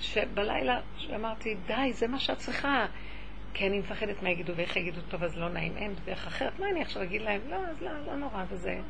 שבלילה, 0.00 0.80
שאמרתי, 0.98 1.56
די, 1.66 1.92
זה 1.92 2.08
מה 2.08 2.18
שאת 2.18 2.38
צריכה. 2.38 2.86
כי 3.54 3.66
אני 3.66 3.78
מפחדת 3.78 4.22
מה 4.22 4.30
יגידו, 4.30 4.52
ואיך 4.56 4.76
יגידו, 4.76 5.00
טוב, 5.10 5.24
אז 5.24 5.38
לא 5.38 5.48
נעים, 5.48 5.76
אין 5.76 5.94
דרך 6.04 6.26
אחרת. 6.26 6.58
מה 6.58 6.68
אני 6.70 6.82
עכשיו 6.82 7.02
אגיד 7.02 7.22
להם? 7.22 7.40
לא, 7.50 7.56
אז 7.56 7.82
לא, 7.82 7.90
לא 8.06 8.16
נורא, 8.16 8.44
וזה... 8.48 8.80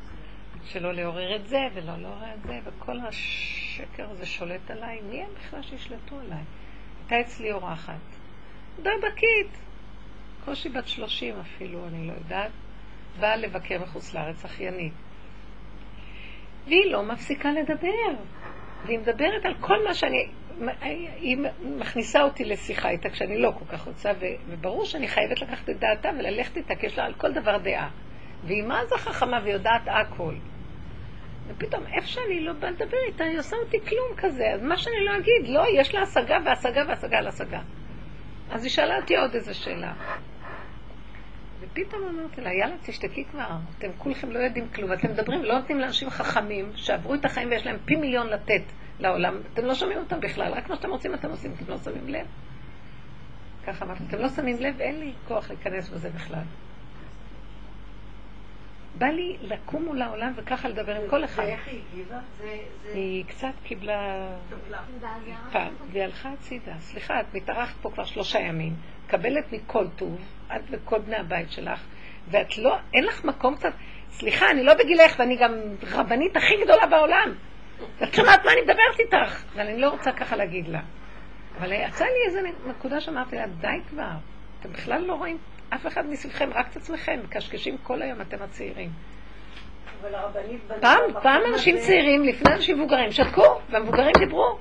שלא 0.65 0.93
לעורר 0.93 1.35
את 1.35 1.47
זה, 1.47 1.59
ולא 1.73 1.93
לעורר 1.97 2.33
את 2.33 2.43
זה, 2.47 2.59
וכל 2.63 2.99
השקר 2.99 4.09
הזה 4.09 4.25
שולט 4.25 4.71
עליי. 4.71 5.01
מי 5.01 5.21
הם 5.21 5.29
בכלל 5.39 5.61
שישלטו 5.61 6.19
עליי? 6.19 6.43
הייתה 6.99 7.21
אצלי 7.21 7.51
אורחת. 7.51 8.22
דרדקית, 8.81 9.57
קושי 10.45 10.69
בת 10.69 10.87
שלושים 10.87 11.35
אפילו, 11.39 11.87
אני 11.87 12.07
לא 12.07 12.13
יודעת, 12.13 12.51
באה 13.19 13.35
לבקר 13.35 13.79
מחוץ 13.79 14.13
לארץ, 14.13 14.45
אחיינית. 14.45 14.93
והיא 16.65 16.91
לא 16.91 17.03
מפסיקה 17.03 17.51
לדבר. 17.51 18.23
והיא 18.85 18.99
מדברת 18.99 19.45
על 19.45 19.53
כל 19.59 19.83
מה 19.83 19.93
שאני... 19.93 20.27
היא 21.15 21.37
מכניסה 21.61 22.21
אותי 22.21 22.45
לשיחה 22.45 22.89
איתה 22.89 23.09
כשאני 23.09 23.37
לא 23.37 23.51
כל 23.59 23.65
כך 23.65 23.87
רוצה, 23.87 24.11
וברור 24.47 24.85
שאני 24.85 25.07
חייבת 25.07 25.41
לקחת 25.41 25.69
את 25.69 25.79
דעתה 25.79 26.09
וללכת 26.19 26.57
איתה, 26.57 26.75
כי 26.75 26.85
יש 26.85 26.97
לה 26.97 27.05
על 27.05 27.13
כל 27.13 27.31
דבר 27.31 27.57
דעה. 27.57 27.89
והיא 28.43 28.63
מה 28.63 28.85
זה 28.85 28.97
חכמה 28.97 29.39
ויודעת 29.43 29.81
הכל. 29.85 30.33
ופתאום, 31.47 31.83
איפה 31.93 32.07
שאני 32.07 32.39
לא 32.39 32.53
באה 32.53 32.71
לדבר 32.71 32.97
איתה, 33.07 33.23
היא 33.23 33.39
עושה 33.39 33.55
אותי 33.55 33.77
כלום 33.79 34.17
כזה. 34.17 34.43
אז 34.53 34.63
מה 34.63 34.77
שאני 34.77 35.05
לא 35.05 35.17
אגיד, 35.17 35.53
לא, 35.53 35.63
יש 35.73 35.95
לה 35.95 36.01
השגה 36.01 36.37
והשגה 36.45 36.83
והשגה 36.87 37.17
על 37.17 37.27
השגה. 37.27 37.59
אז 38.53 38.63
היא 38.63 38.71
שאלה 38.71 38.97
אותי 38.97 39.15
עוד 39.15 39.35
איזו 39.35 39.59
שאלה. 39.59 39.93
ופתאום 41.59 42.01
אמרתי 42.09 42.41
לה, 42.41 42.53
יאללה, 42.53 42.75
תשתקי 42.85 43.25
כבר, 43.25 43.49
אתם 43.77 43.87
כולכם 43.97 44.31
לא 44.31 44.39
יודעים 44.39 44.69
כלום, 44.69 44.93
אתם 44.93 45.11
מדברים, 45.11 45.43
לא 45.43 45.59
נותנים 45.59 45.79
לאנשים 45.79 46.09
חכמים 46.09 46.71
שעברו 46.75 47.13
את 47.13 47.25
החיים 47.25 47.49
ויש 47.49 47.65
להם 47.65 47.77
פי 47.85 47.95
מיליון 47.95 48.27
לתת 48.27 48.63
לעולם, 48.99 49.37
אתם 49.53 49.65
לא 49.65 49.75
שומעים 49.75 49.99
אותם 49.99 50.19
בכלל, 50.19 50.53
רק 50.53 50.69
מה 50.69 50.75
שאתם 50.75 50.89
רוצים 50.89 51.13
אתם 51.13 51.29
עושים, 51.29 51.53
אתם 51.53 51.71
לא 51.71 51.77
שמים 51.77 52.07
לב. 52.07 52.27
ככה 53.67 53.85
אמרתי, 53.85 54.03
אתם 54.07 54.17
לא 54.17 54.29
שמים 54.29 54.59
לב, 54.59 54.81
אין 54.81 54.99
לי 54.99 55.13
כוח 55.27 55.49
להיכנס 55.49 55.89
בזה 55.89 56.09
בכלל. 56.09 56.43
בא 58.97 59.05
לי 59.05 59.37
לקום 59.41 59.83
מול 59.85 60.01
העולם 60.01 60.33
וככה 60.35 60.69
לדבר 60.69 60.95
עם 60.95 61.09
כל 61.09 61.23
אחד. 61.23 61.43
ואיך 61.43 61.67
היא 61.67 61.81
הגיבה? 61.91 62.19
היא 62.93 63.25
קצת 63.25 63.51
קיבלה 63.63 64.27
פעם, 65.51 65.73
והיא 65.91 66.03
הלכה 66.03 66.29
הצידה. 66.29 66.73
סליחה, 66.79 67.19
את 67.19 67.33
מתארחת 67.33 67.75
פה 67.81 67.91
כבר 67.91 68.03
שלושה 68.03 68.39
ימים, 68.39 68.73
מקבלת 69.05 69.51
מכל 69.51 69.87
טוב, 69.95 70.21
את 70.55 70.61
וכל 70.71 70.99
בני 70.99 71.15
הבית 71.15 71.51
שלך, 71.51 71.83
ואת 72.27 72.57
לא, 72.57 72.75
אין 72.93 73.03
לך 73.03 73.25
מקום 73.25 73.55
קצת, 73.55 73.73
סליחה, 74.11 74.51
אני 74.51 74.63
לא 74.63 74.73
בגילך, 74.73 75.15
ואני 75.19 75.35
גם 75.35 75.51
רבנית 75.91 76.37
הכי 76.37 76.53
גדולה 76.63 76.85
בעולם. 76.85 77.35
את 78.03 78.13
שומעת 78.13 78.45
מה 78.45 78.51
אני 78.51 78.61
מדברת 78.61 78.99
איתך? 78.99 79.43
אבל 79.53 79.61
אני 79.61 79.81
לא 79.81 79.89
רוצה 79.89 80.11
ככה 80.11 80.35
להגיד 80.35 80.67
לה. 80.67 80.81
אבל 81.57 81.71
יצא 81.71 82.05
לי 82.05 82.25
איזה 82.27 82.41
נקודה 82.67 83.01
שאמרתי 83.01 83.35
לה, 83.35 83.47
די 83.47 83.67
כבר, 83.89 84.11
אתם 84.59 84.71
בכלל 84.71 85.01
לא 85.01 85.13
רואים 85.13 85.37
אף 85.75 85.87
אחד 85.87 86.05
מסביבכם, 86.09 86.49
רק 86.53 86.71
את 86.71 86.75
עצמכם, 86.75 87.19
מקשקשים 87.23 87.77
כל 87.83 88.01
היום, 88.01 88.21
אתם 88.21 88.37
הצעירים. 88.41 88.89
פעם, 90.81 90.99
פעם 91.23 91.41
אנשים 91.53 91.75
הזה- 91.75 91.85
צעירים, 91.87 92.23
לפני 92.23 92.53
אנשים 92.53 92.79
מבוגרים, 92.79 93.11
שתקו, 93.11 93.59
והמבוגרים 93.69 94.11
דיברו. 94.19 94.57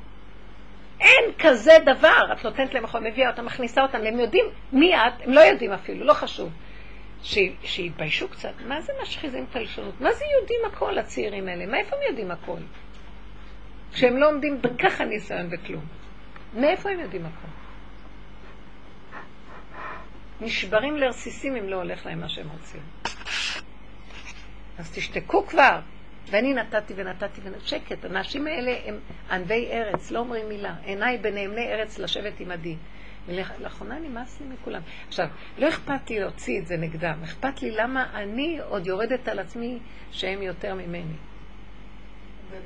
אין 1.01 1.25
כזה 1.39 1.73
דבר, 1.87 2.33
את 2.33 2.45
נותנת 2.45 2.75
להם 2.75 2.85
אחר, 2.85 3.01
מביאה 3.01 3.31
אותם, 3.31 3.45
מכניסה 3.45 3.83
אותם, 3.83 3.99
הם 4.07 4.21
יודעים 4.21 4.45
מי 4.73 4.97
את, 4.97 5.13
הם 5.21 5.33
לא 5.33 5.41
יודעים 5.41 5.73
אפילו, 5.73 6.05
לא 6.07 6.13
חשוב. 6.13 6.51
ש- 7.23 7.39
שיתביישו 7.63 8.29
קצת, 8.29 8.53
מה 8.69 8.81
זה 8.81 8.93
משחיזים 9.03 9.47
את 9.51 9.57
הלשונות? 9.57 10.01
מה 10.01 10.13
זה 10.13 10.25
יודעים 10.41 10.61
הכל, 10.67 10.99
הצעירים 10.99 11.49
האלה? 11.49 11.67
מאיפה 11.67 11.97
הם 11.97 12.03
יודעים 12.09 12.31
הכל? 12.31 12.59
כשהם 13.93 14.17
לא 14.17 14.29
עומדים 14.31 14.63
בככה 14.63 15.05
ניסיון 15.05 15.49
וכלום. 15.53 15.85
מאיפה 16.55 16.91
הם 16.91 17.01
יודעים 17.01 17.27
הכל? 17.27 17.62
נשברים 20.43 20.97
לרסיסים 20.97 21.57
אם 21.57 21.69
לא 21.69 21.77
הולך 21.77 22.07
להם 22.07 22.21
מה 22.21 22.29
שהם 22.29 22.49
רוצים. 22.49 22.81
אז 24.79 24.91
תשתקו 24.95 25.47
כבר. 25.47 25.81
ואני 26.31 26.55
נתתי 26.55 26.95
ונתתי 26.97 27.41
ונתתי, 27.45 27.69
שקט. 27.69 28.05
האנשים 28.05 28.47
האלה 28.47 28.77
הם 28.85 28.99
ענבי 29.31 29.69
ארץ, 29.73 30.11
לא 30.11 30.19
אומרים 30.19 30.49
מילה. 30.49 30.75
עיניי 30.85 31.19
בנאמני 31.19 31.73
ארץ 31.73 31.99
לשבת 31.99 32.41
עמדי. 32.41 32.77
ולאחרונה 33.27 33.99
נמאס 33.99 34.41
לי 34.41 34.47
מכולם. 34.47 34.81
עכשיו, 35.09 35.27
לא 35.59 35.69
אכפת 35.69 36.11
לי 36.11 36.21
להוציא 36.21 36.59
את 36.61 36.67
זה 36.67 36.77
נגדם, 36.77 37.21
אכפת 37.25 37.63
לי 37.63 37.71
למה 37.71 38.07
אני 38.15 38.59
עוד 38.69 38.87
יורדת 38.87 39.29
על 39.29 39.39
עצמי 39.39 39.79
שהם 40.13 40.43
יותר 40.43 40.75
ממני. 40.75 41.15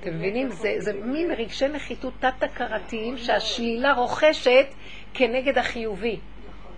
אתם 0.00 0.14
מבינים? 0.14 0.48
זה, 0.50 0.74
זה 0.78 0.92
מין 0.92 1.30
רגשי 1.30 1.68
נחיתות 1.68 2.14
תת-הכרתיים 2.18 3.18
שהשלילה 3.18 3.92
רוכשת 3.92 4.66
כנגד 5.14 5.58
החיובי. 5.58 6.20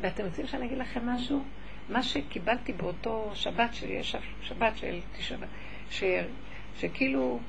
ואתם 0.01 0.25
רוצים 0.25 0.47
שאני 0.47 0.67
אגיד 0.67 0.79
לכם 0.79 1.09
משהו? 1.09 1.43
מה 1.89 2.03
שקיבלתי 2.03 2.73
באותו 2.73 3.31
שבת, 3.35 3.75
שיש 3.75 4.17
שבת 4.43 4.77
של 4.77 5.01
תשעה, 5.17 5.39
שכאילו 6.77 7.41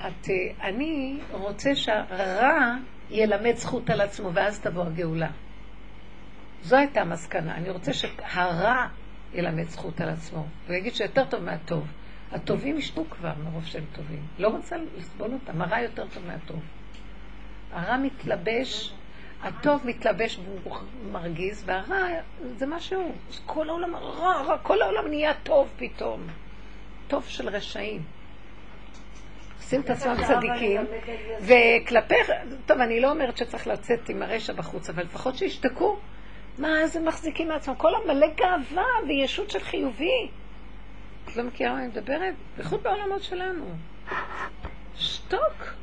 את, 0.00 0.28
אני 0.60 1.18
רוצה 1.32 1.76
שהרע 1.76 2.76
ילמד 3.10 3.56
זכות 3.56 3.90
על 3.90 4.00
עצמו, 4.00 4.34
ואז 4.34 4.60
תבוא 4.60 4.84
הגאולה. 4.84 5.30
זו 6.62 6.76
הייתה 6.76 7.00
המסקנה. 7.00 7.54
אני 7.54 7.70
רוצה 7.70 7.92
שהרע 7.92 8.86
ילמד 9.34 9.68
זכות 9.68 10.00
על 10.00 10.08
עצמו, 10.08 10.46
ויגיד 10.66 10.94
שיותר 10.94 11.24
טוב 11.24 11.42
מהטוב. 11.42 11.86
הטובים 12.32 12.78
ישתו 12.78 13.04
כבר 13.10 13.32
מרוב 13.44 13.64
שהם 13.66 13.84
טובים. 13.92 14.26
לא 14.38 14.48
רוצה 14.48 14.76
לסבול 14.98 15.32
אותם, 15.32 15.62
הרע 15.62 15.80
יותר 15.80 16.06
טוב 16.14 16.26
מהטוב. 16.26 16.60
הרע 17.72 17.96
מתלבש, 17.96 18.92
הטוב 19.42 19.86
מתלבש 19.86 20.38
והוא 20.44 20.76
מרגיז, 21.12 21.62
והרע 21.66 22.06
זה 22.56 22.66
מה 22.66 22.80
שהוא. 22.80 23.14
כל 23.46 23.68
העולם 23.68 23.96
רע, 23.96 24.42
רע, 24.42 24.58
כל 24.58 24.82
העולם 24.82 25.08
נהיה 25.08 25.34
טוב 25.42 25.72
פתאום. 25.76 26.26
טוב 27.08 27.24
של 27.26 27.48
רשעים. 27.48 28.02
עושים 29.56 29.80
את 29.80 29.90
עצמם 29.90 30.14
צדיקים, 30.26 30.80
וכלפיך, 31.40 32.30
טוב, 32.66 32.80
אני 32.80 33.00
לא 33.00 33.10
אומרת 33.10 33.36
שצריך 33.36 33.66
לצאת 33.66 34.08
עם 34.08 34.22
הרשע 34.22 34.52
בחוץ, 34.52 34.90
אבל 34.90 35.02
לפחות 35.02 35.36
שישתקו. 35.36 35.98
מה, 36.58 36.80
איזה 36.80 37.00
מחזיקים 37.00 37.48
מעצמם? 37.48 37.74
כל 37.74 37.92
המלא 37.94 38.26
גאווה 38.36 38.84
וישות 39.08 39.50
של 39.50 39.60
חיובי. 39.60 40.28
את 41.24 41.36
לא 41.36 41.42
מכירה 41.42 41.72
מה 41.72 41.78
אני 41.78 41.86
מדברת? 41.86 42.34
בייחוד 42.56 42.82
בעולמות 42.82 43.22
שלנו. 43.22 43.64
שתוק. 44.96 45.74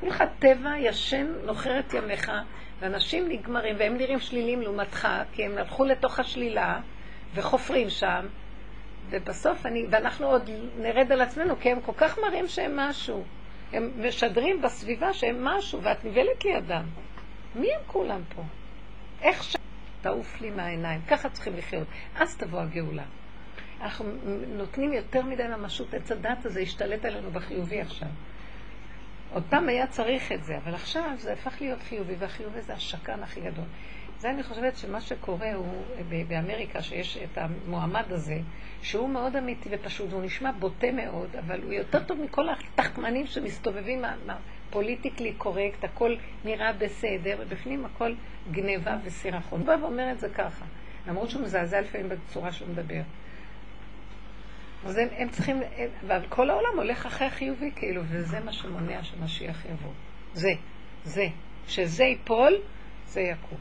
כולך 0.00 0.24
טבע, 0.38 0.78
ישן, 0.78 1.26
נוחר 1.44 1.78
את 1.78 1.94
ימיך, 1.94 2.32
ואנשים 2.80 3.28
נגמרים, 3.28 3.76
והם 3.78 3.96
נראים 3.96 4.20
שליליים 4.20 4.62
לעומתך, 4.62 5.08
כי 5.32 5.44
הם 5.44 5.58
הלכו 5.58 5.84
לתוך 5.84 6.20
השלילה, 6.20 6.80
וחופרים 7.34 7.90
שם, 7.90 8.26
ובסוף 9.10 9.66
אני, 9.66 9.86
ואנחנו 9.90 10.26
עוד 10.26 10.50
נרד 10.78 11.12
על 11.12 11.20
עצמנו, 11.20 11.60
כי 11.60 11.70
הם 11.70 11.80
כל 11.80 11.92
כך 11.96 12.18
מראים 12.18 12.48
שהם 12.48 12.76
משהו. 12.76 13.24
הם 13.72 13.92
משדרים 14.08 14.62
בסביבה 14.62 15.12
שהם 15.12 15.44
משהו, 15.44 15.82
ואת 15.82 16.04
נבלת 16.04 16.44
לידם. 16.44 16.84
מי 17.54 17.74
הם 17.74 17.80
כולם 17.86 18.20
פה? 18.34 18.42
איך 19.22 19.44
ש... 19.44 19.56
תעוף 20.00 20.40
לי 20.40 20.50
מהעיניים. 20.50 21.00
ככה 21.08 21.28
צריכים 21.28 21.56
לחיות. 21.56 21.86
אז 22.16 22.36
תבוא 22.36 22.60
הגאולה. 22.60 23.02
אנחנו 23.80 24.04
נותנים 24.48 24.92
יותר 24.92 25.22
מדי 25.22 25.42
ממשות, 25.42 25.94
עץ 25.94 26.12
הדת 26.12 26.44
הזה 26.44 26.60
השתלט 26.60 27.04
עלינו 27.04 27.30
בחיובי 27.30 27.80
עכשיו. 27.80 28.08
עוד 29.32 29.42
פעם 29.48 29.68
היה 29.68 29.86
צריך 29.86 30.32
את 30.32 30.44
זה, 30.44 30.56
אבל 30.56 30.74
עכשיו 30.74 31.10
זה 31.16 31.32
הפך 31.32 31.56
להיות 31.60 31.78
חיובי, 31.88 32.14
והחיובי 32.18 32.62
זה 32.62 32.74
השקן 32.74 33.22
הכי 33.22 33.40
גדול. 33.40 33.64
זה 34.18 34.30
אני 34.30 34.42
חושבת 34.42 34.76
שמה 34.76 35.00
שקורה 35.00 35.54
הוא 35.54 35.82
באמריקה, 36.28 36.82
שיש 36.82 37.16
את 37.16 37.38
המועמד 37.38 38.12
הזה, 38.12 38.38
שהוא 38.82 39.08
מאוד 39.08 39.36
אמיתי 39.36 39.68
ופשוט, 39.72 40.12
הוא 40.12 40.22
נשמע 40.22 40.52
בוטה 40.52 40.92
מאוד, 40.92 41.36
אבל 41.36 41.62
הוא 41.62 41.72
יותר 41.72 42.04
טוב 42.04 42.20
מכל 42.20 42.46
התחכמנים 42.48 43.26
שמסתובבים, 43.26 44.04
פוליטיקלי 44.70 45.32
קורקט, 45.32 45.84
הכל 45.84 46.16
נראה 46.44 46.72
בסדר, 46.72 47.36
ובפנים 47.40 47.84
הכל 47.84 48.14
גניבה 48.50 48.96
וסירחון. 49.04 49.60
הוא 49.60 49.66
בא 49.66 49.76
ואומר 49.80 50.12
את 50.12 50.20
זה 50.20 50.28
ככה, 50.28 50.64
למרות 51.08 51.30
שהוא 51.30 51.42
מזעזע 51.42 51.80
לפעמים 51.80 52.08
בצורה 52.08 52.52
שהוא 52.52 52.68
מדבר. 52.68 53.00
אז 54.86 54.96
הם, 54.96 55.08
הם 55.16 55.28
צריכים, 55.28 55.62
אבל 56.06 56.20
כל 56.28 56.50
העולם 56.50 56.76
הולך 56.76 57.06
אחרי 57.06 57.26
החיובי 57.26 57.70
כאילו, 57.76 58.02
וזה 58.08 58.40
מה 58.40 58.52
שמונע 58.52 59.02
שמשיח 59.02 59.64
יבוא. 59.64 59.92
זה, 60.34 60.52
זה. 61.04 61.28
שזה 61.68 62.04
ייפול, 62.04 62.54
זה 63.06 63.20
יקום. 63.20 63.58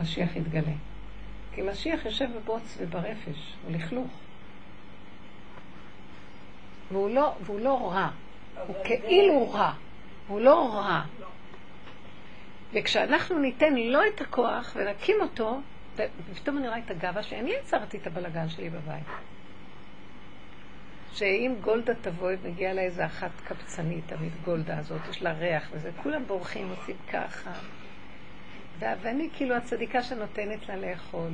משיח 0.00 0.36
יתגלה. 0.36 0.72
כי 1.54 1.62
משיח 1.62 2.04
יושב 2.04 2.28
בבוץ 2.36 2.78
וברפש, 2.80 3.54
הוא 3.64 3.72
לכלוך. 3.72 4.10
והוא 6.92 7.10
לא, 7.10 7.34
והוא 7.42 7.60
לא 7.60 7.92
רע, 7.92 8.10
הוא 8.66 8.76
כאילו 8.84 9.50
רע, 9.50 9.72
הוא 10.28 10.40
לא 10.40 10.74
רע. 10.74 11.02
וכשאנחנו 12.72 13.38
ניתן 13.38 13.74
לו 13.74 14.00
את 14.14 14.20
הכוח 14.20 14.76
ונקים 14.76 15.16
אותו, 15.20 15.60
ופתאום 16.30 16.58
אני 16.58 16.68
רואה 16.68 16.78
את 16.78 16.90
הגאווה 16.90 17.22
שלי, 17.22 17.40
אני 17.40 17.50
יצרתי 17.50 17.96
את 17.96 18.06
הבלגן 18.06 18.48
שלי 18.48 18.70
בבית. 18.70 19.04
שאם 21.18 21.54
גולדה 21.60 21.94
תבוא 21.94 22.30
ומגיעה 22.42 22.72
לה 22.72 22.82
איזה 22.82 23.06
אחת 23.06 23.30
קבצנית, 23.44 24.04
תמיד 24.06 24.32
גולדה 24.44 24.78
הזאת, 24.78 25.00
יש 25.10 25.22
לה 25.22 25.32
ריח 25.32 25.68
וזה, 25.72 25.90
כולם 26.02 26.24
בורחים, 26.26 26.68
עושים 26.70 26.96
ככה. 27.12 27.52
ואני 28.78 29.28
כאילו 29.36 29.54
הצדיקה 29.54 30.02
שנותנת 30.02 30.68
לה 30.68 30.76
לאכול. 30.76 31.30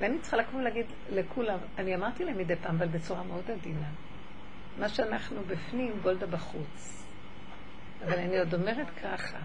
ואני 0.00 0.18
צריכה 0.18 0.36
לקום 0.36 0.60
ולהגיד 0.60 0.86
לכולם, 1.10 1.58
אני 1.78 1.94
אמרתי 1.94 2.24
להם 2.24 2.38
מדי 2.38 2.56
פעם, 2.56 2.76
אבל 2.76 2.86
בצורה 2.86 3.22
מאוד 3.22 3.50
עדינה. 3.50 3.88
מה 4.78 4.88
שאנחנו 4.88 5.40
בפנים, 5.46 5.92
גולדה 6.02 6.26
בחוץ. 6.26 7.04
אבל 8.04 8.18
אני 8.18 8.38
עוד 8.38 8.54
אומרת 8.54 8.86
ככה, 9.02 9.38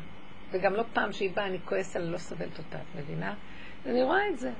וגם 0.51 0.73
לא 0.73 0.83
פעם 0.93 1.13
שהיא 1.13 1.31
באה, 1.35 1.45
אני 1.45 1.57
כועסת 1.65 1.95
עליה, 1.95 2.11
לא 2.11 2.17
סובלת 2.17 2.57
אותה, 2.57 2.77
את 2.77 2.99
מבינה? 2.99 3.33
ואני 3.85 4.03
רואה 4.03 4.29
את 4.33 4.39
זה. 4.39 4.51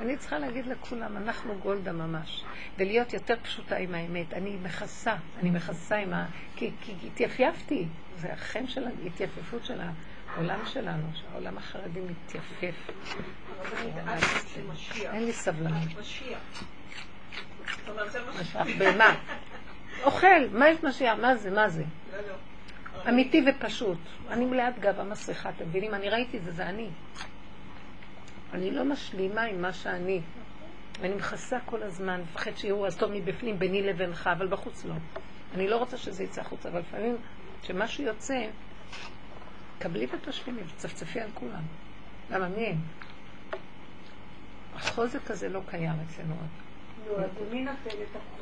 אני 0.00 0.16
צריכה 0.16 0.38
להגיד 0.38 0.66
לכולם, 0.66 1.16
אנחנו 1.16 1.54
גולדה 1.62 1.92
ממש. 1.92 2.44
ולהיות 2.78 3.12
יותר 3.12 3.34
פשוטה 3.42 3.76
עם 3.76 3.94
האמת. 3.94 4.32
אני 4.32 4.56
מכסה, 4.62 5.14
אני 5.40 5.50
מכסה 5.50 5.96
עם 5.96 6.12
ה... 6.12 6.26
כי, 6.56 6.70
כי 6.80 6.92
התייפייפתי. 7.06 7.86
זה 8.16 8.32
החן 8.32 8.66
של 8.66 8.86
ההתייפפות 8.86 9.64
של 9.64 9.80
העולם 10.36 10.58
שלנו, 10.66 11.06
שהעולם 11.14 11.58
החרדי 11.58 12.00
מתייפף. 12.00 12.90
אין 15.12 15.24
לי 15.24 15.32
סבלנות. 15.32 15.88
במה? 18.78 19.14
אוכל, 20.02 20.48
מה 20.52 20.68
יש 20.68 20.84
משיח? 20.84 21.18
מה 21.18 21.36
זה? 21.36 21.50
מה 21.50 21.68
זה? 21.68 21.84
אמיתי 23.08 23.44
ופשוט. 23.46 23.98
אני 24.30 24.44
מלאת 24.44 24.78
גאווה 24.78 25.04
מסריחה, 25.04 25.48
אתם 25.48 25.64
מבינים? 25.68 25.94
אני 25.94 26.08
ראיתי 26.08 26.36
את 26.36 26.44
זה, 26.44 26.52
זה 26.52 26.66
אני. 26.66 26.88
אני 28.54 28.70
לא 28.70 28.84
משלימה 28.84 29.42
עם 29.42 29.62
מה 29.62 29.72
שאני. 29.72 30.20
ואני 31.00 31.14
מכסה 31.14 31.58
כל 31.64 31.82
הזמן, 31.82 32.20
מפחד 32.20 32.56
שיראו 32.56 32.86
הטוב 32.86 33.10
מבפנים 33.14 33.58
ביני 33.58 33.82
לבינך, 33.82 34.30
אבל 34.32 34.48
בחוץ 34.48 34.84
לא. 34.84 34.94
אני 35.54 35.68
לא 35.68 35.76
רוצה 35.76 35.96
שזה 35.96 36.24
יצא 36.24 36.40
החוצה, 36.40 36.68
אבל 36.68 36.80
לפעמים 36.80 37.16
כשמשהו 37.62 38.04
יוצא, 38.04 38.46
קבלי 39.78 40.06
ותשלימי 40.12 40.60
וצפצפי 40.62 41.20
על 41.20 41.30
כולם. 41.34 41.62
למה 42.30 42.48
מי 42.48 42.66
הם? 42.66 42.76
החוזק 44.74 45.30
הזה 45.30 45.48
לא 45.48 45.60
קיים 45.70 45.92
אצלנו 46.06 46.34
עוד. 46.34 46.48
נו, 47.06 47.24
אז 47.24 47.30
מי 47.50 47.60
נותן 47.60 47.90
את 48.02 48.16
החוזק? 48.16 48.40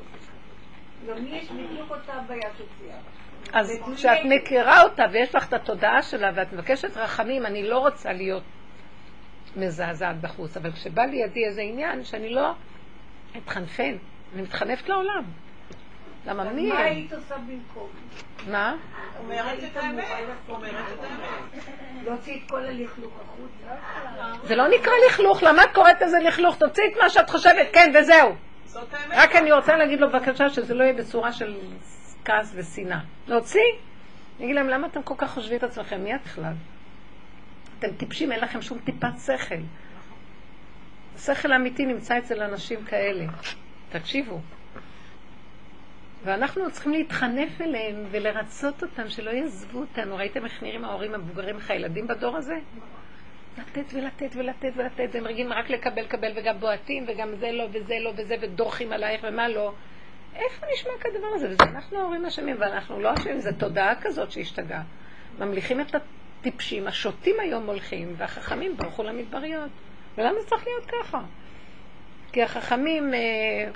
גם 1.08 1.24
לי 1.24 1.36
יש 1.36 1.50
בדיוק 1.50 1.90
אותה 1.90 2.12
הבעיה 2.12 2.50
שציירת. 2.54 3.02
אז 3.52 3.72
כשאת 3.96 4.18
מכירה 4.24 4.82
אותה 4.82 5.02
ויש 5.12 5.34
לך 5.34 5.48
את 5.48 5.52
התודעה 5.52 6.02
שלה 6.02 6.30
ואת 6.34 6.52
מבקשת 6.52 6.96
רחמים, 6.96 7.46
אני 7.46 7.68
לא 7.68 7.78
רוצה 7.78 8.12
להיות 8.12 8.42
מזעזעת 9.58 10.20
בחוץ, 10.20 10.56
אבל 10.56 10.72
כשבא 10.72 11.02
לידי 11.02 11.44
איזה 11.44 11.60
עניין 11.60 12.04
שאני 12.04 12.30
לא 12.30 12.52
אתחנפן, 13.36 13.96
אני 14.34 14.42
מתחנפת 14.42 14.88
לעולם. 14.88 15.24
למה 16.26 16.44
מי... 16.44 16.68
מה 16.68 16.78
היית 16.78 17.12
עושה 17.12 17.34
במקום? 17.36 17.88
מה? 18.50 18.76
אומרת 19.18 19.58
את 19.64 19.76
האמת. 19.76 20.04
להוציא 22.04 22.36
את 22.36 22.50
כל 22.50 22.64
הלכלוך 22.64 23.12
החוצה? 23.22 23.74
זה 24.44 24.56
לא 24.56 24.68
נקרא 24.68 24.92
לכלוך, 25.08 25.42
למה 25.42 25.64
את 25.64 25.74
קוראת 25.74 26.02
לזה 26.02 26.18
לכלוך? 26.18 26.56
תוציא 26.56 26.84
את 26.92 27.02
מה 27.02 27.10
שאת 27.10 27.30
חושבת, 27.30 27.66
כן, 27.72 27.92
וזהו. 27.98 28.34
רק 29.10 29.36
אני 29.36 29.52
רוצה 29.52 29.76
להגיד 29.76 30.00
לו 30.00 30.08
בבקשה 30.08 30.50
שזה 30.50 30.74
לא 30.74 30.82
יהיה 30.82 30.92
בצורה 30.92 31.32
של 31.32 31.56
כעס 32.24 32.52
ושנאה. 32.54 32.98
להוציא? 33.26 33.60
אני 34.36 34.44
אגיד 34.44 34.56
להם, 34.56 34.68
למה 34.68 34.86
אתם 34.86 35.02
כל 35.02 35.14
כך 35.18 35.30
חושבים 35.30 35.58
את 35.58 35.62
עצמכם? 35.62 36.00
מי 36.00 36.14
את 36.14 36.20
בכלל? 36.24 36.52
אתם 37.78 37.92
טיפשים, 37.96 38.32
אין 38.32 38.40
לכם 38.40 38.62
שום 38.62 38.78
טיפת 38.78 39.18
שכל. 39.26 39.54
השכל 41.14 41.52
האמיתי 41.52 41.86
נמצא 41.86 42.18
אצל 42.18 42.42
אנשים 42.42 42.84
כאלה. 42.84 43.24
תקשיבו. 43.88 44.40
ואנחנו 46.24 46.70
צריכים 46.70 46.92
להתחנף 46.92 47.60
אליהם 47.60 48.04
ולרצות 48.10 48.82
אותם, 48.82 49.08
שלא 49.08 49.30
יעזבו 49.30 49.78
אותנו. 49.78 50.16
ראיתם 50.16 50.44
איך 50.44 50.62
נראים 50.62 50.84
ההורים 50.84 51.14
המבוגרים, 51.14 51.56
איך 51.56 51.70
הילדים 51.70 52.06
בדור 52.06 52.36
הזה? 52.36 52.54
לתת 53.58 53.94
ולתת 53.94 54.36
ולתת 54.36 54.72
ולתת, 54.76 55.08
והם 55.12 55.26
רגילים 55.26 55.52
רק 55.52 55.70
לקבל, 55.70 56.06
קבל, 56.06 56.32
וגם 56.36 56.60
בועטים, 56.60 57.04
וגם 57.08 57.36
זה 57.36 57.52
לא, 57.52 57.64
וזה 57.72 57.94
לא, 58.04 58.12
וזה, 58.16 58.36
ודורכים 58.40 58.92
עלייך, 58.92 59.20
ומה 59.28 59.48
לא. 59.48 59.72
איפה 60.34 60.66
נשמע 60.74 60.92
כדבר 61.00 61.26
הזה? 61.34 61.48
וזה 61.50 61.62
אנחנו 61.62 61.98
ההורים 61.98 62.26
אשמים, 62.26 62.56
ואנחנו 62.58 63.00
לא 63.00 63.14
אשמים, 63.14 63.38
זו 63.40 63.50
תודעה 63.58 63.94
כזאת 64.02 64.30
שהשתגעה. 64.30 64.82
ממליכים 65.38 65.80
את 65.80 65.94
הטיפשים, 66.40 66.86
השוטים 66.86 67.40
היום 67.40 67.66
הולכים, 67.66 68.14
והחכמים 68.16 68.76
ברחו 68.76 69.02
למדבריות. 69.02 69.70
ולמה 70.18 70.38
צריך 70.46 70.66
להיות 70.66 70.86
ככה? 70.86 71.20
כי 72.32 72.42
החכמים, 72.42 73.14
אה, 73.14 73.70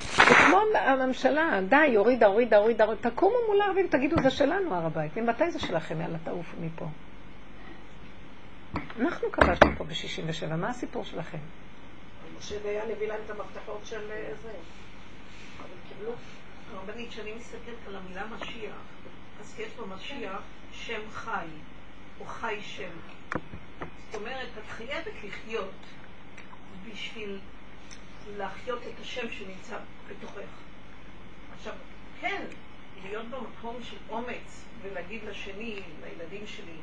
זה 0.00 0.34
כמו 0.34 0.60
הממשלה, 0.74 1.60
די, 1.68 1.96
הורידה, 1.96 2.26
הורידה, 2.26 2.56
הורידה, 2.56 2.86
תקומו 3.00 3.36
מול 3.48 3.60
הערבים, 3.60 3.86
תגידו, 3.86 4.16
זה 4.22 4.30
שלנו 4.30 4.74
הר 4.74 4.86
הבית. 4.86 5.16
ממתי 5.16 5.50
זה 5.50 5.60
שלכם? 5.60 6.00
יאללה, 6.00 6.18
תעופו 6.24 6.56
מפה. 6.60 6.86
אנחנו 9.00 9.32
כבשנו 9.32 9.70
פה 9.78 9.84
ב-67, 9.84 10.56
מה 10.56 10.68
הסיפור 10.68 11.04
שלכם? 11.04 11.38
משה 12.38 12.54
דיין 12.62 12.90
הביא 12.96 13.08
להם 13.08 13.20
את 13.26 13.30
המפתחות 13.30 13.80
של 13.84 14.10
אה, 14.10 14.32
זה. 14.42 14.52
הרבנית, 16.74 17.10
כשאני 17.10 17.32
מסתכלת 17.34 17.86
על 17.86 17.96
המילה 17.96 18.26
משיח, 18.26 18.74
אז 19.40 19.60
יש 19.60 19.72
במשיח 19.80 20.42
שם 20.72 21.00
חי, 21.12 21.46
או 22.20 22.24
חי 22.24 22.58
שם. 22.62 22.90
זאת 24.10 24.14
אומרת, 24.14 24.48
את 24.58 24.70
חייבת 24.70 25.12
לחיות 25.24 25.74
בשביל 26.92 27.38
להחיות 28.36 28.82
את 28.82 29.00
השם 29.00 29.30
שנמצא 29.30 29.78
בתוכך. 30.08 30.50
עכשיו, 31.56 31.74
כן, 32.20 32.44
להיות 33.02 33.26
במקום 33.26 33.76
של 33.82 33.96
אומץ 34.08 34.64
ולהגיד 34.82 35.20
לשני, 35.24 35.80
לילדים 36.02 36.46
שלי, 36.46 36.76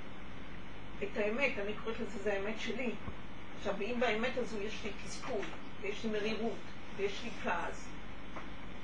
את 1.04 1.18
האמת, 1.18 1.52
אני 1.58 1.74
קוראת 1.84 2.00
לזה, 2.00 2.20
זה 2.24 2.34
האמת 2.34 2.60
שלי. 2.60 2.92
עכשיו, 3.58 3.74
ואם 3.78 4.00
באמת 4.00 4.38
הזו 4.38 4.62
יש 4.62 4.84
לי 4.84 4.92
תסכול, 5.06 5.46
ויש 5.82 6.04
לי 6.04 6.10
מרירות, 6.10 6.60
ויש 6.98 7.24
לי 7.24 7.30
כעס, 7.44 7.90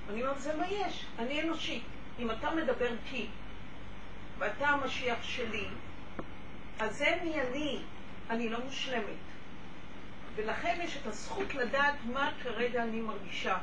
אני 0.09 0.21
אומרת, 0.21 0.41
זה 0.41 0.55
מה 0.57 0.67
יש, 0.67 1.05
אני 1.19 1.41
אנושי. 1.41 1.81
אם 2.19 2.31
אתה 2.31 2.55
מדבר 2.55 2.89
כי, 3.09 3.27
ואתה 4.37 4.67
המשיח 4.67 5.23
שלי, 5.23 5.67
אז 6.79 6.97
זה 6.97 7.17
מי 7.23 7.41
אני, 7.41 7.81
אני 8.29 8.49
לא 8.49 8.59
מושלמת. 8.65 9.25
ולכן 10.35 10.79
יש 10.83 10.97
את 10.97 11.07
הזכות 11.07 11.53
לדעת 11.53 11.95
מה 12.13 12.31
כרגע 12.43 12.83
אני 12.83 13.01
מרגישה. 13.01 13.57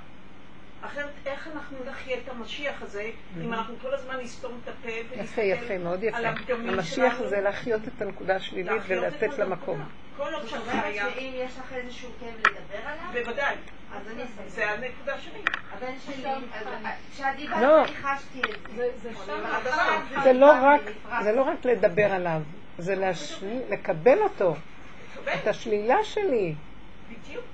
אחרת 0.83 1.11
איך 1.27 1.49
אנחנו 1.55 1.77
נחיה 1.91 2.17
את 2.19 2.29
המשיח 2.29 2.83
הזה, 2.83 3.11
אם 3.41 3.53
אנחנו 3.53 3.75
כל 3.83 3.95
הזמן 3.95 4.21
נסתום 4.21 4.61
את 4.63 4.69
הפה 4.69 4.91
יפה, 5.21 5.43
יפה, 5.43 5.79
מאוד 5.79 6.03
יפה. 6.03 6.19
המשיח 6.49 7.23
זה 7.29 7.41
להחיות 7.41 7.81
את 7.89 8.03
הנקודה 8.03 8.37
השלילית 8.37 8.83
ולתת 8.87 9.39
לה 9.39 9.45
מקום. 9.45 9.85
כל 10.17 10.35
עוד 10.35 10.43
אומרת 10.53 10.83
חיה, 10.85 11.11
שאם 11.15 11.33
יש 11.35 11.53
לך 11.59 11.73
איזשהו 11.73 12.11
כאב 12.21 12.35
לדבר 12.39 12.89
עליו, 12.89 13.25
בוודאי, 13.25 13.55
אז 13.93 14.09
אני 14.09 14.23
אסיים. 14.25 14.49
זה 14.49 14.71
הנקודה 14.71 15.19
שלי. 15.19 15.41
הבן 15.73 15.93
שלי, 16.07 16.25
כשאת 17.13 17.37
דיברת 17.37 17.63
לא. 17.63 17.85
אני 17.85 17.95
חשתי 17.95 18.41
את 18.41 19.01
זה. 19.03 19.11
שם. 19.27 20.41
לא 20.41 20.53
רק, 20.63 20.81
זה 21.23 21.33
לא 21.33 21.43
רק 21.43 21.65
לדבר 21.65 22.13
עליו, 22.13 22.41
זה 22.79 23.13
לקבל 23.71 24.19
אותו, 24.19 24.55
את 25.35 25.47
השלילה 25.47 25.97
שלי, 26.05 26.55
בדיוק, 27.11 27.45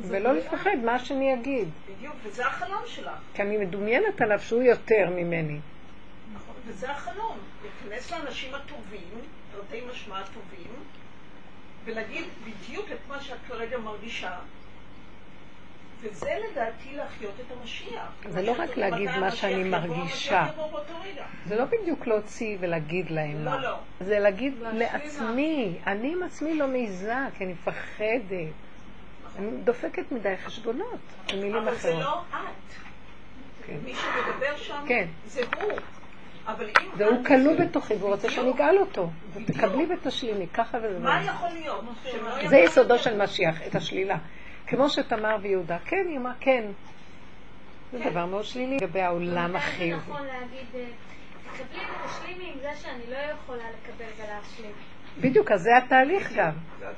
ולא 0.00 0.32
לפחד 0.32 0.76
מה 0.84 0.94
השני 0.94 1.32
יגיד. 1.32 1.68
בדיוק, 1.88 2.14
וזה 2.24 2.46
החלום 2.46 2.82
שלך. 2.86 3.12
כי 3.34 3.42
אני 3.42 3.56
מדומיינת 3.56 4.20
עליו 4.20 4.40
שהוא 4.40 4.62
יותר 4.62 5.10
ממני. 5.10 5.58
נכון, 6.34 6.54
וזה 6.66 6.90
החלום, 6.90 7.38
להיכנס 7.62 8.12
לאנשים 8.12 8.54
הטובים, 8.54 9.20
תרתי 9.52 9.80
משמע 9.90 10.18
הטובים, 10.18 10.72
ולהגיד 11.84 12.24
בדיוק 12.44 12.86
את 12.92 13.08
מה 13.08 13.20
שאת 13.20 13.38
כרגע 13.48 13.78
מרגישה, 13.78 14.36
וזה 16.00 16.30
לדעתי 16.50 16.96
להחיות 16.96 17.34
את 17.40 17.56
המשיח. 17.60 18.12
זה 18.28 18.42
לא 18.42 18.52
רק 18.58 18.76
להגיד 18.76 19.10
מה 19.20 19.30
שאני 19.30 19.64
מרגישה. 19.64 20.46
זה 21.46 21.56
לא 21.56 21.64
בדיוק 21.64 22.06
להוציא 22.06 22.56
ולהגיד 22.60 23.10
להם 23.10 23.44
לא, 23.44 23.50
מה. 23.50 23.62
לא. 23.62 23.76
זה 24.00 24.18
להגיד 24.18 24.54
לעצמי, 24.72 25.78
אני 25.86 26.12
עם 26.12 26.22
עצמי 26.22 26.54
לא 26.54 26.68
מעיזה, 26.68 27.14
כי 27.38 27.44
אני 27.44 27.52
מפחדת. 27.52 28.52
אני 29.38 29.50
דופקת 29.64 30.12
מדי 30.12 30.36
חשבונות, 30.36 31.00
במילים 31.32 31.56
אבל 31.56 31.74
זה 31.74 31.88
אחרות. 31.88 32.02
לא 32.02 32.20
את. 32.30 32.74
כן. 33.66 33.76
מי 33.84 33.94
שמדבר 33.94 34.56
שם 34.56 34.84
כן. 34.88 35.06
זה 35.26 35.40
הוא. 35.60 35.72
אבל 36.46 36.68
אם 36.68 36.88
והוא 36.96 37.24
כלוא 37.24 37.54
בתוכי, 37.54 37.94
והוא 37.94 38.10
רוצה 38.10 38.30
שאני. 38.30 38.50
אגאל 38.50 38.78
אותו. 38.78 39.10
ותקבלי 39.32 39.86
ותשלימי, 39.94 40.46
ככה 40.46 40.78
וזה. 40.78 40.98
מה 40.98 41.24
יכול 41.24 41.48
להיות? 41.48 41.84
זה 42.48 42.56
יסודו 42.56 42.98
של 42.98 43.22
משיח, 43.22 43.62
את 43.66 43.74
השלילה. 43.74 44.18
כמו 44.66 44.88
שתמר 44.88 45.36
ויהודה, 45.42 45.78
כן, 45.78 46.06
היא 46.08 46.18
אמרה 46.18 46.32
כן. 46.40 46.64
זה 47.92 47.98
דבר 48.10 48.26
מאוד 48.26 48.44
שלילי 48.44 48.76
לגבי 48.76 49.00
העולם 49.00 49.56
החיובי. 49.56 50.02
נכון 50.10 50.26
להגיד, 50.26 50.66
אה, 50.74 50.84
תקבלי 51.52 51.80
ותשלימי 52.04 52.52
עם 52.52 52.58
זה 52.60 52.70
שאני 52.82 53.10
לא 53.10 53.16
יכולה 53.16 53.64
לקבל 53.70 54.10
ולהשלים. 54.16 54.72
בדיוק, 55.20 55.52
אז 55.52 55.62
זה 55.62 55.76
התהליך 55.76 56.32
גם. 56.36 56.52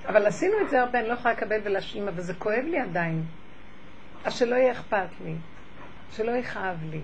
אבל 0.06 0.26
עשינו 0.26 0.54
את 0.64 0.70
זה 0.70 0.80
הרבה, 0.80 1.00
אני 1.00 1.08
לא 1.08 1.12
יכולה 1.12 1.34
לקבל 1.34 1.60
ולהשלים, 1.64 2.08
אבל 2.08 2.20
זה 2.20 2.34
כואב 2.34 2.64
לי 2.64 2.78
עדיין. 2.78 3.24
אז 4.24 4.34
שלא 4.34 4.54
יהיה 4.54 4.72
אכפת 4.72 5.08
לי, 5.24 5.34
שלא 6.12 6.30
יכאב 6.30 6.76
לי, 6.90 7.00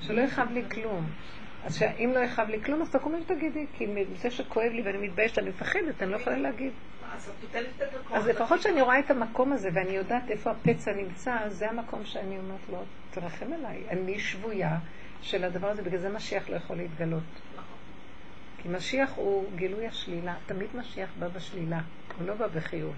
שלא 0.00 0.20
יכאב 0.20 0.50
לי 0.52 0.62
כלום. 0.70 1.06
אז 1.64 1.82
אם 1.98 2.10
לא 2.14 2.18
יכאב 2.18 2.48
לי 2.48 2.62
כלום, 2.62 2.82
אז 2.82 2.90
תקומי 2.90 3.18
ותגידי, 3.18 3.66
כי 3.72 3.86
מזה 3.86 4.30
שכואב 4.30 4.72
לי 4.72 4.82
ואני 4.82 4.98
מתביישת, 4.98 5.38
אני 5.38 5.48
מפחדת, 5.48 6.02
אני 6.02 6.10
לא 6.10 6.16
יכולה 6.16 6.38
להגיד. 6.38 6.72
אז 8.12 8.26
לפחות 8.26 8.62
שאני 8.62 8.82
רואה 8.82 8.98
את 8.98 9.10
המקום 9.10 9.52
הזה 9.52 9.68
ואני 9.74 9.90
יודעת 9.90 10.30
איפה 10.30 10.50
הפצע 10.50 10.92
נמצא, 10.92 11.36
זה 11.48 11.70
המקום 11.70 12.04
שאני 12.04 12.38
אומרת 12.38 12.68
לו, 12.70 12.82
תרחם 13.10 13.52
עליי, 13.52 13.82
אני 13.90 14.18
שבויה 14.18 14.78
של 15.22 15.44
הדבר 15.44 15.68
הזה, 15.68 15.82
בגלל 15.82 15.98
זה 15.98 16.08
משיח 16.08 16.50
לא 16.50 16.56
יכול 16.56 16.76
להתגלות. 16.76 17.22
כי 18.62 18.68
משיח 18.68 19.12
הוא 19.16 19.44
גילוי 19.54 19.86
השלילה, 19.86 20.34
תמיד 20.46 20.68
משיח 20.74 21.10
בא 21.18 21.28
בשלילה, 21.28 21.80
הוא 22.18 22.26
לא 22.26 22.34
בא 22.34 22.46
בחיוב. 22.46 22.94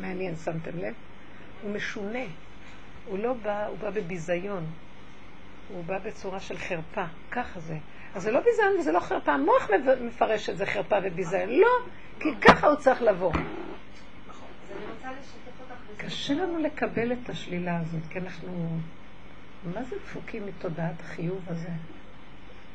מעניין, 0.00 0.36
שמתם 0.36 0.78
לב? 0.78 0.94
הוא 1.62 1.74
משונה, 1.74 2.24
הוא 3.06 3.18
לא 3.18 3.32
בא, 3.32 3.66
הוא 3.66 3.78
בא 3.78 3.90
בביזיון, 3.90 4.66
הוא 5.68 5.84
בא 5.84 5.98
בצורה 5.98 6.40
של 6.40 6.58
חרפה, 6.58 7.04
ככה 7.30 7.60
זה. 7.60 7.78
אז 8.14 8.22
זה 8.22 8.30
לא 8.30 8.40
ביזיון 8.40 8.80
וזה 8.80 8.92
לא 8.92 9.00
חרפה, 9.00 9.32
המוח 9.32 9.70
מפרש 10.00 10.48
את 10.50 10.56
זה 10.56 10.66
חרפה 10.66 10.96
וביזיון, 11.04 11.48
לא, 11.48 11.68
כי 12.20 12.28
ככה 12.40 12.66
הוא 12.66 12.76
צריך 12.76 13.02
לבוא. 13.02 13.32
קשה 15.96 16.34
לנו 16.34 16.58
לקבל 16.58 17.12
את 17.12 17.28
השלילה 17.30 17.78
הזאת, 17.78 18.00
כי 18.10 18.18
אנחנו, 18.18 18.78
מה 19.74 19.82
זה 19.82 19.96
דפוקים 19.96 20.46
מתודעת 20.46 21.00
החיוב 21.00 21.40
הזה? 21.46 21.68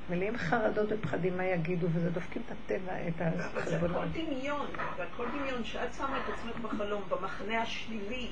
מלאים 0.10 0.38
חרדות 0.38 0.88
ופחדים 0.92 1.38
מה 1.38 1.46
יגידו, 1.46 1.88
וזה 1.94 2.10
דופקים 2.10 2.42
את 2.46 2.52
הטבע, 2.52 3.08
את 3.08 3.22
אבל 3.22 3.66
זה. 3.66 3.78
הכל 3.78 4.08
דמיון, 4.14 4.68
והכל 4.98 5.26
דמיון 5.30 5.64
שאת 5.64 5.94
שמה 5.94 6.18
את 6.18 6.34
עצמך 6.34 6.56
בחלום, 6.62 7.04
במחנה 7.10 7.62
השלילי, 7.62 8.28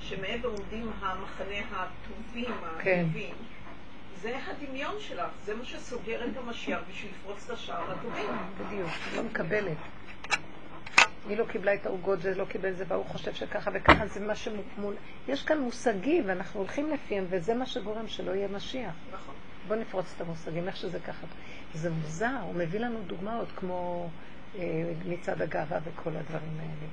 שמעבר 0.00 0.48
עומדים 0.48 0.90
המחנה 1.00 1.54
הטובים, 1.70 2.54
כן. 2.78 3.04
הטובים. 3.04 3.34
זה 4.22 4.38
הדמיון 4.46 4.94
שלך, 4.98 5.30
זה 5.44 5.54
מה 5.54 5.64
שסוגר 5.64 6.26
את 6.26 6.36
המשיח 6.36 6.80
בשביל 6.90 7.10
לפרוץ 7.20 7.44
את 7.44 7.50
השער 7.50 7.92
הטובים. 7.92 8.30
בדיוק, 8.60 8.88
לא 9.16 9.22
מקבלת. 9.22 9.76
היא 11.28 11.36
לא 11.38 11.44
קיבלה 11.44 11.74
את 11.74 11.86
העוגות, 11.86 12.22
זה 12.22 12.34
לא 12.34 12.44
קיבל 12.44 12.72
זה, 12.72 12.84
והוא 12.88 13.04
חושב 13.04 13.34
שככה 13.34 13.70
וככה, 13.74 14.06
זה 14.06 14.20
מה 14.20 14.34
שמול... 14.34 14.94
יש 15.28 15.42
כאן 15.42 15.58
מושגים, 15.58 16.24
ואנחנו 16.26 16.60
הולכים 16.60 16.90
לפיהם, 16.90 17.26
וזה 17.30 17.54
מה 17.54 17.66
שגורם 17.66 18.08
שלא 18.08 18.32
יהיה 18.32 18.48
משיח. 18.48 18.94
נכון. 19.12 19.34
בוא 19.68 19.76
נפרוץ 19.76 20.12
את 20.16 20.20
המושגים, 20.20 20.66
איך 20.66 20.76
שזה 20.76 20.98
ככה. 21.00 21.26
זה 21.74 21.90
מוזר, 21.90 22.36
הוא 22.42 22.54
מביא 22.54 22.80
לנו 22.80 22.98
דוגמאות 23.06 23.48
כמו 23.56 24.08
אה, 24.58 24.92
מצעד 25.06 25.42
הגאווה 25.42 25.78
וכל 25.84 26.10
הדברים 26.16 26.56
האלה. 26.60 26.90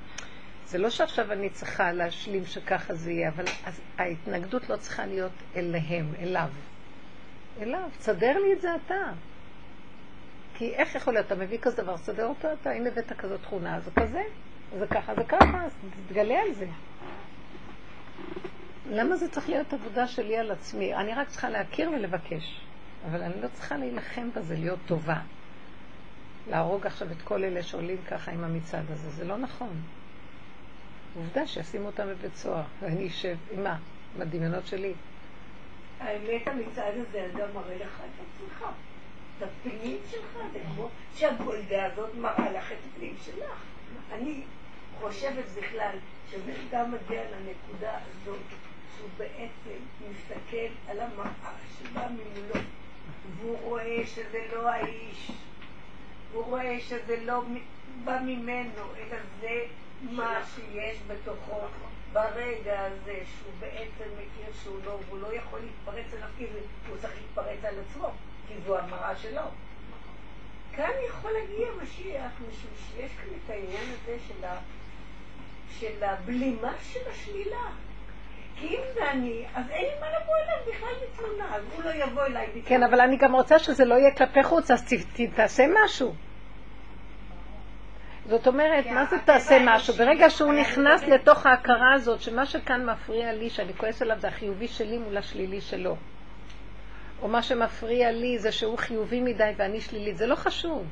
זה 0.66 0.78
לא 0.78 0.90
שעכשיו 0.90 1.32
אני 1.32 1.50
צריכה 1.50 1.92
להשלים 1.92 2.46
שככה 2.46 2.94
זה 2.94 3.12
יהיה, 3.12 3.30
אבל 3.30 3.46
אז 3.66 3.82
ההתנגדות 3.98 4.70
לא 4.70 4.76
צריכה 4.76 5.06
להיות 5.06 5.32
אליהם, 5.56 6.14
אליו. 6.20 6.50
אליו, 7.62 7.90
תסדר 7.98 8.38
לי 8.38 8.54
את 8.54 8.62
זה 8.62 8.70
אתה. 8.76 9.12
כי 10.54 10.74
איך 10.76 10.96
יכול 10.96 11.14
להיות, 11.14 11.26
אתה 11.26 11.36
מביא 11.36 11.58
כזה 11.62 11.84
דבר, 11.84 11.98
תסדר 11.98 12.26
אותו 12.26 12.48
אתה, 12.62 12.72
אם 12.72 12.88
הבאת 12.88 13.12
כזאת 13.18 13.42
תכונה, 13.42 13.80
זה 13.80 13.92
כזה, 13.92 14.22
זה 14.80 14.88
ככה, 14.88 15.16
זה 15.16 15.24
ככה, 15.24 15.66
אז 15.66 15.72
תתגלה 16.08 16.40
על 16.42 16.54
זה. 16.54 16.68
למה 18.94 19.16
זה 19.16 19.30
צריך 19.30 19.50
להיות 19.50 19.74
עבודה 19.74 20.08
שלי 20.08 20.38
על 20.38 20.52
עצמי? 20.52 20.96
אני 20.96 21.14
רק 21.14 21.28
צריכה 21.28 21.50
להכיר 21.50 21.92
ולבקש, 21.92 22.62
אבל 23.06 23.24
אני 23.24 23.42
לא 23.42 23.48
צריכה 23.48 23.78
להילחם 23.78 24.30
בזה, 24.36 24.56
להיות 24.56 24.80
טובה. 24.86 25.20
להרוג 26.50 26.88
עכשיו 26.88 27.12
את 27.12 27.22
כל 27.24 27.44
אלה 27.44 27.64
שעולים 27.64 27.98
ככה 28.10 28.32
עם 28.32 28.44
המצעד 28.44 28.92
הזה, 28.92 29.10
זה 29.10 29.26
לא 29.26 29.38
נכון. 29.38 29.82
עובדה 31.16 31.48
שישימו 31.48 31.86
אותם 31.86 32.08
בבית 32.08 32.36
סוהר, 32.36 32.64
ואני 32.80 33.08
אשב, 33.08 33.36
מה? 33.58 33.78
עם 34.16 34.22
הדמיונות 34.22 34.68
שלי. 34.68 34.94
האמת, 36.00 36.48
המצעד 36.48 36.94
הזה 36.98 37.28
גם 37.38 37.48
מראה 37.54 37.78
לך 37.78 38.00
את 38.00 38.26
עצמך. 38.26 38.66
את 39.38 39.44
הפנים 39.44 39.98
שלך, 40.10 40.38
זה 40.54 40.60
כמו 40.76 40.90
שהגולדה 41.16 41.86
הזאת 41.86 42.16
מראה 42.16 42.52
לך 42.52 42.72
את 42.72 42.78
הפנים 42.94 43.16
שלך. 43.26 43.64
אני 44.12 44.42
חושבת 45.00 45.46
בכלל 45.58 45.96
שבן 46.32 46.54
אדם 46.70 46.92
מגיע 46.92 47.22
לנקודה 47.24 47.92
הזאת, 47.98 48.40
שהוא 49.02 49.10
בעצם 49.18 49.80
מסתכל 50.12 50.74
על 50.88 51.00
המראה 51.00 51.54
שבא 51.80 52.08
ממולו, 52.08 52.66
והוא 53.36 53.58
רואה 53.62 54.02
שזה 54.06 54.48
לא 54.54 54.70
האיש, 54.70 55.32
הוא 56.34 56.44
רואה 56.44 56.80
שזה 56.80 57.24
לא 57.26 57.44
בא 58.04 58.20
ממנו, 58.26 58.84
אלא 58.98 59.18
זה 59.40 59.66
מה 60.02 60.42
שיש 60.56 60.98
בתוכו 61.08 61.60
ברגע 62.14 62.86
הזה, 62.86 63.20
שהוא 63.26 63.54
בעצם 63.60 64.10
מכיר 64.14 64.54
שהוא 64.64 64.80
לא, 64.86 65.00
והוא 65.08 65.20
לא 65.20 65.34
יכול 65.34 65.60
להתפרץ 65.60 66.14
אליו, 66.14 66.30
כי 66.38 66.46
הוא 66.90 66.98
צריך 67.02 67.14
להתפרץ 67.14 67.64
על 67.64 67.76
עצמו, 67.80 68.12
כי 68.48 68.54
זו 68.66 68.78
המראה 68.78 69.16
שלו. 69.16 69.42
כאן 70.76 70.92
יכול 71.10 71.32
להגיע 71.32 71.68
משיח, 71.84 72.32
משום 72.50 72.72
שיש 72.78 73.12
כאן 73.12 73.28
את 73.46 73.50
העניין 73.50 73.86
הזה 73.92 74.18
של, 74.28 74.46
ה, 74.46 74.58
של 75.80 76.04
הבלימה 76.04 76.74
של 76.94 77.10
השלילה. 77.10 77.72
כי 78.56 78.68
אם 78.68 78.82
זה 78.94 79.12
אני, 79.12 79.46
אז 79.56 79.66
אין 79.70 79.86
לי 79.86 79.92
מה 80.00 80.08
לבוא 80.08 80.36
אליו 80.36 80.58
בכלל 80.68 81.08
בתלונה, 81.08 81.56
אז 81.56 81.64
הוא 81.76 81.84
לא 81.84 81.90
יבוא 81.90 82.26
אליי 82.26 82.48
בתלונה. 82.48 82.68
כן, 82.68 82.84
אבל 82.84 83.02
אני 83.02 83.18
גם 83.18 83.36
רוצה 83.36 83.60
שזה 83.60 83.86
לא 83.86 83.96
יהיה 83.96 84.16
כלפי 84.16 84.44
חוץ, 84.44 84.72
אז 84.72 84.94
תעשה 85.36 85.64
משהו. 85.86 86.14
זאת 88.30 88.48
אומרת, 88.48 88.84
כי 88.84 88.92
מה 88.92 89.06
זה 89.06 89.18
תעשה 89.26 89.58
משהו? 89.66 89.94
ברגע 89.94 90.30
שהוא 90.30 90.52
היה 90.54 90.62
נכנס 90.62 91.04
לתוך 91.04 91.46
ההכרה 91.46 91.94
הזאת, 91.94 92.22
שמה 92.22 92.46
שכאן 92.46 92.86
מפריע 92.86 93.34
לי, 93.34 93.50
שאני 93.50 93.74
כועס 93.74 94.02
עליו, 94.02 94.20
זה 94.20 94.28
החיובי 94.28 94.68
שלי 94.68 94.98
מול 94.98 95.18
השלילי 95.18 95.62
שלו. 95.62 95.96
או 97.22 97.28
מה 97.28 97.42
שמפריע 97.42 98.12
לי 98.12 98.40
זה 98.40 98.52
שהוא 98.52 98.78
חיובי 98.78 99.22
מדי 99.22 99.52
ואני 99.58 99.82
שלילית. 99.82 100.18
זה 100.18 100.28
לא 100.28 100.36
חשוב. 100.36 100.86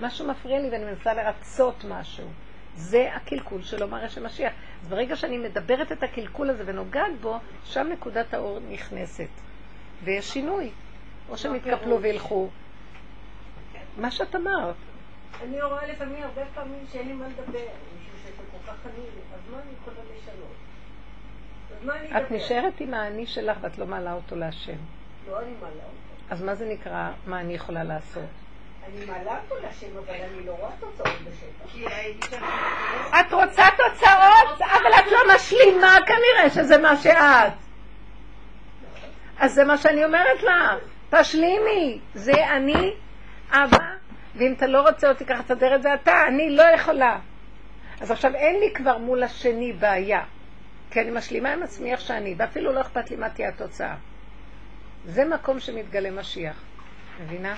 משהו 0.00 0.28
מפריע 0.28 0.60
לי 0.60 0.70
ואני 0.70 0.84
מנסה 0.84 1.14
לרצות 1.14 1.84
משהו. 1.88 2.26
זה 2.76 3.08
הקלקול 3.14 3.62
שלו 3.62 3.88
מראה 3.88 4.08
שמשיח. 4.08 4.52
אז 4.82 4.88
ברגע 4.88 5.16
שאני 5.16 5.38
מדברת 5.38 5.92
את 5.92 6.02
הקלקול 6.02 6.50
הזה 6.50 6.62
ונוגעת 6.66 7.20
בו, 7.20 7.38
שם 7.64 7.86
נקודת 7.92 8.34
האור 8.34 8.58
נכנסת. 8.70 9.28
ויש 10.04 10.32
שינוי. 10.32 10.70
או 11.28 11.38
שהם 11.38 11.54
יתקפלו 11.54 12.02
וילכו. 12.02 12.48
מה 13.96 14.10
שאת 14.10 14.36
אמרת. 14.36 14.74
אני 15.42 15.62
רואה 15.62 15.86
לפעמים 15.86 16.22
הרבה 16.22 16.42
פעמים 16.54 16.84
שאין 16.92 17.08
לי 17.08 17.12
מה 17.12 17.28
לדבר, 17.28 17.58
משום 17.58 18.16
שזה 18.22 18.42
כל 18.52 18.72
כך 18.72 18.86
עני, 18.86 19.04
אז 19.34 19.40
מה 19.50 19.58
אני 19.62 19.70
יכולה 19.80 19.96
לשנות? 20.16 20.56
את 22.16 22.30
נשארת 22.30 22.80
עם 22.80 22.94
האני 22.94 23.26
שלך 23.26 23.58
ואת 23.60 23.78
לא 23.78 23.86
מעלה 23.86 24.12
אותו 24.12 24.36
להשם. 24.36 24.76
לא, 25.28 25.40
אני 25.40 25.52
מעלה 25.60 25.74
אותו. 25.74 26.30
אז 26.30 26.42
מה 26.42 26.54
זה 26.54 26.68
נקרא, 26.68 27.10
מה 27.26 27.40
אני 27.40 27.54
יכולה 27.54 27.84
לעשות? 27.84 28.45
אני 28.86 29.04
מעלה 29.04 29.38
אותו 29.42 29.54
להשם, 29.62 29.86
אבל 29.98 30.14
אני 30.14 30.46
לא 30.46 30.52
רואה 30.52 30.70
תוצאות 30.80 31.16
בשטח. 31.24 31.90
את 33.20 33.32
רוצה 33.32 33.64
תוצאות, 33.76 34.60
אבל 34.60 34.92
את 34.98 35.12
לא 35.12 35.34
משלימה 35.34 35.96
כנראה 36.06 36.50
שזה 36.50 36.78
מה 36.78 36.96
שאת. 36.96 37.52
אז 39.38 39.54
זה 39.54 39.64
מה 39.64 39.78
שאני 39.78 40.04
אומרת 40.04 40.42
לך, 40.42 40.52
תשלימי, 41.10 42.00
זה 42.14 42.46
אני, 42.56 42.94
אבא, 43.50 43.78
ואם 44.34 44.54
אתה 44.56 44.66
לא 44.66 44.80
רוצה 44.80 45.08
אותי 45.08 45.24
ככה 45.24 45.42
תסדר 45.42 45.74
את 45.74 45.82
זה 45.82 45.94
אתה, 45.94 46.22
אני 46.28 46.56
לא 46.56 46.62
יכולה. 46.62 47.18
אז 48.00 48.10
עכשיו 48.10 48.34
אין 48.34 48.60
לי 48.60 48.74
כבר 48.74 48.98
מול 48.98 49.22
השני 49.22 49.72
בעיה, 49.72 50.24
כי 50.90 51.00
אני 51.00 51.10
משלימה 51.10 51.52
עם 51.52 51.62
עצמי 51.62 51.92
איך 51.92 52.00
שאני, 52.00 52.34
ואפילו 52.38 52.72
לא 52.72 52.80
אכפת 52.80 53.10
לי 53.10 53.16
מה 53.16 53.30
תהיה 53.30 53.48
התוצאה. 53.48 53.94
זה 55.06 55.24
מקום 55.24 55.60
שמתגלה 55.60 56.10
משיח, 56.10 56.62
מבינה? 57.20 57.54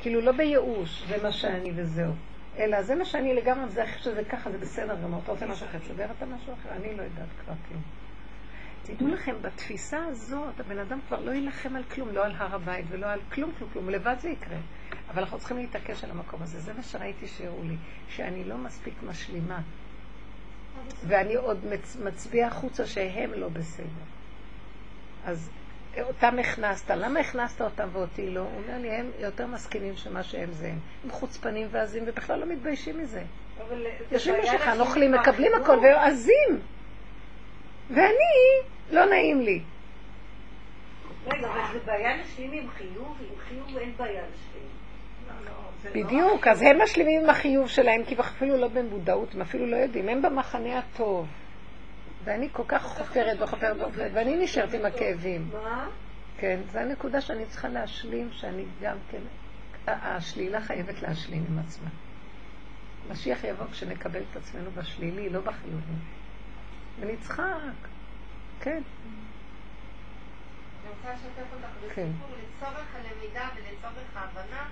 כאילו 0.00 0.20
לא 0.20 0.32
בייאוש, 0.32 1.02
זה 1.08 1.22
מה 1.22 1.32
שאני 1.32 1.72
וזהו. 1.76 2.12
אלא 2.58 2.82
זה 2.82 2.94
מה 2.94 3.04
שאני 3.04 3.34
לגמרי, 3.34 3.68
זה 3.70 3.82
איך 3.82 3.98
שזה 3.98 4.24
ככה, 4.24 4.50
זה 4.50 4.58
בסדר 4.58 4.96
גמור. 5.02 5.20
אתה 5.24 5.32
רוצה 5.32 5.46
משהו 5.46 5.66
אחר, 5.66 5.78
תסדר 5.78 6.06
אתה 6.16 6.26
משהו 6.26 6.52
אחר, 6.54 6.68
אני 6.76 6.96
לא 6.96 7.02
יודעת 7.02 7.26
כבר 7.44 7.54
כלום. 7.68 7.82
תדעו 8.82 9.08
לכם, 9.08 9.34
בתפיסה 9.42 10.04
הזאת, 10.04 10.60
הבן 10.60 10.78
אדם 10.78 10.98
כבר 11.08 11.20
לא 11.20 11.30
יילחם 11.30 11.76
על 11.76 11.82
כלום, 11.84 12.08
לא 12.08 12.24
על 12.24 12.32
הר 12.36 12.54
הבית 12.54 12.86
ולא 12.88 13.06
על 13.06 13.20
כלום, 13.32 13.52
כלום, 13.58 13.70
כלום, 13.72 13.90
לבד 13.90 14.16
זה 14.20 14.28
יקרה. 14.28 14.56
אבל 15.10 15.22
אנחנו 15.22 15.38
צריכים 15.38 15.56
להתעקש 15.56 16.04
על 16.04 16.10
המקום 16.10 16.42
הזה. 16.42 16.60
זה 16.60 16.72
מה 16.74 16.82
שראיתי 16.82 17.26
שהראו 17.26 17.62
לי, 17.62 17.76
שאני 18.08 18.44
לא 18.44 18.58
מספיק 18.58 18.94
משלימה. 19.02 19.60
ואני 21.06 21.34
עוד 21.34 21.58
מצ- 21.66 21.96
מצביע 22.04 22.46
החוצה 22.46 22.86
שהם 22.86 23.32
לא 23.32 23.48
בסדר. 23.48 24.04
אז 25.24 25.50
אותם 26.00 26.38
הכנסת, 26.38 26.90
למה 26.90 27.20
הכנסת 27.20 27.62
אותם 27.62 27.88
ואותי 27.92 28.30
לא? 28.30 28.40
הוא 28.40 28.48
אומר 28.48 28.78
לי, 28.78 28.90
הם 28.90 29.10
יותר 29.18 29.46
מסכימים 29.46 29.96
שמה 29.96 30.22
שהם 30.22 30.52
זה 30.52 30.68
הם. 30.68 30.78
הם 31.04 31.10
חוצפנים 31.10 31.68
ועזים 31.70 32.04
ובכלל 32.06 32.40
לא 32.40 32.46
מתביישים 32.46 32.98
מזה. 32.98 33.22
יושבים 34.12 34.34
בשולחן, 34.42 34.80
אוכלים, 34.80 35.12
מקבלים. 35.12 35.54
הכל 35.54 35.78
ועזים. 35.82 36.60
ואני, 37.90 38.68
לא 38.90 39.04
נעים 39.04 39.40
לי. 39.40 39.62
רגע, 41.26 41.46
אבל 41.46 41.60
זה 41.72 41.78
בעיה 41.86 42.16
להשלים 42.16 42.52
עם 42.52 42.68
חיוב, 42.70 43.16
עם 43.20 43.38
חיוב 43.48 43.78
אין 43.78 43.92
בעיה 43.96 44.22
להשלים. 44.22 44.68
בדיוק, 45.94 46.46
אז 46.46 46.62
הם 46.62 46.82
משלימים 46.82 47.20
עם 47.22 47.30
החיוב 47.30 47.68
שלהם, 47.68 48.04
כי 48.04 48.14
אפילו 48.20 48.56
לא 48.56 48.68
במודעות, 48.68 49.34
הם 49.34 49.40
אפילו 49.40 49.66
לא 49.66 49.76
יודעים, 49.76 50.08
הם 50.08 50.22
במחנה 50.22 50.78
הטוב. 50.78 51.26
ואני 52.28 52.48
כל 52.52 52.62
כך 52.68 52.82
חופרת 52.82 53.40
וחופרת 53.40 53.76
וחופרת, 53.80 54.10
ואני 54.14 54.44
נשארת 54.44 54.74
עם 54.74 54.86
הכאבים. 54.86 55.50
מה? 55.52 55.88
כן, 56.38 56.60
זו 56.72 56.78
הנקודה 56.78 57.20
שאני 57.20 57.46
צריכה 57.46 57.68
להשלים, 57.68 58.28
שאני 58.32 58.64
גם 58.82 58.96
כן, 59.10 59.20
השלילה 59.86 60.60
חייבת 60.60 61.02
להשלים 61.02 61.44
עם 61.50 61.58
עצמה. 61.58 61.88
משיח 63.10 63.44
יבוא 63.44 63.66
כשנקבל 63.66 64.22
את 64.30 64.36
עצמנו 64.36 64.70
בשלילי, 64.70 65.28
לא 65.28 65.40
בחיובי. 65.40 65.92
ונצחק, 67.00 67.42
כן. 68.60 68.82
אני 70.82 70.90
רוצה 70.90 71.12
לשתף 71.12 71.52
אותך 71.52 71.94
כן. 71.94 72.08
בסיפור 72.10 72.28
לצורך 72.36 72.94
הלמידה 72.94 73.48
ולצורך 73.56 74.16
ההבנה. 74.16 74.68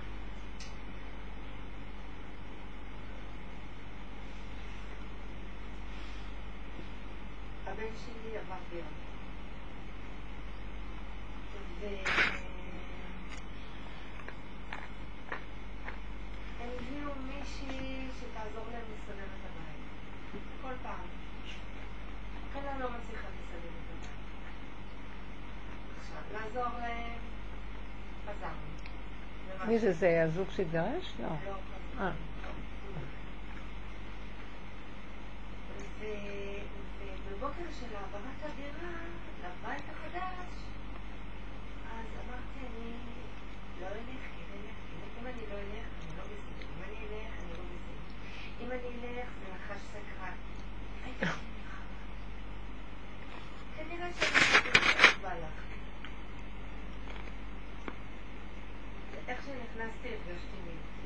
הבן 7.67 7.93
שלי 8.05 8.37
עבר 8.39 8.57
דירה. 8.71 8.87
והם 11.81 12.05
הביאו 16.61 17.11
מישהי 17.15 18.09
שתעזור 18.19 18.65
להם 18.73 18.83
לסדר 18.95 19.25
את 19.25 19.45
הבית. 19.45 19.83
כל 20.63 20.73
פעם. 20.83 21.07
חלה 22.53 22.79
לא 22.79 22.87
מצליחה 22.87 23.29
לסדר 23.29 23.69
את 23.69 23.91
הבית. 23.91 24.09
עכשיו, 25.99 26.23
לעזור 26.33 26.79
להם, 26.81 27.19
עזרנו. 28.29 28.77
מי 29.67 29.79
זה 29.79 29.93
זה, 29.93 30.23
הזוג 30.23 30.47
שהתגרש? 30.51 31.13
לא. 31.23 31.29
לא, 31.29 31.55
אה. 32.01 32.13
ובבוקר 37.47 37.71
של 37.81 37.97
העברת 37.97 38.43
הדירה 38.43 38.91
לבית 39.41 39.85
החדש, 39.91 40.53
אז 41.91 42.07
אמרתי, 42.25 42.59
אני 42.59 42.93
לא 43.81 43.87
אלך, 43.87 44.25
אני 44.35 44.45
אלך, 44.53 44.77
אם 45.21 45.27
אני 45.27 45.43
לא 45.51 45.55
אלך, 45.55 45.87
אני 46.01 46.17
לא 46.17 46.23
בסדר. 46.25 46.67
אם 46.77 46.83
אני 46.83 46.97
אלך, 46.97 47.33
אני 47.43 47.51
לא 47.51 47.65
בסדר. 47.65 48.03
אם 48.61 48.71
אני 48.73 48.89
אלך, 49.19 49.29
זה 49.39 49.47
נחש 49.55 49.83
סקרן. 49.83 50.37
כנראה 53.77 54.09
שאני 54.13 54.65
לא 54.65 54.81
והלכתי. 55.21 55.77
איך 59.29 59.39
שנכנסתי, 59.45 60.09
הרגשתי 60.09 60.57
מיוחדת. 60.65 60.97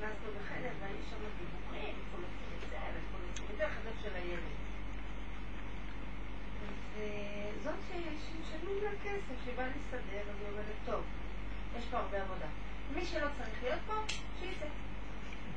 ונכנסנו 0.00 0.30
בחדר 0.40 0.70
והיו 0.80 0.96
שם 1.10 1.16
דיבורים, 1.38 1.94
איפה 1.96 2.18
לשים 2.18 2.50
את 2.56 2.70
זה, 2.70 2.76
ואיפה 2.76 3.18
לשים 3.32 3.46
את 3.52 3.56
זה, 3.56 3.66
החדר 3.66 3.90
של 4.02 4.14
הילד. 4.14 4.60
וזאת 6.94 7.74
שמשלמים 7.88 8.84
לה 8.84 8.89
כסף, 9.04 9.56
באה 9.56 9.66
להסתדר, 9.66 10.20
אז 10.20 10.36
היא 10.40 10.48
אומרת, 10.50 10.64
טוב, 10.84 11.04
יש 11.78 11.84
פה 11.90 11.98
הרבה 11.98 12.22
עבודה. 12.22 12.46
מי 12.94 13.06
שלא 13.06 13.26
צריך 13.38 13.62
להיות 13.62 13.80
פה, 13.86 13.94
שיצא. 14.40 14.66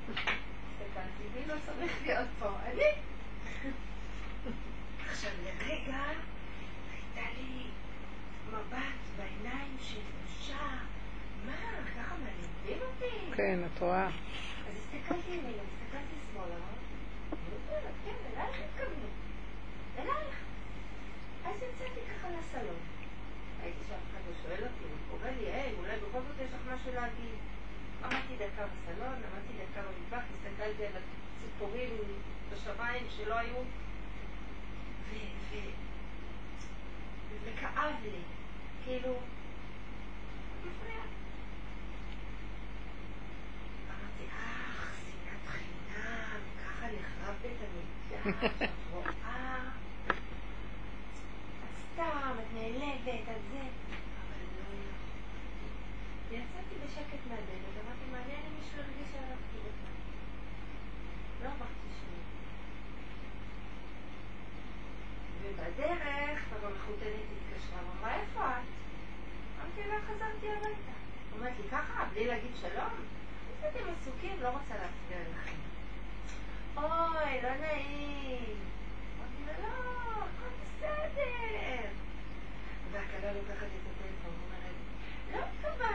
הסתכלתי, 0.10 1.24
מי 1.36 1.46
לא 1.48 1.54
צריך 1.66 1.92
להיות 2.02 2.28
פה? 2.40 2.50
אני. 2.66 2.84
עכשיו, 5.10 5.32
לרגע 5.44 5.98
הייתה 6.92 7.32
לי 7.38 7.64
מבט 8.48 9.02
בעיניים 9.18 9.78
של 9.80 10.00
בושה. 10.22 10.78
מה, 11.46 11.56
ככה 11.98 12.16
מלמדים 12.16 12.88
אותי? 12.88 13.36
כן, 13.36 13.60
את 13.66 13.80
רואה. 13.80 14.08
אז 14.08 14.76
הסתכלתי 14.78 15.32
ימינה, 15.32 15.50
הסתכלתי 15.50 16.16
שמאלה, 16.32 16.56
כן, 18.06 18.12
אלייך 18.34 18.58
התכוונו. 18.66 19.08
אלייך. 19.98 20.36
אז 21.46 21.56
יצאתי 21.56 22.00
ככה 22.10 22.28
לסלון. 22.30 22.80
הייתי 23.64 23.80
שאף 23.88 24.00
אחד 24.12 24.20
לא 24.28 24.34
שואל 24.44 24.64
אותי, 24.64 24.84
הוא 24.84 25.20
קורא 25.20 25.32
לי, 25.32 25.52
היי, 25.52 25.74
אולי 25.80 25.98
בכל 25.98 26.20
זאת 26.28 26.36
יש 26.46 26.50
לך 26.54 26.62
משהו 26.62 26.72
להגיד. 26.92 27.40
עמדתי 28.04 28.36
דקה 28.36 28.66
בסלון, 28.66 29.16
עמדתי 29.16 29.54
דקה 29.54 29.82
במטבח, 29.82 30.24
הסתכלתי 30.34 30.86
על 30.86 30.94
הציפורים 30.94 31.90
בשמיים 32.52 33.06
שלא 33.10 33.36
היו, 33.38 33.56
וכאב 37.46 37.94
לי, 38.04 38.22
כאילו, 38.86 39.14
מפריע. 40.60 41.02
אמרתי, 43.88 44.24
אך, 44.30 44.96
שנאת 45.06 45.48
חינם, 45.48 46.42
ככה 46.64 46.86
נחרב 46.88 47.36
בית 47.42 47.58
המקדש, 47.62 48.44
את 48.64 48.70
רואה? 48.94 49.58
את 50.10 51.76
סתם, 51.94 52.34
את 52.40 52.54
נעלבת, 52.54 53.22
את 53.22 53.42
זה. 53.52 53.60
אבל 53.60 54.44
לא 54.56 54.64
יכולתי. 54.64 55.68
יצאתי 56.32 56.76
בשקט 56.86 57.22
מהדלת, 57.34 57.76
אמרתי, 57.86 58.06
מעניין 58.12 58.42
אם 58.48 58.54
מישהו 58.60 58.78
הרגיש 58.78 59.08
שהלכתי 59.12 59.58
בכלל. 59.58 59.98
לא 61.44 61.48
אמרתי 61.48 61.90
שום 62.00 62.20
ובדרך, 65.42 66.40
אבל 66.54 66.72
החותנית 66.76 67.28
התקשרה, 67.34 67.80
אמרה, 67.82 68.16
איפה 68.16 68.42
את? 68.50 68.68
אמרתי 69.60 69.90
לה, 69.90 69.96
חזרתי 70.02 70.52
הביתה. 70.52 70.94
אומרת 71.36 71.54
לי, 71.58 71.70
ככה, 71.72 72.06
בלי 72.14 72.28
להגיד 72.28 72.52
שלום? 72.62 72.94
אתם 73.60 73.80
עסוקים, 73.92 74.42
לא 74.42 74.50
רוצה 74.50 74.74
להפריע 74.74 75.20
לכם. 75.32 75.58
אוי, 76.78 77.42
לא 77.44 77.50
נעים. 77.62 78.56
אמרתי 79.18 79.42
לה, 79.46 79.54
לא, 79.68 79.70
הכל 80.24 80.50
בסדר. 80.62 81.90
והכלה 82.92 83.34
לוקחת 83.34 83.68
את 83.68 83.86
הטלפון 83.92 84.34
ואומרת, 84.40 84.76
לא 85.32 85.38
התכוונו 85.38 85.54
שתלכי, 85.54 85.62
שבי 85.64 85.82
בסלון. 85.82 85.82
אמרתי, 85.82 85.82
"מה 85.82 85.82
נעשה 85.82 85.84
בסלון?" 85.84 85.93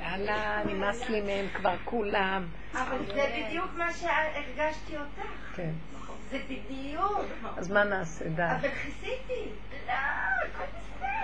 יאללה, 0.00 0.62
נמאס 0.66 1.08
לי 1.08 1.20
מהם 1.20 1.46
כבר 1.54 1.76
כולם. 1.84 2.46
אבל 2.72 3.06
זה 3.06 3.44
בדיוק 3.46 3.70
מה 3.76 3.92
שהרגשתי 3.92 4.96
אותך. 4.96 5.56
כן. 5.56 5.72
זה 6.30 6.38
בדיוק. 6.48 7.24
אז 7.56 7.70
מה 7.70 7.84
נעשה, 7.84 8.28
די. 8.28 8.42
אבל 8.42 8.68
כיסיתי. 8.68 9.50
לא, 9.86 9.92
הכל 9.92 10.64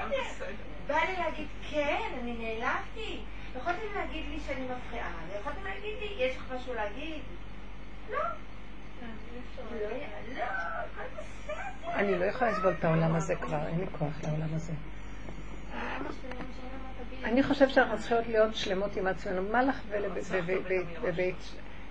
בסדר. 0.09 0.47
בא 0.87 0.97
לי 0.97 1.17
להגיד, 1.17 1.47
כן, 1.71 2.11
אני 2.23 2.33
נעלבתי. 2.33 3.21
יכולתם 3.57 3.95
להגיד 3.95 4.25
לי 4.29 4.41
שאני 4.47 4.65
מפריעה, 4.65 5.13
ויכולתם 5.33 5.65
להגיד 5.65 5.97
לי, 6.01 6.25
יש 6.25 6.37
לך 6.37 6.53
משהו 6.57 6.75
להגיד? 6.75 7.23
לא. 8.11 8.19
לא, 9.73 9.89
לא, 10.39 10.45
הכל 10.45 11.03
בסדר. 11.13 11.32
אני 11.95 12.19
לא 12.19 12.25
יכולה 12.25 12.51
לסבול 12.51 12.75
את 12.79 12.85
העולם 12.85 13.15
הזה 13.15 13.35
כבר, 13.35 13.67
אין 13.67 13.81
לי 13.81 13.87
כוח 13.99 14.13
לעולם 14.25 14.49
הזה. 14.55 14.73
אני 17.25 17.43
חושבת 17.43 17.71
שאנחנו 17.71 17.99
צריכות 17.99 18.27
להיות 18.27 18.55
שלמות 18.55 18.97
עם 18.97 19.07
עצמנו. 19.07 19.43
מה 19.43 19.63
לך 19.63 19.81
ובית... 21.03 21.37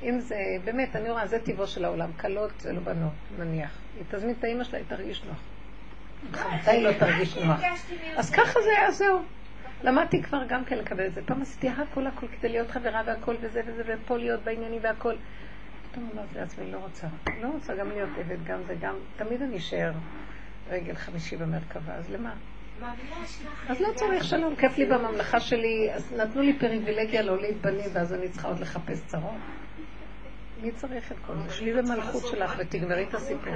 אם 0.03 0.19
זה, 0.19 0.35
באמת, 0.63 0.95
אני 0.95 1.09
רואה, 1.09 1.27
זה 1.27 1.39
טבעו 1.39 1.67
של 1.67 1.85
העולם. 1.85 2.11
כלות 2.13 2.51
זה 2.59 2.73
לא 2.73 2.79
בנות, 2.79 3.11
נניח. 3.39 3.71
היא 3.95 4.03
תזמין 4.11 4.35
את 4.39 4.43
האימא 4.43 4.63
שלה, 4.63 4.77
היא 4.77 4.85
תרגיש 4.89 5.23
נוח. 5.23 5.39
היא 6.67 6.83
לא 6.83 6.91
תרגיש 6.99 7.38
נוח. 7.38 7.59
אז 8.17 8.29
ככה 8.29 8.61
זה 8.61 8.69
היה, 8.77 8.91
זהו. 8.91 9.19
למדתי 9.83 10.23
כבר 10.23 10.43
גם 10.47 10.65
כן 10.65 10.77
לקבל 10.77 11.05
את 11.07 11.13
זה. 11.13 11.21
פעם 11.25 11.41
עשיתי 11.41 11.69
הכל 11.69 12.07
הכל 12.07 12.27
כדי 12.27 12.49
להיות 12.49 12.71
חברה 12.71 13.01
והכל 13.05 13.35
וזה 13.41 13.61
וזה, 13.65 13.83
ופה 13.88 14.17
להיות 14.17 14.43
בעניינים 14.43 14.79
והכל. 14.83 15.15
פתאום 15.91 16.09
אמרתי 16.13 16.35
לעצמי, 16.39 16.72
לא 16.72 16.77
רוצה. 16.77 17.07
לא 17.41 17.47
רוצה 17.47 17.76
גם 17.76 17.89
להיות 17.89 18.09
עבד, 18.19 18.43
גם 18.45 18.63
זה, 18.68 18.76
גם... 18.81 18.95
תמיד 19.18 19.41
אני 19.41 19.57
אשאר 19.57 19.91
רגל 20.69 20.93
חמישי 20.93 21.38
במרכבה, 21.38 21.95
אז 21.95 22.09
למה? 22.09 22.34
אז 23.69 23.81
לא 23.81 23.88
צריך 23.95 24.23
שלום, 24.23 24.55
כיף 24.55 24.77
לי 24.77 24.85
בממלכה 24.85 25.39
שלי, 25.39 25.89
אז 25.93 26.13
נתנו 26.13 26.41
לי 26.41 26.59
פריבילגיה 26.59 27.22
להוליד 27.22 27.61
בנים, 27.61 27.89
ואז 27.93 28.13
אני 28.13 28.30
צריכה 28.30 28.47
עוד 28.47 28.59
לחפש 28.59 29.01
צרות. 29.05 29.60
מי 30.61 30.71
צריך 30.71 31.11
את 31.11 31.17
כל 31.27 31.33
זה? 31.47 31.53
שלי 31.53 31.73
במלכות 31.73 32.27
שלך 32.27 32.55
ותגמרי 32.57 33.03
את 33.09 33.13
הסיפור. 33.13 33.53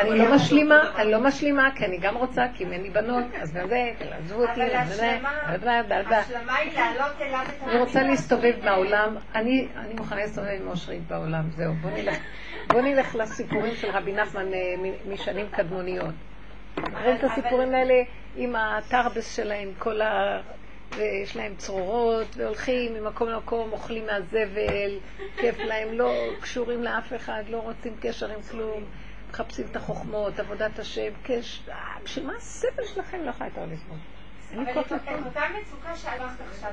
אני 0.00 0.18
לא 0.18 0.34
משלימה, 0.34 0.92
אני 0.96 1.10
לא 1.12 1.20
משלימה, 1.20 1.68
כי 1.74 1.84
אני 1.84 1.98
גם 1.98 2.16
רוצה, 2.16 2.46
כי 2.54 2.64
אם 2.64 2.72
אין 2.72 2.82
לי 2.82 2.90
בנות, 2.90 3.24
אז 3.40 3.50
זה, 3.52 3.90
עזבו 4.18 4.42
אותי, 4.42 4.60
אבל 4.62 4.82
השלמה, 4.84 6.56
היא 6.56 6.72
לעלות 6.78 7.20
אליו 7.20 7.42
את 7.48 7.68
אני 7.68 7.80
רוצה 7.80 8.02
להסתובב 8.02 8.54
מהעולם, 8.64 9.16
אני 9.34 9.68
מוכנה 9.98 10.20
להסתובב 10.20 10.48
עם 10.60 10.68
אושרית 10.68 11.02
בעולם, 11.08 11.50
זהו, 11.50 11.72
בוא 12.68 12.80
נלך- 12.80 13.14
לסיפורים 13.14 13.74
של 13.74 13.90
רבי 13.90 14.12
נחמן 14.12 14.54
אה, 14.54 14.74
משנים 15.08 15.46
קדמוניות. 15.50 16.14
רואים 17.02 17.16
את 17.16 17.24
הסיפורים 17.24 17.74
האלה 17.74 17.94
עם 18.36 18.56
התרבס 18.56 19.36
שלהם, 19.36 19.68
כל 19.78 20.00
ה... 20.02 20.40
ויש 20.96 21.36
להם 21.36 21.54
צרורות, 21.56 22.36
והולכים 22.36 22.94
ממקום 22.94 23.28
למקום, 23.28 23.72
אוכלים 23.72 24.06
מהזבל, 24.06 24.98
כיף 25.36 25.58
להם, 25.58 25.92
לא 25.92 26.12
קשורים 26.40 26.82
לאף 26.82 27.12
אחד, 27.16 27.42
לא 27.48 27.58
רוצים 27.58 27.96
קשר 28.00 28.30
עם 28.30 28.42
כלום, 28.42 28.84
מחפשים 29.30 29.66
את 29.70 29.76
החוכמות, 29.76 30.38
עבודת 30.38 30.78
השם, 30.78 31.12
קש... 31.22 31.62
אה, 31.68 31.74
בשביל 32.04 32.26
מה 32.26 32.36
הסבל 32.36 32.84
שלכם? 32.94 33.20
לא 33.24 33.30
יכולה 33.30 33.50
יותר 33.50 33.64
לסבול. 33.72 33.98
אבל 34.52 34.80
את. 34.80 34.92
אותה 35.26 35.40
מצוקה 35.60 35.96
שעברת 35.96 36.40
עכשיו? 36.50 36.70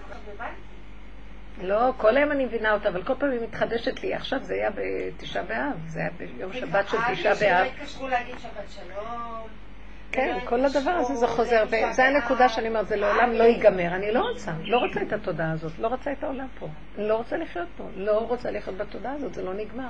לא, 1.62 1.92
כל 1.98 2.18
היום 2.18 2.32
אני 2.32 2.46
מבינה 2.46 2.74
אותה, 2.74 2.90
אבל 2.90 3.04
כל 3.04 3.14
פעם 3.20 3.32
היא 3.32 3.40
מתחדשת 3.42 4.04
לי. 4.04 4.14
עכשיו 4.14 4.44
זה 4.44 4.54
היה 4.54 4.70
בתשעה 4.76 5.44
באב, 5.44 5.88
זה 5.88 6.00
היה 6.00 6.10
ביום 6.18 6.54
שבת 6.54 6.90
של 6.90 6.98
תשעה 6.98 7.16
שלא 7.16 7.50
באב. 7.50 7.68
התקשרו 7.68 8.08
להגיד 8.08 8.36
שבת 8.40 8.70
שלום. 8.70 9.63
כן, 10.14 10.38
כל 10.46 10.66
הדבר 10.66 10.92
הזה 10.92 11.16
זה 11.16 11.28
חוזר, 11.28 11.64
וזו 11.68 12.02
הנקודה. 12.02 12.50
שאני 12.50 12.68
אומרת, 12.68 12.88
זה 12.88 12.96
לעולם 12.96 13.32
לא 13.32 13.44
ייגמר. 13.44 13.96
אני 13.96 14.12
לא 14.12 14.30
רוצה, 14.30 14.52
לא 14.64 14.78
רוצה 14.78 15.02
את 15.02 15.14
התודעה 15.14 15.52
הזאת, 15.52 15.80
לא 15.80 15.88
רוצה 15.88 16.12
את 16.12 16.24
העולם 16.24 16.48
פה. 16.60 16.68
לא 16.98 17.16
רוצה 17.16 17.38
לחיות 17.38 17.68
פה, 17.78 17.84
לא 17.96 18.20
רוצה 18.28 18.52
לחיות 18.52 18.78
בתודעה 18.78 19.14
הזאת, 19.14 19.34
זה 19.34 19.44
לא 19.44 19.54
נגמר. 19.54 19.90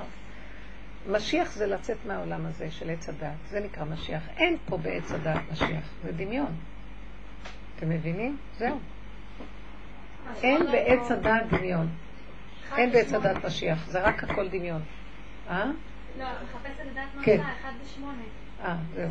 משיח 1.10 1.52
זה 1.52 1.66
לצאת 1.66 1.96
מהעולם 2.06 2.46
הזה 2.46 2.70
של 2.70 2.90
עץ 2.90 3.08
הדת, 3.08 3.28
זה 3.48 3.60
נקרא 3.60 3.84
משיח. 3.84 4.22
אין 4.36 4.56
פה 4.66 4.76
בעץ 4.76 5.12
הדת 5.12 5.40
משיח, 5.52 5.90
זה 6.04 6.12
דמיון. 6.12 6.52
אתם 7.76 7.88
מבינים? 7.88 8.36
זהו. 8.58 8.78
אין 10.42 10.66
בעץ 10.72 11.10
הדת 11.10 11.42
דמיון. 11.50 11.88
אין 12.76 12.90
בעץ 12.92 13.12
הדת 13.12 13.44
משיח, 13.44 13.86
זה 13.86 14.00
רק 14.00 14.24
הכל 14.24 14.48
דמיון. 14.48 14.82
אה? 15.50 15.64
לא, 16.18 16.24
מחפשת 16.24 16.80
לדעת 16.90 17.14
מה 17.14 17.22
כן. 17.22 17.36
עושה, 17.38 17.52
אחד 17.60 17.72
בשמונה. 17.84 18.22
אה, 18.64 18.76
זהו. 18.94 19.08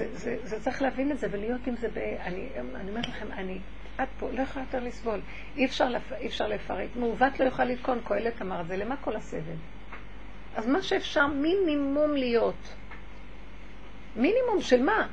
זה, 0.00 0.08
זה, 0.12 0.36
זה 0.42 0.60
צריך 0.60 0.82
להבין 0.82 1.12
את 1.12 1.18
זה 1.18 1.26
ולהיות 1.30 1.66
עם 1.66 1.76
זה 1.76 1.88
ב... 1.88 1.98
אני, 1.98 2.48
אני 2.74 2.90
אומרת 2.90 3.08
לכם, 3.08 3.32
אני 3.32 3.58
עד 3.98 4.08
פה, 4.18 4.30
לא 4.32 4.42
יכולה 4.42 4.64
יותר 4.64 4.84
לסבול. 4.84 5.20
אי 5.56 5.64
אפשר, 5.64 5.88
לפ... 5.88 6.12
אי 6.12 6.26
אפשר 6.26 6.48
לפרט. 6.48 6.88
מעוות 6.96 7.40
לא 7.40 7.44
יוכל 7.44 7.64
לתקון, 7.64 8.00
קהלת 8.04 8.42
אמר 8.42 8.62
זה, 8.64 8.76
למה 8.76 8.96
כל 8.96 9.16
הסבל? 9.16 9.56
אז 10.54 10.66
מה 10.66 10.82
שאפשר 10.82 11.26
מינימום 11.26 12.14
להיות. 12.14 12.74
מינימום 14.16 14.60
של 14.60 14.82
מה? 14.82 15.08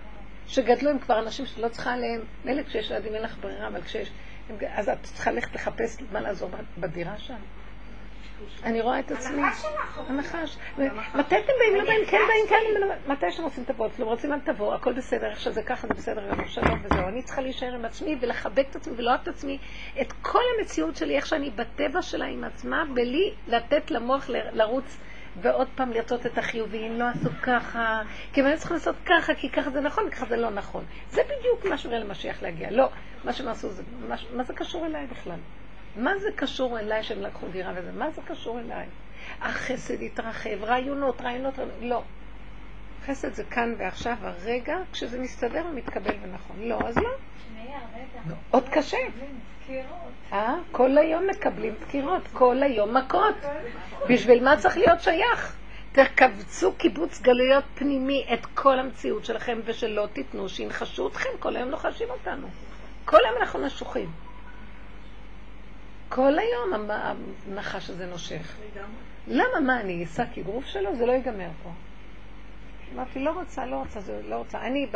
שגדלו 0.48 0.90
הם 0.90 1.00
כבר 1.00 1.20
אנשים 1.20 1.46
שלא 1.46 1.68
צריכה 1.68 1.94
עליהם, 1.94 2.22
מילא 2.46 2.64
כשיש 2.64 2.92
ילדים 2.92 3.16
אין 3.16 3.24
לך 3.24 3.38
ברירה, 3.42 3.68
אבל 3.68 3.82
כשיש... 3.82 4.12
אז 4.68 4.90
את 4.90 5.04
צריכה 5.04 5.32
ללכת 5.32 5.56
לחפש 5.56 5.98
מה 6.12 6.22
לעזור 6.22 6.50
בדירה 6.78 7.18
שם. 7.18 7.38
אני 8.64 8.82
רואה 8.82 9.00
את 9.00 9.12
עצמי. 9.12 9.42
הנחש. 9.42 9.66
הנחש. 10.08 10.58
מתי 11.16 11.36
אתם 11.36 11.54
באים? 11.60 11.76
לא 11.76 11.84
באים? 11.84 12.06
כן 12.06 12.18
באים, 12.28 12.48
כן. 12.50 13.12
מתי 13.12 13.32
שאתם 13.32 13.44
רוצים 13.44 13.64
תבואו, 13.64 13.90
אתם 13.90 14.04
רוצים 14.04 14.34
אל 14.34 14.40
תבואו, 14.40 14.74
הכל 14.74 14.94
בסדר, 14.94 15.30
איך 15.30 15.40
שזה 15.40 15.64
ככה, 15.64 15.88
זה 15.88 15.94
בסדר, 15.94 16.30
גם 16.30 16.48
שלום 16.48 16.80
וזהו. 16.84 17.08
אני 17.08 17.22
צריכה 17.24 17.42
להישאר 17.42 17.74
עם 17.74 17.86
עצמי 17.86 18.18
ולחבק 18.22 18.66
את 18.70 18.76
עצמי 18.76 18.94
ולאהוב 18.98 19.20
את 19.24 19.28
עצמי, 19.28 19.58
את 20.02 20.14
כל 20.22 20.42
המציאות 20.58 20.96
שלי, 20.96 21.16
איך 21.16 21.26
שאני 21.26 21.50
בטבע 21.50 22.02
שלה 22.02 22.26
עם 22.26 22.44
עצמה, 22.44 22.84
בלי 22.94 23.34
לתת 23.48 23.92
למוח 23.92 24.30
לרוץ 24.30 24.98
ועוד 25.42 25.68
פעם 25.76 25.92
לרצות 25.92 26.26
את 26.26 26.38
החיובים, 26.38 27.00
לא 27.00 27.06
עשו 27.06 27.30
ככה, 27.42 28.02
כי 28.34 28.42
הם 28.42 28.48
היו 28.48 28.58
צריכים 28.58 28.78
לעשות 28.78 28.96
ככה, 29.06 29.36
כי 29.36 29.50
ככה 29.50 29.70
זה 29.70 29.82
נכון, 29.82 30.10
ככה 30.10 30.26
זה 30.26 30.38
לא 30.38 30.50
נכון. 30.50 30.86
זה 31.10 31.22
בדיוק 31.24 31.66
מה 31.66 31.78
שאומר 31.78 32.00
למשיח 32.00 32.42
להגיע. 32.42 32.72
לא, 32.72 32.90
מה 33.24 33.34
שהם 33.34 33.48
עשו 33.48 33.70
זה, 33.70 33.84
מה, 34.08 34.16
מה 34.34 34.44
זה 34.44 34.54
קשור 34.54 34.86
אליי 34.86 35.08
בכלל? 35.08 35.38
מה 35.98 36.18
זה 36.18 36.30
קשור 36.36 36.80
אליי 36.80 37.04
שהם 37.04 37.22
לקחו 37.22 37.48
דירה 37.48 37.72
וזה? 37.76 37.92
מה 37.92 38.12
זה 38.12 38.22
קשור 38.28 38.60
אליי? 38.60 38.86
החסד 39.42 40.02
התרחב, 40.02 40.64
רעיונות, 40.64 41.22
רעיונות, 41.22 41.54
לא. 41.82 42.04
חסד 43.06 43.34
זה 43.34 43.44
כאן 43.44 43.76
ועכשיו, 43.78 44.16
הרגע, 44.22 44.78
כשזה 44.92 45.20
מסתדר 45.20 45.64
ומתקבל 45.72 46.16
ונכון. 46.24 46.56
לא, 46.60 46.80
אז 46.86 46.98
לא. 46.98 47.10
עוד 48.52 48.70
קשה. 48.72 48.98
אה? 50.34 50.56
כל 50.72 50.98
היום 50.98 51.28
מקבלים 51.28 51.74
דקירות, 51.82 52.22
כל 52.34 52.64
היום 52.64 52.98
מכות. 52.98 53.36
בשביל 54.10 54.44
מה 54.44 54.58
צריך 54.58 54.78
להיות 54.78 55.02
שייך? 55.02 55.56
תקבצו 55.92 56.74
קיבוץ 56.74 57.22
גלויות 57.22 57.64
פנימי 57.76 58.26
את 58.34 58.46
כל 58.46 58.80
המציאות 58.80 59.26
שלכם 59.26 59.60
ושלא 59.66 60.08
תיתנו 60.14 60.50
שינחשו 60.50 61.08
אתכם, 61.08 61.30
כל 61.40 61.56
היום 61.56 61.70
לוחשים 61.70 62.10
אותנו. 62.10 62.48
כל 63.06 63.18
היום 63.26 63.38
אנחנו 63.42 63.66
נשוחים. 63.66 64.27
כל 66.10 66.40
היום 66.40 66.90
הנחש 66.90 67.90
הזה 67.90 68.06
נושך. 68.06 68.56
למה? 69.28 69.60
מה, 69.62 69.80
אני 69.80 70.04
אשא 70.04 70.24
כגרוף 70.34 70.66
שלו? 70.66 70.96
זה 70.96 71.06
לא 71.06 71.12
ייגמר 71.12 71.50
פה. 71.64 71.70
אמרתי, 72.96 73.20
לא 73.20 73.32
רוצה, 73.32 73.66
לא 73.66 73.76
רוצה, 73.76 74.00
לא 74.24 74.36
רוצה. 74.36 74.62
אני, 74.62 74.88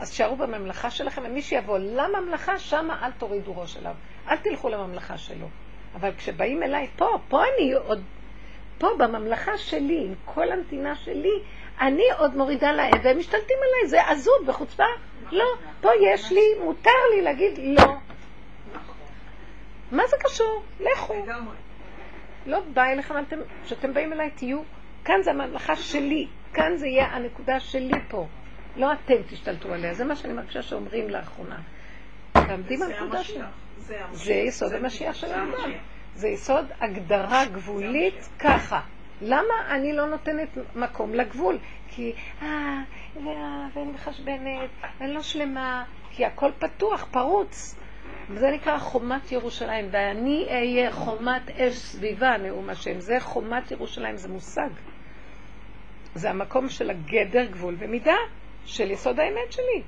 אז 0.00 0.12
שערו 0.12 0.36
בממלכה 0.36 0.90
שלכם, 0.90 1.22
ומי 1.24 1.42
שיבוא 1.42 1.78
לממלכה, 1.78 2.58
שמה 2.58 3.06
אל 3.06 3.10
תורידו 3.10 3.56
ראש 3.56 3.76
אליו. 3.76 3.94
אל 4.28 4.36
תלכו 4.36 4.68
לממלכה 4.68 5.18
שלו. 5.18 5.46
אבל 5.94 6.10
כשבאים 6.16 6.62
אליי, 6.62 6.86
פה, 6.96 7.18
פה 7.28 7.42
אני 7.44 7.72
עוד, 7.72 8.02
פה 8.78 8.88
בממלכה 8.98 9.58
שלי, 9.58 10.04
עם 10.06 10.14
כל 10.24 10.52
הנתינה 10.52 10.96
שלי, 10.96 11.42
אני 11.80 12.04
עוד 12.18 12.36
מורידה 12.36 12.72
להם, 12.72 12.92
והם 13.02 13.18
משתלטים 13.18 13.56
עליי, 13.56 13.88
זה 13.88 14.08
עזות 14.08 14.40
וחוצפה. 14.46 14.84
לא, 15.32 15.44
פה 15.80 15.90
יש 16.02 16.32
לי, 16.32 16.42
מותר 16.64 16.90
לי 17.14 17.22
להגיד 17.22 17.58
לא. 17.78 17.94
מה 19.92 20.02
זה 20.10 20.16
קשור? 20.20 20.62
לכו. 20.80 21.26
לא 22.46 22.60
בא 22.74 22.84
אליכם, 22.84 23.14
אתם, 23.18 23.36
כשאתם 23.64 23.94
באים 23.94 24.12
אליי 24.12 24.30
תהיו, 24.30 24.62
כאן 25.04 25.22
זה 25.22 25.30
הממלכה 25.30 25.76
שלי, 25.76 26.26
כאן 26.52 26.76
זה 26.76 26.86
יהיה 26.86 27.06
הנקודה 27.06 27.60
שלי 27.60 28.00
פה. 28.08 28.26
לא 28.76 28.92
אתם 28.92 29.14
תשתלטו 29.30 29.72
עליה, 29.72 29.94
זה 29.94 30.04
מה 30.04 30.16
שאני 30.16 30.32
מרגישה 30.32 30.62
שאומרים 30.62 31.10
לאחרונה. 31.10 31.58
תעמדי 32.32 32.76
בנקודה. 32.76 33.24
שלה. 33.24 33.48
זה 34.12 34.34
יסוד 34.34 34.72
המשיח 34.72 35.14
של 35.14 35.32
האדם. 35.32 35.72
זה 36.14 36.28
יסוד 36.28 36.64
הגדרה 36.80 37.44
גבולית 37.44 38.28
ככה. 38.38 38.80
למה 39.22 39.54
אני 39.70 39.92
לא 39.92 40.06
נותנת 40.06 40.48
מקום 40.76 41.14
לגבול? 41.14 41.58
כי, 41.88 42.12
אה, 42.42 42.82
ואני 43.74 43.90
מחשבנת, 43.94 44.70
ואני 45.00 45.14
לא 45.14 45.22
שלמה, 45.22 45.84
כי 46.10 46.24
הכל 46.24 46.50
פתוח, 46.58 47.06
פרוץ. 47.10 47.76
וזה 48.30 48.50
נקרא 48.50 48.78
חומת 48.78 49.32
ירושלים, 49.32 49.88
ואני 49.90 50.46
אהיה 50.50 50.92
חומת 50.92 51.50
אש 51.50 51.74
סביבה, 51.74 52.36
נאום 52.36 52.70
השם. 52.70 53.00
זה 53.00 53.16
חומת 53.20 53.70
ירושלים, 53.70 54.16
זה 54.16 54.28
מושג. 54.28 54.68
זה 56.14 56.30
המקום 56.30 56.68
של 56.68 56.90
הגדר, 56.90 57.44
גבול 57.44 57.76
ומידה, 57.78 58.16
של 58.66 58.90
יסוד 58.90 59.20
האמת 59.20 59.52
שלי. 59.52 59.82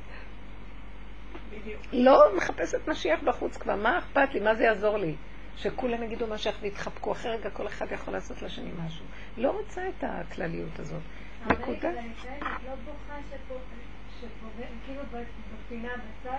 בדיוק. 1.50 1.80
לא 1.92 2.36
מחפשת 2.36 2.88
משיח 2.88 3.20
בחוץ 3.22 3.56
כבר, 3.56 3.76
מה 3.76 3.98
אכפת 3.98 4.34
לי? 4.34 4.40
מה 4.40 4.54
זה 4.54 4.64
יעזור 4.64 4.98
לי? 4.98 5.14
שכולם 5.56 6.02
יגידו 6.02 6.26
משיח 6.26 6.58
ויתחבקו, 6.60 7.12
אחרי 7.12 7.30
רגע 7.36 7.50
כל 7.50 7.66
אחד 7.66 7.86
יכול 7.92 8.14
לעשות 8.14 8.42
לשני 8.42 8.70
משהו. 8.86 9.04
לא 9.36 9.50
רוצה 9.50 9.88
את 9.88 10.04
הכלליות 10.06 10.78
הזאת. 10.78 11.00
נקודה. 11.46 11.88
אבל 11.90 11.98
אני 11.98 12.08
לא 12.66 12.74
בוכה 12.84 13.14
שפו- 13.30 13.54
כאילו 14.86 15.02
בפינה 15.66 15.88
בצד? 15.94 16.30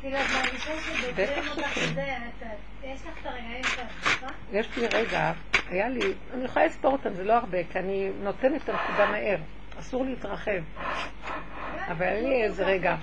כאילו 0.00 0.16
את 0.16 0.26
מרגישה 0.34 0.70
בטח 0.76 0.92
שבוחרים 0.92 1.48
אותך 1.48 1.74
שכן. 1.74 1.94
זה, 1.94 2.16
את- 2.16 2.46
יש 2.82 3.00
לך 3.06 3.18
את 3.20 3.26
הרגעים 3.26 3.64
שאת 3.64 3.86
בוכה? 4.20 4.32
יש 4.52 4.76
לי 4.78 4.86
רגע, 4.86 5.32
היה 5.68 5.88
לי, 5.88 6.00
אני 6.34 6.44
יכולה 6.44 6.66
לספור 6.66 6.92
אותם, 6.92 7.14
זה 7.14 7.24
לא 7.24 7.32
הרבה, 7.32 7.58
כי 7.64 7.78
אני 7.78 8.10
נותנת 8.22 8.62
את 8.64 8.68
הנקודה 8.68 9.10
מהר. 9.10 9.36
אסור 9.80 10.04
להתרחב. 10.04 10.60
אבל 11.88 12.02
היה 12.06 12.20
לי 12.20 12.42
איזה 12.44 12.64
רגע. 12.66 12.96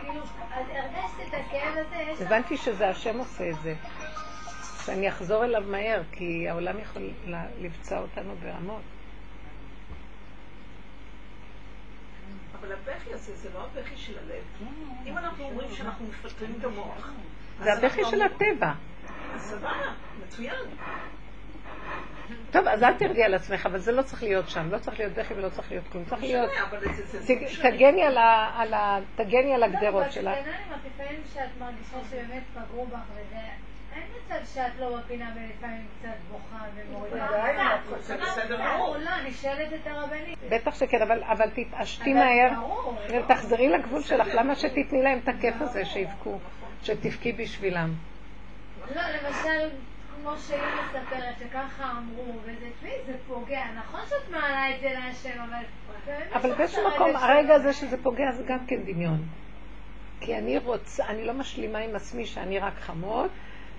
כאילו. 0.00 0.22
הבנתי 2.20 2.56
שזה 2.56 2.88
השם 2.88 3.18
עושה 3.18 3.50
את 3.50 3.56
זה. 3.62 3.74
שאני 4.84 5.08
אחזור 5.08 5.44
אליו 5.44 5.62
מהר, 5.66 6.02
כי 6.12 6.48
העולם 6.48 6.78
יכול 6.78 7.02
ל- 7.26 7.34
לפצוע 7.66 7.98
אותנו 7.98 8.34
ברמות. 8.42 8.82
אבל 12.60 12.72
הבכי 12.72 13.12
הזה 13.14 13.36
זה 13.36 13.48
לא 13.54 13.64
הבכי 13.64 13.96
של 13.96 14.12
הלב. 14.18 14.68
אם 15.06 15.18
אנחנו 15.18 15.44
אומרים 15.44 15.70
שאנחנו 15.70 16.06
מפטרים 16.06 16.54
את 16.58 16.64
המוח, 16.64 17.10
זה 17.62 17.72
אז 17.72 17.78
הבכי 17.84 18.04
של 18.04 18.22
הטבע. 18.22 18.72
סבבה, 19.38 19.92
מצוין. 20.26 20.54
טוב, 22.50 22.66
אז 22.68 22.82
אל 22.82 22.94
תרדי 22.94 23.22
על 23.24 23.34
עצמך, 23.34 23.66
אבל 23.66 23.78
זה 23.78 23.92
לא 23.92 24.02
צריך 24.02 24.22
להיות 24.22 24.48
שם. 24.48 24.70
לא 24.70 24.78
צריך 24.78 24.98
להיות 24.98 25.12
בכי 25.12 25.34
ולא 25.34 25.48
צריך 25.48 25.70
להיות 25.70 25.84
כלום. 25.92 26.04
צריך 26.04 26.22
להיות... 26.22 26.50
זה- 27.04 27.18
זה 27.18 27.34
תגני 29.16 29.54
על 29.54 29.60
לא, 29.60 29.64
הגדרות 29.66 30.02
אבל 30.02 30.10
שלך. 30.10 30.24
בעיניי, 30.24 30.52
אבל 30.68 30.76
לפעמים 30.94 31.22
שאת 31.34 31.48
מרגישה 31.60 31.96
שבאמת 32.10 32.42
פגעו 32.54 32.86
בך 32.86 32.98
וזה... 33.14 33.36
מצב 34.28 34.44
שאת 34.54 34.72
לא 34.80 34.96
בפינה 34.96 35.30
ולפעמים 35.36 35.86
קצת 35.98 36.08
בוכה 36.30 36.64
ומורידה. 36.74 37.26
לא, 38.98 39.10
אני 39.20 39.32
שואלת 39.32 39.72
את 39.72 39.86
הרבנית. 39.86 40.38
בטח 40.48 40.74
שכן, 40.74 41.02
אבל, 41.02 41.22
אבל 41.24 41.50
תתעשתי 41.50 42.14
מהר 42.14 42.50
ותחזרי 43.08 43.68
לגבול 43.68 44.02
שלך. 44.02 44.28
למה 44.34 44.54
שתתני 44.54 45.02
להם 45.02 45.18
את 45.24 45.28
הכיף 45.28 45.54
הזה 45.60 45.84
שיבכו, 45.84 46.38
שתבכי 46.82 47.32
בשבילם? 47.32 47.94
לא, 48.94 49.02
למשל, 49.02 49.68
כמו 50.14 50.30
שהיא 50.38 50.60
מספרת, 50.60 51.38
שככה 51.38 51.90
אמרו, 51.90 52.34
וזה, 52.42 52.66
תשמעי, 52.78 52.92
זה 53.06 53.12
פוגע. 53.28 53.64
נכון 53.76 54.00
שאת 54.08 54.30
מעלה 54.30 54.70
את 54.70 54.80
זה 54.80 54.88
להשם, 54.92 55.40
אבל... 55.40 55.62
אבל 56.32 56.54
באיזשהו 56.54 56.88
מקום, 56.88 57.08
רגע 57.08 57.18
הרגע 57.18 57.54
הזה 57.54 57.72
שזה 57.72 58.02
פוגע 58.02 58.32
זה 58.32 58.42
גם 58.42 58.66
כן 58.66 58.82
דמיון. 58.82 59.26
כי 60.20 60.38
אני 60.38 60.58
רוצה, 60.58 61.06
אני 61.06 61.24
לא 61.24 61.32
משלימה 61.32 61.78
עם 61.78 61.96
עצמי 61.96 62.26
שאני 62.26 62.58
רק 62.58 62.72
חמוד, 62.80 63.30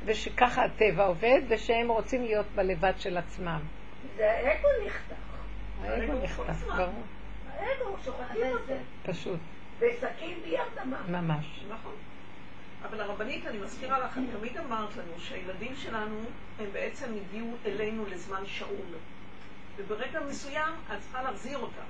ושככה 0.05 0.63
הטבע 0.63 1.05
עובד, 1.05 1.41
ושהם 1.49 1.89
רוצים 1.89 2.23
להיות 2.23 2.45
בלבד 2.55 2.93
של 2.97 3.17
עצמם. 3.17 3.59
זה 4.17 4.31
האגו 4.31 4.67
נחתך. 4.85 5.15
האגו 5.83 6.13
נחטף, 6.23 6.63
ברור, 6.67 7.03
האגו, 7.57 7.97
שוחטים 8.05 8.41
אבל 8.41 8.53
אותו. 8.53 8.65
זה... 8.67 8.79
פשוט, 9.03 9.39
בסכין 9.79 10.37
ביד 10.45 10.59
אמה. 10.83 11.01
ממש. 11.07 11.63
נכון. 11.69 11.93
אבל 12.83 13.01
הרבנית, 13.01 13.47
אני 13.47 13.57
מזכירה 13.57 13.99
לך, 13.99 14.17
את 14.17 14.23
תמיד 14.39 14.57
אמרת 14.57 14.95
לנו 14.97 15.19
שהילדים 15.19 15.75
שלנו, 15.75 16.19
הם 16.59 16.65
בעצם 16.73 17.05
הגיעו 17.15 17.55
אלינו 17.65 18.05
לזמן 18.05 18.45
שאול. 18.45 18.95
וברגע 19.77 20.19
מסוים, 20.29 20.73
את 20.93 20.99
צריכה 20.99 21.23
להחזיר 21.23 21.57
אותם, 21.57 21.89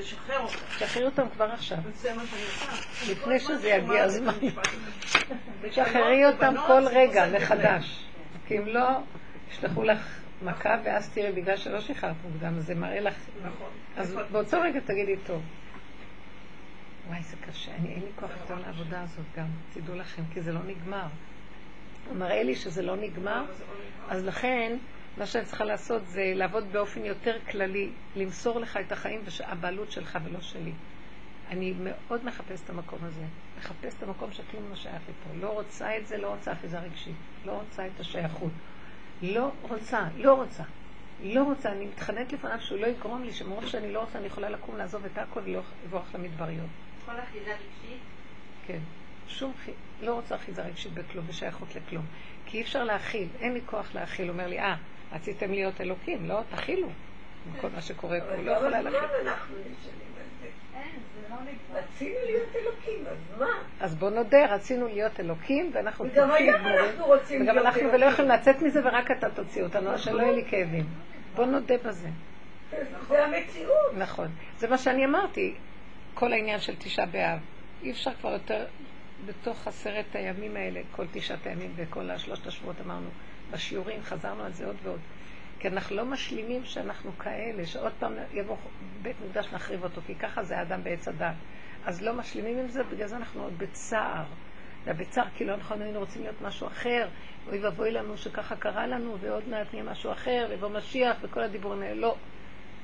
לשחרר 0.00 0.40
אותם. 0.40 0.56
שחררי 0.78 1.06
אותם 1.06 1.28
כבר 1.34 1.44
עכשיו. 1.44 1.78
וזה 1.84 2.14
מה 2.14 2.22
שאני 2.26 2.42
עושה. 2.42 3.12
לפני 3.12 3.40
שזה 3.40 3.68
יגיע 3.68 4.04
הזמן. 4.04 4.32
המשפט 4.42 4.66
הזה. 4.66 5.72
שחררי 5.72 6.26
אותם 6.26 6.54
כל 6.66 6.82
זה 6.82 6.88
רגע. 6.90 7.26
מחדש. 7.36 8.04
כי 8.46 8.58
אם 8.58 8.66
לא, 8.66 8.88
ישלחו 9.50 9.82
לך 9.82 10.20
מכה, 10.42 10.76
ואז 10.84 11.08
תראי, 11.08 11.32
בגלל 11.32 11.56
שלא 11.56 11.80
שחררת 11.80 12.16
מוקדם, 12.24 12.60
זה 12.60 12.74
מראה 12.74 13.00
לך... 13.00 13.14
נכון. 13.44 13.68
אז 13.96 14.16
את 14.16 14.30
באותו? 14.30 14.60
רגע 14.60 14.80
תגידי, 14.80 15.16
טוב. 15.26 15.42
וואי, 17.08 17.22
זה 17.22 17.36
קשה, 17.50 17.70
אני, 17.74 17.88
אין 17.88 18.00
לי 18.00 18.10
כוח 18.16 18.30
יותר 18.40 18.54
לעבודה 18.66 19.02
הזאת 19.02 19.24
גם, 19.36 19.46
תדעו 19.72 19.96
לכם, 19.96 20.22
כי 20.34 20.40
זה 20.40 20.52
לא 20.52 20.60
נגמר. 20.66 21.06
הוא 22.08 22.16
מראה 22.16 22.42
לי 22.42 22.54
שזה 22.54 22.82
לא 22.82 22.96
נגמר, 22.96 23.44
זה 23.52 23.64
לא 23.64 23.74
נגמר. 23.74 24.16
אז 24.16 24.24
לכן, 24.24 24.76
מה 25.18 25.26
שאני 25.26 25.44
צריכה 25.44 25.64
לעשות 25.64 26.06
זה 26.06 26.32
לעבוד 26.34 26.72
באופן 26.72 27.04
יותר 27.04 27.36
כללי, 27.50 27.90
למסור 28.16 28.60
לך 28.60 28.76
את 28.76 28.92
החיים 28.92 29.20
והבעלות 29.40 29.92
שלך 29.92 30.18
ולא 30.24 30.40
שלי. 30.40 30.72
אני 31.50 31.74
מאוד 31.82 32.24
מחפשת 32.24 32.64
את 32.64 32.70
המקום 32.70 32.98
הזה. 33.02 33.24
מחפשת 33.58 33.94
את 33.98 34.02
המקום 34.02 34.32
שכלום 34.32 34.70
לא 34.70 34.76
שייך 34.76 35.02
לי 35.08 35.14
פה. 35.24 35.46
לא 35.46 35.52
רוצה 35.52 35.96
את 35.96 36.06
זה, 36.06 36.16
לא 36.16 36.28
רוצה 36.28 36.52
אחיזה 36.52 36.78
רגשית. 36.78 37.14
לא 37.46 37.52
רוצה 37.52 37.86
את 37.86 38.00
השייכות. 38.00 38.52
לא 39.22 39.50
רוצה, 39.62 40.04
לא 40.16 40.34
רוצה. 40.34 40.62
לא 41.22 41.42
רוצה, 41.42 41.72
אני 41.72 41.84
מתחננת 41.86 42.32
לפניו 42.32 42.60
שהוא 42.60 42.78
לא 42.78 42.86
יגרום 42.86 43.22
לי, 43.24 43.32
שמרוב 43.32 43.66
שאני 43.66 43.92
לא 43.92 44.00
רוצה, 44.00 44.18
אני 44.18 44.26
יכולה 44.26 44.48
לקום, 44.50 44.76
לעזוב 44.76 45.04
את 45.04 45.18
הכל 45.18 45.40
ולברוח 45.44 46.14
למדבריות. 46.14 46.66
כל 47.06 47.12
אחיזה 47.20 47.50
רגשית. 47.50 48.00
כן. 48.66 48.78
שום, 49.28 49.52
חי- 49.64 49.72
לא 50.02 50.14
רוצה 50.14 50.34
אחיזה 50.36 50.62
רגשית 50.62 50.92
בכלום 50.92 51.24
ושייכות 51.28 51.68
לכלום. 51.74 52.04
כי 52.46 52.56
אי 52.58 52.62
אפשר 52.62 52.84
להכיל, 52.84 53.28
אין 53.40 53.54
לי 53.54 53.60
כוח 53.66 53.94
להכיל. 53.94 54.28
אומר 54.30 54.46
לי, 54.46 54.60
אה, 54.60 54.76
רציתם 55.12 55.52
להיות 55.52 55.80
אלוקים, 55.80 56.28
לא, 56.28 56.40
תכילו. 56.56 56.88
עם 57.46 57.60
כל 57.60 57.68
מה 57.74 57.80
שקורה 57.80 58.18
פה, 58.20 58.26
אבל 58.26 58.44
לא 58.44 58.54
כמה 58.54 58.56
יכולה 58.56 58.80
זמן 58.80 58.90
להכיל. 58.92 59.28
אנחנו 59.28 59.56
נשאלים 59.56 60.12
על 60.16 60.24
זה? 60.40 60.46
אין, 60.74 61.00
זה 61.14 61.28
לא 61.30 61.36
נגמר. 61.40 61.80
רצינו 61.80 62.16
להיות 62.26 62.56
אלוקים, 62.56 63.06
אז 63.06 63.40
מה? 63.40 63.46
אז 63.80 63.94
בוא 63.94 64.10
נודה, 64.10 64.54
רצינו 64.54 64.88
להיות 64.88 65.20
אלוקים, 65.20 65.70
ואנחנו 65.74 66.04
וגם 66.04 66.30
היום. 66.32 66.66
אנחנו 66.66 67.06
רוצים 67.06 67.42
וגם 67.42 67.58
אנחנו 67.58 67.92
ולא. 67.92 68.06
יכולים 68.06 68.30
לצאת 68.30 68.62
מזה, 68.62 68.80
ורק 68.84 69.10
אתה 69.10 69.30
תוציא 69.30 69.62
אותנו, 69.62 69.90
אז 69.90 70.00
שלא 70.00 70.22
יהיה 70.22 70.32
לי 70.32 70.44
כאבים. 70.50 70.84
בוא 71.34 71.46
נודה 71.46 71.74
בזה. 71.84 72.08
זה 73.08 73.24
המציאות. 73.24 73.94
נכון. 73.98 74.28
זה 74.58 74.68
מה 74.68 74.78
שאני 74.78 75.04
אמרתי, 75.04 75.54
כל 76.14 76.32
העניין 76.32 76.60
של 76.60 76.76
תשעה 76.76 77.06
באב. 77.06 77.38
אי 77.82 77.90
אפשר 77.90 78.10
כבר 78.20 78.32
יותר, 78.32 78.66
בתוך 79.26 79.66
עשרת 79.68 80.04
הימים 80.14 80.56
האלה, 80.56 80.80
כל 80.92 81.04
תשעת 81.12 81.46
הימים 81.46 81.72
וכל 81.76 82.10
השלושת 82.10 82.46
השבועות 82.46 82.76
אמרנו, 82.84 83.08
בשיעורים 83.50 84.02
חזרנו 84.02 84.44
על 84.44 84.52
זה 84.52 84.66
עוד 84.66 84.76
ועוד. 84.82 85.00
כי 85.58 85.68
אנחנו 85.68 85.96
לא 85.96 86.04
משלימים 86.04 86.64
שאנחנו 86.64 87.18
כאלה, 87.18 87.66
שעוד 87.66 87.92
פעם 87.98 88.12
יבוא 88.32 88.56
בית 89.02 89.16
מקדש 89.20 89.52
נחריב 89.52 89.84
אותו, 89.84 90.00
כי 90.06 90.14
ככה 90.14 90.42
זה 90.42 90.58
האדם 90.58 90.84
בעץ 90.84 91.08
הדת. 91.08 91.34
אז 91.84 92.02
לא 92.02 92.14
משלימים 92.14 92.58
עם 92.58 92.68
זה, 92.68 92.82
בגלל 92.82 93.06
זה 93.06 93.16
אנחנו 93.16 93.42
עוד 93.42 93.58
בצער. 93.58 94.24
והבצער 94.84 95.24
כאילו 95.34 95.54
אנחנו 95.54 95.82
היינו 95.84 95.98
רוצים 95.98 96.22
להיות 96.22 96.40
משהו 96.42 96.66
אחר, 96.66 97.08
אוי 97.46 97.64
ואבוי 97.64 97.90
לנו 97.90 98.16
שככה 98.16 98.56
קרה 98.56 98.86
לנו, 98.86 99.18
ועוד 99.20 99.48
מעט 99.48 99.66
נהיה 99.72 99.84
משהו 99.84 100.12
אחר, 100.12 100.46
ויבוא 100.50 100.68
משיח, 100.68 101.16
וכל 101.22 101.42
הדיבורים 101.42 101.82
האלה. 101.82 101.94
לא. 101.94 102.16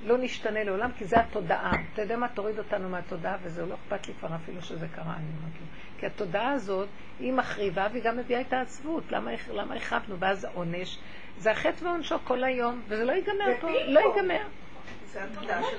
לא 0.05 0.19
נשתנה 0.19 0.65
לעולם, 0.65 0.91
כי 0.99 1.05
זה 1.05 1.21
התודעה. 1.21 1.73
אתה 1.93 2.03
יודע 2.03 2.17
מה? 2.17 2.29
תוריד 2.29 2.59
אותנו 2.59 2.89
מהתודעה, 2.89 3.37
וזהו, 3.43 3.67
לא 3.69 3.75
אכפת 3.75 4.09
לי 4.09 4.15
כבר 4.15 4.29
אפילו 4.35 4.63
שזה 4.63 4.87
קרה, 4.95 5.15
אני 5.17 5.25
אומרת 5.39 5.61
לו. 5.61 5.67
כי 5.99 6.07
התודעה 6.07 6.53
הזאת, 6.53 6.89
היא 7.21 7.33
מחריבה, 7.33 7.87
והיא 7.93 8.03
גם 8.03 8.17
מביאה 8.17 8.41
את 8.41 8.53
העצבות. 8.53 9.13
למה, 9.13 9.31
למה 9.53 9.75
החרבנו? 9.75 10.19
ואז 10.19 10.47
עונש. 10.55 10.99
זה 11.39 11.51
החטא 11.51 11.85
ועונשו 11.85 12.17
כל 12.25 12.45
היום, 12.45 12.83
וזה 12.89 13.05
לא 13.05 13.13
ייגמר 13.13 13.61
פה, 13.61 13.69
לא 13.87 14.01
ייגמר. 14.01 14.43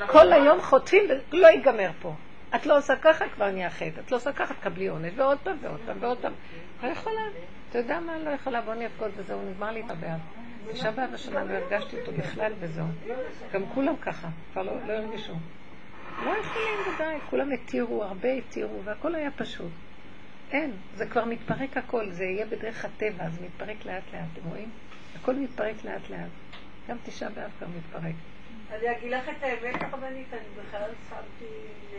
כל 0.07 0.33
היום 0.33 0.61
חוטפים, 0.61 1.03
ולא 1.31 1.47
ייגמר 1.47 1.89
פה. 2.01 2.13
את 2.55 2.65
לא 2.65 2.77
עושה 2.77 2.95
ככה, 2.95 3.25
כבר 3.29 3.51
נהיה 3.51 3.69
חטא. 3.69 3.99
את 4.05 4.11
לא 4.11 4.17
עושה 4.17 4.31
ככה, 4.31 4.53
תקבלי 4.53 4.87
עונש, 4.87 5.13
ועוד 5.15 5.37
פעם, 5.43 5.57
ועוד 5.61 5.79
פעם, 5.85 5.97
ועוד 5.99 6.17
פעם. 6.17 6.33
לא 6.83 6.87
יכולה. 6.87 7.21
אתה 7.69 7.77
יודע 7.77 7.99
מה? 7.99 8.17
לא 8.17 8.29
יכולה, 8.29 8.61
בוא 8.61 8.73
נבגוד 8.73 9.11
וזהו, 9.17 9.41
נגמר 9.49 9.71
לי 9.71 9.81
את 9.85 9.91
הבעיה. 9.91 10.17
תשעה 10.73 10.91
באב 10.91 11.13
השנה 11.13 11.43
לא 11.43 11.53
הרגשתי 11.53 11.99
אותו 11.99 12.11
בכלל 12.11 12.53
וזהו. 12.59 12.85
גם 13.53 13.61
כולם 13.73 13.95
ככה, 14.01 14.27
כבר 14.53 14.63
לא, 14.63 14.71
לא 14.87 14.93
הרגישו. 14.93 15.33
לא 16.25 16.31
יכולים 16.31 16.95
ודאי, 16.95 17.17
כולם 17.29 17.51
התירו, 17.51 18.03
הרבה 18.03 18.31
התירו, 18.33 18.83
והכל 18.83 19.15
היה 19.15 19.31
פשוט. 19.31 19.71
אין, 20.51 20.71
זה 20.95 21.05
כבר 21.05 21.25
מתפרק 21.25 21.77
הכל, 21.77 22.09
זה 22.11 22.23
יהיה 22.23 22.45
בדרך 22.45 22.85
הטבע, 22.85 23.29
זה 23.29 23.41
מתפרק 23.45 23.85
לאט 23.85 24.03
לאט, 24.13 24.23
אתם 24.33 24.49
רואים? 24.49 24.69
הכל 25.21 25.35
מתפרק 25.35 25.75
לאט 25.85 26.09
לאט. 26.09 26.29
גם 26.89 26.97
תשעה 27.05 27.29
באב 27.29 27.51
כבר 27.59 27.67
מתפרק. 27.77 28.15
אני 28.71 28.91
אגיד 28.97 29.11
לך 29.11 29.29
את 29.29 29.43
האמת 29.43 29.81
הרבנית, 29.83 30.33
אני 30.33 30.41
בכלל 30.67 30.89
שמתי 31.09 31.45
ל- 31.93 31.97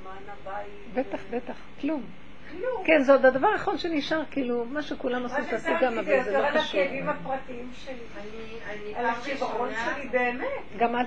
למען 0.00 0.22
הבית. 0.42 0.94
בטח, 0.94 1.20
בטח, 1.30 1.56
כלום. 1.80 2.02
כלום. 2.50 2.84
כן, 2.84 3.02
זה 3.02 3.12
עוד 3.12 3.24
הדבר 3.24 3.48
האחרון 3.48 3.78
שנשאר, 3.78 4.22
כאילו, 4.30 4.64
מה 4.64 4.82
שכולם 4.82 5.22
עושים 5.22 5.44
תעשי 5.44 5.70
גם, 5.82 5.98
אבל 5.98 6.22
זה 6.22 6.32
לא 6.32 6.46
על 6.46 6.58
חשוב. 6.58 6.80
הכאבים 6.80 7.08
הפרטיים 7.08 7.70
שלי. 7.74 7.94
אני, 7.94 8.94
אני 8.94 8.94
על 8.94 9.06
ראשונה, 9.06 9.94
שלי 9.94 10.08
באמת. 10.08 10.46
גם 10.78 10.96
אל, 10.96 11.04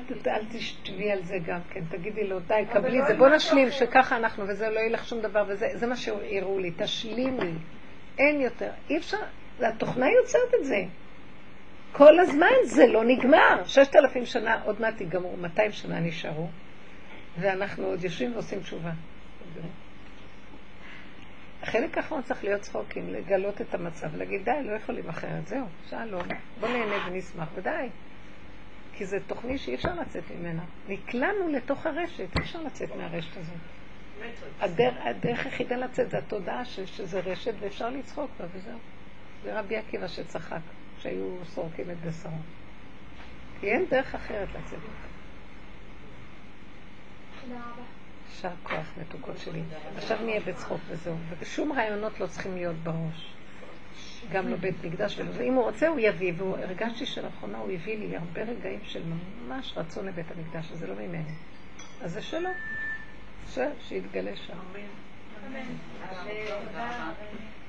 תשתבי 0.51 1.11
על 1.11 1.23
זה 1.23 1.35
גם 1.45 1.59
כן, 1.69 1.81
תגידי 1.89 2.27
לו, 2.27 2.39
די, 2.39 2.63
קבלי 2.73 2.97
לא 2.97 3.01
את 3.01 3.07
זה, 3.07 3.13
עם 3.13 3.19
בוא 3.19 3.29
נשלים. 3.29 3.71
שככה 3.71 4.15
אנחנו 4.15 4.47
וזה, 4.47 4.69
לא 4.69 4.79
יהיה 4.79 4.89
לך 4.89 5.05
שום 5.05 5.21
דבר 5.21 5.43
וזה, 5.47 5.67
זה 5.73 5.87
מה 5.87 5.95
שהראו 5.95 6.59
לי, 6.59 6.71
תשלימי, 6.77 7.53
אין 8.19 8.41
יותר, 8.41 8.69
אי 8.89 8.97
אפשר, 8.97 9.17
התוכנה 9.59 10.05
יוצרת 10.11 10.53
את 10.59 10.65
זה. 10.65 10.83
כל 11.91 12.19
הזמן 12.19 12.53
זה 12.63 12.87
לא 12.87 13.03
נגמר. 13.03 13.63
ששת 13.65 13.95
אלפים 13.95 14.25
שנה, 14.25 14.61
עוד 14.63 14.81
מעט 14.81 15.01
ייגמרו, 15.01 15.37
200 15.37 15.71
שנה 15.71 15.99
נשארו, 15.99 16.47
ואנחנו 17.37 17.85
עוד 17.85 18.03
יושבים 18.03 18.33
ועושים 18.33 18.59
תשובה. 18.59 18.91
החלק 21.64 21.98
האחרון 21.98 22.22
צריך 22.22 22.44
להיות 22.44 22.61
צחוקים, 22.61 23.10
לגלות 23.10 23.61
את 23.61 23.73
המצב, 23.73 24.15
להגיד 24.15 24.45
די, 24.45 24.64
לא 24.64 24.76
יכולים 24.76 25.10
אחרת, 25.10 25.48
זהו, 25.48 25.65
שלום, 25.90 26.27
בוא 26.60 26.69
נהנה 26.69 27.07
ונשמח, 27.07 27.48
ודי. 27.56 27.90
כי 28.94 29.06
זו 29.06 29.18
תוכנית 29.27 29.60
שאי 29.60 29.76
אפשר 29.76 29.95
לצאת 30.02 30.23
ממנה. 30.31 30.64
נקלענו 30.88 31.48
לתוך 31.48 31.85
הרשת, 31.85 32.19
אי 32.19 32.41
אפשר 32.41 32.61
לצאת 32.61 32.90
מהרשת 32.95 33.38
הזאת. 33.38 33.57
הדרך, 34.60 34.94
הדרך 35.06 35.45
היחידה 35.45 35.76
לצאת 35.76 36.10
זה 36.10 36.18
התודעה 36.18 36.65
ש, 36.65 36.80
שזה 36.80 37.19
רשת 37.19 37.53
ואפשר 37.60 37.90
לצחוק 37.90 38.31
בה 38.40 38.45
וזהו. 38.53 38.80
זה 39.44 39.60
רבי 39.60 39.77
עקיבא 39.77 40.07
שצחק, 40.07 40.61
שהיו 40.99 41.45
סורקים 41.45 41.91
את 41.91 41.98
בשרו. 42.02 42.31
כי 43.60 43.68
אין 43.68 43.85
דרך 43.90 44.15
אחרת 44.15 44.48
לצאת 44.49 44.80
מזה. 44.80 45.07
תודה 47.41 47.56
רבה. 47.56 47.92
יישר 48.34 48.49
כוח, 48.64 48.85
מתוקות 48.97 49.38
שלי. 49.38 49.61
עכשיו 49.95 50.18
נהיה 50.22 50.39
בצחוק 50.39 50.80
וזהו. 50.88 51.15
ושום 51.39 51.72
רעיונות 51.72 52.19
לא 52.19 52.27
צריכים 52.27 52.55
להיות 52.55 52.76
בראש. 52.76 53.34
גם 54.31 54.47
לא 54.47 54.55
בית 54.55 54.76
מקדש 54.84 55.19
ולא 55.19 55.31
זה. 55.31 55.43
אם 55.43 55.53
הוא 55.53 55.64
רוצה 55.64 55.88
הוא 55.88 55.99
יביא, 55.99 56.34
והרגשתי 56.38 57.05
שלאחרונה 57.05 57.57
הוא 57.57 57.72
הביא 57.72 57.97
לי 57.97 58.18
הרבה 58.18 58.41
רגעים 58.41 58.80
של 58.84 59.03
ממש 59.47 59.73
רצון 59.77 60.05
לבית 60.05 60.26
המקדש, 60.31 60.72
וזה 60.72 60.88
לא 60.88 60.95
ממני. 60.95 61.34
אז 62.01 62.11
זה 62.11 62.22
שלו. 62.22 62.49
שיתגלה 63.88 64.35
שם. 64.35 64.57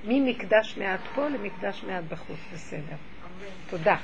ממקדש 0.04 0.76
מעט 0.78 1.00
פה 1.14 1.28
למקדש 1.28 1.84
מעט 1.84 2.04
בחוץ, 2.08 2.38
בסדר. 2.52 2.96
תודה. 3.70 3.96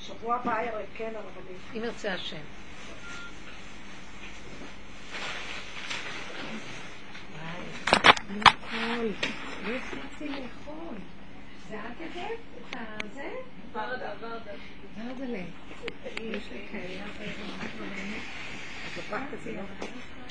שבוע 0.00 0.36
הבא 0.36 0.58
ערב, 0.60 0.86
כן, 0.94 1.12
הרבנית. 1.14 1.60
אם 1.76 1.84
ירצה 1.84 2.14
השם. 2.14 2.36
לא 8.30 9.76
הצלחתי 9.76 10.28
לאכול. 10.28 10.94
זה 11.68 11.78
את 11.78 12.00
הבאת 12.00 12.38
את 12.72 12.76
הזה? 13.04 13.30
ורדה, 13.72 14.12
ורדה. 14.20 14.52
ורדלה. 14.98 15.42
יש 16.16 16.48
לי 16.52 16.66
כאלה. 16.72 17.02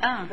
אה, 0.04 0.24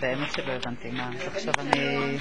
באמת 0.00 0.32
שלא 0.32 0.52
הבנתי 0.52 0.90
מה, 0.90 1.10
עכשיו 1.34 1.54
אני... 1.58 2.18